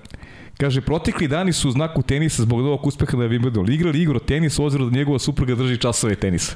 Kaže, 0.57 0.81
protekli 0.81 1.27
dani 1.27 1.53
su 1.53 1.69
u 1.69 1.71
znaku 1.71 2.01
tenisa 2.01 2.43
zbog 2.43 2.61
novog 2.61 2.87
uspeha 2.87 3.17
na 3.17 3.23
Wimbledonu. 3.23 3.73
Igrali 3.73 4.01
igro 4.01 4.19
tenis, 4.19 4.59
oziro 4.59 4.85
da 4.85 4.97
njegova 4.97 5.19
supruga 5.19 5.55
drži 5.55 5.77
časove 5.77 6.15
tenisa. 6.15 6.55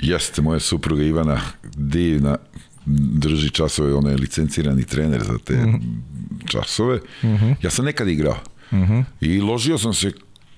Jeste, 0.00 0.42
moja 0.42 0.60
supruga 0.60 1.02
Ivana 1.02 1.40
divna, 1.76 2.36
drži 2.86 3.50
časove, 3.50 3.94
ona 3.94 4.10
je 4.10 4.16
licencirani 4.16 4.84
trener 4.84 5.22
za 5.22 5.38
te 5.44 5.54
mm 5.54 5.72
-hmm. 5.72 6.50
časove. 6.50 7.00
Mm 7.22 7.28
-hmm. 7.28 7.54
Ja 7.62 7.70
sam 7.70 7.84
nekad 7.84 8.08
igrao. 8.08 8.36
Mm 8.72 8.76
-hmm. 8.76 9.04
I 9.20 9.40
ložio 9.40 9.78
sam 9.78 9.94
se 9.94 10.12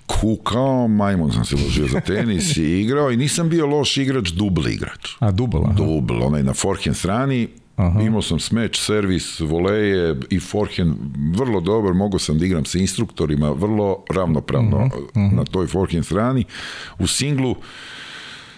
kukao, 0.06 0.88
majmun 0.88 1.32
sam 1.32 1.44
se 1.44 1.56
ložio 1.64 1.86
za 1.86 2.00
tenis 2.00 2.56
i 2.56 2.80
igrao 2.80 3.10
i 3.10 3.16
nisam 3.16 3.48
bio 3.48 3.66
loš 3.66 3.96
igrač, 3.96 4.30
dubl 4.30 4.68
igrač. 4.68 5.10
A 5.18 5.30
dubl, 5.30 5.58
aha. 5.64 5.72
Dubl, 5.72 6.22
onaj 6.22 6.42
na 6.42 6.54
forehand 6.54 6.96
strani, 6.96 7.48
Aha. 7.76 8.02
Imao 8.02 8.22
sam 8.22 8.40
smeč, 8.40 8.80
servis, 8.80 9.40
voleje 9.40 10.16
i 10.30 10.40
forehand 10.40 10.94
vrlo 11.36 11.60
dobar, 11.60 11.94
mogao 11.94 12.18
sam 12.18 12.38
da 12.38 12.46
igram 12.46 12.64
sa 12.64 12.78
instruktorima 12.78 13.50
vrlo 13.50 14.04
ravnopravno 14.10 14.76
uh 14.76 14.82
-huh, 14.82 15.02
uh 15.02 15.08
-huh. 15.14 15.34
na 15.36 15.44
toj 15.44 15.66
forehand 15.66 16.04
strani. 16.04 16.44
U 16.98 17.06
singlu 17.06 17.56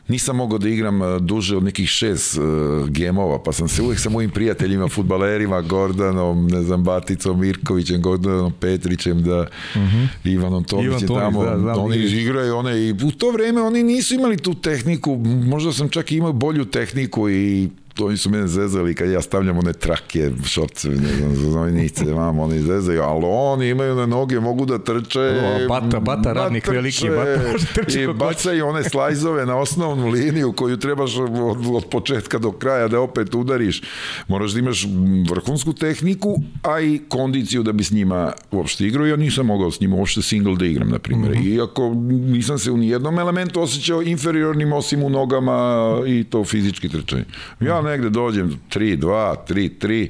nisam 0.09 0.37
mogao 0.37 0.59
da 0.59 0.69
igram 0.69 1.03
e, 1.03 1.19
duže 1.21 1.57
od 1.57 1.65
nekih 1.65 1.89
šest 1.89 2.39
uh, 2.39 2.89
gemova, 2.89 3.43
pa 3.43 3.53
sam 3.53 3.69
se 3.69 3.83
uvek 3.83 3.99
sa 3.99 4.11
mojim 4.11 4.31
prijateljima, 4.31 4.89
futbalerima, 4.89 5.61
Gordanom, 5.61 6.47
ne 6.47 6.63
znam, 6.63 6.85
Baticom, 6.85 7.41
Mirkovićem, 7.41 8.03
Gordanom 8.03 8.53
Petrićem, 8.61 9.23
da, 9.23 9.41
uh 9.41 9.83
mhm. 9.83 9.97
-huh. 9.97 10.09
Ivanom 10.25 10.65
Tomićem 10.65 11.09
Ivan 11.09 11.21
tamo, 11.21 11.45
da, 11.45 11.59
znam, 11.59 11.79
oni 11.79 11.97
igraju, 11.97 12.57
one, 12.57 12.81
i 12.81 12.93
u 12.93 13.11
to 13.11 13.31
vreme 13.31 13.63
oni 13.63 13.83
nisu 13.83 14.15
imali 14.15 14.37
tu 14.37 14.55
tehniku, 14.55 15.17
možda 15.47 15.73
sam 15.73 15.89
čak 15.89 16.13
imao 16.13 16.33
bolju 16.33 16.65
tehniku 16.65 17.31
i 17.31 17.69
oni 18.01 18.17
su 18.17 18.31
mene 18.31 18.47
zezali 18.47 18.95
kad 18.95 19.11
ja 19.11 19.23
stavljam 19.23 19.59
one 19.59 19.73
trake, 19.73 20.31
šorce, 20.45 20.89
ne 20.89 21.15
znam, 21.19 21.37
znojnice, 21.37 22.05
mam, 22.05 22.39
oni 22.39 22.61
zezaju, 22.61 23.03
ali 23.03 23.25
oni 23.27 23.69
imaju 23.69 23.95
na 23.95 24.07
noge, 24.07 24.41
mogu 24.41 24.67
da 24.67 24.79
trče. 24.79 25.21
O, 25.21 25.69
bata, 25.69 26.01
bata, 26.01 26.33
radnik 26.33 26.69
veliki, 26.69 27.09
bata 27.09 27.41
može 27.53 27.67
trči 27.75 28.01
I 28.01 28.07
bacaju 28.07 28.67
one 28.67 28.85
slajzove 28.85 29.47
na 29.47 29.57
osnovnu 29.57 30.09
liniju 30.09 30.53
koju 30.53 30.77
trebaš 30.77 31.17
od, 31.17 31.31
od 31.75 31.85
početka 31.91 32.39
do 32.39 32.53
kraja 32.53 32.89
da 32.89 33.01
opet 33.01 33.35
udariš. 33.35 33.83
Moraš 34.29 34.53
da 34.53 34.59
imaš 34.59 34.87
vrhunsku 35.31 35.73
tehniku, 35.73 36.37
a 36.63 36.81
i 36.81 37.01
kondiciju 37.09 37.63
da 37.63 37.73
bi 37.73 37.85
s 37.85 37.91
njima 37.91 38.33
uopšte 38.51 38.87
igrao. 38.87 39.07
Ja 39.07 39.17
nisam 39.17 39.47
mogao 39.47 39.71
s 39.71 39.81
njima 39.81 39.97
uopšte 39.97 40.23
single 40.23 40.57
da 40.57 40.67
igram, 40.67 40.89
na 40.89 40.99
primjer. 40.99 41.33
Mm 41.33 41.35
-hmm. 41.35 41.55
Iako 41.55 41.95
nisam 42.33 42.59
se 42.59 42.71
u 42.71 42.77
nijednom 42.77 43.19
elementu 43.19 43.63
osjećao 43.63 44.03
inferiornim 44.03 44.73
osim 44.73 45.03
u 45.03 45.11
nogama 45.11 45.87
i 46.07 46.25
to 46.25 46.45
fizički 46.45 46.89
trčanje. 46.89 47.25
Ja 47.61 47.83
negde 47.87 48.11
dođem 48.11 48.61
3, 48.71 48.99
2, 48.99 49.35
3, 49.49 49.71
3 49.81 50.09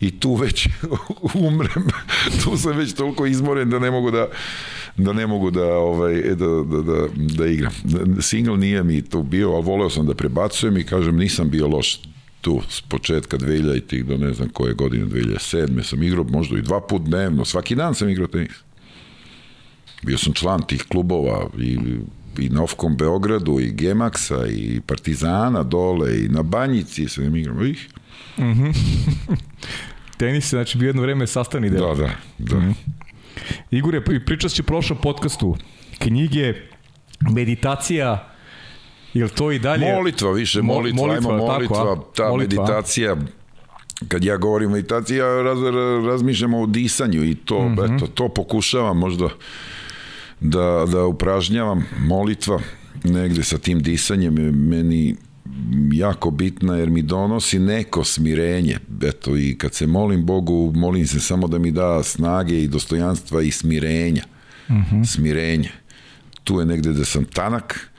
i 0.00 0.20
tu 0.20 0.34
već 0.34 0.68
umrem. 1.48 1.88
tu 2.44 2.56
sam 2.56 2.76
već 2.76 2.92
toliko 2.92 3.26
izmoren 3.26 3.70
da 3.70 3.78
ne 3.78 3.90
mogu 3.90 4.10
da 4.10 4.26
da 4.96 5.12
ne 5.12 5.26
mogu 5.26 5.50
da 5.50 5.76
ovaj 5.76 6.14
da, 6.14 6.46
da, 6.46 6.82
da, 6.82 7.08
da 7.16 7.46
igram. 7.46 7.72
Single 8.20 8.56
nije 8.56 8.82
mi 8.82 9.02
to 9.02 9.22
bio, 9.22 9.52
ali 9.52 9.64
voleo 9.64 9.90
sam 9.90 10.06
da 10.06 10.14
prebacujem 10.14 10.76
i 10.76 10.84
kažem 10.84 11.16
nisam 11.16 11.50
bio 11.50 11.68
loš 11.68 12.00
tu 12.40 12.60
s 12.68 12.80
početka 12.80 13.38
2000 13.38 14.02
do 14.02 14.16
ne 14.16 14.34
znam 14.34 14.48
koje 14.48 14.74
godine 14.74 15.06
2007. 15.06 15.82
sam 15.82 16.02
igrao 16.02 16.24
možda 16.24 16.58
i 16.58 16.62
dva 16.62 16.80
put 16.80 17.02
dnevno, 17.02 17.44
svaki 17.44 17.74
dan 17.74 17.94
sam 17.94 18.08
igrao 18.08 18.26
tenis. 18.26 18.56
Bio 20.02 20.18
sam 20.18 20.32
član 20.32 20.62
tih 20.66 20.84
klubova 20.88 21.50
i 21.58 21.78
i 22.38 22.48
Novkom 22.48 22.96
Beogradu 22.96 23.60
i 23.60 23.72
Gemaxa 23.72 24.46
i 24.46 24.80
Partizana 24.86 25.62
dole 25.62 26.18
i 26.18 26.28
na 26.28 26.42
Banjici 26.42 27.08
sam 27.08 27.36
igrao 27.36 27.64
ih 27.64 27.88
Tenis 30.18 30.44
je 30.44 30.48
znači 30.48 30.78
bio 30.78 30.86
jedno 30.86 31.02
vreme 31.02 31.26
sastavni 31.26 31.70
deo. 31.70 31.94
Da, 31.94 32.02
da, 32.02 32.10
da. 32.38 32.56
Mm 32.56 32.62
-hmm. 32.62 32.74
Igore, 33.70 34.04
pričat 34.26 34.50
će 34.50 34.62
u 34.62 34.64
prošlom 34.64 34.98
podcastu 35.02 35.56
knjige, 35.98 36.54
meditacija, 37.30 38.34
Jel 39.14 39.28
to 39.28 39.52
i 39.52 39.58
dalje? 39.58 39.92
Molitva, 39.92 40.32
više 40.32 40.62
molitva, 40.62 41.06
molitva 41.06 41.32
ajmo 41.32 41.46
molitva, 41.46 41.76
tako, 41.76 42.12
ta 42.16 42.28
molitva. 42.28 42.62
meditacija, 42.62 43.16
kad 44.08 44.24
ja 44.24 44.36
govorim 44.36 44.70
o 44.70 44.72
meditaciji, 44.72 45.16
ja 45.16 45.42
raz, 45.42 45.58
razmišljam 46.06 46.54
o 46.54 46.66
disanju 46.66 47.24
i 47.24 47.34
to, 47.34 47.68
mm 47.68 47.76
-hmm. 47.76 47.96
eto, 47.96 48.06
to 48.06 48.28
pokušavam 48.28 48.98
možda 48.98 49.28
da, 50.44 50.86
da 50.92 51.04
upražnjavam 51.04 51.84
molitva 51.98 52.60
negde 53.04 53.44
sa 53.44 53.58
tim 53.58 53.82
disanjem 53.82 54.34
meni 54.68 55.16
jako 55.92 56.30
bitna 56.30 56.76
jer 56.76 56.90
mi 56.90 57.02
donosi 57.02 57.58
neko 57.58 58.04
smirenje. 58.04 58.78
Eto, 59.02 59.36
i 59.36 59.58
kad 59.58 59.74
se 59.74 59.86
molim 59.86 60.26
Bogu, 60.26 60.72
molim 60.74 61.06
se 61.06 61.20
samo 61.20 61.48
da 61.48 61.58
mi 61.58 61.70
da 61.70 62.02
snage 62.02 62.62
i 62.62 62.68
dostojanstva 62.68 63.42
i 63.42 63.50
smirenja. 63.50 64.22
Mm 64.68 64.74
-hmm. 64.74 65.04
Smirenje. 65.04 65.70
Tu 66.44 66.60
je 66.60 66.66
negde 66.66 66.92
da 66.92 67.04
sam 67.04 67.24
tanak, 67.24 67.90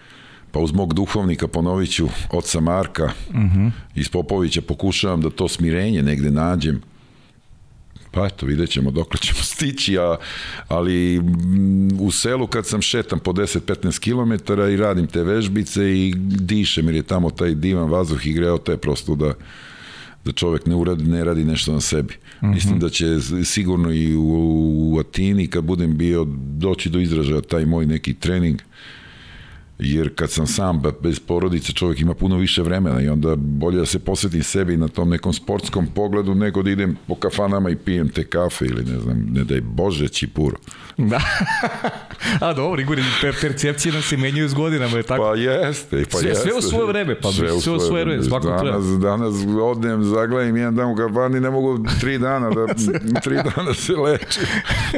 pa 0.51 0.59
uz 0.59 0.71
mog 0.71 0.93
duhovnika 0.93 1.47
ponovit 1.47 1.91
ću 1.91 2.07
oca 2.31 2.59
Marka 2.59 3.03
uh 3.29 3.35
mhm. 3.35 3.59
-huh. 3.59 3.71
iz 3.95 4.09
Popovića 4.09 4.61
pokušavam 4.61 5.21
da 5.21 5.29
to 5.29 5.47
smirenje 5.47 6.01
negde 6.01 6.31
nađem 6.31 6.81
pa 8.15 8.25
eto, 8.25 8.45
vidjet 8.45 8.69
ćemo 8.69 8.91
dok 8.91 9.19
ćemo 9.19 9.39
stići, 9.53 9.97
a, 9.97 10.17
ali 10.67 11.21
u 11.99 12.11
selu 12.11 12.47
kad 12.47 12.67
sam 12.67 12.81
šetam 12.81 13.19
po 13.19 13.31
10-15 13.33 13.99
km 13.99 14.53
i 14.73 14.77
radim 14.77 15.07
te 15.07 15.23
vežbice 15.23 15.99
i 15.99 16.13
dišem 16.17 16.85
jer 16.85 16.95
je 16.95 17.03
tamo 17.03 17.29
taj 17.29 17.55
divan 17.55 17.89
vazduh 17.89 18.27
i 18.27 18.33
greo 18.33 18.57
te 18.57 18.77
prosto 18.77 19.15
da 19.15 19.33
da 20.25 20.31
čovek 20.31 20.65
ne 20.65 20.75
uradi, 20.75 21.03
ne 21.03 21.23
radi 21.23 21.43
nešto 21.43 21.73
na 21.73 21.81
sebi. 21.81 22.13
Mm 22.13 22.45
-hmm. 22.45 22.53
Mislim 22.53 22.79
da 22.79 22.89
će 22.89 23.05
sigurno 23.43 23.91
i 23.91 24.15
u, 24.15 24.23
u 24.93 24.99
Atini 24.99 25.47
kad 25.47 25.63
budem 25.63 25.97
bio 25.97 26.25
doći 26.57 26.89
do 26.89 26.99
izražaja 26.99 27.41
taj 27.41 27.65
moj 27.65 27.85
neki 27.85 28.13
trening 28.13 28.55
uh, 28.55 28.61
jer 29.79 30.15
kad 30.15 30.31
sam 30.31 30.47
sam 30.47 30.81
bez 31.01 31.19
porodice 31.19 31.73
čovjek 31.73 31.99
ima 31.99 32.13
puno 32.13 32.37
više 32.37 32.61
vremena 32.61 33.01
i 33.01 33.09
onda 33.09 33.35
bolje 33.35 33.77
da 33.77 33.85
se 33.85 33.99
posvetim 33.99 34.43
sebi 34.43 34.77
na 34.77 34.87
tom 34.87 35.09
nekom 35.09 35.33
sportskom 35.33 35.87
pogledu 35.87 36.35
nego 36.35 36.63
da 36.63 36.69
idem 36.69 36.97
po 37.07 37.15
kafanama 37.15 37.69
i 37.69 37.75
pijem 37.75 38.09
te 38.09 38.23
kafe 38.23 38.65
ili 38.65 38.85
ne 38.85 38.99
znam, 38.99 39.27
ne 39.31 39.43
daj 39.43 39.61
Bože 39.61 40.07
čipuro. 40.07 40.57
Da. 40.97 41.21
A 42.41 42.53
dobro, 42.53 42.81
Igor, 42.81 42.97
per 43.21 43.35
percepcije 43.41 43.91
nam 43.91 44.01
se 44.01 44.17
menjaju 44.17 44.49
s 44.49 44.53
godinama, 44.53 44.97
je 44.97 45.03
tako? 45.03 45.23
Pa 45.23 45.35
jeste, 45.35 46.03
pa 46.11 46.17
sve, 46.17 46.29
jeste. 46.29 46.49
Sve 46.49 46.57
u 46.57 46.61
svoje 46.61 46.87
vreme, 46.87 47.21
pa 47.21 47.31
sve, 47.31 47.61
sve 47.61 47.73
u 47.73 47.79
svoje 47.79 48.05
vreme, 48.05 48.23
svako 48.23 48.47
danas, 48.47 48.61
treba. 48.61 48.97
Danas 48.97 49.33
odnem, 49.61 50.03
zaglavim 50.03 50.57
jedan 50.57 50.75
dan 50.75 50.91
u 50.91 50.95
kafani, 50.95 51.39
ne 51.39 51.49
mogu 51.49 51.85
tri 51.99 52.17
dana 52.17 52.49
da, 52.49 52.65
tri 53.23 53.35
dana 53.35 53.73
se 53.73 53.93
leči. 53.93 54.39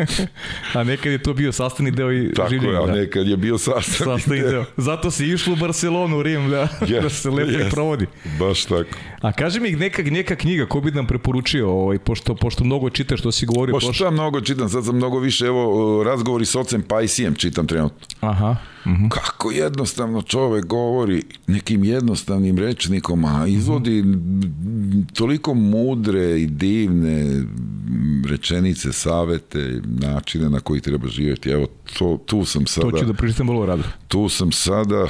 a 0.76 0.84
nekad 0.84 1.12
je 1.12 1.18
to 1.18 1.34
bio 1.34 1.52
sastavni 1.52 1.92
deo 1.92 2.14
i 2.14 2.34
tako 2.34 2.50
življenja. 2.50 2.74
Tako 2.74 2.88
je, 2.88 2.92
a 2.92 2.96
da. 2.96 3.02
nekad 3.02 3.28
je 3.28 3.38
bio 3.38 3.58
sastavni, 3.58 4.18
sastavni 4.18 4.42
deo. 4.42 4.52
deo. 4.52 4.66
Zato 4.78 5.12
si 5.12 5.26
išlo 5.26 5.54
u 5.54 5.56
Barcelonu, 5.56 6.18
u 6.18 6.24
Rim, 6.24 6.50
da, 6.50 6.68
yes, 6.82 7.02
da 7.02 7.10
se 7.10 7.30
lepo 7.30 7.52
yes, 7.52 7.72
provodi. 7.72 8.08
Baš 8.40 8.66
tako. 8.66 8.90
A 9.22 9.32
kaži 9.32 9.60
mi 9.60 9.72
neka, 9.72 10.04
neka 10.04 10.36
knjiga 10.36 10.66
ko 10.66 10.82
bi 10.82 10.92
nam 10.92 11.08
preporučio, 11.08 11.72
ovaj, 11.72 12.00
pošto, 12.00 12.36
pošto 12.36 12.64
mnogo 12.64 12.90
čitaš 12.90 13.20
što 13.20 13.32
si 13.32 13.46
govorio. 13.46 13.74
Pa 13.74 13.94
šta 13.94 14.12
mnogo 14.12 14.42
čitam, 14.42 14.70
sad 14.70 14.86
sam 14.86 14.96
mnogo 14.96 15.20
više, 15.20 15.46
evo, 15.46 16.04
razgovori 16.04 16.46
s 16.46 16.56
ocem 16.56 16.82
Pajsijem 16.82 17.36
čitam 17.36 17.68
trenutno. 17.68 18.08
Aha. 18.20 18.56
Uh 18.86 18.92
mhm. 18.92 19.06
-huh. 19.06 19.10
Kako 19.10 19.52
jednostavno 19.52 20.22
čovek 20.22 20.66
govori 20.66 21.24
nekim 21.48 21.84
jednostavnim 21.84 22.58
rečnikom, 22.58 23.26
a 23.26 23.48
izvodi 23.48 24.00
uh 24.00 24.06
-huh. 24.06 25.14
toliko 25.14 25.54
mudre 25.54 26.42
i 26.42 26.48
divne 26.48 27.44
rečenice, 28.30 28.94
savete, 28.94 29.82
načine 29.86 30.50
na 30.50 30.60
koji 30.60 30.82
treba 30.82 31.08
živjeti. 31.08 31.50
Evo, 31.50 31.68
to, 32.00 32.20
tu 32.26 32.46
sam 32.46 32.66
sada... 32.66 32.92
To 32.92 32.98
ću 32.98 33.06
da 33.06 33.14
pričitam 33.14 33.48
vrlo 33.48 33.66
rado. 33.66 33.84
Tu 34.08 34.30
sam 34.30 34.52
sada, 34.52 35.08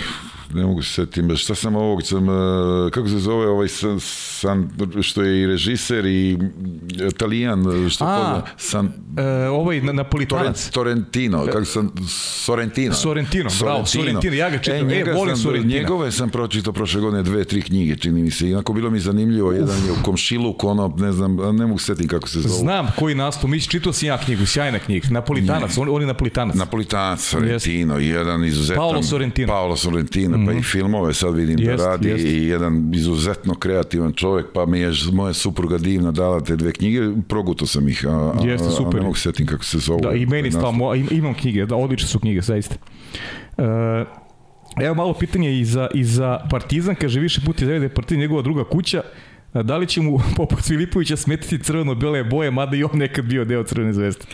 ne 0.53 0.65
mogu 0.65 0.81
se 0.81 0.93
setiti, 0.93 1.35
šta 1.35 1.55
sam 1.55 1.75
ovog, 1.75 2.03
sam, 2.03 2.29
e, 2.29 2.91
kako 2.91 3.07
se 3.07 3.19
zove 3.19 3.47
ovaj 3.47 3.67
san, 3.67 3.99
san 3.99 4.69
što 5.01 5.23
je 5.23 5.41
i 5.41 5.47
režiser 5.47 6.05
i 6.05 6.37
italijan, 7.07 7.89
što 7.89 8.05
A, 8.05 8.17
pozna, 8.17 8.43
san, 8.57 8.91
e, 9.17 9.47
ovaj 9.47 9.81
napolitanac. 9.81 10.69
Torrentino, 10.69 11.45
kako 11.45 11.65
sam, 11.65 11.91
Sorrentino. 12.09 12.93
Sorrentino, 12.93 13.49
bravo, 13.59 13.85
Sorrentino, 13.85 14.35
ja 14.35 14.49
ga 14.49 14.57
čitam, 14.57 14.89
e, 14.89 14.99
e 14.99 15.13
volim 15.13 15.35
sam, 15.35 15.43
Sorrentino. 15.43 15.73
Njegove 15.73 16.11
sam 16.11 16.29
pročitao 16.29 16.73
prošle 16.73 17.01
godine 17.01 17.23
dve, 17.23 17.43
tri 17.43 17.61
knjige, 17.61 17.95
čini 17.95 18.21
mi 18.21 18.31
se, 18.31 18.49
inako 18.49 18.73
bilo 18.73 18.89
mi 18.89 18.99
zanimljivo, 18.99 19.49
Uf. 19.49 19.55
jedan 19.55 19.85
je 19.85 19.91
u 19.91 20.03
komšiluku, 20.03 20.67
ono, 20.67 20.93
ne 20.97 21.11
znam, 21.11 21.35
ne 21.35 21.65
mogu 21.65 21.79
setim 21.79 22.07
kako 22.07 22.27
se 22.27 22.41
zove. 22.41 22.55
Znam 22.55 22.87
koji 22.99 23.15
nastup, 23.15 23.49
mi 23.49 23.61
čitao 23.61 23.93
sam 23.93 24.07
ja 24.07 24.17
knjigu, 24.17 24.45
sjajna 24.45 24.79
knjiga, 24.79 25.07
Napolitanac, 25.11 25.77
on, 25.77 25.89
on 25.89 26.01
je 26.01 26.07
Napolitanac. 26.07 26.55
Napolitanac, 26.55 27.19
Sorrentino, 27.19 27.97
jedan 27.97 28.45
izuzetan... 28.45 28.77
Paolo 28.77 29.03
Sorrentino. 29.03 29.47
Paolo 29.47 29.75
Sorrentino, 29.75 30.36
mm 30.37 30.41
-hmm. 30.41 30.45
pa 30.45 30.51
i 30.51 30.55
mhm. 30.55 30.63
filmove 30.63 31.13
sad 31.13 31.35
vidim 31.35 31.59
jest, 31.59 31.83
da 31.83 31.89
radi 31.89 32.09
jest. 32.09 32.25
i 32.25 32.47
jedan 32.47 32.93
izuzetno 32.93 33.55
kreativan 33.55 34.13
čovek, 34.13 34.45
pa 34.53 34.65
mi 34.65 34.79
je 34.79 34.91
moja 35.13 35.33
supruga 35.33 35.77
divna 35.77 36.11
dala 36.11 36.41
te 36.41 36.55
dve 36.55 36.71
knjige, 36.71 37.01
proguto 37.27 37.65
sam 37.65 37.89
ih, 37.89 38.05
a, 38.07 38.33
Jeste, 38.43 38.69
super. 38.69 38.95
a 38.95 38.97
ne 38.97 39.01
mogu 39.01 39.15
setim 39.15 39.45
kako 39.45 39.63
se 39.63 39.77
zove. 39.77 40.01
Da, 40.01 40.11
i 40.11 40.25
meni 40.25 40.51
stvarno, 40.51 40.95
imam 41.11 41.33
knjige, 41.33 41.65
da, 41.65 41.75
odlične 41.75 42.07
su 42.07 42.19
knjige, 42.19 42.41
zaista. 42.41 42.75
Uh, 43.57 43.65
Evo 44.81 44.95
malo 44.95 45.13
pitanje 45.13 45.59
i 45.59 45.65
za, 45.65 45.87
i 45.93 46.03
za 46.03 46.39
Partizan, 46.49 46.95
kaže 46.95 47.19
više 47.19 47.41
puta 47.45 47.65
je 47.65 47.79
da 47.79 47.85
je 47.85 47.89
Partizan 47.89 48.19
njegova 48.19 48.41
druga 48.41 48.63
kuća, 48.63 49.01
da 49.53 49.77
li 49.77 49.87
će 49.87 50.01
mu 50.01 50.19
poput 50.37 50.59
Filipovića 50.61 51.17
smetiti 51.17 51.63
crveno-bele 51.63 52.23
boje, 52.23 52.51
mada 52.51 52.77
i 52.77 52.83
on 52.83 52.91
nekad 52.93 53.25
bio 53.25 53.45
deo 53.45 53.63
Crvene 53.63 53.93
zvezde? 53.93 54.25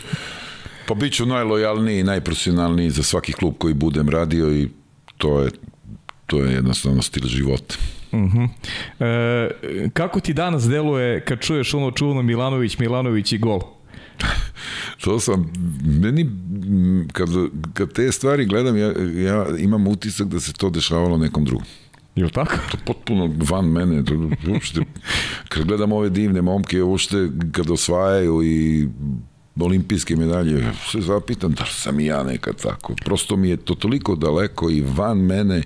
Pa 0.88 0.94
bit 0.94 1.12
ću 1.12 1.26
najlojalniji 1.26 2.00
i 2.00 2.04
najprofesionalniji 2.04 2.90
za 2.90 3.02
svaki 3.02 3.32
klub 3.32 3.54
koji 3.58 3.74
budem 3.74 4.08
radio 4.08 4.52
i 4.52 4.68
to 5.16 5.40
je, 5.40 5.50
to 6.26 6.44
je 6.44 6.52
jednostavno 6.52 7.02
stil 7.02 7.26
života. 7.26 7.74
Uh 8.12 8.20
-huh. 8.20 8.48
e, 9.00 9.88
kako 9.92 10.20
ti 10.20 10.34
danas 10.34 10.68
deluje 10.68 11.24
kad 11.24 11.40
čuješ 11.40 11.74
ono 11.74 11.90
čuvano 11.90 12.22
Milanović, 12.22 12.78
Milanović 12.78 13.32
i 13.32 13.38
gol? 13.38 13.60
to 15.04 15.20
sam, 15.20 15.52
meni, 15.84 16.30
kad, 17.12 17.28
kad 17.72 17.92
te 17.92 18.12
stvari 18.12 18.44
gledam, 18.44 18.76
ja, 18.76 18.92
ja 19.14 19.46
imam 19.58 19.86
utisak 19.86 20.26
da 20.26 20.40
se 20.40 20.52
to 20.52 20.70
dešavalo 20.70 21.16
nekom 21.18 21.44
drugom. 21.44 21.66
Je 22.14 22.30
tako? 22.30 22.54
To 22.70 22.76
potpuno 22.86 23.30
van 23.50 23.64
mene. 23.64 24.04
To, 24.04 24.30
uopšte, 24.52 24.80
kad 25.48 25.64
gledam 25.64 25.92
ove 25.92 26.10
divne 26.10 26.42
momke, 26.42 26.82
uopšte 26.82 27.28
kad 27.52 27.70
osvajaju 27.70 28.42
i 28.42 28.88
olimpijske 29.60 30.16
medalje, 30.16 30.72
se 30.92 31.00
zapitam 31.00 31.52
da 31.52 31.64
sam 31.64 32.00
i 32.00 32.06
ja 32.06 32.22
nekad 32.22 32.62
tako. 32.62 32.94
Prosto 33.04 33.36
mi 33.36 33.48
je 33.48 33.56
to 33.56 33.74
toliko 33.74 34.14
daleko 34.14 34.70
i 34.70 34.80
van 34.80 35.18
mene 35.18 35.62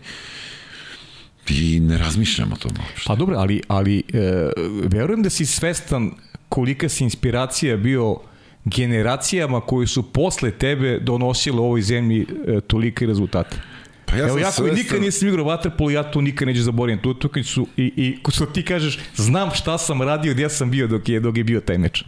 i 1.48 1.80
ne 1.80 1.98
razmišljam 1.98 2.52
o 2.52 2.56
tom 2.56 2.72
uopšte. 2.80 3.06
Pa 3.06 3.14
dobro, 3.14 3.36
ali, 3.38 3.62
ali 3.68 4.02
e, 4.12 4.50
verujem 4.88 5.22
da 5.22 5.30
si 5.30 5.46
svestan 5.46 6.10
kolika 6.48 6.88
si 6.88 7.04
inspiracija 7.04 7.76
bio 7.76 8.16
generacijama 8.64 9.60
koji 9.60 9.86
su 9.86 10.12
posle 10.12 10.50
tebe 10.50 10.98
donosile 10.98 11.60
ovoj 11.60 11.82
zemlji 11.82 12.26
e, 12.46 12.60
tolike 12.60 13.06
rezultate. 13.06 13.56
Pa 14.04 14.16
ja 14.16 14.28
Evo, 14.28 14.38
ja 14.38 14.50
koji 14.50 14.72
nikad 14.72 15.00
nisam 15.00 15.28
igrao 15.28 15.44
vaterpolo, 15.44 15.90
ja 15.90 16.02
to 16.02 16.20
nikad 16.20 16.48
neću 16.48 16.62
zaboraviti 16.62 17.02
tu 17.02 17.10
utakmicu 17.10 17.66
i, 17.76 17.92
i 17.96 18.18
ko 18.22 18.46
ti 18.46 18.64
kažeš, 18.64 18.98
znam 19.16 19.50
šta 19.54 19.78
sam 19.78 20.02
radio, 20.02 20.32
gdje 20.32 20.50
sam 20.50 20.70
bio 20.70 20.86
dok 20.86 21.08
je, 21.08 21.20
dok 21.20 21.36
je 21.36 21.44
bio 21.44 21.60
taj 21.60 21.78
meč. 21.78 22.04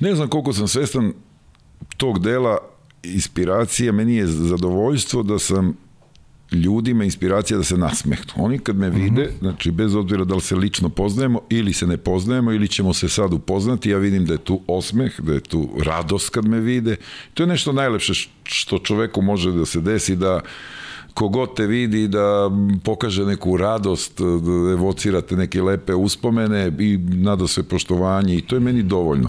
Ne 0.00 0.14
znam 0.14 0.28
koliko 0.28 0.52
sam 0.52 0.68
svestan 0.68 1.12
tog 1.96 2.18
dela 2.18 2.58
inspiracije, 3.02 3.92
meni 3.92 4.14
je 4.14 4.26
zadovoljstvo 4.26 5.22
da 5.22 5.38
sam 5.38 5.76
ljudima 6.52 7.04
inspiracija 7.04 7.56
da 7.58 7.64
se 7.64 7.76
nasmehnu. 7.76 8.32
Oni 8.36 8.58
kad 8.58 8.76
me 8.76 8.90
vide, 8.90 9.22
mm 9.22 9.26
-hmm. 9.26 9.38
znači 9.38 9.70
bez 9.70 9.94
obzira 9.94 10.24
da 10.24 10.34
li 10.34 10.40
se 10.40 10.56
lično 10.56 10.88
poznajemo 10.88 11.40
ili 11.50 11.72
se 11.72 11.86
ne 11.86 11.96
poznajemo 11.96 12.52
ili 12.52 12.68
ćemo 12.68 12.94
se 12.94 13.08
sad 13.08 13.32
upoznati, 13.32 13.90
ja 13.90 13.98
vidim 13.98 14.26
da 14.26 14.32
je 14.32 14.38
tu 14.38 14.60
osmeh, 14.66 15.20
da 15.20 15.32
je 15.32 15.40
tu 15.40 15.68
radost 15.84 16.30
kad 16.30 16.44
me 16.44 16.60
vide. 16.60 16.96
To 17.34 17.42
je 17.42 17.46
nešto 17.46 17.72
najlepše 17.72 18.28
što 18.44 18.78
čoveku 18.78 19.22
može 19.22 19.52
da 19.52 19.66
se 19.66 19.80
desi 19.80 20.16
da 20.16 20.40
kogod 21.14 21.56
te 21.56 21.66
vidi 21.66 22.08
da 22.08 22.50
pokaže 22.84 23.24
neku 23.24 23.56
radost, 23.56 24.20
da 24.20 24.72
evocirate 24.72 25.36
neke 25.36 25.62
lepe 25.62 25.94
uspomene 25.94 26.72
i 26.78 26.98
nada 26.98 27.46
sve 27.46 27.62
poštovanje 27.62 28.36
i 28.36 28.40
to 28.40 28.56
je 28.56 28.60
meni 28.60 28.82
dovoljno. 28.82 29.28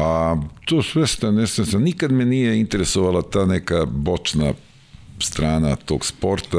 A 0.00 0.36
to 0.64 0.82
svestan, 0.82 1.34
nesvestan, 1.34 1.82
nikad 1.82 2.12
me 2.12 2.24
nije 2.24 2.60
interesovala 2.60 3.22
ta 3.22 3.46
neka 3.46 3.86
bočna 3.86 4.52
strana 5.18 5.76
tog 5.76 6.06
sporta. 6.06 6.58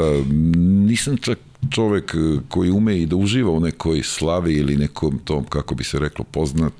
Nisam 0.87 1.17
čak 1.17 1.39
čovek 1.69 2.15
koji 2.47 2.71
ume 2.71 2.99
i 2.99 3.05
da 3.05 3.15
uživa 3.15 3.51
u 3.51 3.59
nekoj 3.59 4.03
slavi 4.03 4.53
ili 4.53 4.77
nekom 4.77 5.19
tom, 5.23 5.43
kako 5.43 5.75
bi 5.75 5.83
se 5.83 5.99
reklo, 5.99 6.25
poznat 6.31 6.73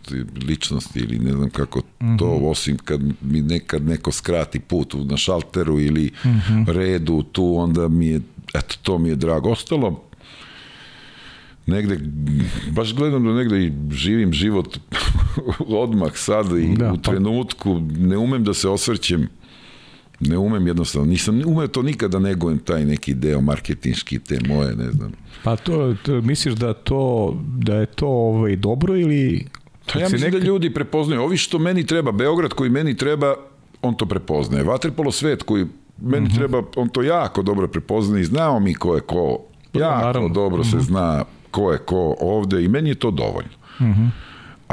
ličnosti 0.48 1.00
ili 1.00 1.20
ne 1.20 1.32
znam 1.32 1.50
kako 1.50 1.80
mm 1.80 2.06
-hmm. 2.06 2.20
to, 2.20 2.26
osim 2.26 2.78
kad 2.78 3.02
mi 3.22 3.42
nekad 3.42 3.86
neko 3.86 4.12
skrati 4.12 4.60
put 4.60 4.96
na 5.06 5.18
šalteru 5.18 5.80
ili 5.80 6.12
mm 6.26 6.30
-hmm. 6.30 6.72
redu 6.72 7.24
tu, 7.24 7.56
onda 7.58 7.88
mi 7.88 8.08
je, 8.08 8.22
eto, 8.54 8.76
to 8.82 8.98
mi 8.98 9.10
je 9.10 9.16
drago. 9.16 9.50
Ostalo, 9.50 10.04
negde, 11.66 12.00
baš 12.72 12.94
gledam 12.94 13.24
da 13.24 13.34
negde 13.34 13.66
i 13.66 13.72
živim 13.92 14.34
život 14.34 14.78
odmah 15.84 16.12
sad 16.16 16.58
i 16.58 16.76
da, 16.78 16.94
u 16.94 16.96
pa- 16.96 17.02
trenutku, 17.02 17.82
ne 17.98 18.18
umem 18.18 18.44
da 18.44 18.54
se 18.54 18.70
osvrćem 18.70 19.28
ne 20.20 20.38
umem 20.38 20.68
jednostavno, 20.68 21.08
nisam 21.08 21.42
umeo 21.46 21.68
to 21.68 21.82
nikada 21.82 22.20
negujem 22.20 22.60
taj 22.60 22.86
neki 22.86 23.14
deo 23.14 23.42
marketinški, 23.42 24.20
te 24.20 24.40
moje, 24.48 24.76
ne 24.76 24.92
znam. 24.92 25.12
Pa 25.44 25.56
to, 25.56 25.96
to 26.04 26.22
misliš 26.22 26.54
da 26.54 26.74
to 26.74 27.36
da 27.58 27.76
je 27.76 27.86
to 27.86 28.08
ovaj 28.08 28.56
dobro 28.56 28.98
ili 28.98 29.46
Pa 29.94 30.00
ja 30.00 30.06
mislim 30.06 30.22
neka... 30.22 30.40
da 30.40 30.46
ljudi 30.46 30.74
prepoznaju. 30.74 31.22
Ovi 31.22 31.38
što 31.38 31.60
meni 31.60 31.86
treba, 31.86 32.12
Beograd 32.12 32.54
koji 32.54 32.70
meni 32.70 32.98
treba, 32.98 33.36
on 33.82 33.96
to 33.98 34.06
prepoznaje. 34.06 34.64
Vaterpolo 34.64 35.12
svet 35.12 35.44
koji 35.44 35.66
meni 36.02 36.26
mm 36.26 36.30
-hmm. 36.30 36.36
treba, 36.36 36.64
on 36.76 36.90
to 36.90 37.02
jako 37.02 37.42
dobro 37.42 37.68
prepoznaje 37.68 38.22
i 38.22 38.26
znao 38.26 38.60
mi 38.60 38.74
ko 38.74 38.96
je 38.96 39.02
ko. 39.02 39.40
Pa 39.72 39.80
da, 39.80 39.86
jako 39.86 40.06
Naravno. 40.06 40.30
dobro 40.30 40.64
se 40.64 40.76
mhm. 40.76 40.86
zna 40.86 41.24
ko 41.52 41.72
je 41.72 41.78
ko 41.78 42.16
ovde 42.20 42.64
i 42.64 42.68
meni 42.68 42.90
je 42.90 42.96
to 42.96 43.12
dovoljno. 43.12 43.52
Mm 43.80 43.86
-hmm. 43.86 44.10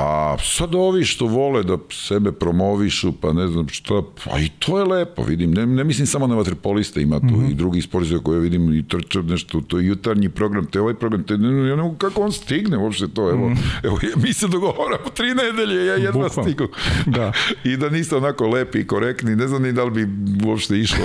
A 0.01 0.37
sad 0.39 0.75
ovi 0.75 1.05
što 1.05 1.27
vole 1.27 1.63
da 1.63 1.79
sebe 1.91 2.33
promovišu, 2.33 3.13
pa 3.13 3.33
ne 3.33 3.49
znam 3.49 3.69
šta, 3.69 4.03
pa 4.25 4.39
i 4.39 4.49
to 4.49 4.79
je 4.79 4.85
lepo, 4.85 5.23
vidim, 5.23 5.51
ne, 5.51 5.67
ne 5.67 5.85
mislim 5.85 6.07
samo 6.07 6.27
na 6.27 6.35
vaterpolista, 6.35 7.01
ima 7.01 7.21
tu 7.21 7.27
mm 7.27 7.41
-hmm. 7.41 7.51
i 7.51 7.55
drugi 7.55 7.83
sportista 7.83 8.19
koje 8.19 8.41
vidim 8.41 8.75
i 8.75 8.89
trče 8.89 9.23
nešto, 9.23 9.61
to 9.61 9.79
je 9.79 9.87
jutarnji 9.87 10.29
program, 10.29 10.67
te 10.67 10.81
ovaj 10.81 10.95
program, 10.95 11.23
te 11.23 11.39
ne, 11.39 11.69
ja 11.69 11.77
ne 11.77 11.83
mogu 11.83 11.97
kako 11.97 12.23
on 12.23 12.33
stigne 12.33 12.79
uopšte 12.79 13.09
to, 13.09 13.31
evo, 13.31 13.49
mm 13.49 13.55
-hmm. 13.55 13.87
evo 13.87 13.99
mi 14.23 14.33
se 14.33 14.49
dogovoramo 14.49 15.11
tri 15.15 15.35
nedelje, 15.35 15.87
ja 15.87 15.95
jedva 15.95 16.29
Bukvam. 16.29 16.45
stigu. 16.45 16.69
Da. 17.19 17.33
I 17.65 17.77
da 17.77 17.91
niste 17.91 18.17
onako 18.17 18.49
lepi 18.49 18.79
i 18.79 18.87
korektni, 18.87 19.37
ne 19.37 19.49
znam 19.49 19.63
ni 19.63 19.73
da 19.73 19.85
li 19.85 19.91
bi 19.91 20.07
uopšte 20.47 20.79
išlo 20.79 21.05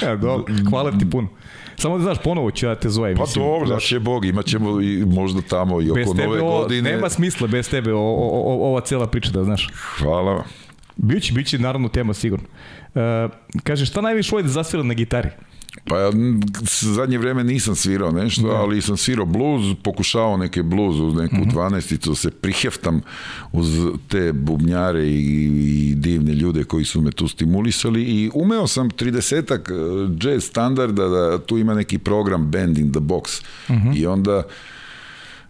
da... 0.00 0.16
Dobro, 0.26 0.54
hvala 0.70 0.98
ti 0.98 1.10
puno. 1.10 1.28
Samo 1.80 1.98
da 1.98 2.02
znaš, 2.02 2.18
ponovo 2.24 2.50
ću 2.50 2.66
ja 2.66 2.74
te 2.74 2.88
zovem. 2.88 3.16
Pa 3.16 3.22
mislim, 3.22 3.44
dobro, 3.44 3.68
da 3.68 3.80
će 3.80 3.98
Bog, 3.98 4.24
imat 4.24 4.46
ćemo 4.46 4.80
i 4.80 5.04
možda 5.06 5.40
tamo 5.42 5.82
i 5.82 5.90
oko 5.90 6.14
nove 6.14 6.40
o, 6.40 6.44
godine. 6.44 6.92
Nema 6.92 7.08
smisla 7.08 7.46
bez 7.46 7.70
tebe 7.70 7.92
o, 7.92 7.98
o, 7.98 8.42
o, 8.44 8.68
ova 8.68 8.80
cela 8.80 9.06
priča, 9.06 9.30
da 9.30 9.44
znaš. 9.44 9.68
Hvala. 9.98 10.44
Biće, 10.96 11.32
biće 11.32 11.58
naravno 11.58 11.88
tema 11.88 12.14
sigurno. 12.14 12.46
Uh, 12.94 13.02
kaže, 13.64 13.86
šta 13.86 14.00
najviše 14.00 14.28
voli 14.32 14.42
da 14.42 14.48
zasvira 14.48 14.82
na 14.84 14.94
gitari? 14.94 15.28
Pa 15.84 15.98
ja 15.98 16.10
zadnje 16.80 17.18
vreme 17.18 17.44
nisam 17.44 17.74
svirao 17.74 18.12
nešto, 18.12 18.42
da. 18.42 18.54
ali 18.54 18.82
sam 18.82 18.96
svirao 18.96 19.26
bluz, 19.26 19.74
pokušao 19.82 20.36
neke 20.36 20.62
bluz 20.62 21.00
uz 21.00 21.14
neku 21.14 21.36
mm 21.36 21.44
-hmm. 21.44 21.54
12 21.54 22.14
se 22.14 22.30
priheftam 22.30 23.00
uz 23.52 23.68
te 24.08 24.32
bubnjare 24.32 25.06
i, 25.06 25.44
i 25.90 25.94
divne 25.94 26.34
ljude 26.34 26.64
koji 26.64 26.84
su 26.84 27.00
me 27.00 27.10
tu 27.10 27.28
stimulisali 27.28 28.02
i 28.02 28.30
umeo 28.34 28.66
sam 28.66 28.90
30-ak 28.90 29.70
eh, 29.70 30.28
jazz 30.28 30.44
standarda 30.44 31.08
da 31.08 31.38
tu 31.38 31.58
ima 31.58 31.74
neki 31.74 31.98
program 31.98 32.50
Band 32.50 32.78
in 32.78 32.92
the 32.92 33.00
Box 33.00 33.42
mm 33.68 33.74
-hmm. 33.74 33.96
i 33.96 34.06
onda 34.06 34.42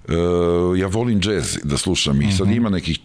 Uh, 0.09 0.78
ja 0.78 0.86
volim 0.86 1.20
džez 1.20 1.59
da 1.64 1.77
slušam 1.77 2.22
i 2.22 2.32
sad 2.32 2.47
mhm. 2.47 2.56
ima 2.56 2.68
nekih 2.68 2.98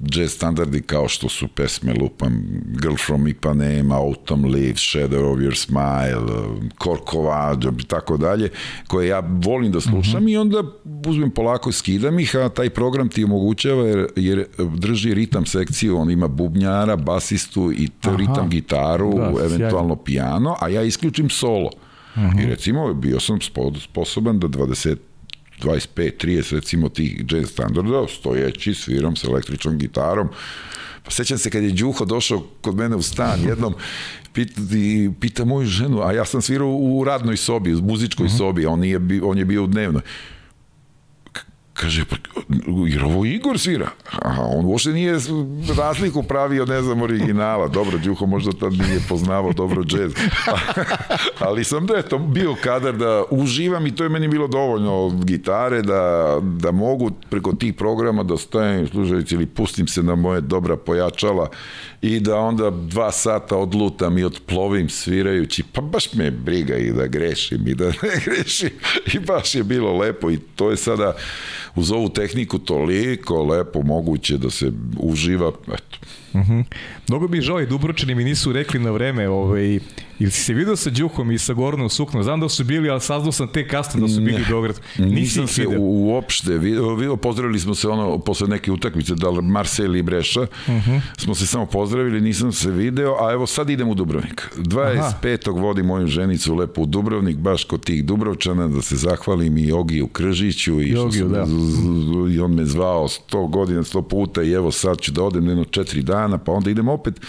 jazz 0.00 0.32
standardi 0.32 0.82
kao 0.82 1.08
što 1.08 1.28
su 1.28 1.48
pesme 1.48 1.94
lupam 1.94 2.44
Girl 2.82 2.94
from 3.06 3.28
Ipanema, 3.28 3.96
Autumn 3.96 4.44
Leaves, 4.44 4.80
Shadow 4.80 5.32
of 5.32 5.38
Your 5.38 5.54
Smile, 5.54 6.58
Corcovado 6.82 7.72
i 7.80 7.84
tako 7.84 8.16
dalje, 8.16 8.50
koje 8.86 9.08
ja 9.08 9.22
volim 9.44 9.72
da 9.72 9.80
slušam 9.80 10.22
mm 10.22 10.26
-hmm. 10.26 10.32
i 10.32 10.36
onda 10.36 10.62
uzmem 11.06 11.30
polako 11.30 11.70
i 11.70 11.72
skidam 11.72 12.18
ih, 12.18 12.36
a 12.36 12.48
taj 12.48 12.70
program 12.70 13.08
ti 13.08 13.24
omogućava 13.24 13.86
jer, 13.86 14.06
jer 14.16 14.46
drži 14.76 15.14
ritam 15.14 15.46
sekciju, 15.46 15.98
on 15.98 16.10
ima 16.10 16.28
bubnjara, 16.28 16.96
basistu 16.96 17.72
i 17.72 17.88
Aha. 18.02 18.16
ritam 18.16 18.50
gitaru, 18.50 19.12
da, 19.14 19.44
eventualno 19.44 19.94
sjajno. 19.94 19.96
piano, 19.96 20.56
a 20.60 20.68
ja 20.68 20.82
isključim 20.82 21.30
solo. 21.30 21.70
Mm 22.16 22.20
-hmm. 22.20 22.42
I 22.42 22.46
recimo 22.46 22.94
bio 22.94 23.20
sam 23.20 23.38
sposoban 23.80 24.38
da 24.38 24.48
20 24.48 24.96
25, 25.62 26.26
30 26.26 26.54
recimo 26.54 26.88
tih 26.88 27.24
jazz 27.30 27.50
standarda, 27.50 28.06
stojeći, 28.08 28.74
sviram 28.74 29.16
sa 29.16 29.26
električnom 29.28 29.78
gitarom. 29.78 30.28
Pa 31.04 31.10
sećam 31.10 31.38
se 31.38 31.50
kad 31.50 31.62
je 31.62 31.70
Đuho 31.70 32.04
došao 32.04 32.46
kod 32.60 32.76
mene 32.76 32.96
u 32.96 33.02
stan 33.02 33.40
jednom, 33.48 33.74
pita, 34.32 34.60
pita 35.20 35.44
moju 35.44 35.66
ženu, 35.66 36.02
a 36.02 36.12
ja 36.12 36.24
sam 36.24 36.42
svirao 36.42 36.68
u 36.68 37.04
radnoj 37.04 37.36
sobi, 37.36 37.74
u 37.74 37.82
muzičkoj 37.82 38.26
uh 38.26 38.32
mhm. 38.32 38.34
-huh. 38.34 38.38
sobi, 38.38 38.66
on, 38.66 38.80
nije, 38.80 39.00
on 39.22 39.38
je 39.38 39.44
bio 39.44 39.64
u 39.64 39.66
dnevnoj. 39.66 40.02
Kaže, 41.82 42.04
pa, 42.04 42.16
jer 42.86 43.04
ovo 43.04 43.24
Igor 43.24 43.58
svira. 43.58 43.88
A 44.22 44.46
on 44.46 44.64
uopšte 44.64 44.90
nije 44.90 45.18
razliku 45.76 46.22
pravio, 46.22 46.66
ne 46.66 46.82
znam, 46.82 47.02
originala. 47.02 47.68
Dobro, 47.68 47.98
Đuho 47.98 48.26
možda 48.26 48.52
tad 48.52 48.72
nije 48.72 49.00
poznavao 49.08 49.52
dobro 49.52 49.84
džez. 49.84 50.12
Ali 51.46 51.64
sam 51.64 51.86
da, 51.86 51.96
eto, 51.96 52.18
bio 52.18 52.54
kadar 52.62 52.96
da 52.96 53.24
uživam 53.30 53.86
i 53.86 53.94
to 53.94 54.02
je 54.02 54.08
meni 54.08 54.28
bilo 54.28 54.48
dovoljno 54.48 54.94
od 54.94 55.24
gitare, 55.24 55.82
da, 55.82 56.38
da 56.42 56.70
mogu 56.70 57.10
preko 57.30 57.52
tih 57.52 57.74
programa 57.74 58.22
da 58.22 58.36
stajem 58.36 58.88
slušajući 58.88 59.34
ili 59.34 59.46
pustim 59.46 59.86
se 59.86 60.02
na 60.02 60.14
moje 60.14 60.40
dobra 60.40 60.76
pojačala 60.76 61.48
i 62.02 62.20
da 62.20 62.36
onda 62.36 62.70
dva 62.70 63.12
sata 63.12 63.56
odlutam 63.56 64.18
i 64.18 64.24
odplovim 64.24 64.88
svirajući, 64.88 65.62
pa 65.72 65.80
baš 65.80 66.14
me 66.14 66.30
briga 66.30 66.76
i 66.76 66.92
da 66.92 67.06
grešim 67.06 67.68
i 67.68 67.74
da 67.74 67.86
ne 67.86 68.20
grešim 68.24 68.70
i 69.14 69.18
baš 69.18 69.54
je 69.54 69.62
bilo 69.62 69.96
lepo 69.96 70.30
i 70.30 70.38
to 70.56 70.70
je 70.70 70.76
sada 70.76 71.16
uz 71.74 71.92
ovu 71.92 72.08
tehniku 72.08 72.58
toliko 72.58 73.42
lepo 73.42 73.82
moguće 73.82 74.36
da 74.36 74.50
se 74.50 74.72
uživa, 74.98 75.52
eto. 75.68 75.98
Mhm. 76.34 76.52
-huh. 76.52 76.64
Mnogo 77.08 77.28
bi 77.28 77.40
žao 77.40 77.60
i 77.60 77.66
Dubročani 77.66 78.14
mi 78.14 78.24
nisu 78.24 78.52
rekli 78.52 78.80
na 78.80 78.90
vreme, 78.90 79.28
ovaj, 79.28 79.78
ili 80.18 80.30
si 80.30 80.44
se 80.44 80.54
vidio 80.54 80.76
sa 80.76 80.90
Đuhom 80.90 81.30
i 81.30 81.38
sa 81.38 81.52
Goranom 81.52 81.88
Suknom? 81.88 82.22
Znam 82.22 82.40
da 82.40 82.48
su 82.48 82.64
bili, 82.64 82.90
ali 82.90 83.00
saznao 83.00 83.32
sam 83.32 83.48
te 83.48 83.68
kasno 83.68 84.00
da 84.00 84.08
su 84.08 84.20
bili 84.20 84.42
u 84.42 84.44
Beogradu. 84.48 84.78
Nisam 84.98 85.46
se 85.46 85.62
video. 85.62 85.80
uopšte 85.80 86.58
vidio, 86.58 86.94
vidio, 86.94 87.16
pozdravili 87.16 87.60
smo 87.60 87.74
se 87.74 87.88
ono, 87.88 88.18
posle 88.18 88.48
neke 88.48 88.72
utakmice, 88.72 89.14
da 89.14 89.30
li 89.30 89.42
Marseille 89.42 89.98
i 89.98 90.02
Breša, 90.02 90.40
uh 90.40 90.68
mhm. 90.68 90.90
-huh. 90.90 91.00
smo 91.18 91.34
se 91.34 91.46
samo 91.46 91.66
pozdravili, 91.66 92.20
nisam 92.20 92.52
se 92.52 92.70
video, 92.70 93.16
a 93.20 93.32
evo 93.32 93.46
sad 93.46 93.70
idem 93.70 93.88
u 93.88 93.94
Dubrovnik. 93.94 94.50
25. 94.56 95.50
Aha. 95.50 95.60
vodim 95.60 95.86
moju 95.86 96.06
ženicu 96.06 96.54
lepo 96.54 96.82
u 96.82 96.86
Dubrovnik, 96.86 97.36
baš 97.36 97.64
kod 97.64 97.84
tih 97.84 98.04
Dubrovčana, 98.04 98.68
da 98.68 98.82
se 98.82 98.96
zahvalim 98.96 99.58
i 99.58 99.72
Ogiju 99.72 100.06
Kržiću 100.06 100.80
i, 100.80 100.90
Jogiju, 100.90 101.28
da. 101.28 101.46
i 102.34 102.40
on 102.40 102.54
me 102.54 102.64
zvao 102.64 103.08
100 103.08 103.50
godina, 103.50 103.82
100 103.82 104.02
puta 104.02 104.42
i 104.42 104.52
evo 104.52 104.70
sad 104.70 105.00
ću 105.00 105.12
da 105.12 105.22
odem 105.22 105.48
jedno 105.48 105.64
4 105.64 106.02
dana, 106.02 106.21
pa 106.44 106.52
onda 106.52 106.70
idem 106.70 106.88
opet 106.88 107.20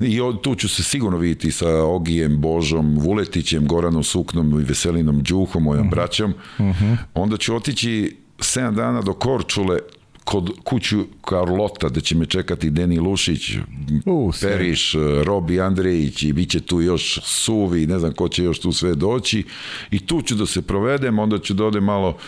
i 0.00 0.20
tu 0.42 0.54
ću 0.54 0.68
se 0.68 0.82
sigurno 0.82 1.18
vidjeti 1.18 1.50
sa 1.50 1.84
Ogijem, 1.84 2.40
Božom, 2.40 2.98
Vuletićem, 2.98 3.66
Goranom 3.66 4.04
Suknom 4.04 4.60
i 4.60 4.64
Veselinom 4.64 5.22
Đuhom, 5.22 5.62
mojom 5.62 5.80
uh 5.80 5.86
mhm. 5.86 5.92
-huh. 5.92 5.96
braćom. 5.96 6.34
Uh 6.58 6.66
mhm. 6.66 6.84
-huh. 6.84 6.96
Onda 7.14 7.36
ću 7.36 7.56
otići 7.56 8.16
7 8.38 8.74
dana 8.74 9.02
do 9.02 9.12
Korčule, 9.12 9.78
kod 10.24 10.50
kuću 10.64 11.04
Karlota, 11.20 11.88
da 11.88 12.00
će 12.00 12.16
me 12.16 12.26
čekati 12.26 12.70
Deni 12.70 12.98
Lušić, 12.98 13.56
uh, 14.04 14.34
Periš, 14.40 14.94
Robi 15.24 15.60
Andrejić 15.60 16.22
i 16.22 16.32
bit 16.32 16.50
će 16.50 16.60
tu 16.60 16.80
još 16.80 17.20
Suvi, 17.24 17.86
ne 17.86 17.98
znam 17.98 18.12
ko 18.12 18.28
će 18.28 18.44
još 18.44 18.60
tu 18.60 18.72
sve 18.72 18.94
doći 18.94 19.44
i 19.90 19.98
tu 19.98 20.22
ću 20.22 20.34
da 20.34 20.46
se 20.46 20.62
provedem, 20.62 21.18
onda 21.18 21.38
ću 21.38 21.54
da 21.54 21.64
odem 21.64 21.84
malo 21.84 22.18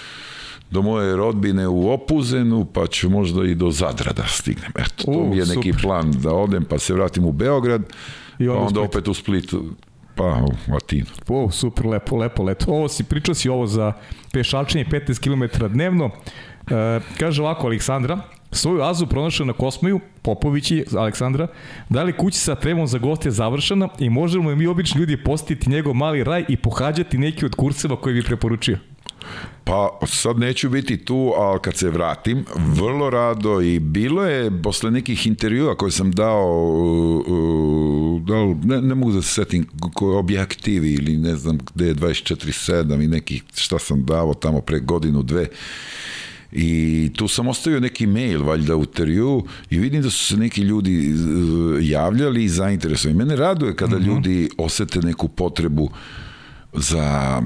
do 0.70 0.82
moje 0.82 1.16
rodbine 1.16 1.69
u 1.69 1.90
Opuzenu, 1.90 2.65
pa 2.65 2.86
ću 2.86 3.11
možda 3.11 3.45
i 3.45 3.55
do 3.55 3.70
Zadra 3.70 4.12
da 4.12 4.27
stignem. 4.27 4.73
Eto, 4.78 5.05
to 5.05 5.11
uh, 5.11 5.28
mi 5.28 5.36
je 5.36 5.47
super. 5.47 5.57
neki 5.57 5.82
plan 5.82 6.12
da 6.12 6.35
odem, 6.35 6.65
pa 6.65 6.78
se 6.78 6.95
vratim 6.95 7.24
u 7.24 7.32
Beograd, 7.32 7.82
I 8.39 8.49
onda, 8.49 8.61
pa 8.61 8.66
onda 8.66 8.81
opet 8.81 9.09
u 9.09 9.15
Split, 9.15 9.55
pa 10.15 10.45
u 10.69 10.77
Atinu. 10.77 11.07
O, 11.28 11.51
super, 11.51 11.86
lepo, 11.86 12.16
lepo, 12.16 12.43
leto. 12.43 12.73
Ovo 12.73 12.89
si, 12.89 13.05
pričao 13.05 13.35
si 13.35 13.49
ovo 13.49 13.66
za 13.66 13.93
pešačenje 14.32 14.85
15 14.85 15.20
km 15.20 15.66
dnevno. 15.66 16.11
E, 16.70 17.01
kaže 17.19 17.43
ovako 17.43 17.66
Aleksandra, 17.66 18.20
Svoju 18.53 18.82
azu 18.82 19.07
pronašao 19.07 19.47
na 19.47 19.53
Kosmoju, 19.53 20.01
Popovići, 20.23 20.85
Aleksandra, 20.97 21.47
da 21.89 22.03
li 22.03 22.16
kuća 22.16 22.39
sa 22.39 22.55
trevom 22.55 22.86
za 22.86 22.99
goste 22.99 23.31
završena 23.31 23.89
i 23.99 24.11
možemo 24.11 24.55
mi 24.55 24.66
obični 24.66 25.01
ljudi 25.01 25.16
posetiti 25.16 25.70
njegov 25.70 25.95
mali 25.95 26.24
raj 26.24 26.45
i 26.49 26.57
pohađati 26.57 27.19
neki 27.19 27.47
od 27.47 27.55
kurseva 27.55 27.97
koje 27.97 28.15
bi 28.15 28.23
preporučio? 28.23 28.78
Pa 29.65 29.99
sad 30.07 30.39
neću 30.39 30.70
biti 30.70 30.97
tu, 31.05 31.32
ali 31.36 31.61
kad 31.62 31.77
se 31.77 31.90
vratim, 31.90 32.45
vrlo 32.57 33.11
rado 33.11 33.61
i 33.61 33.78
bilo 33.78 34.24
je 34.24 34.62
posle 34.62 34.90
nekih 34.90 35.27
intervjua 35.27 35.74
koje 35.74 35.90
sam 35.90 36.11
dao, 36.11 36.82
ne, 38.65 38.82
ne 38.82 38.95
mogu 38.95 39.12
da 39.12 39.23
se 39.23 39.28
setim 39.28 39.66
objektivi 40.01 40.93
ili 40.93 41.16
ne 41.16 41.36
znam 41.36 41.59
gde 41.74 41.86
je 41.86 41.95
24-7 41.95 43.05
i 43.05 43.09
nekih 43.09 43.43
šta 43.55 43.78
sam 43.78 44.05
dao 44.05 44.35
tamo 44.35 44.61
pre 44.61 44.81
godinu, 44.81 45.23
dve 45.23 45.49
i 46.53 47.11
tu 47.16 47.28
sam 47.28 47.49
ostavio 47.49 47.81
neki 47.81 48.07
mail 48.07 48.45
valjda 48.45 48.77
u 48.77 48.81
intervju 48.81 49.45
i 49.70 49.78
vidim 49.78 50.03
da 50.03 50.11
su 50.11 50.24
se 50.24 50.36
neki 50.36 50.62
ljudi 50.62 51.12
uh, 51.12 51.78
javljali 51.81 52.45
i 52.45 52.49
zainteresovani. 52.49 53.19
Mene 53.19 53.36
raduje 53.36 53.77
kada 53.77 53.99
mm 53.99 54.03
-hmm. 54.03 54.07
ljudi 54.07 54.51
osete 54.59 54.99
neku 54.99 55.28
potrebu 55.28 55.90
za 56.73 57.43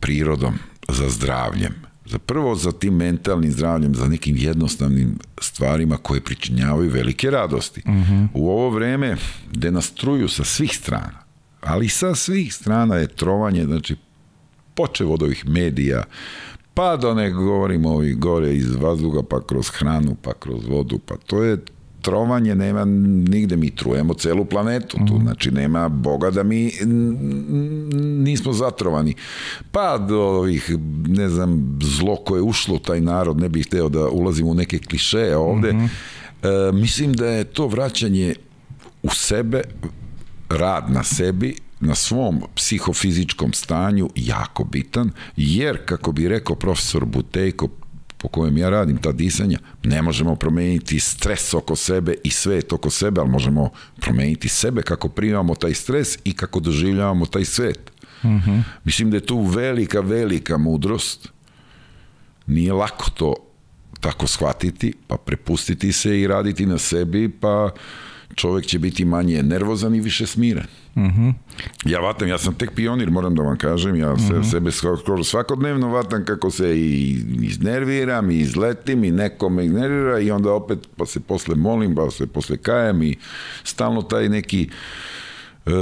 prirodom, 0.00 0.54
za 0.92 1.08
zdravljem. 1.08 1.74
Za 2.06 2.18
prvo 2.18 2.54
za 2.54 2.72
tim 2.72 2.94
mentalnim 2.94 3.52
zdravljem, 3.52 3.94
za 3.94 4.08
nekim 4.08 4.36
jednostavnim 4.36 5.18
stvarima 5.40 5.96
koje 5.96 6.20
pričinjavaju 6.20 6.90
velike 6.90 7.30
radosti. 7.30 7.82
Mhm. 7.86 7.94
-huh. 7.94 8.28
U 8.34 8.50
ovo 8.50 8.70
vreme 8.70 9.16
gde 9.52 9.70
nas 9.70 9.90
truju 9.90 10.28
sa 10.28 10.44
svih 10.44 10.76
strana, 10.76 11.22
ali 11.60 11.88
sa 11.88 12.14
svih 12.14 12.54
strana 12.54 12.96
je 12.96 13.06
trovanje, 13.06 13.64
znači 13.64 13.96
počev 14.74 15.12
od 15.12 15.22
ovih 15.22 15.48
medija, 15.48 16.04
pa 16.74 16.96
da 16.96 17.14
ne 17.14 17.30
govorimo 17.30 17.90
ovi 17.90 18.14
gore 18.14 18.54
iz 18.54 18.74
vazduga, 18.74 19.22
pa 19.22 19.46
kroz 19.46 19.70
hranu, 19.70 20.16
pa 20.22 20.32
kroz 20.34 20.66
vodu, 20.68 20.98
pa 20.98 21.16
to 21.16 21.42
je 21.42 21.58
trovanje 22.02 22.54
nema 22.54 22.84
nigde, 23.28 23.56
mi 23.56 23.70
trujemo 23.70 24.14
celu 24.14 24.44
planetu 24.44 24.98
tu, 25.08 25.18
znači 25.22 25.50
nema 25.50 25.88
Boga 25.88 26.30
da 26.30 26.42
mi 26.42 26.72
nismo 28.22 28.52
zatrovani. 28.52 29.14
Pa 29.72 29.98
do 29.98 30.20
ovih, 30.20 30.70
ne 31.06 31.28
znam, 31.28 31.78
zlo 31.82 32.16
koje 32.16 32.38
je 32.38 32.42
ušlo 32.42 32.78
taj 32.78 33.00
narod, 33.00 33.40
ne 33.40 33.48
bih 33.48 33.66
hteo 33.66 33.88
da 33.88 34.08
ulazim 34.08 34.46
u 34.46 34.54
neke 34.54 34.78
klišeje 34.78 35.36
ovde, 35.36 35.72
mm 35.72 35.78
-hmm. 35.78 36.68
e, 36.68 36.72
mislim 36.72 37.12
da 37.12 37.26
je 37.26 37.44
to 37.44 37.66
vraćanje 37.66 38.34
u 39.02 39.10
sebe, 39.10 39.62
rad 40.48 40.90
na 40.90 41.02
sebi, 41.02 41.54
na 41.80 41.94
svom 41.94 42.42
psihofizičkom 42.54 43.52
stanju 43.52 44.08
jako 44.14 44.64
bitan, 44.64 45.10
jer, 45.36 45.78
kako 45.84 46.12
bi 46.12 46.28
rekao 46.28 46.56
profesor 46.56 47.04
Butejko, 47.04 47.68
po 48.22 48.28
kojem 48.28 48.58
ja 48.58 48.70
radim, 48.70 48.98
ta 48.98 49.12
disanja, 49.12 49.58
ne 49.82 50.02
možemo 50.02 50.36
promeniti 50.36 51.00
stres 51.00 51.54
oko 51.54 51.76
sebe 51.76 52.14
i 52.24 52.30
svet 52.30 52.72
oko 52.72 52.90
sebe, 52.90 53.20
ali 53.20 53.30
možemo 53.30 53.70
promeniti 54.00 54.48
sebe 54.48 54.82
kako 54.82 55.08
primamo 55.08 55.54
taj 55.54 55.74
stres 55.74 56.18
i 56.24 56.32
kako 56.32 56.60
doživljavamo 56.60 57.26
taj 57.26 57.44
svet. 57.44 57.92
Uh 58.22 58.30
mhm. 58.30 58.50
-huh. 58.50 58.62
Mislim 58.84 59.10
da 59.10 59.16
je 59.16 59.26
tu 59.26 59.40
velika, 59.40 60.00
velika 60.00 60.58
mudrost. 60.58 61.28
Nije 62.46 62.72
lako 62.72 63.10
to 63.10 63.34
tako 64.00 64.26
shvatiti, 64.26 64.92
pa 65.06 65.16
prepustiti 65.16 65.92
se 65.92 66.20
i 66.20 66.26
raditi 66.26 66.66
na 66.66 66.78
sebi, 66.78 67.28
pa 67.28 67.70
čovek 68.34 68.66
će 68.66 68.78
biti 68.78 69.04
manje 69.04 69.42
nervozan 69.42 69.94
i 69.94 70.00
više 70.00 70.26
smiren. 70.26 70.66
Uh 70.94 71.02
mhm. 71.02 71.28
-huh. 71.28 71.32
Ja 71.84 72.00
vatam, 72.00 72.28
ja 72.28 72.38
sam 72.38 72.54
tek 72.54 72.70
pionir, 72.74 73.10
moram 73.10 73.34
da 73.34 73.42
vam 73.42 73.58
kažem, 73.58 73.96
ja 73.96 74.16
se, 74.16 74.24
uh 74.24 74.30
mhm. 74.30 74.40
-huh. 74.40 74.50
sebe 74.50 74.70
skoro 74.70 75.24
svakodnevno 75.24 75.88
vatam 75.88 76.24
kako 76.24 76.50
se 76.50 76.80
i 76.80 77.10
iznerviram 77.42 78.30
i 78.30 78.38
izletim 78.38 79.04
i 79.04 79.10
neko 79.10 79.48
me 79.48 79.64
ignerira 79.64 80.20
i 80.20 80.30
onda 80.30 80.52
opet 80.52 80.78
pa 80.96 81.06
se 81.06 81.20
posle 81.20 81.54
molim, 81.54 81.94
pa 81.94 82.10
se 82.10 82.26
posle 82.26 82.56
kajem 82.56 83.02
i 83.02 83.16
stalno 83.64 84.02
taj 84.02 84.28
neki 84.28 84.68
uh, 85.66 85.72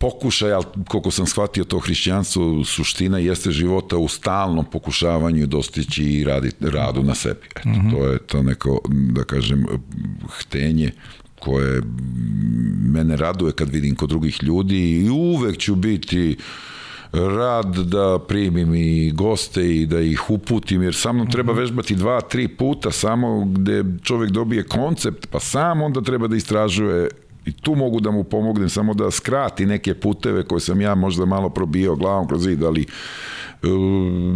pokušaj, 0.00 0.52
ali 0.52 0.64
koliko 0.88 1.10
sam 1.10 1.26
shvatio 1.26 1.64
to 1.64 1.78
hrišćanstvo, 1.78 2.64
suština 2.64 3.18
jeste 3.18 3.50
života 3.50 3.96
u 3.96 4.08
stalnom 4.08 4.64
pokušavanju 4.64 5.46
dostići 5.46 6.04
i 6.04 6.24
raditi, 6.24 6.70
radu 6.70 7.02
na 7.02 7.14
sebi. 7.14 7.46
Eto, 7.56 7.68
uh 7.68 7.76
mhm. 7.76 7.88
-huh. 7.88 7.90
to 7.90 8.06
je 8.06 8.18
to 8.18 8.42
neko, 8.42 8.80
da 8.88 9.24
kažem, 9.24 9.66
htenje 10.38 10.92
koje 11.40 11.82
mene 12.92 13.16
raduje 13.16 13.52
kad 13.52 13.68
vidim 13.68 13.96
kod 13.96 14.08
drugih 14.08 14.42
ljudi 14.42 14.90
i 14.90 15.10
uvek 15.10 15.58
ću 15.58 15.74
biti 15.74 16.36
rad 17.12 17.74
da 17.76 18.18
primim 18.28 18.74
i 18.74 19.10
goste 19.10 19.76
i 19.76 19.86
da 19.86 20.00
ih 20.00 20.30
uputim, 20.30 20.82
jer 20.82 20.94
sa 20.94 21.12
mnom 21.12 21.30
treba 21.30 21.52
mhm. 21.52 21.60
vežbati 21.60 21.94
dva, 21.94 22.20
tri 22.20 22.48
puta 22.48 22.90
samo 22.90 23.44
gde 23.44 23.84
čovek 24.02 24.30
dobije 24.30 24.62
koncept, 24.62 25.26
pa 25.26 25.40
sam 25.40 25.82
onda 25.82 26.00
treba 26.00 26.26
da 26.26 26.36
istražuje 26.36 27.08
i 27.44 27.52
tu 27.52 27.74
mogu 27.74 28.00
da 28.00 28.10
mu 28.10 28.24
pomognem 28.24 28.68
samo 28.68 28.94
da 28.94 29.10
skrati 29.10 29.66
neke 29.66 29.94
puteve 29.94 30.42
koje 30.42 30.60
sam 30.60 30.80
ja 30.80 30.94
možda 30.94 31.24
malo 31.24 31.50
probio 31.50 31.96
glavom 31.96 32.28
kroz 32.28 32.42
zid, 32.42 32.62
ali 32.62 32.86
uh, 33.62 33.70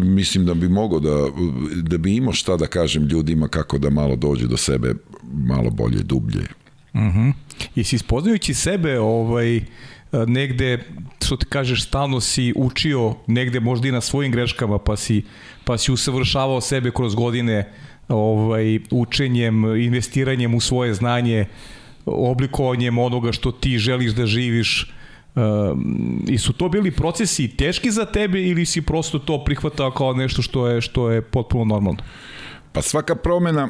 mislim 0.04 0.46
da 0.46 0.54
bi 0.54 0.68
mogao 0.68 1.00
da, 1.00 1.28
da 1.82 1.98
bi 1.98 2.16
imao 2.16 2.32
šta 2.32 2.56
da 2.56 2.66
kažem 2.66 3.02
ljudima 3.02 3.48
kako 3.48 3.78
da 3.78 3.90
malo 3.90 4.16
dođe 4.16 4.46
do 4.46 4.56
sebe 4.56 4.94
malo 5.32 5.70
bolje, 5.70 6.02
dublje. 6.02 6.63
Mhm. 6.94 7.06
Uh 7.06 7.14
-huh. 7.14 7.32
I 7.74 7.84
si 7.84 7.96
ispoznajući 7.96 8.54
sebe 8.54 8.98
ovaj, 8.98 9.60
negde, 10.26 10.78
što 11.24 11.36
ti 11.36 11.46
kažeš, 11.46 11.84
stalno 11.84 12.20
si 12.20 12.52
učio 12.56 13.14
negde 13.26 13.60
možda 13.60 13.88
i 13.88 13.92
na 13.92 14.00
svojim 14.00 14.32
greškama, 14.32 14.78
pa 14.78 14.96
si, 14.96 15.22
pa 15.64 15.78
si 15.78 15.92
usavršavao 15.92 16.60
sebe 16.60 16.90
kroz 16.90 17.14
godine 17.14 17.72
ovaj, 18.08 18.78
učenjem, 18.90 19.64
investiranjem 19.64 20.54
u 20.54 20.60
svoje 20.60 20.94
znanje, 20.94 21.46
oblikovanjem 22.06 22.98
onoga 22.98 23.32
što 23.32 23.52
ti 23.52 23.78
želiš 23.78 24.12
da 24.12 24.26
živiš, 24.26 24.90
Uh, 25.34 25.42
I 26.28 26.38
su 26.38 26.52
to 26.52 26.68
bili 26.68 26.90
procesi 26.90 27.48
teški 27.48 27.90
za 27.90 28.04
tebe 28.04 28.42
ili 28.42 28.66
si 28.66 28.82
prosto 28.82 29.18
to 29.18 29.44
prihvatao 29.44 29.90
kao 29.90 30.12
nešto 30.12 30.42
što 30.42 30.68
je 30.68 30.80
što 30.80 31.10
je 31.10 31.22
potpuno 31.22 31.64
normalno? 31.64 32.02
Pa 32.72 32.82
svaka 32.82 33.14
promena 33.14 33.68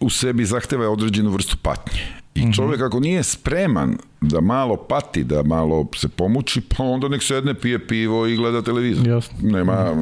u 0.00 0.10
sebi 0.10 0.44
zahteva 0.44 0.90
određenu 0.90 1.30
vrstu 1.30 1.56
patnje. 1.62 2.00
I 2.34 2.40
mhm. 2.40 2.52
čovjek 2.52 2.80
ako 2.80 3.00
nije 3.00 3.22
spreman 3.22 3.98
da 4.20 4.40
malo 4.40 4.76
pati, 4.76 5.24
da 5.24 5.42
malo 5.42 5.86
se 5.96 6.08
pomuči, 6.08 6.60
pa 6.60 6.84
onda 6.84 7.08
nek 7.08 7.22
sedne, 7.22 7.54
pije 7.54 7.86
pivo 7.86 8.26
i 8.26 8.36
gleda 8.36 8.62
televizor. 8.62 9.06
Jasno. 9.06 9.36
Nema, 9.42 9.94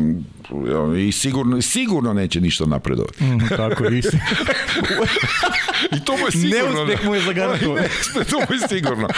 i 1.08 1.12
sigurno, 1.12 1.62
sigurno 1.62 2.12
neće 2.12 2.40
ništa 2.40 2.66
napredovati. 2.66 3.24
Mm, 3.24 3.38
tako 3.56 3.84
i 3.84 4.02
I 5.96 6.04
to 6.04 6.12
mu 6.12 6.24
je 6.26 6.30
sigurno. 6.30 6.84
Neuspeh 6.84 7.06
mu 7.06 7.14
je 7.14 7.20
zagarantovan. 7.20 7.84
to 8.30 8.36
mu 8.36 8.54
je 8.54 8.68
sigurno. 8.68 9.08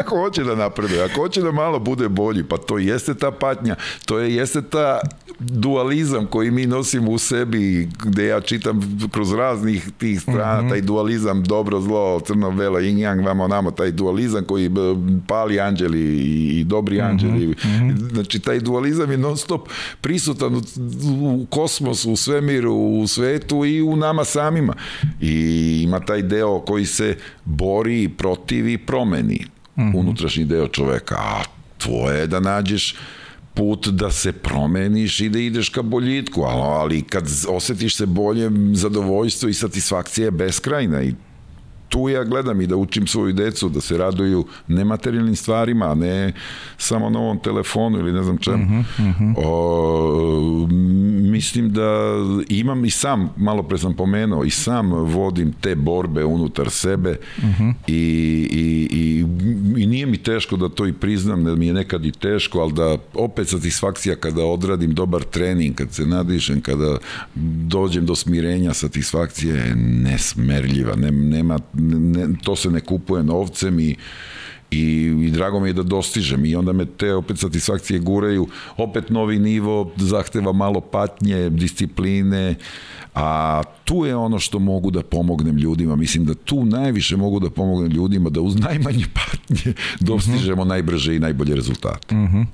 Ako 0.00 0.16
hoće 0.16 0.44
da 0.44 0.54
napreduje, 0.54 1.04
ako 1.04 1.20
hoće 1.20 1.40
da 1.40 1.52
malo 1.52 1.78
bude 1.78 2.08
bolji, 2.08 2.44
pa 2.44 2.56
to 2.56 2.78
jeste 2.78 3.14
ta 3.14 3.30
patnja, 3.30 3.76
to 4.04 4.18
je 4.18 4.34
jeste 4.34 4.62
ta 4.62 5.00
dualizam 5.38 6.26
koji 6.26 6.50
mi 6.50 6.66
nosimo 6.66 7.10
u 7.10 7.18
sebi, 7.18 7.88
gde 8.04 8.26
ja 8.26 8.40
čitam 8.40 8.98
kroz 9.12 9.32
raznih 9.32 9.90
tih 9.98 10.20
strana, 10.20 10.62
mm 10.62 10.64
-hmm. 10.64 10.70
taj 10.70 10.80
dualizam 10.80 11.44
dobro, 11.44 11.80
zlo, 11.80 12.20
crno, 12.20 12.50
belo, 12.50 12.78
yin 12.78 12.96
yang, 12.96 13.26
vamo, 13.26 13.48
namo, 13.48 13.70
taj 13.70 13.90
dualizam 13.90 14.44
koji 14.44 14.70
pali 15.26 15.60
anđeli 15.60 16.00
i, 16.00 16.60
i 16.60 16.64
dobri 16.64 16.96
mhm, 16.96 17.06
anđeli. 17.06 17.46
Mm 17.46 17.52
-hmm. 17.52 18.12
Znači, 18.12 18.38
taj 18.38 18.60
dualizam 18.60 19.10
je 19.10 19.18
non 19.18 19.36
stop 19.36 19.68
prisutan 20.00 20.54
u, 20.54 20.60
u 21.22 21.46
kosmosu, 21.50 22.12
u 22.12 22.16
svemiru, 22.16 22.74
u 22.74 23.06
svetu 23.06 23.64
i 23.64 23.82
u 23.82 23.96
nama 23.96 24.24
samima. 24.24 24.74
I 25.20 25.80
ima 25.84 26.00
taj 26.00 26.22
deo 26.22 26.60
koji 26.60 26.86
se 26.86 27.16
bori, 27.44 28.08
protivi, 28.08 28.78
promeni 28.78 29.46
mm 29.76 29.82
-hmm. 29.82 29.98
unutrašnji 29.98 30.44
deo 30.44 30.68
čoveka. 30.68 31.14
A 31.18 31.42
tvoje 31.78 32.18
je 32.18 32.26
da 32.26 32.40
nađeš 32.40 32.96
put 33.54 33.88
da 33.88 34.10
se 34.10 34.32
promeniš 34.32 35.20
i 35.20 35.28
da 35.28 35.38
ideš 35.38 35.68
ka 35.68 35.82
boljitku, 35.82 36.42
ali 36.42 37.02
kad 37.02 37.28
osetiš 37.48 37.96
se 37.96 38.06
bolje, 38.06 38.50
zadovoljstvo 38.72 39.48
i 39.48 39.54
satisfakcija 39.54 40.24
je 40.24 40.30
beskrajna 40.30 41.02
i 41.02 41.14
tu 41.88 42.08
ja 42.08 42.24
gledam 42.24 42.60
i 42.60 42.66
da 42.66 42.76
učim 42.76 43.06
svoju 43.06 43.32
decu 43.32 43.68
da 43.68 43.80
se 43.80 43.98
raduju 43.98 44.46
nematerijalnim 44.68 45.36
stvarima, 45.36 45.90
a 45.90 45.94
ne 45.94 46.32
samo 46.78 47.10
novom 47.10 47.38
telefonu 47.38 47.98
ili 47.98 48.12
ne 48.12 48.22
znam 48.22 48.38
čemu. 48.38 48.64
Uh 48.64 48.70
-huh, 48.70 49.10
uh 49.10 49.20
-huh. 49.20 49.34
O, 49.36 50.66
mislim 51.30 51.72
da 51.72 52.14
imam 52.48 52.84
i 52.84 52.90
sam, 52.90 53.30
malo 53.36 53.62
pre 53.62 53.78
sam 53.78 53.94
pomenuo, 53.94 54.44
i 54.44 54.50
sam 54.50 54.92
vodim 54.92 55.52
te 55.52 55.74
borbe 55.74 56.24
unutar 56.24 56.70
sebe 56.70 57.10
uh 57.38 57.44
-huh. 57.44 57.74
i, 57.86 57.92
i, 58.52 58.88
i, 58.90 59.24
i 59.82 59.86
nije 59.86 60.06
mi 60.06 60.18
teško 60.18 60.56
da 60.56 60.68
to 60.68 60.86
i 60.86 60.92
priznam, 60.92 61.44
da 61.44 61.56
mi 61.56 61.66
je 61.66 61.72
nekad 61.72 62.06
i 62.06 62.12
teško, 62.12 62.60
ali 62.60 62.72
da 62.72 62.96
opet 63.14 63.48
satisfakcija 63.48 64.16
kada 64.16 64.44
odradim 64.44 64.94
dobar 64.94 65.22
trening, 65.22 65.74
kad 65.74 65.92
se 65.92 66.06
nadišem, 66.06 66.60
kada 66.60 66.98
dođem 67.66 68.06
do 68.06 68.14
smirenja, 68.14 68.74
satisfakcija 68.74 69.56
je 69.56 69.74
nesmerljiva, 69.76 70.96
ne, 70.96 71.10
nema 71.10 71.58
ne, 71.78 72.28
to 72.42 72.56
se 72.56 72.70
ne 72.70 72.80
kupuje 72.80 73.22
novcem 73.22 73.80
i 73.80 73.96
i, 74.70 75.14
i 75.26 75.30
drago 75.30 75.60
mi 75.60 75.68
je 75.68 75.72
da 75.72 75.82
dostižem 75.82 76.44
i 76.44 76.56
onda 76.56 76.72
me 76.72 76.84
te 76.84 77.14
opet 77.14 77.38
satisfakcije 77.38 77.98
guraju 77.98 78.48
opet 78.76 79.10
novi 79.10 79.38
nivo 79.38 79.92
zahteva 79.96 80.52
malo 80.52 80.80
patnje 80.80 81.50
discipline 81.50 82.54
a 83.14 83.62
tu 83.84 84.04
je 84.06 84.16
ono 84.16 84.38
što 84.38 84.58
mogu 84.58 84.90
da 84.90 85.02
pomognem 85.02 85.56
ljudima 85.56 85.96
mislim 85.96 86.24
da 86.24 86.34
tu 86.34 86.64
najviše 86.64 87.16
mogu 87.16 87.40
da 87.40 87.50
pomognem 87.50 87.92
ljudima 87.92 88.30
da 88.30 88.40
uz 88.40 88.60
najmanje 88.60 89.04
patnje 89.14 89.72
dostižemo 90.00 90.62
uh 90.62 90.66
-huh. 90.66 90.68
najbrže 90.68 91.16
i 91.16 91.18
najbolje 91.18 91.54
rezultate 91.54 92.14
uh 92.14 92.20
-huh. 92.20 92.46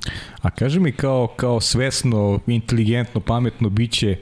a 0.42 0.50
kaži 0.50 0.80
mi 0.80 0.92
kao, 0.92 1.26
kao 1.36 1.60
svesno 1.60 2.38
inteligentno, 2.46 3.20
pametno 3.20 3.68
biće 3.68 4.16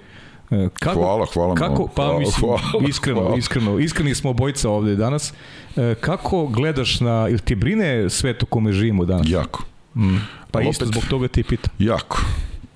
kako, 0.78 1.00
hvala, 1.00 1.26
hvala. 1.34 1.54
Kako, 1.54 1.88
pa 1.94 2.02
hvala, 2.02 2.18
mislim, 2.18 2.40
hvala, 2.40 2.88
iskreno, 2.88 3.20
hvala. 3.20 3.36
iskreno, 3.36 3.78
iskreni 3.78 4.14
smo 4.14 4.30
obojica 4.30 4.70
ovde 4.70 4.96
danas. 4.96 5.32
E, 5.76 5.94
kako 6.00 6.46
gledaš 6.46 7.00
na, 7.00 7.26
ili 7.28 7.38
ti 7.38 7.54
brine 7.54 8.10
svet 8.10 8.42
u 8.42 8.46
kome 8.46 8.72
živimo 8.72 9.04
danas? 9.04 9.26
Jako. 9.28 9.64
Mm. 9.94 10.16
Pa 10.50 10.58
Ali 10.58 10.68
isto 10.68 10.84
opet, 10.84 10.94
zbog 10.94 11.04
toga 11.10 11.28
ti 11.28 11.42
pitam. 11.42 11.74
Jako, 11.78 12.22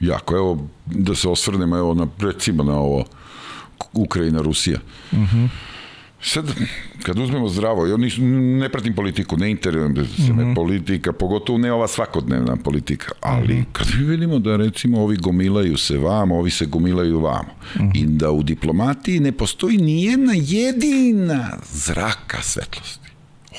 jako. 0.01 0.37
Evo, 0.37 0.59
da 0.87 1.15
se 1.15 1.29
osvrnemo, 1.29 1.77
evo, 1.77 1.95
na, 1.95 2.07
recimo 2.21 2.65
na 2.65 2.79
ovo 2.79 3.05
Ukrajina, 3.93 4.43
Rusija. 4.43 4.79
Mhm. 5.13 5.23
Uh 5.23 5.29
-huh 5.29 5.74
Sad, 6.27 6.45
kad 7.03 7.19
uzmemo 7.19 7.49
zdravo, 7.49 7.87
ja 7.87 7.97
nis, 7.97 8.15
ne 8.61 8.69
pratim 8.69 8.95
politiku, 8.95 9.37
ne 9.37 9.51
interesujem 9.51 9.95
se 9.97 10.01
mm 10.33 10.39
-hmm. 10.39 10.49
me 10.49 10.55
politika, 10.55 11.13
pogotovo 11.13 11.59
ne 11.59 11.73
ova 11.73 11.89
svakodnevna 11.89 12.57
politika, 12.57 13.13
ali 13.21 13.55
mm 13.55 13.61
-hmm. 13.61 13.73
kad 13.73 13.87
mi 13.99 14.05
vidimo 14.05 14.39
da 14.39 14.57
recimo 14.57 15.03
ovi 15.03 15.17
gomilaju 15.17 15.77
se 15.77 15.99
vamo, 15.99 16.39
ovi 16.39 16.51
se 16.51 16.67
gomilaju 16.67 17.21
vamo 17.21 17.51
mm 17.77 17.83
-hmm. 17.83 17.91
i 17.95 18.07
da 18.07 18.31
u 18.31 18.43
diplomatiji 18.43 19.21
ne 19.21 19.33
postoji 19.33 19.77
ni 19.77 20.05
jedna 20.05 20.33
jedina 20.37 21.59
zraka 21.73 22.43
svetlosti. 22.43 23.09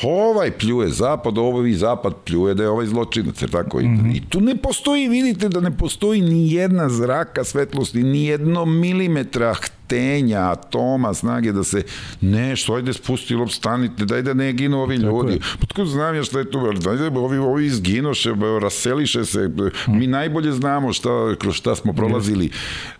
ovaj 0.03 0.51
pljuje 0.51 0.89
zapad, 0.89 1.37
ovaj 1.37 1.73
zapad 1.73 2.13
pljuje 2.25 2.53
da 2.55 2.63
je 2.63 2.69
ovaj 2.69 2.85
zločinac, 2.85 3.41
jer 3.41 3.51
tako? 3.51 3.79
Mm 3.79 3.83
-hmm. 3.83 4.17
I 4.17 4.21
tu 4.29 4.41
ne 4.41 4.55
postoji, 4.55 5.07
vidite 5.07 5.49
da 5.49 5.59
ne 5.59 5.77
postoji 5.77 6.21
ni 6.21 6.53
jedna 6.53 6.89
zraka 6.89 7.43
svetlosti, 7.43 8.03
ni 8.03 8.25
jedno 8.25 8.65
milimetra 8.65 9.55
htenja, 9.85 10.51
atoma, 10.51 11.13
snage 11.13 11.51
da 11.51 11.63
se 11.63 11.83
nešto, 12.21 12.73
ajde 12.73 12.93
spusti 12.93 13.35
lop, 13.35 13.49
stanite, 13.49 14.05
daj 14.05 14.21
da 14.21 14.33
ne 14.33 14.53
ginu 14.53 14.81
ovi 14.81 14.97
tako 14.97 15.07
ljudi. 15.07 15.39
Pa 15.59 15.65
tko 15.65 15.85
znam 15.85 16.15
ja 16.15 16.23
šta 16.23 16.39
je 16.39 16.51
tu, 16.51 16.73
daj 16.73 16.97
da 16.97 17.19
ovi, 17.19 17.37
ovi 17.37 17.65
izginoše, 17.65 18.33
raseliše 18.61 19.25
se, 19.25 19.49
mi 19.87 20.07
najbolje 20.07 20.51
znamo 20.51 20.93
šta, 20.93 21.35
kroz 21.39 21.55
šta 21.55 21.75
smo 21.75 21.93
prolazili. 21.93 22.49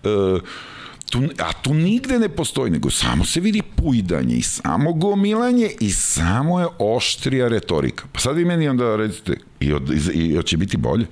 Uh, 0.04 0.42
tu, 1.10 1.20
a 1.40 1.54
tu 1.54 1.74
nigde 1.74 2.20
ne 2.20 2.30
postoji, 2.30 2.72
nego 2.72 2.90
samo 2.90 3.26
se 3.26 3.40
vidi 3.40 3.62
pujdanje 3.76 4.36
i 4.36 4.42
samo 4.42 4.94
gomilanje 4.94 5.70
i 5.80 5.92
samo 5.92 6.60
je 6.60 6.68
oštrija 6.80 7.48
retorika. 7.48 8.06
Pa 8.12 8.20
sad 8.20 8.36
vi 8.36 8.46
meni 8.46 8.70
onda 8.70 8.96
recite, 8.96 9.38
i, 9.60 9.74
od, 9.74 9.90
i, 10.14 10.38
i 10.40 10.44
će 10.44 10.58
biti 10.58 10.78
bolje? 10.78 11.06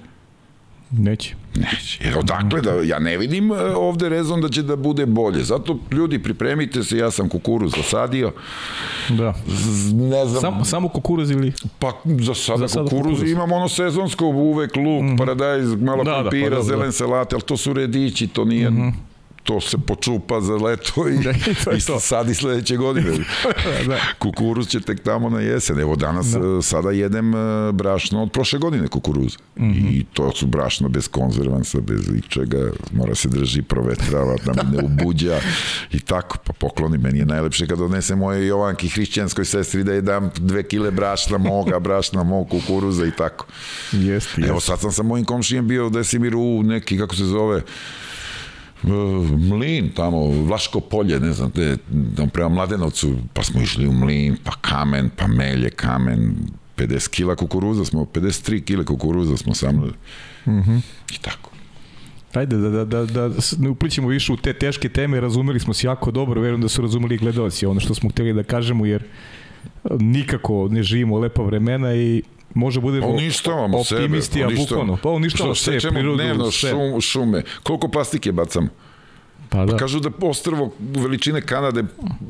Neće. 0.98 1.36
Neće. 1.56 2.04
Jer 2.04 2.18
odakle 2.18 2.62
da, 2.62 2.72
ja 2.72 3.00
ne 3.00 3.18
vidim 3.18 3.52
e, 3.52 3.56
ovde 3.76 4.10
rezon 4.10 4.42
da 4.42 4.50
će 4.50 4.62
da 4.62 4.76
bude 4.76 5.06
bolje. 5.06 5.44
Zato 5.44 5.78
ljudi 5.92 6.24
pripremite 6.24 6.84
se, 6.84 6.98
ja 6.98 7.12
sam 7.12 7.30
kukuruz 7.30 7.74
zasadio. 7.78 8.32
Da. 9.10 9.34
Z, 9.48 9.94
ne 9.94 10.26
znam. 10.26 10.42
Sam, 10.42 10.66
samo 10.66 10.90
kukuruz 10.90 11.32
ili? 11.32 11.54
Pa 11.80 11.92
za 12.06 12.34
sada, 12.34 12.58
za 12.58 12.68
sada 12.68 12.90
kukuruz, 12.90 13.14
kukuruz. 13.14 13.32
imam 13.32 13.52
ono 13.52 13.70
sezonsko, 13.70 14.26
uvek 14.26 14.76
luk, 14.76 14.86
mm 14.86 15.08
-hmm. 15.08 15.18
paradajz, 15.18 15.76
malo 15.76 16.04
da, 16.04 16.22
papira, 16.24 16.50
da, 16.50 16.56
pa, 16.56 16.62
da, 16.62 16.68
zelen 16.68 16.92
salate, 16.92 17.36
ali 17.36 17.44
to 17.44 17.58
su 17.58 17.74
redići, 17.74 18.28
to 18.28 18.46
nije... 18.46 18.70
Mm 18.70 18.76
-hmm 18.76 19.13
to 19.44 19.62
se 19.62 19.78
počupa 19.78 20.42
za 20.42 20.54
leto 20.54 21.08
i, 21.10 21.18
da, 21.24 21.32
i 21.78 21.82
to. 21.82 22.00
sad 22.00 22.30
i 22.30 22.34
sledeće 22.34 22.78
godine. 22.78 23.12
da. 23.88 24.00
Kukuruz 24.20 24.68
će 24.68 24.80
tek 24.80 25.04
tamo 25.04 25.30
na 25.30 25.40
jesen. 25.40 25.80
Evo 25.80 25.96
danas 25.96 26.26
da. 26.26 26.62
sada 26.62 26.92
jedem 26.92 27.36
e, 27.36 27.72
brašno 27.72 28.24
od 28.24 28.32
prošle 28.32 28.60
godine 28.60 28.88
kukuruza. 28.88 29.38
Mm 29.60 29.64
-hmm. 29.64 29.92
I 29.92 30.06
to 30.14 30.32
su 30.32 30.48
brašno 30.48 30.90
bez 30.90 31.08
konzervansa, 31.08 31.82
bez 31.82 32.00
ičega, 32.18 32.72
mora 32.92 33.16
se 33.16 33.28
drži, 33.28 33.62
provetrava, 33.62 34.36
da 34.46 34.64
mi 34.64 34.78
ne 34.78 34.84
ubuđa 34.84 35.40
i 35.92 36.00
tako. 36.00 36.38
Pa 36.44 36.54
pokloni, 36.54 36.98
meni 36.98 37.20
je 37.20 37.26
najlepše 37.26 37.68
kad 37.68 37.82
odnese 37.82 38.16
moje 38.16 38.48
Jovanki 38.48 38.90
hrišćanskoj 38.90 39.46
sestri 39.46 39.84
da 39.84 39.94
je 39.94 40.02
dam 40.02 40.30
dve 40.38 40.64
kile 40.64 40.92
brašna 40.92 41.38
moga, 41.38 41.80
brašna 41.80 42.24
mog 42.24 42.50
kukuruza 42.50 43.06
i 43.06 43.12
tako. 43.12 43.46
Jeste, 43.92 44.42
Evo 44.42 44.60
sad 44.60 44.80
sam 44.80 44.92
sa 44.92 45.04
mojim 45.04 45.26
komšijem 45.26 45.68
bio 45.68 45.88
u 45.88 45.90
Desimiru 45.90 46.40
u 46.40 46.64
neki, 46.64 46.98
kako 46.98 47.16
se 47.16 47.26
zove, 47.26 47.62
mlin 49.38 49.90
tamo, 49.96 50.28
Vlaško 50.28 50.80
polje, 50.80 51.20
ne 51.20 51.34
znam, 51.34 51.52
te, 51.52 51.78
tamo 52.16 52.30
prema 52.30 52.50
Mladenovcu, 52.50 53.16
pa 53.34 53.44
smo 53.44 53.62
išli 53.62 53.88
u 53.88 53.92
mlin, 53.92 54.38
pa 54.44 54.52
kamen, 54.62 55.10
pa 55.18 55.28
melje, 55.28 55.70
kamen, 55.70 56.36
50 56.78 57.10
kila 57.10 57.36
kukuruza 57.36 57.86
smo, 57.86 58.06
53 58.06 58.64
kile 58.64 58.86
kukuruza 58.86 59.38
smo 59.38 59.54
samili. 59.54 59.94
Mm 60.46 60.52
-hmm. 60.52 60.82
I 61.16 61.18
tako. 61.22 61.50
Ajde, 62.34 62.58
da, 62.58 62.70
da, 62.70 62.86
da, 62.86 63.06
da 63.06 63.30
ne 63.58 63.70
uplićemo 63.70 64.08
više 64.08 64.34
u 64.34 64.38
te 64.38 64.54
teške 64.54 64.90
teme, 64.90 65.22
razumeli 65.22 65.60
smo 65.60 65.74
se 65.74 65.88
jako 65.88 66.12
dobro, 66.12 66.42
verujem 66.42 66.62
da 66.62 66.70
su 66.70 66.82
razumeli 66.82 67.18
gledalci 67.18 67.66
ono 67.66 67.80
što 67.80 67.94
smo 67.94 68.10
hteli 68.10 68.34
da 68.34 68.44
kažemo, 68.44 68.86
jer 68.86 69.04
nikako 70.00 70.68
ne 70.72 70.84
živimo 70.84 71.20
lepa 71.20 71.44
vremena 71.44 71.96
i 71.96 72.24
može 72.54 72.80
bude 72.80 73.02
pa 73.02 73.08
uništavamo 73.08 73.80
optimisti, 73.80 74.40
sebe, 74.40 74.54
a 74.54 74.58
bukvalno. 74.58 74.98
Pa 75.04 75.10
uništavamo 75.10 75.56
sve, 75.56 75.80
prirodu, 75.80 76.16
dnevno 76.16 76.52
sve. 76.52 76.70
Šum, 76.70 77.02
šume. 77.02 77.44
Koliko 77.64 77.88
plastike 77.88 78.32
bacamo? 78.32 78.68
Pa, 79.50 79.66
da. 79.66 79.72
pa 79.72 79.78
kažu 79.78 80.00
da 80.00 80.10
ostrvo 80.22 80.74
veličine 80.80 81.42
Kanade 81.42 81.84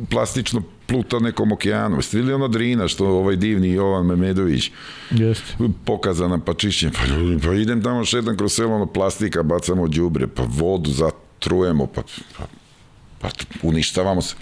plastično 0.10 0.62
pluta 0.86 1.20
nekom 1.20 1.52
okeanu. 1.52 1.96
Jeste 1.96 2.18
vidjeli 2.18 2.34
ono 2.34 2.48
Drina 2.48 2.88
što 2.88 3.08
ovaj 3.08 3.36
divni 3.36 3.70
Jovan 3.70 4.06
Memedović 4.06 4.72
Jeste. 5.12 5.56
pokazana 5.86 6.40
pa 6.40 6.54
čišćen. 6.54 6.92
Pa, 6.92 7.00
pa 7.48 7.54
idem 7.54 7.84
tamo 7.84 8.06
šetam 8.06 8.38
kroz 8.38 8.54
selo, 8.54 8.76
ono 8.76 8.86
plastika, 8.86 9.44
bacamo 9.44 9.88
đubre, 9.88 10.28
pa 10.28 10.44
vodu 10.48 10.92
zatrujemo, 10.92 11.88
pa, 11.88 12.02
pa, 12.38 12.44
pa 13.22 13.30
uništavamo 13.62 14.22
se. 14.22 14.36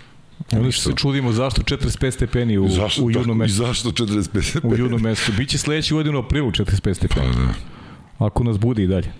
Onda 0.51 0.71
se 0.71 0.91
čudimo 0.95 1.31
zašto 1.31 1.61
45 1.61 2.11
stepeni 2.11 2.57
u, 2.57 2.69
zašto, 2.69 3.03
u 3.03 3.11
judnom 3.11 3.37
mestu. 3.37 3.63
I 3.63 3.65
zašto 3.65 3.91
45 3.91 4.41
stepeni? 4.41 4.73
U 4.73 4.77
judnom 4.77 5.01
mestu. 5.01 5.31
Biće 5.37 5.57
sledeći 5.57 5.93
godinu 5.93 6.17
u 6.17 6.21
aprilu 6.21 6.51
45 6.51 6.93
stepeni. 6.93 7.27
Pa 7.33 7.39
da. 7.39 7.53
Ako 8.25 8.43
nas 8.43 8.57
bude 8.57 8.83
i 8.83 8.87
dalje. 8.87 9.11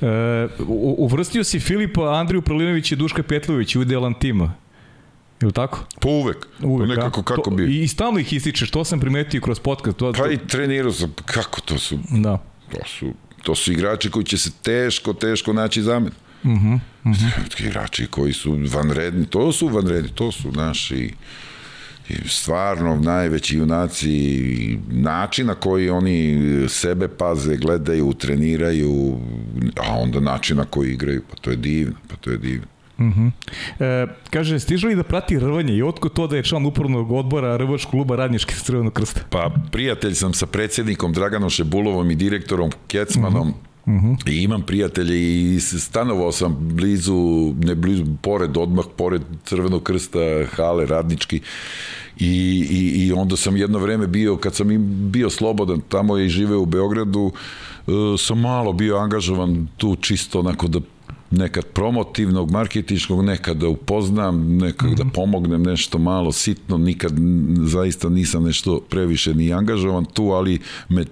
E, 0.00 0.48
uvrstio 0.98 1.44
si 1.44 1.60
Filipa, 1.60 2.14
Andriju 2.14 2.42
Pralinovića 2.42 2.94
i 2.94 2.98
Duška 2.98 3.22
Petlovića 3.22 3.78
u 3.78 3.82
idealan 3.82 4.14
tima. 4.14 4.54
Je 5.40 5.46
li 5.46 5.52
tako? 5.52 5.84
Pa 6.00 6.08
uvek. 6.08 6.46
uvek 6.62 6.88
pa 6.88 6.94
nekako 6.94 7.22
kako 7.22 7.50
to, 7.50 7.56
bi. 7.56 7.82
I 7.82 7.88
stalno 7.88 8.18
ih 8.18 8.32
ističeš, 8.32 8.70
to 8.70 8.84
sam 8.84 9.00
primetio 9.00 9.40
kroz 9.40 9.60
podcast. 9.60 9.96
To, 9.96 10.12
pa 10.12 10.30
i 10.30 10.38
trenirao 10.48 10.92
sam, 10.92 11.14
kako 11.24 11.60
to 11.60 11.78
su? 11.78 11.98
Da. 12.10 12.38
To 12.72 12.78
su, 12.86 13.12
to 13.42 13.54
su 13.54 13.72
igrači 13.72 14.10
koji 14.10 14.24
će 14.24 14.38
se 14.38 14.50
teško, 14.62 15.12
teško 15.12 15.52
naći 15.52 15.82
zamen. 15.82 16.12
Uh 16.44 16.50
-huh, 16.50 16.74
uh 17.04 17.12
-huh. 17.12 17.66
Igrači 17.66 18.06
koji 18.06 18.32
su 18.32 18.58
vanredni, 18.74 19.26
to 19.26 19.52
su 19.52 19.68
vanredni, 19.68 20.10
to 20.14 20.32
su 20.32 20.52
naši 20.52 21.14
i 22.08 22.28
stvarno 22.28 22.96
najveći 22.96 23.56
junaci 23.56 24.78
način 24.90 25.46
na 25.46 25.54
koji 25.54 25.90
oni 25.90 26.38
sebe 26.68 27.08
paze, 27.08 27.56
gledaju, 27.56 28.12
treniraju, 28.12 29.18
a 29.76 29.98
onda 29.98 30.20
način 30.20 30.56
na 30.56 30.64
koji 30.64 30.92
igraju, 30.92 31.22
pa 31.30 31.36
to 31.36 31.50
je 31.50 31.56
divno, 31.56 31.94
pa 32.08 32.16
to 32.16 32.30
je 32.30 32.38
divno. 32.38 32.66
Uh 32.98 33.04
-huh. 33.04 33.30
e, 33.80 34.06
kaže, 34.30 34.60
stiže 34.60 34.86
li 34.86 34.94
da 34.94 35.02
prati 35.02 35.38
rvanje 35.38 35.74
i 35.74 35.82
otko 35.82 36.08
to 36.08 36.26
da 36.26 36.36
je 36.36 36.42
član 36.42 36.66
upornog 36.66 37.12
odbora 37.12 37.56
Rvačkog 37.56 37.90
kluba 37.90 38.16
Radnički 38.16 38.54
Crvenog 38.54 38.92
krsta? 38.92 39.20
Pa, 39.30 39.50
prijatelj 39.72 40.14
sam 40.14 40.34
sa 40.34 40.46
predsednikom 40.46 41.12
Draganom 41.12 41.50
Šebulovom 41.50 42.10
i 42.10 42.14
direktorom 42.14 42.70
Kecmanom, 42.86 43.48
uh 43.48 43.54
-huh 43.54 43.73
Uh 43.73 43.73
-huh. 43.86 44.30
I 44.30 44.42
imam 44.42 44.62
prijatelje 44.62 45.16
i 45.54 45.60
stanovao 45.60 46.32
sam 46.32 46.56
blizu, 46.60 47.54
ne 47.58 47.74
blizu, 47.74 48.04
pored, 48.22 48.56
odmah 48.56 48.84
pored 48.96 49.22
Crvenog 49.44 49.82
krsta, 49.82 50.18
hale, 50.56 50.86
radnički. 50.86 51.40
I, 52.18 52.66
i, 52.70 53.06
i 53.06 53.12
onda 53.12 53.36
sam 53.36 53.56
jedno 53.56 53.78
vreme 53.78 54.06
bio, 54.06 54.36
kad 54.36 54.54
sam 54.54 54.68
bio 55.10 55.30
slobodan, 55.30 55.80
tamo 55.88 56.16
je 56.16 56.26
i 56.26 56.28
živeo 56.28 56.60
u 56.60 56.66
Beogradu, 56.66 57.32
uh, 57.86 57.94
sam 58.18 58.40
malo 58.40 58.72
bio 58.72 58.96
angažovan 58.96 59.68
tu 59.76 59.96
čisto 59.96 60.40
onako 60.40 60.68
da 60.68 60.80
nekad 61.30 61.64
promotivnog, 61.64 62.50
marketičkog, 62.50 63.24
nekad 63.24 63.56
da 63.56 63.68
upoznam, 63.68 64.56
nekad 64.56 64.88
mm 64.88 64.92
-hmm. 64.92 64.96
da 64.96 65.04
mhm. 65.04 65.14
pomognem 65.14 65.62
nešto 65.62 65.98
malo 65.98 66.32
sitno, 66.32 66.78
nikad 66.78 67.12
zaista 67.56 68.08
nisam 68.08 68.44
nešto 68.44 68.80
previše 68.90 69.34
ni 69.34 69.52
angažovan 69.52 70.04
tu, 70.04 70.24
ali 70.24 70.58
me 70.88 71.04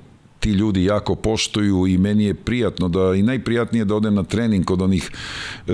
ti 0.43 0.51
ljudi 0.51 0.85
jako 0.85 1.15
poštuju 1.15 1.87
i 1.87 1.99
meni 1.99 2.25
je 2.25 2.35
prijatno 2.35 2.89
da 2.89 3.15
i 3.15 3.23
najprijatnije 3.23 3.85
da 3.85 3.95
odem 3.95 4.15
na 4.15 4.23
trening 4.23 4.65
kod 4.65 4.83
onih 4.83 5.11
e, 5.11 5.73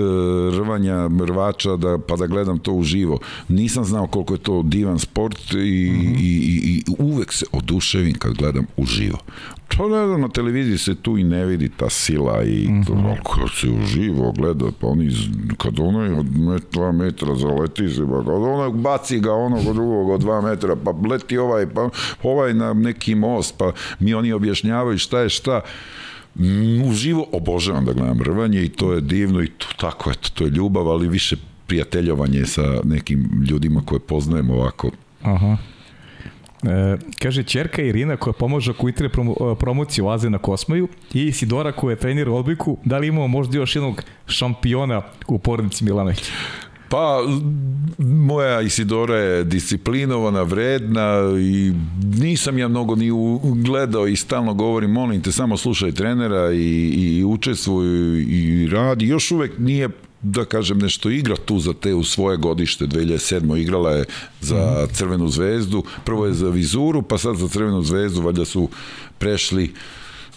rvanja 0.57 1.09
rvača 1.25 1.75
da, 1.75 1.97
pa 1.97 2.15
da 2.15 2.27
gledam 2.27 2.59
to 2.59 2.73
uživo. 2.73 3.19
Nisam 3.47 3.85
znao 3.85 4.07
koliko 4.07 4.33
je 4.33 4.37
to 4.37 4.63
divan 4.63 4.99
sport 4.99 5.51
i, 5.51 5.55
mm 5.55 5.59
-hmm. 5.59 6.15
i, 6.19 6.37
i, 6.37 6.59
i 6.63 6.83
uvek 6.99 7.33
se 7.33 7.45
oduševim 7.51 8.13
kad 8.13 8.33
gledam 8.33 8.65
uživo. 8.77 9.17
To 9.77 9.89
ne 9.89 10.07
znam, 10.07 10.21
na 10.21 10.29
televiziji 10.29 10.77
se 10.77 10.95
tu 10.95 11.17
i 11.17 11.23
ne 11.23 11.45
vidi 11.45 11.69
ta 11.69 11.89
sila 11.89 12.43
i 12.43 12.67
mm 12.67 12.73
-hmm. 12.73 12.87
to, 12.87 13.31
kad 13.31 13.49
se 13.61 13.67
uživo 13.83 14.31
gleda, 14.31 14.65
pa 14.79 14.87
oni, 14.87 15.11
kad 15.57 15.79
onaj 15.79 16.09
od 16.09 16.25
dva 16.71 16.91
metra 16.91 17.35
zaleti 17.35 17.89
se, 17.89 18.01
pa 18.01 18.17
kad 18.17 18.43
onaj 18.43 18.69
baci 18.69 19.19
ga 19.19 19.33
onog 19.33 19.67
od 19.67 19.75
drugog 19.75 20.09
od 20.09 20.21
dva 20.21 20.41
metra, 20.41 20.75
pa 20.75 20.93
leti 21.09 21.37
ovaj, 21.37 21.67
pa 21.73 21.89
ovaj 22.23 22.53
na 22.53 22.73
neki 22.73 23.15
most, 23.15 23.57
pa 23.57 23.71
mi 23.99 24.13
oni 24.13 24.33
objašnjavaju 24.33 24.58
šta 24.97 25.19
je 25.19 25.29
šta, 25.29 25.61
uživo 26.85 27.27
obožavam 27.31 27.85
da 27.85 27.93
gledam 27.93 28.21
rvanje 28.21 28.63
i 28.63 28.69
to 28.69 28.93
je 28.93 29.01
divno 29.01 29.41
i 29.41 29.47
to, 29.47 29.67
tako 29.79 30.11
eto, 30.11 30.29
to 30.33 30.43
je 30.43 30.49
ljubav, 30.49 30.89
ali 30.89 31.07
više 31.07 31.35
prijateljovanje 31.67 32.45
sa 32.45 32.81
nekim 32.83 33.45
ljudima 33.49 33.81
koje 33.85 33.99
poznajemo 33.99 34.53
ovako. 34.53 34.91
Aha. 35.21 35.57
E, 36.63 36.97
kaže, 37.19 37.43
čerka 37.43 37.81
Irina 37.81 38.17
koja 38.17 38.33
pomože 38.33 38.71
oko 38.71 38.89
itre 38.89 39.07
e, 39.07 39.09
promociju 39.59 40.07
Aze 40.07 40.29
na 40.29 40.37
Kosmaju 40.37 40.87
i 41.13 41.23
Isidora 41.23 41.71
koja 41.71 41.91
je 41.91 41.99
trenira 41.99 42.31
odbojku, 42.31 42.77
da 42.85 42.97
li 42.97 43.07
imamo 43.07 43.27
možda 43.27 43.57
još 43.57 43.75
jednog 43.75 44.03
šampiona 44.27 45.01
u 45.27 45.39
porodici 45.39 45.83
Milanović? 45.83 46.31
Pa, 46.89 47.23
moja 47.97 48.61
Isidora 48.61 49.15
je 49.15 49.43
disciplinovana, 49.43 50.41
vredna 50.41 51.21
i 51.39 51.73
nisam 52.17 52.57
ja 52.57 52.67
mnogo 52.67 52.95
ni 52.95 53.09
gledao 53.65 54.07
i 54.07 54.15
stalno 54.15 54.53
govorim, 54.53 54.91
molim 54.91 55.21
te, 55.21 55.31
samo 55.31 55.57
slušaj 55.57 55.91
trenera 55.91 56.51
i, 56.53 56.89
i 56.89 57.23
učestvuj 57.23 57.85
i 58.21 58.67
radi. 58.71 59.07
Još 59.07 59.31
uvek 59.31 59.51
nije 59.57 59.89
da 60.21 60.45
kažem 60.45 60.77
nešto 60.77 61.09
igra 61.09 61.35
tu 61.35 61.59
za 61.59 61.73
te 61.73 61.93
u 61.93 62.03
svoje 62.03 62.37
godište 62.37 62.85
2007. 62.85 63.57
igrala 63.61 63.91
je 63.91 64.05
za 64.41 64.83
mhm. 64.83 64.93
Crvenu 64.93 65.27
zvezdu 65.27 65.83
prvo 66.05 66.25
je 66.25 66.33
za 66.33 66.49
Vizuru 66.49 67.01
pa 67.01 67.17
sad 67.17 67.35
za 67.35 67.47
Crvenu 67.47 67.81
zvezdu 67.81 68.21
valjda 68.21 68.45
su 68.45 68.69
prešli 69.17 69.73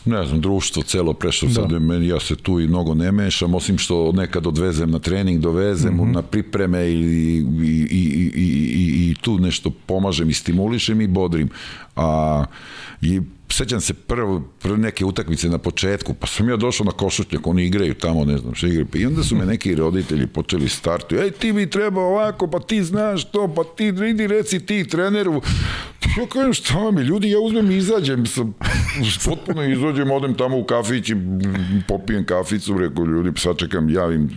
ne 0.04 0.26
znam, 0.26 0.40
društvo 0.40 0.82
celo 0.82 1.12
prešlo 1.12 1.48
da. 1.48 1.54
sad, 1.54 1.82
meni, 1.82 2.08
ja 2.08 2.20
se 2.20 2.36
tu 2.36 2.60
i 2.60 2.66
mnogo 2.66 2.94
ne 2.94 3.12
mešam, 3.12 3.54
osim 3.54 3.78
što 3.78 4.12
nekad 4.12 4.46
odvezem 4.46 4.90
na 4.90 4.98
trening, 4.98 5.40
dovezem 5.40 5.94
mm 5.94 6.00
-hmm. 6.00 6.14
na 6.14 6.22
pripreme 6.22 6.86
i, 6.86 6.92
i, 6.92 7.44
i, 7.90 8.02
i, 8.30 8.34
i, 8.34 9.10
i 9.10 9.14
tu 9.20 9.38
nešto 9.38 9.70
pomažem 9.70 10.30
i 10.30 10.34
stimulišem 10.34 11.00
i 11.00 11.06
bodrim. 11.06 11.50
A 11.96 12.44
i 13.00 13.20
sećam 13.52 13.80
se 13.80 13.94
prvo, 13.94 14.42
prvo 14.58 14.76
neke 14.76 15.04
utakmice 15.04 15.48
na 15.48 15.58
početku, 15.58 16.14
pa 16.14 16.26
sam 16.26 16.48
ja 16.48 16.56
došao 16.56 16.84
na 16.84 16.92
košutnjak, 16.92 17.46
oni 17.46 17.64
igraju 17.64 17.94
tamo, 17.94 18.24
ne 18.24 18.38
znam 18.38 18.54
što 18.54 18.66
igraju, 18.66 18.86
i 18.94 19.06
onda 19.06 19.22
su 19.22 19.36
me 19.36 19.46
neki 19.46 19.74
roditelji 19.74 20.26
počeli 20.26 20.68
startu, 20.68 21.16
ej 21.16 21.30
ti 21.30 21.52
bi 21.52 21.70
trebao 21.70 22.04
ovako, 22.04 22.46
pa 22.46 22.60
ti 22.60 22.84
znaš 22.84 23.30
to, 23.30 23.54
pa 23.56 23.64
ti 23.76 23.86
idi 23.86 24.26
reci 24.26 24.66
ti 24.66 24.88
treneru, 24.88 25.42
ja 26.18 26.26
kažem 26.26 26.52
šta 26.52 26.78
vam 26.78 26.98
je, 26.98 27.04
ljudi, 27.04 27.30
ja 27.30 27.40
uzmem 27.40 27.70
i 27.70 27.76
izađem, 27.76 28.26
sam, 28.26 28.54
potpuno 29.24 29.64
izađem, 29.64 30.10
odem 30.10 30.34
tamo 30.34 30.58
u 30.58 30.64
kafić 30.64 31.10
i 31.10 31.16
popijem 31.88 32.26
kaficu, 32.26 32.78
rekao 32.78 33.04
ljudi, 33.04 33.40
sačekam, 33.40 33.90
javim 33.90 34.30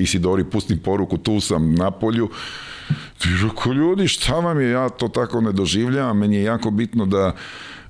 Isidori, 0.00 0.44
pustim 0.44 0.78
poruku, 0.78 1.18
tu 1.18 1.40
sam 1.40 1.74
na 1.74 1.90
polju, 1.90 2.30
Ti 3.18 3.28
rekao, 3.42 3.72
ljudi, 3.72 4.08
šta 4.08 4.34
vam 4.34 4.60
je, 4.60 4.70
ja 4.70 4.88
to 4.88 5.08
tako 5.08 5.40
ne 5.40 5.52
doživljavam, 5.52 6.18
meni 6.18 6.36
je 6.36 6.42
jako 6.42 6.70
bitno 6.70 7.06
da 7.06 7.34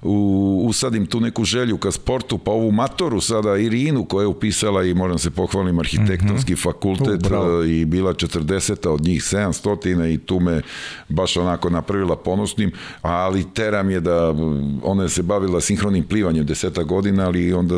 u, 0.05 0.65
usadim 0.69 1.07
tu 1.07 1.21
neku 1.21 1.45
želju 1.45 1.79
ka 1.79 1.91
sportu, 1.91 2.39
pa 2.39 2.51
ovu 2.51 2.73
matoru 2.73 3.21
sada 3.21 3.57
Irinu 3.57 4.05
koja 4.05 4.23
je 4.23 4.27
upisala 4.27 4.85
i 4.85 4.95
moram 4.95 5.19
se 5.19 5.31
pohvalim 5.31 5.79
arhitektonski 5.79 6.53
mm 6.53 6.57
-hmm. 6.57 6.63
fakultet 6.63 7.27
uh, 7.27 7.71
i 7.71 7.85
bila 7.85 8.15
40 8.15 8.89
od 8.89 9.01
njih 9.01 9.23
700 9.23 10.15
i 10.15 10.19
tu 10.19 10.41
me 10.41 10.63
baš 11.09 11.37
onako 11.37 11.71
napravila 11.71 12.17
ponosnim, 12.17 12.73
ali 13.03 13.45
teram 13.55 13.91
je 13.91 14.01
da 14.01 14.35
ona 14.83 15.03
je 15.03 15.09
se 15.09 15.23
bavila 15.23 15.61
sinhronim 15.61 16.05
plivanjem 16.05 16.47
deseta 16.47 16.83
godina, 16.83 17.27
ali 17.27 17.53
onda 17.53 17.75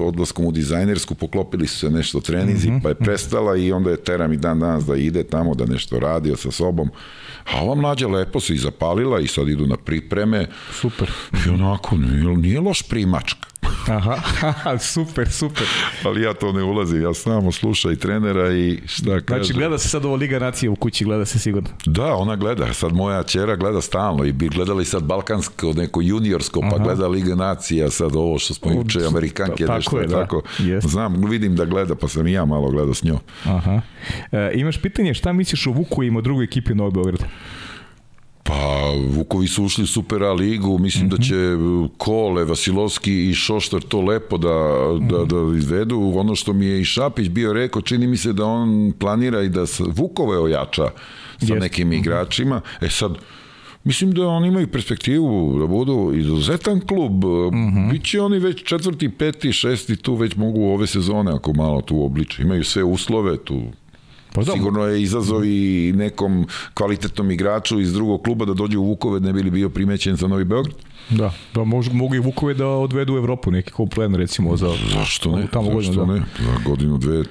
odlaskom 0.00 0.44
u 0.44 0.52
dizajnersku 0.52 1.14
poklopili 1.14 1.66
su 1.66 1.78
se 1.78 1.90
nešto 1.90 2.20
trenizi, 2.20 2.70
mm 2.70 2.74
-hmm. 2.74 2.82
pa 2.82 2.88
je 2.88 2.94
prestala 2.94 3.56
i 3.56 3.72
onda 3.72 3.90
je 3.90 3.96
teram 3.96 4.32
i 4.32 4.36
dan 4.36 4.60
danas 4.60 4.84
da 4.84 4.96
ide 4.96 5.22
tamo, 5.22 5.54
da 5.54 5.66
nešto 5.66 5.98
radi 5.98 6.36
sa 6.36 6.50
sobom. 6.50 6.90
A 7.54 7.62
ova 7.62 7.74
mlađa 7.74 8.08
lepo 8.08 8.40
se 8.40 8.54
i 8.54 8.58
zapalila 8.58 9.20
i 9.20 9.26
sad 9.26 9.48
idu 9.48 9.66
na 9.66 9.76
pripreme. 9.76 10.46
Super. 10.72 11.10
I 11.46 11.48
onako, 11.48 11.96
nije, 11.96 12.36
nije 12.36 12.60
loš 12.60 12.82
primačka. 12.82 13.46
Aha, 13.96 14.78
super, 14.78 15.30
super. 15.30 15.66
Ali 16.04 16.22
ja 16.22 16.34
to 16.34 16.52
ne 16.52 16.62
ulazim, 16.62 17.02
ja 17.02 17.14
samo 17.14 17.52
slušam 17.52 17.92
i 17.92 17.96
trenera 17.96 18.52
i 18.52 18.80
šta 18.86 19.20
kaže. 19.20 19.44
Znači 19.44 19.52
gleda 19.52 19.78
se 19.78 19.88
sad 19.88 20.04
ovo 20.04 20.16
Liga 20.16 20.38
nacije 20.38 20.70
u 20.70 20.76
kući, 20.76 21.04
gleda 21.04 21.24
se 21.24 21.38
sigurno. 21.38 21.68
Da, 21.86 22.14
ona 22.14 22.36
gleda, 22.36 22.72
sad 22.72 22.92
moja 22.92 23.22
čera 23.22 23.56
gleda 23.56 23.80
stalno 23.80 24.24
i 24.24 24.32
bi 24.32 24.48
gledali 24.48 24.84
sad 24.84 25.02
balkansko, 25.02 25.72
neko 25.72 26.00
juniorsko, 26.02 26.60
pa 26.60 26.66
Aha. 26.66 26.84
gleda 26.84 27.08
Liga 27.08 27.34
nacija, 27.34 27.90
sad 27.90 28.16
ovo 28.16 28.38
što 28.38 28.54
smo 28.54 28.72
juče, 28.72 28.98
Amerikanke, 29.06 29.66
tako 29.66 29.76
nešto 29.76 30.00
je, 30.00 30.06
da. 30.06 30.20
tako. 30.20 30.42
Yes. 30.58 30.86
Znam, 30.86 31.24
vidim 31.30 31.56
da 31.56 31.64
gleda, 31.64 31.94
pa 31.94 32.08
sam 32.08 32.26
i 32.26 32.32
ja 32.32 32.44
malo 32.44 32.70
gledao 32.70 32.94
s 32.94 33.02
njom. 33.02 33.18
Aha. 33.44 33.80
E, 34.32 34.50
imaš 34.54 34.82
pitanje, 34.82 35.14
šta 35.14 35.32
misliš 35.32 35.66
o 35.66 35.70
Vuku 35.70 36.04
i 36.04 36.10
o 36.16 36.20
drugoj 36.20 36.44
ekipi 36.44 36.74
Novog 36.74 36.94
Beograda? 36.94 37.24
Pa, 38.46 38.92
Vukovi 39.08 39.46
su 39.46 39.64
ušli 39.64 39.84
u 39.84 39.86
Super 39.86 40.22
A 40.22 40.32
ligu, 40.32 40.78
mislim 40.78 41.06
mm 41.06 41.10
-hmm. 41.10 41.16
da 41.16 41.22
će 41.24 41.34
Kole, 41.96 42.44
Vasilovski 42.44 43.28
i 43.30 43.34
Šoštar 43.34 43.82
to 43.82 44.00
lepo 44.00 44.38
da, 44.38 44.78
da, 45.00 45.24
da 45.24 45.58
izvedu. 45.58 46.12
Ono 46.14 46.34
što 46.34 46.52
mi 46.52 46.66
je 46.66 46.80
i 46.80 46.84
Šapić 46.84 47.28
bio 47.28 47.52
rekao, 47.52 47.82
čini 47.82 48.06
mi 48.06 48.16
se 48.16 48.32
da 48.32 48.44
on 48.44 48.92
planira 48.98 49.42
i 49.42 49.48
da 49.48 49.64
Vukove 49.78 50.38
ojača 50.38 50.88
sa 51.38 51.52
Jest. 51.52 51.60
nekim 51.60 51.88
mhm. 51.88 51.98
igračima. 51.98 52.60
E 52.80 52.88
sad, 52.90 53.18
Mislim 53.86 54.12
da 54.12 54.28
oni 54.28 54.48
imaju 54.48 54.68
perspektivu 54.68 55.58
da 55.58 55.66
budu 55.66 56.12
izuzetan 56.14 56.80
klub. 56.80 57.24
Mm 57.24 57.56
-hmm. 57.56 57.90
Biće 57.90 58.20
oni 58.20 58.38
već 58.38 58.64
četvrti, 58.64 59.08
peti, 59.08 59.52
šesti, 59.52 59.96
tu 59.96 60.14
već 60.14 60.36
mogu 60.36 60.64
ove 60.64 60.86
sezone 60.86 61.32
ako 61.32 61.52
malo 61.52 61.80
tu 61.80 62.04
obliče. 62.04 62.42
Imaju 62.42 62.64
sve 62.64 62.84
uslove 62.84 63.36
tu 63.36 63.62
Pa 64.36 64.42
da, 64.42 64.52
Sigurno 64.52 64.84
je 64.84 65.02
izazov 65.02 65.44
i 65.44 65.92
nekom 65.96 66.46
kvalitetnom 66.74 67.30
igraču 67.30 67.80
iz 67.80 67.92
drugog 67.92 68.22
kluba 68.22 68.44
da 68.44 68.54
dođe 68.54 68.78
u 68.78 68.84
Vukove, 68.84 69.20
ne 69.20 69.32
bili 69.32 69.50
bio 69.50 69.68
primećen 69.68 70.16
za 70.16 70.28
Novi 70.28 70.44
Beograd. 70.44 70.76
Da, 71.10 71.32
da 71.54 71.64
mogu, 71.64 71.84
mogu 71.92 72.14
i 72.14 72.18
Vukove 72.18 72.54
da 72.54 72.66
odvedu 72.66 73.14
u 73.14 73.16
Evropu, 73.16 73.50
neki 73.50 73.72
klub 73.72 73.88
plan 73.94 74.14
recimo 74.14 74.56
za, 74.56 74.70
Zašto 74.92 75.36
ne? 75.36 75.46
tamo 75.52 75.64
Zašto 75.64 75.76
godinu, 75.76 76.06
da. 76.06 76.12
ne? 76.12 76.22
Za 76.38 76.58
godinu, 76.64 76.98
dve, 76.98 77.24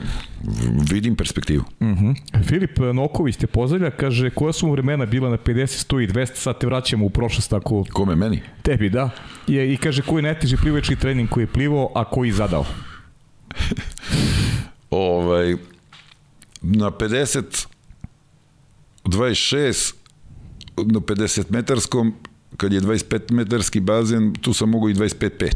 vidim 0.91 1.15
perspektivu. 1.15 1.63
Uh 1.79 1.87
mhm. 1.87 2.05
-huh. 2.05 2.43
Filip 2.47 2.79
Noković 2.93 3.35
te 3.35 3.47
pozdravlja, 3.47 3.91
kaže 3.91 4.29
koja 4.29 4.53
su 4.53 4.67
mu 4.67 4.71
vremena 4.71 5.05
bila 5.05 5.29
na 5.29 5.37
50, 5.37 5.93
100 5.93 6.03
i 6.03 6.07
200, 6.07 6.35
sad 6.35 6.59
te 6.59 6.67
vraćamo 6.67 7.05
u 7.05 7.09
prošlost 7.09 7.49
tako... 7.49 7.85
Kome, 7.93 8.15
meni? 8.15 8.41
Tebi, 8.61 8.89
da. 8.89 9.09
I, 9.47 9.55
i 9.55 9.77
kaže 9.77 10.01
koji 10.01 10.19
je 10.19 10.23
najteži 10.23 10.57
plivački 10.57 10.95
trening 10.95 11.29
koji 11.29 11.43
je 11.43 11.47
plivao, 11.47 11.91
a 11.95 12.03
koji 12.03 12.31
zadao? 12.31 12.65
ovaj, 14.89 15.55
na 16.65 16.91
50 16.91 17.67
26 19.05 19.93
na 20.77 20.99
50 20.99 21.43
metarskom 21.49 22.13
kad 22.57 22.73
je 22.73 22.81
25 22.81 23.31
metarski 23.31 23.79
bazen, 23.79 24.33
tu 24.33 24.53
sam 24.53 24.69
mogao 24.69 24.89
i 24.89 24.93
25-5. 24.93 25.51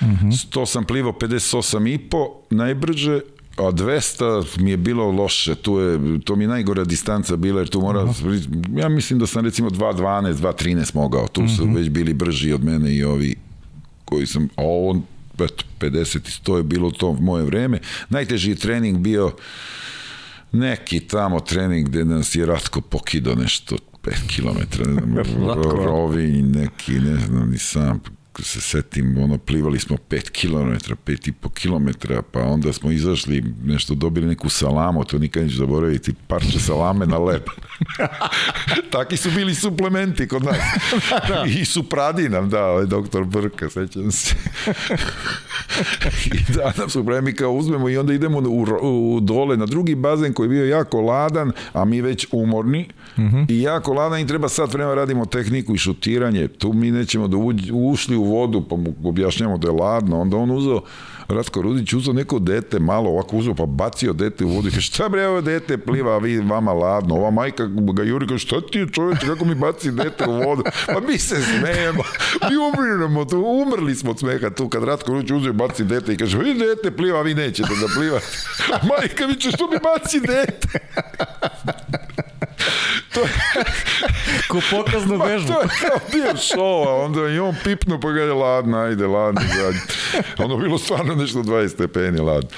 Uh 0.00 0.08
-huh. 0.08 0.52
100 0.52 0.66
sam 0.66 0.84
plivao 0.84 1.12
58 1.12 1.94
i 1.94 1.98
po, 1.98 2.42
najbrže, 2.50 3.20
a 3.56 3.62
200 3.62 4.60
mi 4.60 4.70
je 4.70 4.76
bilo 4.76 5.10
loše, 5.10 5.54
tu 5.54 5.78
je, 5.78 6.20
to 6.24 6.36
mi 6.36 6.44
je 6.44 6.48
najgora 6.48 6.84
distanca 6.84 7.36
bila, 7.36 7.60
jer 7.60 7.68
tu 7.68 7.80
mora, 7.80 8.04
uh 8.04 8.10
-huh. 8.10 8.80
ja 8.80 8.88
mislim 8.88 9.18
da 9.18 9.26
sam 9.26 9.44
recimo 9.44 9.70
2.12, 9.70 10.34
2.13 10.34 10.94
mogao, 10.94 11.28
tu 11.28 11.40
uh 11.40 11.46
-huh. 11.46 11.56
su 11.56 11.64
mhm. 11.64 11.74
već 11.74 11.88
bili 11.88 12.14
brži 12.14 12.52
od 12.52 12.64
mene 12.64 12.94
i 12.94 13.04
ovi 13.04 13.36
koji 14.04 14.26
sam, 14.26 14.48
a 14.56 14.62
ovo, 14.62 15.02
eto, 15.34 15.64
50 15.80 16.16
i 16.16 16.42
100 16.44 16.56
je 16.56 16.62
bilo 16.62 16.90
to 16.90 17.12
moje 17.12 17.44
vreme. 17.44 17.78
Najteži 18.08 18.54
trening 18.54 18.98
bio 18.98 19.32
neki 20.52 21.00
tamo 21.00 21.40
trening 21.40 21.88
gde 21.88 22.04
nas 22.04 22.34
je 22.34 22.46
Ratko 22.46 22.80
pokido 22.80 23.34
nešto 23.34 23.76
5 24.02 24.12
km, 24.36 24.82
ne 25.14 25.24
znam, 25.24 25.62
rovinj 25.86 26.50
neki, 26.50 26.92
ne 26.92 27.16
znam, 27.16 27.50
ni 27.50 27.58
sam 27.58 28.00
se 28.42 28.60
setim, 28.60 29.18
ono, 29.18 29.38
plivali 29.38 29.78
smo 29.78 29.96
5 30.10 30.30
km, 30.30 30.92
5,5 31.06 31.32
km, 31.62 32.12
pa 32.32 32.40
onda 32.40 32.72
smo 32.72 32.90
izašli, 32.90 33.44
nešto 33.64 33.94
dobili 33.94 34.26
neku 34.26 34.48
salamu, 34.48 35.04
to 35.04 35.18
nikad 35.18 35.42
neću 35.42 35.56
zaboraviti, 35.56 36.14
parče 36.26 36.58
salame 36.58 37.06
na 37.06 37.18
lep. 37.18 37.48
Taki 38.92 39.16
su 39.16 39.30
bili 39.30 39.54
suplementi 39.54 40.28
kod 40.28 40.44
nas. 40.44 40.56
da. 41.28 41.44
I 41.48 41.64
su 41.64 41.88
pradi 41.88 42.28
nam 42.28 42.50
da, 42.50 42.64
ovaj 42.64 42.86
doktor 42.86 43.24
Brka, 43.24 43.70
sećam 43.70 44.12
se. 44.12 44.34
I 46.34 46.52
da 46.52 46.72
nam 46.76 46.90
su 46.90 47.06
premi 47.06 47.34
kao 47.34 47.52
uzmemo 47.52 47.88
i 47.88 47.96
onda 47.96 48.12
idemo 48.12 48.38
u, 48.38 48.66
u, 48.82 49.20
dole 49.20 49.56
na 49.56 49.66
drugi 49.66 49.94
bazen 49.94 50.32
koji 50.32 50.46
je 50.46 50.50
bio 50.50 50.64
jako 50.64 51.00
ladan, 51.00 51.52
a 51.72 51.84
mi 51.84 52.00
već 52.00 52.26
umorni 52.32 52.88
-huh. 53.18 53.46
i 53.48 53.62
jako 53.62 53.92
ladan 53.92 54.20
i 54.20 54.26
treba 54.26 54.48
sad 54.48 54.72
vremena 54.72 54.94
radimo 54.94 55.26
tehniku 55.26 55.74
i 55.74 55.78
šutiranje. 55.78 56.48
Tu 56.48 56.72
mi 56.72 56.90
nećemo 56.90 57.28
da 57.28 57.36
uđi, 57.36 57.72
ušli 57.72 58.16
u 58.16 58.24
vodu, 58.24 58.64
pa 58.70 58.76
mu 58.76 58.94
objašnjamo 59.04 59.58
da 59.58 59.68
je 59.68 59.72
ladno, 59.72 60.20
onda 60.20 60.36
on 60.36 60.50
uzeo 60.50 60.80
Ratko 61.28 61.62
Rudić 61.62 61.92
uzeo 61.92 62.14
neko 62.14 62.38
dete 62.38 62.78
malo 62.78 63.10
ovako 63.10 63.36
uzeo 63.36 63.54
pa 63.54 63.66
bacio 63.66 64.12
dete 64.12 64.44
u 64.44 64.48
vodu. 64.48 64.68
I 64.68 64.80
šta 64.80 65.08
bre 65.08 65.26
ovo 65.26 65.40
dete 65.40 65.78
pliva 65.78 66.14
a 66.14 66.18
vi 66.18 66.38
vama 66.38 66.72
ladno. 66.72 67.14
Ova 67.14 67.30
majka 67.30 67.66
ga 67.66 68.02
juri 68.02 68.26
kaže 68.26 68.46
šta 68.46 68.60
ti 68.60 68.86
čoveče 68.92 69.26
kako 69.26 69.44
mi 69.44 69.54
baci 69.54 69.90
dete 69.90 70.24
u 70.26 70.32
vodu? 70.32 70.62
Pa 70.86 71.00
mi 71.00 71.18
se 71.18 71.36
smejemo. 71.42 72.02
Mi 72.50 72.56
umiramo 72.56 73.24
tu 73.24 73.38
umrli 73.38 73.94
smo 73.94 74.10
od 74.10 74.18
smeha 74.18 74.50
tu 74.50 74.68
kad 74.68 74.84
Ratko 74.84 75.12
Rudić 75.12 75.30
uzeo 75.30 75.52
baci 75.52 75.84
dete 75.84 76.12
i 76.12 76.16
kaže 76.16 76.38
vi 76.38 76.54
dete 76.54 76.90
pliva 76.90 77.22
vi 77.22 77.34
nećete 77.34 77.74
da 77.80 77.86
pliva 77.98 78.20
majka 78.90 79.26
mi 79.26 79.34
će 79.34 79.50
što 79.50 79.70
mi 79.70 79.76
baci 79.82 80.20
dete 80.20 80.78
to 83.14 83.20
je... 83.20 83.28
Ko 84.48 84.60
pokaznu 84.70 85.18
vežbu. 85.24 85.48
to 85.48 85.60
je 85.60 85.68
kao 85.80 85.98
dio 86.12 86.36
šova, 86.36 87.04
onda 87.04 87.28
i 87.28 87.38
on 87.38 87.54
pipnu 87.64 88.00
pa 88.00 88.10
ga 88.10 88.20
je 88.20 88.32
ladno, 88.32 88.78
ajde, 88.78 89.06
ladno. 89.06 89.40
Ono 90.38 90.56
bilo 90.56 90.78
stvarno 90.78 91.14
nešto 91.14 91.38
20 91.38 91.68
stepeni 91.68 92.20
ladno. 92.20 92.50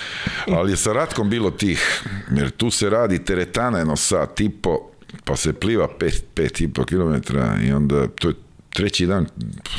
Ali 0.46 0.72
je 0.72 0.76
sa 0.76 0.92
Ratkom 0.92 1.30
bilo 1.30 1.50
tih, 1.50 2.02
jer 2.30 2.50
tu 2.50 2.70
se 2.70 2.90
radi 2.90 3.24
teretana 3.24 3.78
jedno 3.78 3.96
sat 3.96 4.40
i 4.40 4.48
po, 4.48 4.90
pa 5.24 5.36
se 5.36 5.52
pliva 5.52 5.88
5, 6.00 6.20
5 6.36 6.64
i 6.64 6.68
po 6.68 6.84
kilometra 6.84 7.58
i 7.64 7.72
onda 7.72 8.08
to 8.08 8.28
je 8.28 8.34
treći 8.70 9.06
dan, 9.06 9.26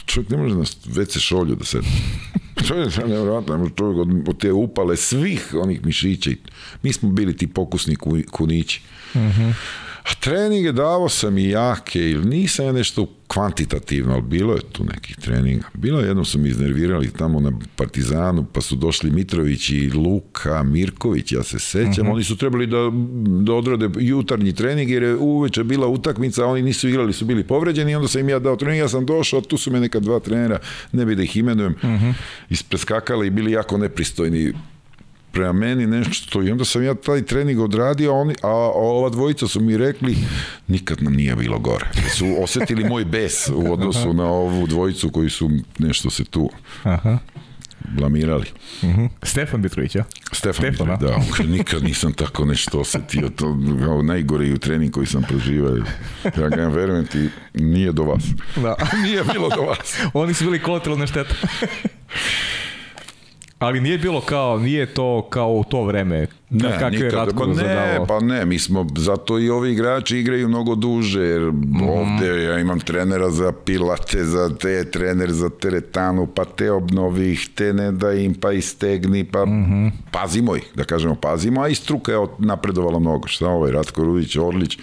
čovjek 0.06 0.30
ne 0.30 0.38
može 0.38 0.56
na 0.56 0.64
WC 0.86 1.20
šolju 1.20 1.56
da 1.56 1.66
se... 1.66 1.80
To 2.68 2.76
je 2.76 2.88
nevjerojatno, 2.98 3.70
čovjek 3.78 4.00
od, 4.00 4.30
od 4.30 4.40
te 4.40 4.52
upale 4.52 4.98
svih 4.98 5.56
onih 5.62 5.86
mišića. 5.86 6.30
Mi 6.84 6.94
smo 6.94 7.10
bili 7.10 7.38
ti 7.38 7.48
pokusni 7.48 7.96
kunići. 8.32 8.82
Uh 9.14 9.22
-huh. 9.22 9.54
A 10.04 10.14
treninge 10.20 10.72
davo 10.72 11.10
sam 11.10 11.38
i 11.38 11.50
jake, 11.50 12.00
ili 12.00 12.26
nisam 12.26 12.66
ja 12.66 12.72
nešto 12.72 13.08
kvantitativno, 13.28 14.14
ali 14.14 14.22
bilo 14.22 14.54
je 14.54 14.62
tu 14.72 14.84
nekih 14.84 15.16
treninga. 15.16 15.68
Bilo 15.74 16.00
je 16.00 16.08
jedno 16.08 16.26
su 16.26 16.40
mi 16.40 16.50
iznervirali 16.50 17.12
tamo 17.12 17.40
na 17.40 17.52
Partizanu, 17.76 18.46
pa 18.54 18.62
su 18.62 18.76
došli 18.76 19.12
Mitrović 19.12 19.70
i 19.70 19.90
Luka, 19.90 20.64
Mirković, 20.64 21.32
ja 21.32 21.44
se 21.44 21.60
sećam, 21.60 22.08
uh 22.08 22.12
-huh. 22.12 22.14
oni 22.14 22.24
su 22.24 22.38
trebali 22.38 22.68
da, 22.68 22.92
da 23.44 23.54
odrade 23.54 23.90
jutarnji 24.00 24.54
trening, 24.54 24.90
jer 24.90 25.04
je 25.04 25.16
uveče 25.16 25.64
bila 25.64 25.88
utakmica, 25.88 26.46
oni 26.46 26.62
nisu 26.62 26.90
igrali, 26.90 27.14
su 27.14 27.26
bili 27.26 27.44
povređeni, 27.44 27.96
onda 27.96 28.08
sam 28.08 28.22
im 28.22 28.30
ja 28.30 28.40
dao 28.40 28.56
trening, 28.56 28.80
ja 28.80 28.90
sam 28.90 29.06
došao, 29.06 29.42
tu 29.42 29.58
su 29.58 29.72
me 29.72 29.80
neka 29.80 30.00
dva 30.00 30.20
trenera, 30.20 30.60
ne 30.92 31.06
bi 31.06 31.16
da 31.16 31.24
ih 31.24 31.38
imenujem, 31.38 31.72
uh 31.74 31.90
-huh. 31.90 32.14
ispreskakali 32.50 33.28
i 33.28 33.30
bili 33.30 33.52
jako 33.52 33.78
nepristojni 33.78 34.54
prema 35.32 35.54
meni 35.54 35.88
nešto 35.88 36.44
i 36.44 36.52
onda 36.52 36.66
sam 36.66 36.84
ja 36.84 36.96
taj 36.96 37.22
trening 37.22 37.60
odradio, 37.60 38.14
oni, 38.14 38.34
a, 38.44 38.48
a 38.48 38.72
ova 38.76 39.10
dvojica 39.10 39.48
su 39.48 39.60
mi 39.60 39.78
rekli 39.78 40.18
nikad 40.68 41.04
nam 41.04 41.14
nije 41.14 41.36
bilo 41.36 41.60
gore. 41.60 41.86
Da 42.04 42.10
su 42.10 42.26
osetili 42.44 42.90
moj 42.90 43.06
bes 43.06 43.50
u 43.50 43.74
odnosu 43.74 44.14
na 44.14 44.26
ovu 44.26 44.68
dvojicu 44.68 45.10
koji 45.10 45.30
su 45.30 45.50
nešto 45.80 46.10
se 46.10 46.26
tu 46.26 46.50
Aha 46.84 47.18
blamirali. 47.90 48.46
Uh 48.82 48.90
-huh. 48.90 49.10
Stefan 49.24 49.62
Mitrović, 49.62 49.96
ja? 49.96 50.04
Stefan 50.32 50.54
Stefan 50.54 50.92
Mitrović, 50.92 51.38
da. 51.38 51.44
Nikad 51.44 51.84
nisam 51.84 52.14
tako 52.14 52.46
nešto 52.46 52.80
osetio. 52.80 53.30
To 53.30 53.58
kao 53.86 54.02
najgore 54.02 54.54
u 54.54 54.58
trening 54.58 54.92
koji 54.92 55.08
sam 55.08 55.24
proživao. 55.24 55.78
Ja 56.24 56.50
ga 56.50 56.68
verujem 56.68 57.06
ti, 57.06 57.30
nije 57.54 57.92
do 57.92 58.04
vas. 58.04 58.24
Da. 58.56 58.76
nije 59.04 59.24
bilo 59.34 59.50
do 59.50 59.62
vas. 59.62 60.00
Oni 60.14 60.34
su 60.34 60.44
bili 60.44 60.60
kolateralne 60.60 61.08
štete. 61.08 61.36
Ali 63.62 63.82
nije 63.82 63.98
bilo 63.98 64.22
kao, 64.22 64.60
nije 64.60 64.94
to 64.94 65.28
kao 65.30 65.52
u 65.52 65.64
to 65.64 65.84
vreme. 65.84 66.28
Ne, 66.50 66.72
kakve 66.80 66.90
nikad, 66.90 67.14
Ratko 67.14 67.46
ne, 67.46 67.54
zadavao. 67.54 68.06
pa 68.06 68.20
ne, 68.20 68.46
mi 68.46 68.60
smo, 68.60 68.88
zato 68.98 69.40
i 69.40 69.50
ovi 69.50 69.72
igrači 69.72 70.18
igraju 70.18 70.48
mnogo 70.48 70.76
duže, 70.76 71.22
jer 71.22 71.42
mm. 71.42 71.82
ovde 71.82 72.44
ja 72.44 72.60
imam 72.60 72.80
trenera 72.80 73.30
za 73.30 73.52
pilate, 73.66 74.26
za 74.26 74.56
te, 74.56 74.92
trener 74.92 75.32
za 75.32 75.50
teretanu, 75.50 76.28
pa 76.28 76.46
te 76.46 76.72
obnovi 76.72 77.32
ih, 77.32 77.50
te 77.56 77.74
ne 77.74 77.92
da 77.92 78.14
im, 78.14 78.34
pa 78.34 78.52
istegni, 78.52 79.24
pa 79.24 79.46
mm 79.46 79.66
-hmm. 79.66 79.92
pazimo 80.12 80.56
ih, 80.56 80.64
da 80.76 80.84
kažemo 80.84 81.16
pazimo, 81.16 81.62
a 81.62 81.68
i 81.68 81.76
struka 81.76 82.12
je 82.12 82.28
napredovala 82.38 83.00
mnogo, 83.00 83.28
šta 83.28 83.48
ovaj, 83.48 83.72
Ratko 83.72 84.04
Rudić, 84.04 84.36
Orlić, 84.36 84.78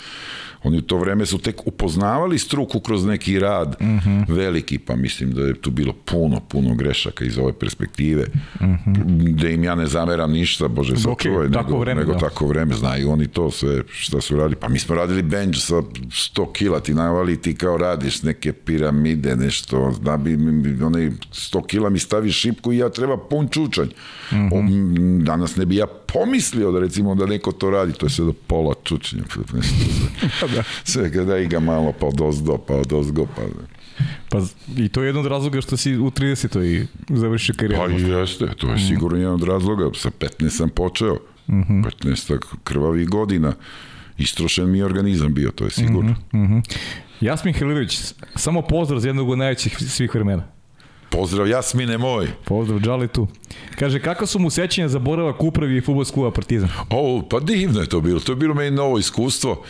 Oni 0.63 0.79
u 0.79 0.83
to 0.83 0.97
vreme 0.97 1.27
su 1.27 1.39
tek 1.39 1.67
upoznavali 1.67 2.39
struku 2.39 2.81
kroz 2.81 3.05
neki 3.05 3.39
rad 3.39 3.77
mhm. 3.81 3.91
-huh. 3.91 4.25
veliki, 4.29 4.79
pa 4.79 4.97
mislim 4.97 5.33
da 5.33 5.43
je 5.43 5.55
tu 5.55 5.71
bilo 5.71 5.93
puno, 6.05 6.41
puno 6.49 6.75
grešaka 6.75 7.25
iz 7.25 7.39
ove 7.39 7.53
perspektive, 7.53 8.27
mhm. 8.61 8.73
-huh. 8.73 9.35
da 9.35 9.49
im 9.49 9.65
ja 9.65 9.75
ne 9.75 9.87
zameram 9.87 10.33
ništa, 10.33 10.69
bože, 10.69 10.95
okay, 10.95 11.23
čuvaj, 11.23 11.49
nego, 11.49 11.79
vreme, 11.79 12.01
nego 12.01 12.13
da. 12.13 12.19
tako 12.19 12.47
vreme, 12.47 12.75
znaju 12.75 13.11
oni 13.11 13.29
to 13.29 13.51
sve 13.51 13.83
šta 13.91 14.21
su 14.21 14.37
radili. 14.37 14.57
Pa 14.61 14.69
mi 14.69 14.79
smo 14.79 14.95
radili 14.95 15.23
bench 15.23 15.59
sa 15.59 15.75
100 15.75 16.53
kila, 16.53 16.81
ti 16.81 16.95
navali 16.95 17.43
ti 17.43 17.55
kao 17.55 17.77
radiš 17.77 18.23
neke 18.23 18.53
piramide, 18.53 19.37
nešto, 19.37 19.95
da 20.03 20.17
bi, 20.17 20.35
onaj 20.83 21.11
100 21.33 21.67
kila 21.67 21.91
mi 21.91 21.99
stavi 21.99 22.33
šipku 22.33 22.73
i 22.73 22.79
ja 22.79 22.89
treba 22.89 23.17
pun 23.17 23.49
čučanj. 23.49 23.89
Uh 24.31 24.37
mhm. 24.37 24.55
-huh. 24.55 25.23
Danas 25.23 25.57
ne 25.57 25.67
bi 25.67 25.77
ja 25.77 25.87
pomislio 26.13 26.73
da 26.73 26.81
recimo 26.81 27.15
da 27.15 27.27
neko 27.27 27.53
to 27.53 27.71
radi, 27.71 27.93
to 27.93 28.07
je 28.07 28.11
sve 28.11 28.25
do 28.25 28.33
pola 28.47 28.75
čučnja, 28.85 29.23
nešto 29.53 30.47
da. 30.55 30.63
Sve 30.85 31.13
kada 31.13 31.39
iga 31.39 31.61
malo 31.61 31.93
pa 32.01 32.07
od 32.07 32.21
ozdo, 32.21 32.59
pa 32.59 32.75
od 32.75 32.93
ozgo, 32.93 33.27
pa... 33.37 33.43
Pa 34.29 34.39
i 34.77 34.89
to 34.89 35.03
je 35.03 35.07
jedan 35.07 35.21
od 35.21 35.27
razloga 35.27 35.61
što 35.61 35.77
si 35.77 35.97
u 35.97 36.11
30. 36.11 36.65
i 36.65 36.87
završio 37.17 37.55
karijeru. 37.59 37.85
Pa 37.85 37.91
i 37.91 38.03
jeste, 38.03 38.47
to 38.57 38.69
je 38.69 38.75
mm. 38.75 38.87
sigurno 38.89 39.19
jedan 39.19 39.35
od 39.35 39.43
razloga. 39.43 39.91
Sa 39.95 40.11
15 40.11 40.49
sam 40.49 40.69
počeo, 40.69 41.15
mm 41.49 41.63
-hmm. 41.63 41.85
15 42.03 42.39
krvavi 42.65 43.05
godina. 43.05 43.53
Istrošen 44.19 44.71
mi 44.71 44.79
je 44.79 44.85
organizam 44.85 45.35
bio, 45.35 45.51
to 45.51 45.65
je 45.65 45.71
sigurno. 45.71 46.11
Mm 46.11 46.39
-hmm. 46.39 46.63
Jasmin 47.21 47.55
Helilović, 47.55 48.01
samo 48.37 48.63
pozdrav 48.63 49.01
za 49.01 49.09
jednog 49.09 49.29
od 49.29 49.39
najvećih 49.39 49.79
svih 49.79 50.15
vremena. 50.15 50.58
Pozdrav 51.11 51.49
Jasmine 51.49 51.99
moj. 51.99 52.29
Pozdrav 52.45 52.81
Džalitu. 52.81 53.27
Kaže, 53.79 54.01
kako 54.01 54.27
su 54.27 54.39
mu 54.39 54.51
sećanja 54.51 54.89
za 54.89 54.99
boravak 54.99 55.43
upravi 55.43 55.77
i 55.77 55.81
futbolsku 55.81 56.15
kluba 56.15 56.31
Partizan? 56.31 56.69
O, 56.91 57.23
pa 57.31 57.41
divno 57.41 57.81
je 57.81 57.89
to 57.89 58.01
bilo. 58.01 58.21
To 58.21 58.33
je 58.33 58.37
bilo 58.37 58.55
meni 58.55 58.71
novo 58.71 58.99
iskustvo. 58.99 59.65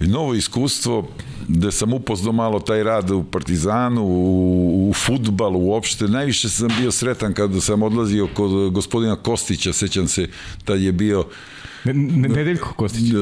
I 0.00 0.06
novo 0.06 0.34
iskustvo 0.34 1.08
da 1.48 1.70
sam 1.70 1.92
upoznao 1.92 2.32
malo 2.32 2.60
taj 2.60 2.82
rad 2.82 3.10
u 3.10 3.24
Partizanu, 3.24 4.02
u, 4.02 4.88
u 4.90 4.94
futbalu 4.94 5.60
uopšte. 5.60 6.08
Najviše 6.08 6.48
sam 6.48 6.68
bio 6.78 6.90
sretan 6.90 7.34
kada 7.34 7.60
sam 7.60 7.82
odlazio 7.82 8.28
kod 8.34 8.72
gospodina 8.72 9.16
Kostića, 9.16 9.72
sećam 9.72 10.08
se, 10.08 10.28
tad 10.64 10.80
je 10.80 10.92
bio 10.92 11.24
Ne, 11.84 11.94
ne, 11.94 12.28
Nedeljko 12.28 12.72
Kostić. 12.76 13.12
Uh, 13.12 13.18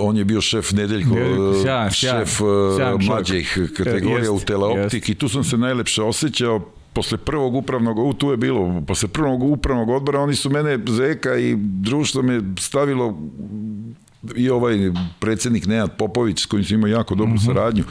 on 0.00 0.16
je 0.16 0.24
bio 0.24 0.40
šef 0.40 0.72
Nedeljko, 0.72 1.14
Nedeljko 1.14 1.62
sjajan, 1.62 1.90
šef 1.90 2.36
sjajan, 2.76 2.94
uh, 2.94 3.02
mlađih 3.02 3.58
kategorija 3.76 4.18
jest, 4.18 4.42
u 4.42 4.46
teleoptik 4.46 5.08
i 5.08 5.14
tu 5.14 5.28
sam 5.28 5.44
se 5.44 5.56
najlepše 5.56 6.02
osjećao 6.02 6.60
posle 6.92 7.18
prvog 7.18 7.54
upravnog, 7.54 8.18
tu 8.18 8.30
je 8.30 8.36
bilo, 8.36 8.82
posle 8.86 9.08
prvog 9.08 9.42
upravnog 9.42 9.88
odbora, 9.88 10.20
oni 10.20 10.34
su 10.34 10.50
mene, 10.50 10.78
Zeka 10.88 11.36
i 11.36 11.56
društvo 11.58 12.22
me 12.22 12.40
stavilo 12.58 13.18
i 14.36 14.50
ovaj 14.50 14.78
predsednik 15.18 15.66
Nenad 15.66 15.96
Popović 15.96 16.42
s 16.42 16.46
kojim 16.46 16.64
se 16.64 16.74
imao 16.74 16.88
jako 16.88 17.14
dobru 17.14 17.34
mhm. 17.34 17.42
-huh. 17.42 17.46
saradnju 17.46 17.84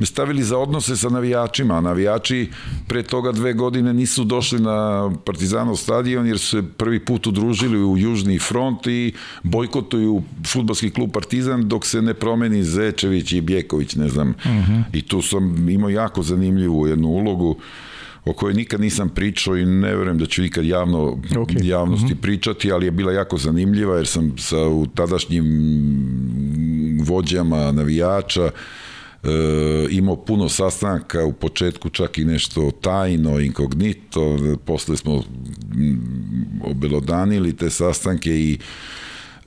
me 0.00 0.06
stavili 0.06 0.42
za 0.42 0.58
odnose 0.58 0.96
sa 0.96 1.08
navijačima 1.08 1.74
a 1.74 1.80
navijači 1.80 2.50
pre 2.88 3.02
toga 3.02 3.32
dve 3.32 3.52
godine 3.52 3.94
nisu 3.94 4.24
došli 4.24 4.60
na 4.60 5.10
Partizanov 5.24 5.76
stadion 5.76 6.26
jer 6.26 6.38
su 6.38 6.46
se 6.46 6.62
prvi 6.76 7.04
put 7.04 7.26
udružili 7.26 7.84
u 7.84 7.98
Južni 7.98 8.38
front 8.38 8.86
i 8.86 9.12
bojkotuju 9.42 10.22
futbalski 10.46 10.90
klub 10.90 11.10
Partizan 11.12 11.68
dok 11.68 11.86
se 11.86 12.02
ne 12.02 12.14
promeni 12.14 12.64
Zečević 12.64 13.32
i 13.32 13.40
Bjeković 13.40 13.94
ne 13.94 14.08
znam 14.08 14.28
uh 14.28 14.46
mhm. 14.46 14.72
-huh. 14.72 14.82
i 14.92 15.02
tu 15.02 15.22
sam 15.22 15.68
imao 15.68 15.90
jako 15.90 16.22
zanimljivu 16.22 16.86
jednu 16.86 17.08
ulogu 17.08 17.56
o 18.24 18.32
kojoj 18.32 18.54
nikad 18.54 18.80
nisam 18.80 19.08
pričao 19.08 19.56
i 19.56 19.64
ne 19.64 19.96
verujem 19.96 20.18
da 20.18 20.26
ću 20.26 20.44
ikad 20.44 20.64
javno, 20.64 20.98
okay. 21.30 21.64
javnosti 21.64 22.06
mm 22.06 22.16
-hmm. 22.16 22.20
pričati, 22.20 22.72
ali 22.72 22.86
je 22.86 22.90
bila 22.90 23.12
jako 23.12 23.38
zanimljiva 23.38 23.96
jer 23.96 24.06
sam 24.06 24.38
sa 24.38 24.58
u 24.58 24.86
tadašnjim 24.86 25.44
vođama 27.04 27.72
navijača 27.72 28.50
imao 29.90 30.16
puno 30.16 30.48
sastanka, 30.48 31.24
u 31.24 31.32
početku 31.32 31.88
čak 31.88 32.18
i 32.18 32.24
nešto 32.24 32.70
tajno, 32.70 33.40
inkognito, 33.40 34.38
posle 34.64 34.96
smo 34.96 35.22
obelodanili 36.64 37.56
te 37.56 37.70
sastanke 37.70 38.30
i 38.30 38.58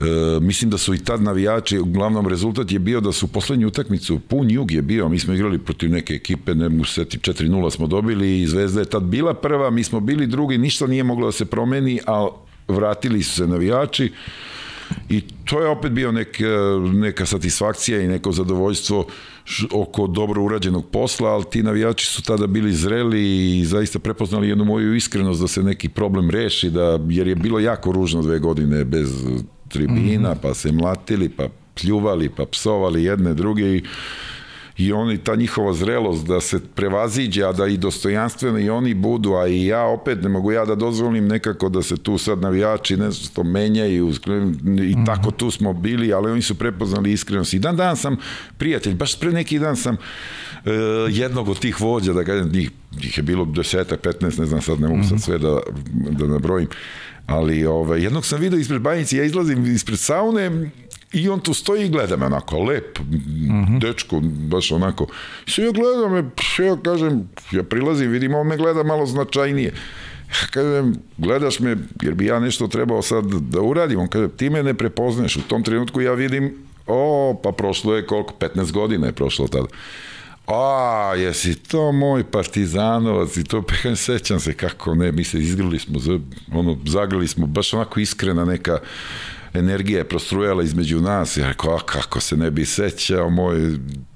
E, 0.00 0.40
mislim 0.40 0.70
da 0.70 0.78
su 0.78 0.94
i 0.94 0.98
tad 0.98 1.22
navijači, 1.22 1.78
uglavnom 1.78 2.28
rezultat 2.28 2.72
je 2.72 2.78
bio 2.78 3.00
da 3.00 3.12
su 3.12 3.26
poslednju 3.26 3.68
utakmicu, 3.68 4.18
pun 4.18 4.50
jug 4.50 4.72
je 4.72 4.82
bio, 4.82 5.08
mi 5.08 5.18
smo 5.18 5.34
igrali 5.34 5.58
protiv 5.58 5.90
neke 5.90 6.14
ekipe, 6.14 6.54
ne 6.54 6.68
mu 6.68 6.84
seti 6.84 7.18
4-0 7.18 7.70
smo 7.70 7.86
dobili 7.86 8.40
i 8.40 8.46
Zvezda 8.46 8.80
je 8.80 8.86
tad 8.90 9.02
bila 9.02 9.34
prva, 9.34 9.70
mi 9.70 9.84
smo 9.84 10.00
bili 10.00 10.26
drugi, 10.26 10.58
ništa 10.58 10.86
nije 10.86 11.04
moglo 11.04 11.26
da 11.26 11.32
se 11.32 11.44
promeni, 11.44 12.00
a 12.06 12.28
vratili 12.68 13.22
su 13.22 13.34
se 13.34 13.46
navijači 13.46 14.12
i 15.08 15.20
to 15.20 15.60
je 15.60 15.68
opet 15.68 15.92
bio 15.92 16.12
nek, 16.12 16.38
neka 16.92 17.26
satisfakcija 17.26 18.00
i 18.00 18.08
neko 18.08 18.32
zadovoljstvo 18.32 19.06
oko 19.72 20.06
dobro 20.06 20.42
urađenog 20.42 20.90
posla, 20.90 21.30
ali 21.30 21.44
ti 21.50 21.62
navijači 21.62 22.06
su 22.06 22.22
tada 22.22 22.46
bili 22.46 22.72
zreli 22.72 23.58
i 23.58 23.64
zaista 23.64 23.98
prepoznali 23.98 24.48
jednu 24.48 24.64
moju 24.64 24.94
iskrenost 24.94 25.40
da 25.40 25.48
se 25.48 25.62
neki 25.62 25.88
problem 25.88 26.30
reši, 26.30 26.70
da, 26.70 26.98
jer 27.08 27.26
je 27.26 27.34
bilo 27.34 27.60
jako 27.60 27.92
ružno 27.92 28.22
dve 28.22 28.38
godine 28.38 28.84
bez 28.84 29.24
tribina, 29.68 30.30
mm 30.30 30.34
-hmm. 30.34 30.42
pa 30.42 30.54
se 30.54 30.72
mlatili, 30.72 31.28
pa 31.28 31.48
pljuvali, 31.80 32.28
pa 32.28 32.46
psovali 32.46 33.04
jedne 33.04 33.34
druge 33.34 33.76
i 33.76 33.82
i 34.76 34.92
oni 34.92 35.18
ta 35.18 35.36
njihova 35.36 35.72
zrelost 35.72 36.26
da 36.26 36.40
se 36.40 36.60
prevaziđe, 36.74 37.44
a 37.44 37.52
da 37.52 37.66
i 37.66 37.76
dostojanstveno 37.76 38.58
i 38.58 38.70
oni 38.70 38.94
budu, 38.94 39.34
a 39.34 39.46
i 39.46 39.66
ja 39.66 39.82
opet 39.82 40.22
ne 40.22 40.28
mogu 40.28 40.52
ja 40.52 40.64
da 40.64 40.74
dozvolim 40.74 41.26
nekako 41.26 41.68
da 41.68 41.82
se 41.82 41.96
tu 41.96 42.18
sad 42.18 42.40
navijači 42.40 42.96
nešto 42.96 43.42
menjaju 43.42 44.12
i 44.90 44.96
mm. 44.96 45.06
tako 45.06 45.30
tu 45.30 45.50
smo 45.50 45.72
bili, 45.72 46.12
ali 46.12 46.30
oni 46.30 46.42
su 46.42 46.54
prepoznali 46.54 47.12
iskrenost. 47.12 47.54
I 47.54 47.58
dan 47.58 47.76
dan 47.76 47.96
sam 47.96 48.16
prijatelj, 48.58 48.94
baš 48.94 49.20
pre 49.20 49.32
neki 49.32 49.58
dan 49.58 49.76
sam 49.76 49.94
uh, 49.94 50.70
jednog 51.08 51.48
od 51.48 51.58
tih 51.58 51.80
vođa, 51.80 52.12
da 52.12 52.24
kažem, 52.24 52.50
njih, 52.52 52.70
njih 53.02 53.18
je 53.18 53.22
bilo 53.22 53.44
deseta, 53.44 53.96
15, 53.96 54.38
ne 54.40 54.46
znam 54.46 54.62
sad, 54.62 54.80
ne 54.80 54.88
mogu 54.88 55.02
sad 55.02 55.12
mhm. 55.12 55.20
sve 55.20 55.38
da, 55.38 55.60
da 56.10 56.26
nabrojim, 56.26 56.68
ali 57.26 57.66
ovaj, 57.66 58.02
jednog 58.02 58.26
sam 58.26 58.40
vidio 58.40 58.58
ispred 58.58 58.80
banjice, 58.80 59.16
ja 59.16 59.24
izlazim 59.24 59.64
ispred 59.74 59.98
saune 59.98 60.70
i 61.14 61.28
on 61.28 61.40
tu 61.40 61.54
stoji 61.54 61.86
i 61.86 61.88
gleda 61.88 62.16
me 62.16 62.26
onako, 62.26 62.58
lep, 62.58 62.98
mm 62.98 63.64
-hmm. 63.64 63.80
dečko, 63.80 64.20
baš 64.22 64.72
onako. 64.72 65.06
I 65.46 65.50
sve 65.50 65.64
ja 65.64 65.72
gledam 65.72 66.12
me, 66.12 66.30
ja 66.66 66.76
kažem, 66.82 67.28
ja 67.52 67.62
prilazim, 67.62 68.10
vidim, 68.10 68.34
on 68.34 68.46
me 68.46 68.56
gleda 68.56 68.82
malo 68.82 69.06
značajnije. 69.06 69.74
Ja 70.28 70.46
kažem, 70.50 70.94
gledaš 71.18 71.60
me, 71.60 71.76
jer 72.02 72.14
bi 72.14 72.26
ja 72.26 72.40
nešto 72.40 72.68
trebao 72.68 73.02
sad 73.02 73.24
da 73.24 73.60
uradim. 73.60 74.00
On 74.00 74.08
kaže, 74.08 74.28
ti 74.28 74.50
me 74.50 74.62
ne 74.62 74.74
prepoznaješ. 74.74 75.36
U 75.36 75.42
tom 75.42 75.62
trenutku 75.62 76.00
ja 76.00 76.12
vidim, 76.12 76.54
o, 76.86 77.40
pa 77.42 77.52
prošlo 77.52 77.96
je 77.96 78.06
koliko, 78.06 78.34
15 78.40 78.72
godina 78.72 79.06
je 79.06 79.12
prošlo 79.12 79.48
tada. 79.48 79.66
A, 80.46 81.14
jesi 81.16 81.54
to 81.54 81.92
moj 81.92 82.24
partizanovac 82.24 83.36
i 83.36 83.44
to, 83.44 83.62
pa 83.62 83.96
sećam 83.96 84.40
se 84.40 84.54
kako 84.54 84.94
ne, 84.94 85.12
mi 85.12 85.24
se 85.24 85.38
izgrili 85.38 85.78
smo, 85.78 85.98
ono, 86.52 86.78
zagrali 86.84 87.28
smo, 87.28 87.46
baš 87.46 87.74
onako 87.74 88.00
iskrena 88.00 88.44
neka 88.44 88.78
energija 89.54 89.98
je 89.98 90.08
prostrujala 90.08 90.62
između 90.62 91.00
nas, 91.00 91.36
ja 91.36 91.48
rekao, 91.48 91.74
a 91.74 91.80
kako 91.86 92.20
se 92.20 92.36
ne 92.36 92.50
bi 92.50 92.64
sećao, 92.64 93.30
moj 93.30 93.56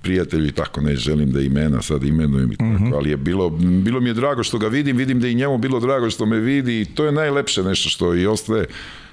prijatelj 0.02 0.48
i 0.48 0.52
tako, 0.52 0.80
ne 0.80 0.96
želim 0.96 1.32
da 1.32 1.40
imena 1.40 1.82
sad 1.82 2.04
imenujem 2.04 2.52
i 2.52 2.56
tako, 2.56 2.70
mm 2.70 2.78
-hmm. 2.78 2.94
ali 2.94 3.10
je 3.10 3.16
bilo, 3.16 3.50
bilo 3.60 4.00
mi 4.00 4.10
je 4.10 4.14
drago 4.14 4.42
što 4.42 4.58
ga 4.58 4.68
vidim, 4.68 4.96
vidim 4.96 5.20
da 5.20 5.28
i 5.28 5.34
njemu 5.34 5.58
bilo 5.58 5.80
drago 5.80 6.10
što 6.10 6.26
me 6.26 6.38
vidi 6.38 6.80
i 6.80 6.84
to 6.84 7.04
je 7.04 7.12
najlepše 7.12 7.62
nešto 7.62 7.88
što 7.88 8.14
i 8.14 8.26
ostaje 8.26 8.66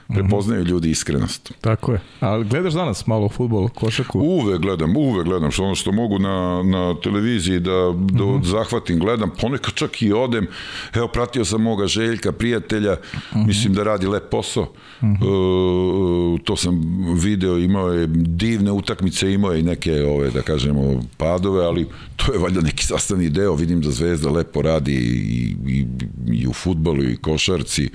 prepoznaju 0.07 0.63
ljudi 0.63 0.89
iskrenost. 0.89 1.53
Tako 1.61 1.91
je. 1.91 2.01
A 2.19 2.43
gledaš 2.43 2.73
danas 2.73 3.07
malo 3.07 3.29
futbol, 3.29 3.69
košaku? 3.69 4.19
Uve 4.19 4.57
gledam, 4.57 4.97
uve 4.97 5.23
gledam, 5.23 5.51
što 5.51 5.63
ono 5.63 5.75
što 5.75 5.91
mogu 5.91 6.19
na, 6.19 6.63
na 6.63 6.95
televiziji 7.03 7.59
da, 7.59 7.71
da 7.71 8.23
uh 8.23 8.29
-huh. 8.29 8.45
zahvatim, 8.45 8.99
gledam, 8.99 9.31
ponekad 9.41 9.73
čak 9.73 10.01
i 10.01 10.13
odem, 10.13 10.47
evo 10.93 11.07
pratio 11.07 11.45
sam 11.45 11.61
moga 11.61 11.87
Željka, 11.87 12.31
prijatelja, 12.31 12.91
uh 12.91 12.97
-huh. 13.33 13.47
mislim 13.47 13.73
da 13.73 13.83
radi 13.83 14.07
lep 14.07 14.29
posao, 14.31 14.63
uh 14.63 14.69
-huh. 15.01 16.35
e, 16.35 16.43
to 16.43 16.55
sam 16.55 16.81
video, 17.23 17.57
imao 17.57 17.89
je 17.89 18.07
divne 18.07 18.71
utakmice, 18.71 19.33
imao 19.33 19.51
je 19.51 19.63
neke, 19.63 20.03
ove, 20.03 20.31
da 20.31 20.41
kažemo, 20.41 21.03
padove, 21.17 21.65
ali 21.65 21.87
to 22.15 22.33
je 22.33 22.39
valjda 22.39 22.61
neki 22.61 22.85
sastavni 22.85 23.29
deo, 23.29 23.55
vidim 23.55 23.81
da 23.81 23.91
Zvezda 23.91 24.29
lepo 24.29 24.61
radi 24.61 24.93
i, 24.93 25.55
i, 25.67 25.85
i 26.33 26.47
u 26.47 26.53
futbolu 26.53 27.03
i 27.03 27.17
košarci, 27.17 27.89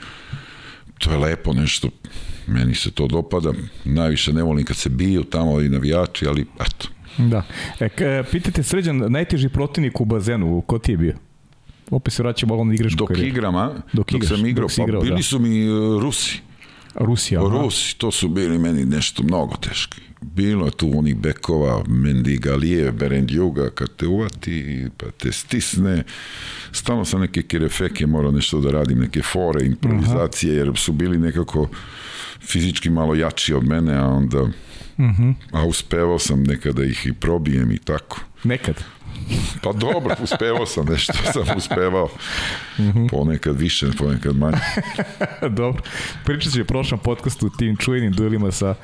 to 1.01 1.11
je 1.11 1.19
lepo 1.19 1.53
nešto, 1.53 1.89
meni 2.47 2.75
se 2.75 2.91
to 2.91 3.07
dopada, 3.07 3.53
najviše 3.85 4.33
ne 4.33 4.43
volim 4.43 4.65
kad 4.65 4.77
se 4.77 4.89
biju 4.89 5.25
tamo 5.25 5.61
i 5.61 5.69
navijači, 5.69 6.27
ali 6.27 6.47
eto. 6.61 6.89
Da. 7.19 7.43
E, 7.81 7.89
k, 7.89 8.03
pitate 8.31 8.63
Sređan, 8.63 8.97
najteži 9.09 9.49
protivnik 9.49 10.01
u 10.01 10.05
bazenu, 10.05 10.61
ko 10.67 10.79
ti 10.79 10.93
je 10.93 10.97
bio? 10.97 11.15
Opet 11.91 12.15
se 12.15 12.23
vraćamo 12.23 12.55
malo 12.55 12.65
na 12.65 12.75
igračku 12.75 12.97
Dok 12.97 13.09
karijeru. 13.09 13.29
igram, 13.29 13.57
a? 13.57 13.83
Dok, 13.93 14.13
dok 14.13 14.25
sam 14.25 14.47
igrao, 14.47 14.69
dok 14.69 14.79
igrao, 14.79 15.01
pa 15.01 15.05
bili 15.05 15.17
da. 15.17 15.23
su 15.23 15.39
mi 15.39 15.69
uh, 15.69 16.03
Rusi. 16.03 16.41
Rusija. 16.95 17.41
Rusi, 17.41 17.99
to 17.99 18.11
su 18.11 18.29
bili 18.29 18.59
meni 18.59 18.85
nešto 18.85 19.23
mnogo 19.23 19.57
teški. 19.57 20.01
Bilo 20.23 20.67
je 20.67 20.71
tu 20.71 20.99
onih 20.99 21.17
bekova, 21.17 21.85
Mendigalije, 21.89 22.93
Berendjuga, 22.93 23.71
kad 23.71 23.97
te 23.97 24.07
uvati, 24.07 24.87
pa 24.97 25.07
te 25.11 25.33
stisne. 25.33 26.05
Stalno 26.73 27.05
sam 27.05 27.21
neke 27.21 27.43
kirefeke 27.43 28.07
morao 28.07 28.33
nešto 28.33 28.61
da 28.61 28.71
radim, 28.71 28.99
neke 28.99 29.23
fore, 29.23 29.67
improvizacije, 29.67 30.57
jer 30.57 30.73
su 30.77 30.93
bili 30.93 31.19
nekako 31.19 31.69
fizički 32.41 32.91
malo 32.91 33.15
jači 33.15 33.55
od 33.55 33.65
mene, 33.65 33.95
a 33.95 34.07
onda... 34.07 34.43
Uh 34.43 34.51
mhm. 34.99 35.23
-huh. 35.23 35.35
A 35.53 35.65
uspevao 35.65 36.19
sam 36.19 36.43
nekada 36.43 36.85
ih 36.85 37.07
i 37.07 37.13
probijem 37.13 37.73
i 37.73 37.79
tako. 37.79 38.21
Nekad? 38.45 38.85
Pa 39.63 39.73
dobro, 39.73 40.17
uspevao 40.23 40.67
sam 40.67 40.87
nešto, 40.87 41.13
sam 41.33 41.57
uspevao. 41.57 42.09
Mm 42.79 42.83
-hmm. 42.83 43.11
Ponekad 43.11 43.61
više, 43.61 43.87
ponekad 43.99 44.37
manje. 44.37 44.57
dobro. 45.61 45.83
Pričat 46.25 46.53
će 46.53 46.63
u 46.63 46.65
prošlom 46.65 47.01
podcastu 47.01 47.47
o 47.47 47.51
tim 47.59 47.77
čujenim 47.77 48.13
duelima 48.13 48.51
sa, 48.51 48.75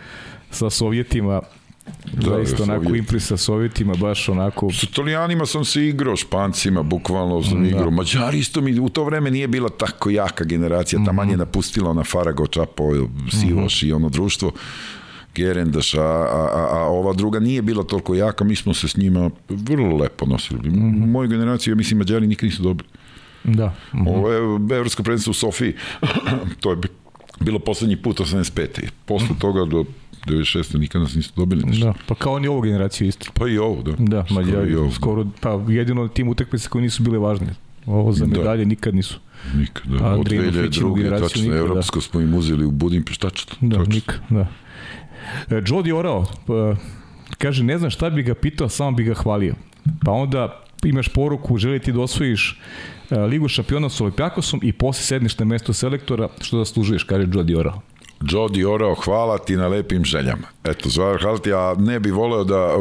sa 0.56 0.70
Sovjetima. 0.70 1.40
Da, 2.12 2.30
Zaista 2.30 2.62
onako 2.62 2.84
Sovjet. 2.84 2.98
impri 2.98 3.20
sa 3.20 3.36
Sovjetima, 3.36 3.94
baš 3.94 4.28
onako... 4.28 4.72
Sa 4.72 4.86
Italijanima 4.90 5.46
sam 5.46 5.64
se 5.64 5.86
igrao, 5.86 6.16
Špancima, 6.16 6.82
bukvalno 6.82 7.42
sam 7.42 7.62
da. 7.62 7.68
igrao. 7.68 7.90
Mađari 7.90 8.38
isto 8.38 8.60
mi, 8.60 8.80
u 8.80 8.88
to 8.88 9.04
vreme 9.04 9.30
nije 9.30 9.48
bila 9.48 9.68
tako 9.68 10.10
jaka 10.10 10.44
generacija, 10.44 10.98
mm 10.98 11.02
-hmm. 11.02 11.06
taman 11.06 11.30
je 11.30 11.36
napustila 11.36 11.90
ona 11.90 12.04
Farago, 12.04 12.46
Čapo, 12.46 12.92
Sivoš 13.30 13.82
mm 13.82 13.86
-hmm. 13.86 13.88
i 13.88 13.92
ono 13.92 14.08
društvo 14.08 14.52
Gerendaš, 15.34 15.94
a, 15.94 16.02
a, 16.02 16.68
a 16.72 16.78
ova 16.78 17.12
druga 17.12 17.40
nije 17.40 17.62
bila 17.62 17.84
toliko 17.84 18.14
jaka, 18.14 18.44
mi 18.44 18.56
smo 18.56 18.74
se 18.74 18.88
s 18.88 18.96
njima 18.96 19.30
vrlo 19.48 19.96
lepo 19.96 20.26
nosili. 20.26 20.70
Mm 20.70 20.74
-hmm. 20.74 21.02
U 21.02 21.06
mojoj 21.06 21.28
generaciji, 21.28 21.72
ja 21.72 21.76
mislim, 21.76 21.98
Mađari 21.98 22.26
nikad 22.26 22.46
nisu 22.46 22.62
dobili. 22.62 22.88
Da. 23.44 23.66
Mm 23.66 23.98
-hmm. 23.98 24.08
Ovo 24.08 24.32
je 24.32 24.38
evropsko 24.76 25.02
predstavstvo 25.02 25.30
u 25.30 25.34
Sofiji, 25.34 25.74
to 26.60 26.70
je 26.70 26.76
bilo 27.40 27.58
poslednji 27.58 27.96
put 27.96 28.20
85. 28.20 28.66
Posle 29.04 29.28
mm. 29.30 29.38
toga 29.38 29.64
do 29.64 29.84
96. 30.26 30.78
nikad 30.78 31.02
nas 31.02 31.14
nisu 31.14 31.32
dobili 31.36 31.64
nešto. 31.66 31.86
Da, 31.86 31.94
pa 32.06 32.14
kao 32.14 32.32
oni 32.32 32.48
ovu 32.48 32.60
generaciju 32.60 33.08
isto. 33.08 33.26
Pa 33.34 33.48
i 33.48 33.58
ovo, 33.58 33.82
da. 33.82 33.92
Da, 33.98 34.24
Mađari, 34.30 34.72
skoro, 34.72 34.90
skoro, 34.90 35.26
pa 35.40 35.72
jedino 35.72 36.08
tim 36.08 36.28
utakmice 36.28 36.68
koji 36.68 36.82
nisu 36.82 37.02
bile 37.02 37.18
važne. 37.18 37.54
Ovo 37.86 38.12
za 38.12 38.26
da. 38.26 38.38
medalje 38.38 38.64
da. 38.64 38.68
nikad 38.68 38.94
nisu. 38.94 39.18
Nikad, 39.54 39.86
da. 39.86 40.06
Od 40.06 40.26
2002. 40.26 41.20
tačno, 41.20 41.42
nikad, 41.42 41.58
evropsko 41.58 41.98
da. 41.98 42.02
smo 42.02 42.20
im 42.20 42.34
uzeli 42.34 42.64
u 42.64 42.70
Budimpešt, 42.70 43.20
tačno. 43.20 43.56
Da, 43.60 43.78
nikad, 43.78 44.20
da. 44.30 44.46
E, 45.50 45.54
Jody 45.54 45.94
Orao, 45.94 46.26
pa, 46.46 46.76
kaže, 47.38 47.64
ne 47.64 47.78
znam 47.78 47.90
šta 47.90 48.10
bi 48.10 48.22
ga 48.22 48.34
pitao, 48.34 48.68
samo 48.68 48.96
bi 48.96 49.04
ga 49.04 49.14
hvalio. 49.14 49.54
Pa 50.04 50.10
onda 50.10 50.62
imaš 50.84 51.08
poruku, 51.08 51.58
želi 51.58 51.80
ti 51.80 51.92
da 51.92 52.00
osvojiš 52.00 52.60
e, 53.10 53.18
Ligu 53.18 53.48
šampiona 53.48 53.88
s 53.88 54.00
Olimpijakosom 54.00 54.60
i 54.62 54.72
posle 54.72 55.02
sedniš 55.02 55.38
na 55.38 55.44
mesto 55.44 55.72
selektora, 55.72 56.28
što 56.40 56.58
zaslužuješ, 56.58 57.04
kaže 57.04 57.26
Jody 57.26 57.58
Orao. 57.58 57.80
Jody 58.20 58.64
Orao, 58.64 58.94
hvala 58.94 59.38
ti 59.38 59.56
na 59.56 59.68
lepim 59.68 60.04
željama. 60.04 60.48
Eto, 60.64 60.88
hvala 61.22 61.38
ti, 61.38 61.52
a 61.52 61.74
ne 61.78 62.00
bi 62.00 62.10
voleo 62.10 62.44
da 62.44 62.76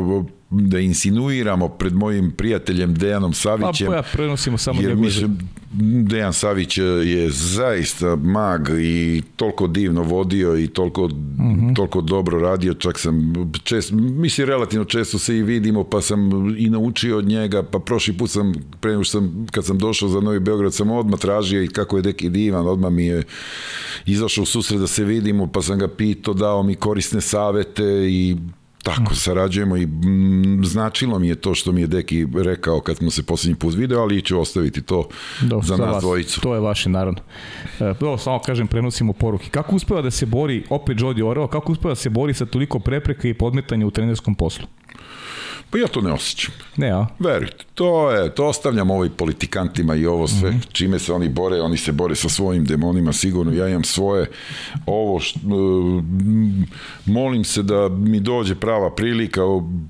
da 0.50 0.80
insinuiramo 0.80 1.70
pred 1.70 1.94
mojim 1.94 2.32
prijateljem 2.32 2.94
Dejanom 2.94 3.34
Savićem. 3.34 3.88
Pa 3.88 3.96
ja 3.96 4.04
prenosimo 4.14 4.58
samo 4.58 4.82
jer 4.82 4.96
mislim, 4.96 5.38
Dejan 6.04 6.34
Savić 6.34 6.78
je 7.06 7.30
zaista 7.30 8.16
mag 8.16 8.70
i 8.82 9.22
toliko 9.36 9.68
divno 9.68 10.04
vodio 10.04 10.58
i 10.58 10.68
toliko, 10.68 11.08
mhm. 11.08 11.20
-huh. 11.40 11.76
toliko 11.76 12.02
dobro 12.02 12.40
radio, 12.40 12.74
čak 12.74 13.00
sam 13.00 13.34
čest, 13.64 13.92
mislim 13.92 14.48
relativno 14.48 14.86
često 14.86 15.20
se 15.20 15.38
i 15.38 15.44
vidimo, 15.44 15.84
pa 15.84 16.02
sam 16.02 16.30
i 16.58 16.70
naučio 16.70 17.18
od 17.18 17.26
njega, 17.26 17.64
pa 17.64 17.80
prošli 17.80 18.18
put 18.18 18.30
sam, 18.30 18.54
pre 18.80 19.04
sam, 19.04 19.48
kad 19.52 19.66
sam 19.66 19.78
došao 19.78 20.10
za 20.10 20.20
Novi 20.20 20.40
Beograd, 20.40 20.74
sam 20.74 20.92
odmah 20.92 21.20
tražio 21.20 21.64
i 21.64 21.68
kako 21.68 21.96
je 21.96 22.02
deki 22.02 22.30
divan, 22.30 22.68
odmah 22.68 22.92
mi 22.92 23.06
je 23.06 23.24
izašao 24.06 24.42
u 24.42 24.46
susret 24.46 24.80
da 24.80 24.88
se 24.88 25.04
vidimo, 25.04 25.48
pa 25.48 25.62
sam 25.62 25.80
ga 25.80 25.88
pitao, 25.88 26.34
dao 26.34 26.64
mi 26.64 26.76
korisne 26.76 27.22
savete 27.22 27.84
i 28.10 28.36
Tako, 28.86 29.12
mm. 29.12 29.16
sarađujemo 29.16 29.78
i 29.78 29.86
mm, 29.86 30.66
značilo 30.66 31.20
mi 31.20 31.28
je 31.28 31.36
to 31.36 31.56
što 31.56 31.72
mi 31.72 31.82
je 31.82 31.88
Deki 31.88 32.28
rekao 32.36 32.80
kad 32.80 32.98
smo 32.98 33.12
se 33.12 33.24
poslednji 33.24 33.56
put 33.56 33.76
video, 33.76 34.00
ali 34.00 34.22
ću 34.22 34.40
ostaviti 34.40 34.82
to 34.82 35.08
Do, 35.42 35.62
za 35.64 35.78
nas 35.78 35.94
vas, 35.94 36.04
dvojicu. 36.04 36.42
To 36.42 36.54
je 36.54 36.60
vaše, 36.60 36.90
naravno. 36.90 37.20
E, 37.80 37.94
do, 38.00 38.18
samo 38.18 38.40
kažem, 38.40 38.68
prenosimo 38.68 39.14
poruke. 39.14 39.50
Kako 39.50 39.76
uspeva 39.76 40.02
da 40.02 40.12
se 40.12 40.26
bori, 40.26 40.64
opet 40.70 40.98
Jody 40.98 41.26
Oreo, 41.28 41.48
kako 41.48 41.72
uspeva 41.72 41.92
da 41.92 41.96
se 41.96 42.10
bori 42.10 42.34
sa 42.34 42.46
toliko 42.46 42.80
prepreka 42.80 43.28
i 43.28 43.34
podmetanja 43.34 43.86
u 43.86 43.92
trenerskom 43.92 44.36
poslu? 44.36 44.68
Pa 45.76 45.80
ja 45.80 45.88
to 45.88 46.02
ne 46.02 46.12
osjećam. 46.12 46.54
Ne, 46.78 46.92
a? 46.92 47.08
Verujte, 47.20 47.66
to 47.74 48.12
je, 48.12 48.36
to 48.36 48.48
ostavljam 48.48 48.92
ovoj 48.92 49.10
politikantima 49.10 49.96
i 49.96 50.06
ovo 50.06 50.28
sve, 50.28 50.52
mm 50.52 50.54
-hmm. 50.54 50.72
čime 50.72 51.00
se 51.00 51.14
oni 51.14 51.30
bore, 51.30 51.62
oni 51.62 51.78
se 51.78 51.92
bore 51.92 52.16
sa 52.16 52.30
svojim 52.30 52.66
demonima, 52.66 53.14
sigurno, 53.14 53.54
ja 53.54 53.68
imam 53.68 53.84
svoje, 53.84 54.30
ovo, 54.86 55.20
št, 55.20 55.38
molim 57.06 57.44
se 57.44 57.64
da 57.64 57.90
mi 57.90 58.20
dođe 58.20 58.56
prava 58.56 58.90
prilika, 58.96 59.42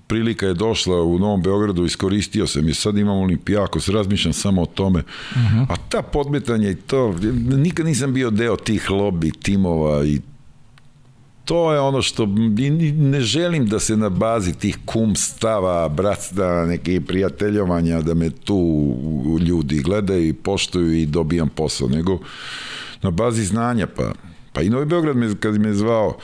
prilika 0.07 0.45
je 0.45 0.53
došla 0.53 1.01
u 1.01 1.19
Novom 1.19 1.41
Beogradu, 1.41 1.85
iskoristio 1.85 2.47
sam 2.47 2.67
je, 2.67 2.73
sad 2.73 2.97
imam 2.97 3.17
olimpijako, 3.17 3.79
razmišljam 3.87 4.33
samo 4.33 4.61
o 4.61 4.65
tome, 4.65 4.99
mm 4.99 5.39
-hmm. 5.39 5.65
a 5.69 5.75
ta 5.89 6.01
podmetanja 6.01 6.69
i 6.69 6.75
to, 6.75 7.15
nikad 7.57 7.85
nisam 7.85 8.13
bio 8.13 8.29
deo 8.29 8.55
tih 8.55 8.89
lobby 8.89 9.31
timova 9.43 10.05
i 10.05 10.21
to 11.45 11.73
je 11.73 11.79
ono 11.79 12.01
što 12.01 12.25
ne 12.95 13.21
želim 13.21 13.67
da 13.67 13.79
se 13.79 13.97
na 13.97 14.09
bazi 14.09 14.53
tih 14.53 14.77
kum 14.85 15.15
stava, 15.15 15.89
bratstva, 15.89 16.65
neke 16.65 17.01
prijateljovanja, 17.01 18.01
da 18.01 18.13
me 18.13 18.29
tu 18.29 18.59
ljudi 19.47 19.81
gledaju 19.81 20.27
i 20.27 20.33
poštuju 20.33 20.93
i 20.93 21.05
dobijam 21.05 21.49
posao, 21.49 21.87
nego 21.87 22.19
na 23.01 23.11
bazi 23.11 23.45
znanja, 23.45 23.87
pa, 23.87 24.13
pa 24.53 24.61
i 24.61 24.69
Novi 24.69 24.85
Beograd 24.85 25.15
me, 25.15 25.35
kad 25.39 25.59
me 25.61 25.73
zvao, 25.73 26.17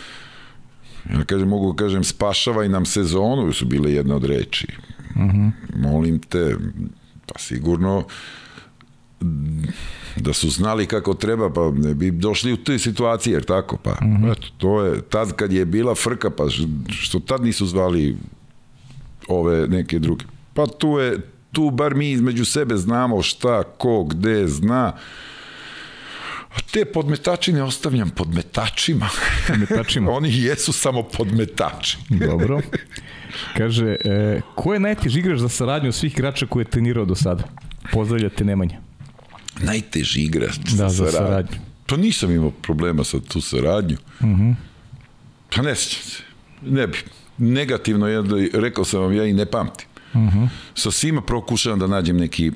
ja 1.14 1.24
kažem, 1.26 1.48
mogu 1.48 1.74
da 1.74 1.84
kažem, 1.84 2.04
spašavaj 2.04 2.70
nam 2.70 2.86
sezonu, 2.86 3.54
su 3.54 3.66
bile 3.66 3.94
jedna 3.94 4.16
od 4.16 4.26
reči. 4.26 4.68
Uh 5.16 5.22
mhm. 5.22 5.38
-huh. 5.38 5.52
Molim 5.76 6.20
te, 6.20 6.56
pa 7.26 7.40
sigurno 7.40 8.04
da 10.16 10.34
su 10.34 10.50
znali 10.50 10.86
kako 10.86 11.14
treba, 11.14 11.54
pa 11.54 11.72
ne 11.72 11.94
bi 11.94 12.12
došli 12.12 12.54
u 12.54 12.58
te 12.58 12.80
situacije, 12.80 13.34
jer 13.34 13.44
tako, 13.44 13.78
pa, 13.78 13.92
mm 13.92 14.08
-hmm. 14.08 14.32
eto, 14.32 14.48
to 14.58 14.84
je, 14.84 15.02
tad 15.02 15.36
kad 15.36 15.54
je 15.54 15.66
bila 15.66 15.96
frka, 15.96 16.30
pa 16.30 16.44
što 16.90 17.20
tad 17.20 17.44
nisu 17.44 17.66
zvali 17.66 18.18
ove 19.28 19.68
neke 19.68 20.00
druge. 20.00 20.26
Pa 20.54 20.68
tu 20.68 20.98
je, 20.98 21.20
tu 21.52 21.70
bar 21.70 21.96
mi 21.96 22.12
između 22.12 22.46
sebe 22.46 22.78
znamo 22.78 23.22
šta, 23.22 23.64
ko, 23.64 24.04
gde 24.04 24.48
zna, 24.48 24.94
A 26.52 26.60
te 26.72 26.86
podmetačine 26.86 27.64
ostavljam 27.64 28.10
podmetačima. 28.10 29.10
Podmetačima? 29.48 30.12
Oni 30.18 30.44
jesu 30.44 30.74
samo 30.74 31.04
podmetači. 31.04 31.98
Dobro. 32.30 32.60
Kaže, 33.58 33.96
e, 34.06 34.42
ko 34.56 34.74
je 34.74 34.80
najteži 34.80 35.20
igrač 35.20 35.40
za 35.40 35.50
saradnju 35.50 35.92
svih 35.92 36.14
igrača 36.14 36.46
koje 36.46 36.62
je 36.62 36.70
trenirao 36.70 37.06
do 37.06 37.16
sada? 37.16 37.44
Pozdravljate 37.92 38.44
Nemanja 38.46 38.91
najteži 39.64 40.22
igrač 40.22 40.58
da, 40.78 40.90
za 40.90 41.12
saradnju. 41.12 41.58
Pa 41.88 41.98
nisam 41.98 42.32
imao 42.32 42.52
problema 42.52 43.04
sa 43.04 43.20
tu 43.20 43.42
saradnju. 43.42 43.98
Uh 44.20 44.26
mhm. 44.26 44.42
-huh. 44.42 44.56
Pa 45.56 45.62
ne 45.62 45.76
sjećam 45.76 46.04
se. 46.04 46.24
Ne 46.62 46.88
bi. 46.88 46.98
Negativno 47.38 48.08
je, 48.08 48.24
rekao 48.54 48.86
sam 48.86 49.02
vam, 49.02 49.14
ja 49.14 49.26
i 49.26 49.34
ne 49.34 49.46
pamtim. 49.46 49.88
Uh 50.14 50.22
mhm. 50.22 50.40
-huh. 50.40 50.48
Sa 50.76 50.92
svima 50.92 51.22
prokušavam 51.22 51.80
da 51.80 51.88
nađem 51.88 52.18
neki 52.18 52.52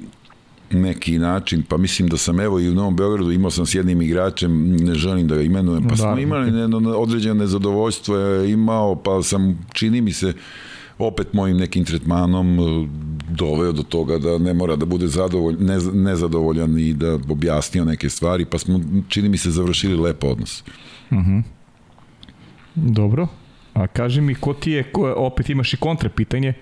neki 0.69 1.19
način, 1.19 1.63
pa 1.63 1.77
mislim 1.77 2.07
da 2.07 2.17
sam 2.17 2.39
evo 2.39 2.59
i 2.59 2.69
u 2.69 2.73
Novom 2.73 2.95
Beogradu 2.95 3.31
imao 3.31 3.51
sam 3.51 3.65
s 3.65 3.75
jednim 3.75 4.01
igračem, 4.01 4.75
ne 4.75 4.95
želim 4.95 5.27
da 5.27 5.35
ga 5.35 5.41
imenujem, 5.41 5.83
pa 5.83 5.89
da. 5.89 5.95
smo 5.95 6.17
imali 6.17 6.51
ne, 6.51 6.77
određeno 6.95 7.35
nezadovoljstvo 7.35 8.43
imao, 8.43 8.95
pa 8.95 9.23
sam, 9.23 9.67
čini 9.73 10.01
mi 10.01 10.13
se, 10.13 10.33
opet 10.99 11.33
mojim 11.33 11.57
nekim 11.57 11.85
tretmanom 11.85 12.59
e, 12.59 12.87
doveo 13.29 13.71
do 13.71 13.83
toga 13.83 14.17
da 14.17 14.37
ne 14.37 14.53
mora 14.53 14.75
da 14.75 14.85
bude 14.85 15.07
zadovolj, 15.07 15.55
ne, 15.59 15.77
nezadovoljan 15.93 16.79
i 16.79 16.93
da 16.93 17.13
objasnio 17.13 17.85
neke 17.85 18.09
stvari, 18.09 18.45
pa 18.45 18.57
smo, 18.57 18.79
čini 19.09 19.29
mi 19.29 19.37
se, 19.37 19.51
završili 19.51 19.97
lepo 19.97 20.27
odnos. 20.27 20.63
Uh 21.11 21.17
mhm. 21.17 21.31
-huh. 21.31 21.43
Dobro. 22.75 23.27
A 23.73 23.87
kaži 23.87 24.21
mi, 24.21 24.35
ko 24.35 24.53
ti 24.53 24.71
je, 24.71 24.83
ko, 24.83 25.13
opet 25.17 25.49
imaš 25.49 25.73
i 25.73 25.77
kontra 25.77 26.09
pitanje, 26.09 26.53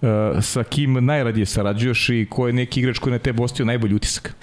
uh, 0.00 0.08
sa 0.42 0.64
kim 0.64 1.04
najradije 1.04 1.46
sarađuješ 1.46 2.08
i 2.08 2.26
ko 2.30 2.46
je 2.46 2.52
neki 2.52 2.80
igrač 2.80 2.98
koji 2.98 3.12
na 3.12 3.18
tebe 3.18 3.42
ostio 3.42 3.64
najbolji 3.64 3.94
utisak? 3.94 4.36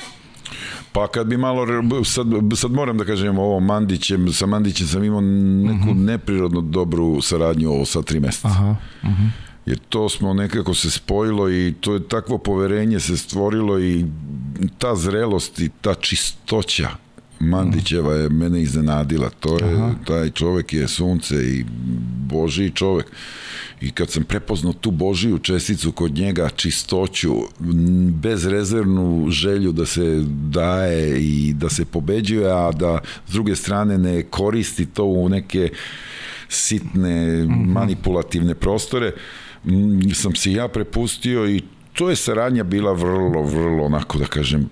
Pa 0.92 1.08
kad 1.08 1.28
bi 1.28 1.38
malo, 1.38 1.66
sad, 2.06 2.28
sad 2.56 2.72
moram 2.72 2.98
da 2.98 3.06
kažem 3.06 3.40
ovo 3.40 3.60
Mandićem, 3.60 4.34
sa 4.34 4.46
Mandićem 4.46 4.88
sam 4.88 5.04
imao 5.04 5.22
neku 5.22 5.74
uh 5.74 5.86
mhm. 5.86 5.90
-huh. 5.90 6.06
neprirodno 6.06 6.62
dobru 6.62 7.22
saradnju 7.22 7.70
ovo 7.70 7.86
sa 7.86 8.02
tri 8.02 8.20
meseca. 8.20 8.48
Aha, 8.48 8.76
uh 9.04 9.10
mhm. 9.10 9.24
-huh. 9.24 9.30
Jer 9.66 9.80
to 9.90 10.10
smo 10.10 10.34
nekako 10.34 10.74
se 10.74 10.92
spojilo 10.92 11.52
i 11.52 11.74
to 11.82 11.94
je 11.94 12.08
takvo 12.08 12.38
poverenje 12.38 13.00
se 13.00 13.18
stvorilo 13.18 13.80
i 13.80 14.06
ta 14.78 14.96
zrelost 14.96 15.60
i 15.60 15.70
ta 15.82 15.94
čistoća 15.94 16.90
Mandićeva 17.40 18.14
je 18.14 18.30
mene 18.30 18.62
iznenadila. 18.62 19.30
To 19.40 19.58
je, 19.58 19.74
Aha. 19.76 19.94
taj 20.08 20.30
čovek 20.30 20.74
je 20.74 20.88
sunce 20.88 21.36
i 21.36 21.66
Božiji 22.28 22.72
čovek. 22.72 23.06
I 23.82 23.92
kad 23.92 24.10
sam 24.10 24.24
prepoznao 24.24 24.74
tu 24.74 24.92
Božiju 24.92 25.40
česticu 25.40 25.92
kod 25.92 26.12
njega, 26.12 26.50
čistoću, 26.50 27.36
bezrezervnu 28.12 29.26
želju 29.30 29.72
da 29.72 29.86
se 29.86 30.24
daje 30.50 31.24
i 31.24 31.54
da 31.54 31.70
se 31.70 31.86
pobeđuje, 31.86 32.52
a 32.52 32.72
da 32.72 33.00
s 33.28 33.32
druge 33.32 33.56
strane 33.56 33.98
ne 33.98 34.24
koristi 34.24 34.86
to 34.86 35.04
u 35.04 35.30
neke 35.30 35.70
sitne 36.50 37.44
mhm. 37.44 37.72
manipulativne 37.72 38.56
prostore, 38.56 39.12
sam 40.14 40.36
se 40.36 40.52
ja 40.52 40.68
prepustio 40.68 41.50
i 41.50 41.62
to 41.94 42.10
je 42.10 42.16
saradnja 42.16 42.64
bila 42.64 42.94
vrlo, 42.94 43.44
vrlo 43.44 43.86
onako 43.86 44.18
da 44.18 44.26
kažem 44.26 44.70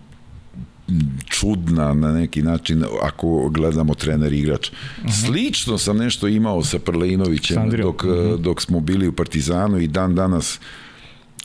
čudna 1.26 1.94
na 1.94 2.14
neki 2.14 2.42
način 2.42 2.84
ako 3.04 3.50
gledamo 3.50 3.96
trener 3.96 4.34
igrač. 4.34 4.70
Uh 4.70 4.76
mhm. 5.00 5.08
-huh. 5.08 5.26
Slično 5.26 5.78
sam 5.78 5.98
nešto 5.98 6.28
imao 6.28 6.64
sa 6.64 6.80
Prleinovićem 6.80 7.70
dok, 7.70 8.04
uh 8.04 8.10
mhm. 8.10 8.20
-huh. 8.20 8.38
dok 8.38 8.62
smo 8.62 8.80
bili 8.80 9.08
u 9.08 9.14
Partizanu 9.14 9.78
i 9.78 9.88
dan 9.88 10.16
danas 10.16 10.60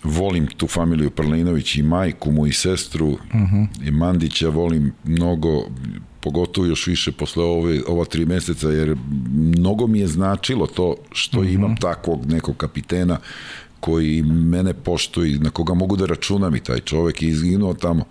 volim 0.04 0.46
tu 0.46 0.66
familiju 0.66 1.10
Prleinović 1.10 1.76
i 1.76 1.82
majku 1.82 2.30
mu 2.30 2.46
i 2.46 2.52
sestru 2.52 3.06
uh 3.06 3.18
mhm. 3.34 3.56
-huh. 3.56 3.88
i 3.88 3.90
Mandića 3.90 4.48
volim 4.48 4.92
mnogo 5.04 5.66
pogotovo 6.20 6.66
još 6.66 6.86
više 6.86 7.12
posle 7.12 7.44
ove, 7.44 7.80
ova 7.88 8.04
tri 8.04 8.26
meseca, 8.26 8.68
jer 8.68 8.96
mnogo 9.32 9.86
mi 9.86 9.98
je 9.98 10.06
značilo 10.06 10.66
to 10.66 10.96
što 11.12 11.38
uh 11.40 11.46
-huh. 11.46 11.54
imam 11.54 11.76
takvog 11.76 12.26
nekog 12.26 12.56
kapitena 12.56 13.18
koji 13.80 14.22
mene 14.22 14.74
poštuje, 14.74 15.38
na 15.38 15.50
koga 15.50 15.74
mogu 15.74 15.96
da 15.96 16.06
računam 16.06 16.56
i 16.56 16.60
taj 16.60 16.80
čovek 16.80 17.22
je 17.22 17.28
izginuo 17.28 17.74
tamo 17.74 18.04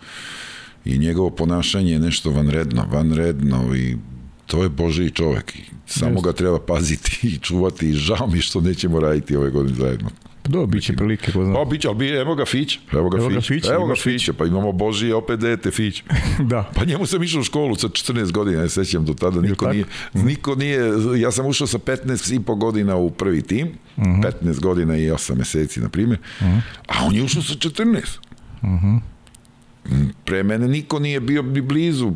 i 0.86 0.98
njegovo 0.98 1.30
ponašanje 1.30 1.92
je 1.92 2.00
nešto 2.00 2.32
vanredno, 2.32 2.86
vanredno 2.92 3.76
i 3.76 3.98
to 4.46 4.64
je 4.64 4.70
Boži 4.70 5.12
čovek 5.12 5.54
samo 5.86 6.12
Just. 6.12 6.24
ga 6.24 6.34
treba 6.34 6.60
paziti 6.60 7.20
i 7.24 7.38
čuvati 7.38 7.90
i 7.90 7.94
žao 7.94 8.28
mi 8.28 8.42
što 8.42 8.62
nećemo 8.62 9.00
raditi 9.00 9.36
ove 9.36 9.50
godine 9.50 9.76
zajedno. 9.76 10.10
Pa 10.44 10.50
do, 10.50 10.66
bit 10.66 10.84
će 10.84 10.94
prilike, 10.94 11.32
ko 11.32 11.46
zna. 11.46 11.54
Pa, 11.54 11.66
bit 11.66 11.82
će, 11.82 11.88
ali 11.88 12.10
evo 12.10 12.36
ga 12.36 12.46
Fić, 12.46 12.80
evo 12.92 13.10
ga, 13.10 13.18
evo 13.18 13.30
Fić, 13.30 13.36
ga 13.36 13.42
Fić, 13.42 13.66
evo 13.70 13.86
ga 13.86 13.96
Fić, 13.96 14.30
pa 14.38 14.46
imamo 14.46 14.72
Boži 14.72 15.12
opet 15.12 15.40
dete 15.40 15.72
Fić. 15.72 16.04
da. 16.52 16.72
Pa 16.76 16.86
njemu 16.86 17.06
sam 17.06 17.24
išao 17.24 17.42
u 17.42 17.44
školu 17.44 17.76
sa 17.76 17.88
14 17.88 18.32
godina, 18.32 18.62
ne 18.62 18.70
sećam 18.70 19.06
do 19.06 19.14
tada, 19.14 19.42
niko 19.42 19.72
nije, 19.72 19.86
niko 20.14 20.56
nije, 20.56 20.80
ja 21.18 21.32
sam 21.32 21.46
ušao 21.46 21.68
sa 21.68 21.78
15 21.78 22.36
i 22.36 22.40
po 22.40 22.56
godina 22.56 22.96
u 22.96 23.12
prvi 23.12 23.42
tim, 23.42 23.68
uh 23.98 24.04
-huh. 24.04 24.32
15 24.44 24.60
godina 24.60 24.98
i 24.98 25.10
8 25.10 25.36
meseci, 25.36 25.80
na 25.80 25.90
primjer, 25.90 26.20
uh 26.40 26.48
-huh. 26.48 26.62
a 26.88 27.06
on 27.06 27.16
je 27.16 27.24
ušao 27.24 27.42
sa 27.42 27.54
14. 27.54 27.98
Uh 28.62 28.70
-huh 28.70 29.00
pre 30.26 30.44
mene 30.44 30.68
niko 30.68 31.00
nije 31.00 31.20
bio 31.20 31.42
ni 31.42 31.62
blizu. 31.62 32.12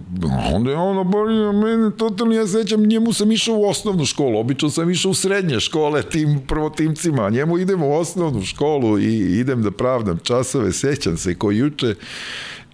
Onda 0.53 0.71
je 0.71 0.77
ono 0.77 1.03
bolio 1.03 1.51
mene, 1.51 1.91
totalno 1.97 2.33
ja 2.33 2.47
sećam, 2.47 2.85
njemu 2.85 3.13
sam 3.13 3.31
išao 3.31 3.55
u 3.55 3.65
osnovnu 3.65 4.05
školu, 4.05 4.39
obično 4.39 4.69
sam 4.69 4.89
išao 4.89 5.11
u 5.11 5.13
srednje 5.13 5.59
škole 5.59 6.03
tim 6.03 6.41
prvotimcima, 6.47 7.29
njemu 7.29 7.57
idem 7.57 7.83
u 7.83 7.93
osnovnu 7.93 8.41
školu 8.41 8.99
i 8.99 9.39
idem 9.39 9.61
da 9.61 9.71
pravdam 9.71 10.17
časove, 10.23 10.71
sećam 10.71 11.17
se 11.17 11.35
ko 11.35 11.51
juče, 11.51 11.95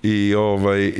i 0.03 0.35
ovaj 0.35 0.81
i, 0.81 0.91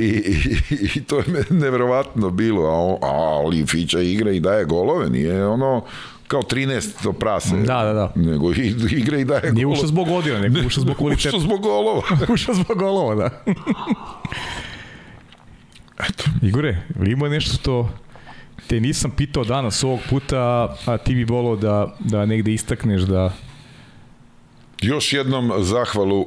i, 0.70 0.88
i 0.94 1.04
to 1.04 1.18
je 1.18 1.24
neverovatno 1.50 2.30
bilo 2.30 2.62
a, 2.62 3.06
a 3.06 3.12
ali 3.12 3.66
Fića 3.66 4.00
igra 4.00 4.32
i 4.32 4.40
daje 4.40 4.64
golove 4.64 5.10
nije 5.10 5.46
ono 5.46 5.84
kao 6.32 6.42
13 6.42 7.02
do 7.02 7.12
prase. 7.12 7.56
Da, 7.56 7.84
da, 7.84 7.92
da. 7.92 8.12
Nego 8.16 8.52
igra 8.90 9.18
i 9.18 9.24
daje 9.24 9.40
golove. 9.40 9.52
Nije 9.52 9.66
ušao 9.66 9.86
zbog 9.86 10.08
godina, 10.08 10.40
nego 10.40 10.66
ušao 10.66 10.82
zbog 10.82 10.96
kvaliteta. 11.00 11.28
Ušao 11.28 11.40
zbog 11.40 11.60
golova. 11.60 12.02
ušao 12.34 12.54
zbog 12.54 12.78
golova, 12.78 13.14
da. 13.14 13.42
Eto. 16.08 16.24
Igore, 16.42 16.82
ima 17.06 17.28
nešto 17.28 17.54
što 17.54 17.90
te 18.66 18.80
nisam 18.80 19.10
pitao 19.10 19.44
danas 19.44 19.84
ovog 19.84 20.00
puta, 20.10 20.76
a 20.86 20.98
ti 20.98 21.14
bi 21.14 21.24
volao 21.24 21.56
da, 21.56 21.96
da 21.98 22.26
negde 22.26 22.52
istakneš 22.52 23.02
da... 23.02 23.32
Još 24.82 25.12
jednom 25.12 25.52
zahvalu 25.58 26.26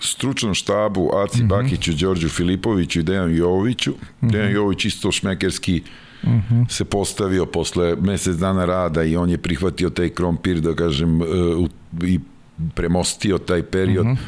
stručnom 0.00 0.54
štabu 0.54 1.10
Aci 1.24 1.42
mm 1.42 1.46
-hmm. 1.46 1.48
Bakiću, 1.48 1.92
Đorđu 1.92 2.28
Filipoviću 2.28 3.00
i 3.00 3.02
Dejanu 3.02 3.34
Jovoviću. 3.34 3.90
Mm 3.90 4.26
-hmm. 4.26 4.32
Dejan 4.32 4.52
Jovović 4.52 4.84
isto 4.84 5.12
šmekerski 5.12 5.82
uh, 5.84 5.90
uh 6.22 6.28
-huh. 6.30 6.68
se 6.68 6.84
postavio 6.84 7.46
posle 7.46 7.96
mesec 7.96 8.36
dana 8.36 8.64
rada 8.64 9.02
i 9.04 9.16
on 9.16 9.30
je 9.30 9.38
prihvatio 9.38 9.90
taj 9.90 10.08
krompir, 10.08 10.60
da 10.60 10.74
kažem, 10.74 11.20
uh, 11.20 11.26
i 12.02 12.20
premostio 12.74 13.38
taj 13.38 13.62
period. 13.62 14.06
Uh 14.06 14.12
-huh. 14.12 14.18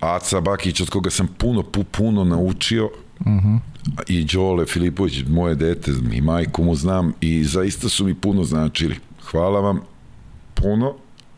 Aca 0.00 0.40
Bakić, 0.40 0.80
od 0.80 0.90
koga 0.90 1.10
sam 1.10 1.26
puno, 1.38 1.62
puno 1.90 2.24
naučio, 2.24 2.84
uh 2.84 3.26
-huh. 3.26 3.58
i 4.06 4.24
Đole 4.24 4.66
Filipović, 4.66 5.24
moje 5.28 5.54
dete 5.54 5.92
i 6.12 6.20
majku 6.20 6.64
mu 6.64 6.74
znam 6.74 7.12
i 7.20 7.44
zaista 7.44 7.88
su 7.88 8.04
mi 8.04 8.14
puno 8.14 8.44
značili. 8.44 8.96
Hvala 9.30 9.60
vam 9.60 9.80
puno, 10.54 10.94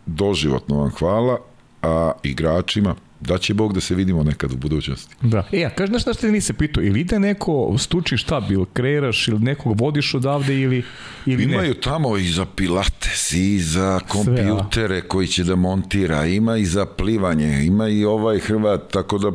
doživotno 0.07 0.77
vam 0.77 0.91
hvala, 0.91 1.39
a 1.82 2.12
igračima 2.23 2.95
da 3.21 3.39
će 3.39 3.55
Bog 3.55 3.73
da 3.73 3.81
se 3.81 3.95
vidimo 3.95 4.25
nekad 4.25 4.53
u 4.53 4.57
budućnosti. 4.57 5.15
Da. 5.23 5.49
E, 5.53 5.65
a 5.65 5.71
kaži 5.71 5.93
nešto 5.93 6.13
što 6.13 6.21
te 6.21 6.33
nisi 6.33 6.53
pitao, 6.53 6.83
ili 6.83 7.01
ide 7.01 7.19
neko 7.19 7.75
stuči 7.79 8.17
šta, 8.17 8.47
ili 8.51 8.67
kreiraš, 8.73 9.29
ili 9.29 9.39
nekog 9.39 9.81
vodiš 9.81 10.15
odavde, 10.15 10.61
ili, 10.61 10.83
ili 11.27 11.45
Imaju 11.45 11.75
ne? 11.75 11.81
tamo 11.81 12.17
i 12.17 12.29
za 12.29 12.47
pilates, 12.57 13.33
i 13.33 13.59
za 13.59 14.01
kompjutere 14.09 15.01
Sve, 15.01 15.09
koji 15.09 15.27
će 15.27 15.45
da 15.45 15.57
montira, 15.57 16.27
ima 16.27 16.57
i 16.57 16.65
za 16.65 16.87
plivanje, 16.87 17.65
ima 17.65 17.89
i 17.89 18.05
ovaj 18.05 18.39
Hrvat, 18.39 18.93
tako 18.93 19.19
da 19.19 19.31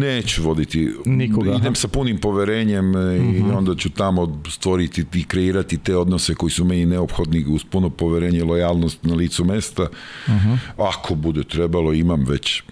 neću 0.00 0.42
voditi 0.42 0.94
Nikoga, 1.04 1.54
idem 1.54 1.74
sa 1.74 1.88
punim 1.88 2.18
poverenjem 2.18 2.90
uh 2.90 2.96
-huh. 2.96 3.36
i 3.36 3.40
mhm. 3.40 3.56
onda 3.56 3.74
ću 3.74 3.90
tamo 3.90 4.42
stvoriti 4.50 5.04
i 5.14 5.24
kreirati 5.24 5.78
te 5.78 5.96
odnose 5.96 6.34
koji 6.34 6.50
su 6.50 6.64
meni 6.64 6.86
neophodni 6.86 7.44
uz 7.48 7.64
puno 7.64 7.90
poverenje 7.90 8.44
lojalnost 8.44 9.04
na 9.04 9.14
licu 9.14 9.44
mesta 9.44 9.82
uh 9.82 10.32
mhm. 10.34 10.48
-huh. 10.48 10.58
ako 10.76 11.14
bude 11.14 11.44
trebalo 11.44 11.92
imam 11.92 12.24
već 12.24 12.62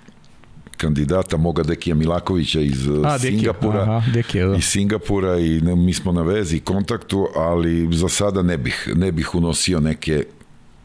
kandidata 0.76 1.36
moga 1.36 1.62
Dekija 1.62 1.94
Milakovića 1.94 2.60
iz 2.60 2.88
A, 3.04 3.18
Singapura 3.18 3.82
aha, 3.82 4.02
Dekija, 4.12 4.46
da. 4.46 4.56
iz 4.56 4.64
Singapura 4.64 5.38
i 5.38 5.60
ne, 5.60 5.76
mi 5.76 5.92
smo 5.92 6.12
na 6.12 6.22
vezi 6.22 6.56
i 6.56 6.60
kontaktu 6.60 7.28
ali 7.36 7.96
za 7.96 8.08
sada 8.08 8.42
ne 8.42 8.58
bih 8.58 8.88
ne 8.94 9.12
bih 9.12 9.34
unosio 9.34 9.80
neke 9.80 10.24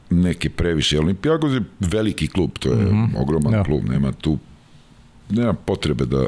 neke 0.10 0.50
previše 0.50 1.00
Olimpijakos 1.00 1.52
je 1.52 1.62
veliki 1.80 2.28
klub 2.28 2.52
to 2.60 2.70
je 2.70 2.76
mhm. 2.76 2.96
-huh. 2.96 3.22
ogroman 3.22 3.54
ja. 3.54 3.64
klub 3.64 3.90
nema 3.90 4.12
tu 4.12 4.38
nema 5.32 5.54
potrebe 5.54 6.06
da 6.06 6.26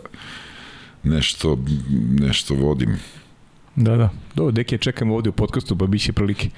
nešto, 1.04 1.58
nešto 2.20 2.56
vodim. 2.56 2.98
Da, 3.76 3.98
da. 3.98 4.10
Do, 4.36 4.52
deke, 4.52 4.78
čekamo 4.78 5.16
ovde 5.16 5.30
u 5.30 5.34
podcastu, 5.34 5.78
pa 5.78 5.88
biće 5.88 6.14
prilike. 6.14 6.50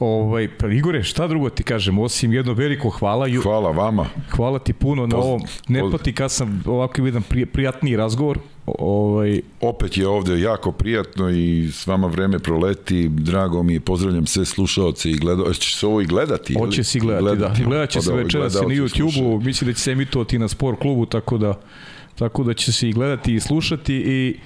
Ovaj, 0.00 0.48
pa 0.58 0.68
Igore, 0.68 1.02
šta 1.02 1.26
drugo 1.26 1.50
ti 1.50 1.62
kažem, 1.62 1.98
osim 1.98 2.32
jedno 2.32 2.52
veliko 2.52 2.90
hvala. 2.90 3.26
Ju, 3.26 3.42
hvala 3.42 3.70
vama. 3.70 4.06
Hvala 4.30 4.58
ti 4.58 4.72
puno 4.72 5.06
na 5.06 5.16
ovom. 5.16 5.42
Ne 5.68 5.82
pati 5.92 6.12
kad 6.12 6.32
sam 6.32 6.62
ovako 6.66 7.06
jedan 7.06 7.22
prijatniji 7.52 7.96
razgovor. 7.96 8.38
Ovaj... 8.78 9.40
Opet 9.60 9.96
je 9.96 10.08
ovde 10.08 10.40
jako 10.40 10.72
prijatno 10.72 11.30
i 11.30 11.68
s 11.72 11.86
vama 11.86 12.06
vreme 12.06 12.38
proleti. 12.38 13.08
Drago 13.08 13.62
mi 13.62 13.72
je, 13.72 13.80
pozdravljam 13.80 14.26
sve 14.26 14.44
slušaoce 14.44 15.10
i 15.10 15.16
gledao. 15.16 15.54
Će 15.54 15.76
se 15.76 15.86
ovo 15.86 16.00
i 16.00 16.06
gledati? 16.06 16.54
Hoće 16.54 16.84
si 16.84 17.00
gledati, 17.00 17.22
gledati, 17.22 17.60
da. 17.62 17.68
Gledat 17.68 17.90
će 17.90 17.98
pa 17.98 18.02
se 18.02 18.10
da, 18.10 18.16
večeras 18.16 18.54
na 18.54 18.60
YouTube-u. 18.60 19.40
Mislim 19.40 19.70
da 19.70 19.74
će 19.74 19.80
se 19.80 19.92
emitovati 19.92 20.38
na 20.38 20.48
sport 20.48 20.80
klubu, 20.80 21.06
tako 21.06 21.38
da, 21.38 21.60
tako 22.14 22.44
da 22.44 22.54
će 22.54 22.72
se 22.72 22.88
i 22.88 22.92
gledati 22.92 23.34
i 23.34 23.40
slušati 23.40 23.94
i 23.94 24.36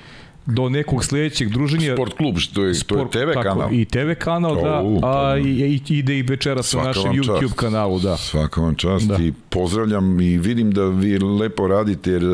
do 0.47 0.69
nekog 0.69 1.05
sledećeg 1.05 1.49
druženja. 1.49 1.95
Sport 1.95 2.15
klub, 2.15 2.39
što 2.39 2.65
je, 2.65 2.75
Sport, 2.75 3.13
to 3.13 3.19
je 3.19 3.27
TV 3.27 3.33
tako, 3.33 3.43
kanal. 3.45 3.73
I 3.73 3.85
TV 3.85 3.99
kanal, 4.19 4.55
da, 4.55 4.79
O, 4.79 4.99
pa 5.01 5.09
a 5.09 5.33
da. 5.33 5.39
i, 5.39 5.51
i 5.89 5.99
ide 5.99 6.19
i 6.19 6.23
večeras 6.23 6.73
na 6.73 6.83
našem 6.83 7.03
YouTube 7.05 7.41
čast. 7.43 7.55
kanalu, 7.55 8.01
da. 8.01 8.17
Svaka 8.17 8.61
vam 8.61 8.75
čast 8.75 9.07
Da. 9.07 9.17
i 9.17 9.33
pozdravljam 9.49 10.21
i 10.21 10.39
vidim 10.39 10.71
da 10.71 10.85
vi 10.85 11.19
lepo 11.19 11.67
radite 11.67 12.11
jer 12.11 12.23
e, 12.23 12.29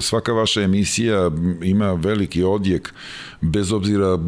svaka 0.00 0.32
vaša 0.32 0.62
emisija 0.62 1.30
ima 1.62 1.92
veliki 1.92 2.42
odjek 2.42 2.94
bez 3.40 3.72
obzira 3.72 4.18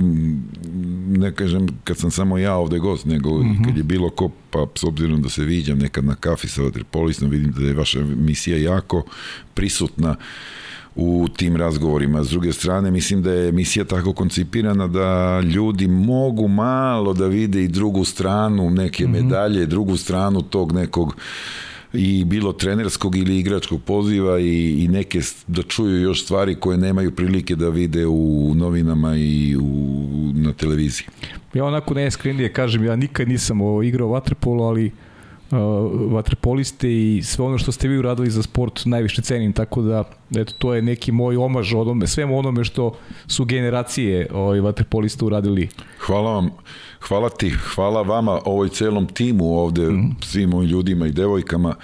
ne 1.08 1.32
kažem 1.32 1.68
kad 1.84 1.96
sam 1.96 2.10
samo 2.10 2.38
ja 2.38 2.54
ovde 2.54 2.78
gost 2.78 3.04
nego 3.06 3.32
Mhm. 3.34 3.52
i 3.52 3.64
kad 3.64 3.76
je 3.76 3.82
bilo 3.82 4.10
ko 4.10 4.30
pa 4.50 4.66
s 4.74 4.84
obzirom 4.84 5.22
da 5.22 5.28
se 5.28 5.44
viđam 5.44 5.78
nekad 5.78 6.04
na 6.04 6.14
kafi 6.14 6.48
sa 6.48 6.62
vaterpolistom 6.62 7.30
vidim 7.30 7.52
da 7.52 7.62
je 7.62 7.74
vaša 7.74 8.00
emisija 8.00 8.56
jako 8.58 9.02
prisutna 9.54 10.16
u 10.96 11.28
tim 11.36 11.56
razgovorima. 11.56 12.24
S 12.24 12.30
druge 12.30 12.52
strane, 12.52 12.90
mislim 12.90 13.22
da 13.22 13.32
je 13.32 13.48
emisija 13.48 13.84
tako 13.84 14.12
koncipirana 14.12 14.86
da 14.86 15.40
ljudi 15.40 15.88
mogu 15.88 16.48
malo 16.48 17.12
da 17.12 17.26
vide 17.26 17.64
i 17.64 17.68
drugu 17.68 18.04
stranu 18.04 18.70
neke 18.70 19.06
medalje, 19.06 19.66
drugu 19.66 19.96
stranu 19.96 20.42
tog 20.42 20.72
nekog 20.72 21.16
i 21.92 22.24
bilo 22.24 22.52
trenerskog 22.52 23.16
ili 23.16 23.38
igračkog 23.38 23.82
poziva 23.82 24.38
i, 24.38 24.84
i 24.84 24.88
neke 24.88 25.20
da 25.46 25.62
čuju 25.62 26.00
još 26.00 26.24
stvari 26.24 26.54
koje 26.54 26.78
nemaju 26.78 27.10
prilike 27.10 27.56
da 27.56 27.68
vide 27.68 28.06
u 28.06 28.52
novinama 28.54 29.16
i 29.16 29.56
u, 29.56 29.62
na 30.34 30.52
televiziji. 30.52 31.06
Ja 31.54 31.64
onako 31.64 31.94
najiskrenije 31.94 32.52
kažem, 32.52 32.84
ja 32.84 32.96
nikad 32.96 33.28
nisam 33.28 33.58
igrao 33.84 34.08
vaterpolo, 34.08 34.64
ali 34.64 34.90
uh, 35.52 35.58
vaterpoliste 36.12 36.88
i 36.92 37.22
sve 37.24 37.44
ono 37.44 37.58
što 37.58 37.72
ste 37.72 37.88
vi 37.88 37.98
uradili 37.98 38.30
za 38.30 38.42
sport 38.42 38.80
najviše 38.84 39.22
cenim, 39.22 39.52
tako 39.52 39.82
da 39.82 40.04
eto, 40.36 40.52
to 40.58 40.74
je 40.74 40.82
neki 40.82 41.12
moj 41.12 41.36
omaž 41.36 41.74
onome, 41.74 42.06
svemu 42.06 42.38
onome 42.38 42.64
što 42.64 42.94
su 43.26 43.44
generacije 43.44 44.28
ovaj, 44.34 44.60
vaterpolista 44.60 45.24
uradili. 45.24 45.68
Hvala 45.98 46.32
vam, 46.32 46.50
hvala 47.08 47.28
ti, 47.28 47.50
hvala 47.50 48.02
vama, 48.02 48.40
ovoj 48.44 48.68
celom 48.68 49.06
timu 49.06 49.58
ovde, 49.58 49.90
mm. 49.90 50.16
svim 50.22 50.54
ovim 50.54 50.68
ljudima 50.70 51.06
i 51.06 51.12
devojkama 51.12 51.74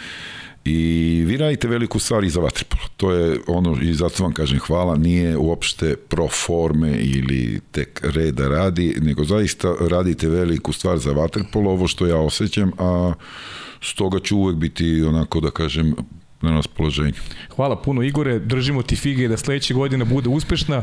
i 0.68 1.24
vi 1.24 1.36
radite 1.36 1.68
veliku 1.68 1.98
stvar 1.98 2.24
i 2.24 2.30
za 2.30 2.40
vaterpolo. 2.40 2.82
To 2.96 3.12
je 3.12 3.40
ono, 3.46 3.76
i 3.82 3.94
zato 3.94 4.22
vam 4.22 4.32
kažem 4.32 4.58
hvala, 4.58 4.96
nije 4.96 5.36
uopšte 5.36 5.96
pro 5.96 6.28
forme 6.28 6.98
ili 6.98 7.60
tek 7.70 8.00
reda 8.04 8.48
radi, 8.48 8.94
nego 9.00 9.24
zaista 9.24 9.74
radite 9.80 10.28
veliku 10.28 10.72
stvar 10.72 10.98
za 10.98 11.12
vaterpolo, 11.12 11.70
ovo 11.70 11.86
što 11.86 12.06
ja 12.06 12.16
osjećam, 12.16 12.72
a 12.78 13.12
stoga 13.82 14.18
ću 14.20 14.36
uvek 14.36 14.56
biti 14.56 15.02
onako 15.02 15.40
da 15.40 15.50
kažem 15.50 15.94
na 16.40 16.50
raspoloženju. 16.50 17.12
Hvala 17.56 17.76
puno 17.76 18.02
Igore, 18.02 18.38
držimo 18.38 18.82
ti 18.82 18.96
fige 18.96 19.28
da 19.28 19.36
sledeće 19.36 19.74
godina 19.74 20.04
bude 20.04 20.28
uspešna. 20.28 20.82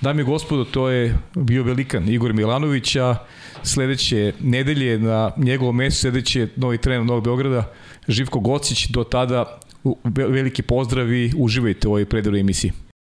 Dame 0.00 0.22
i 0.22 0.24
gospodo, 0.24 0.64
to 0.64 0.88
je 0.88 1.18
bio 1.34 1.62
velikan 1.62 2.08
Igor 2.08 2.32
Milanović, 2.32 2.96
a 2.96 3.16
sledeće 3.62 4.32
nedelje 4.40 4.98
na 4.98 5.30
njegovom 5.36 5.76
mestu 5.76 6.00
sledeće 6.00 6.48
novi 6.56 6.78
trener 6.78 7.04
Novog 7.06 7.24
Beograda, 7.24 7.72
Živko 8.10 8.40
Gocić, 8.40 8.88
do 8.90 9.04
tada 9.04 9.60
veliki 10.14 10.62
pozdrav 10.62 11.12
i 11.12 11.32
uživajte 11.36 11.88
u 11.88 11.90
ovoj 11.90 12.06
predivnoj 12.06 12.40
emisiji. 12.40 12.72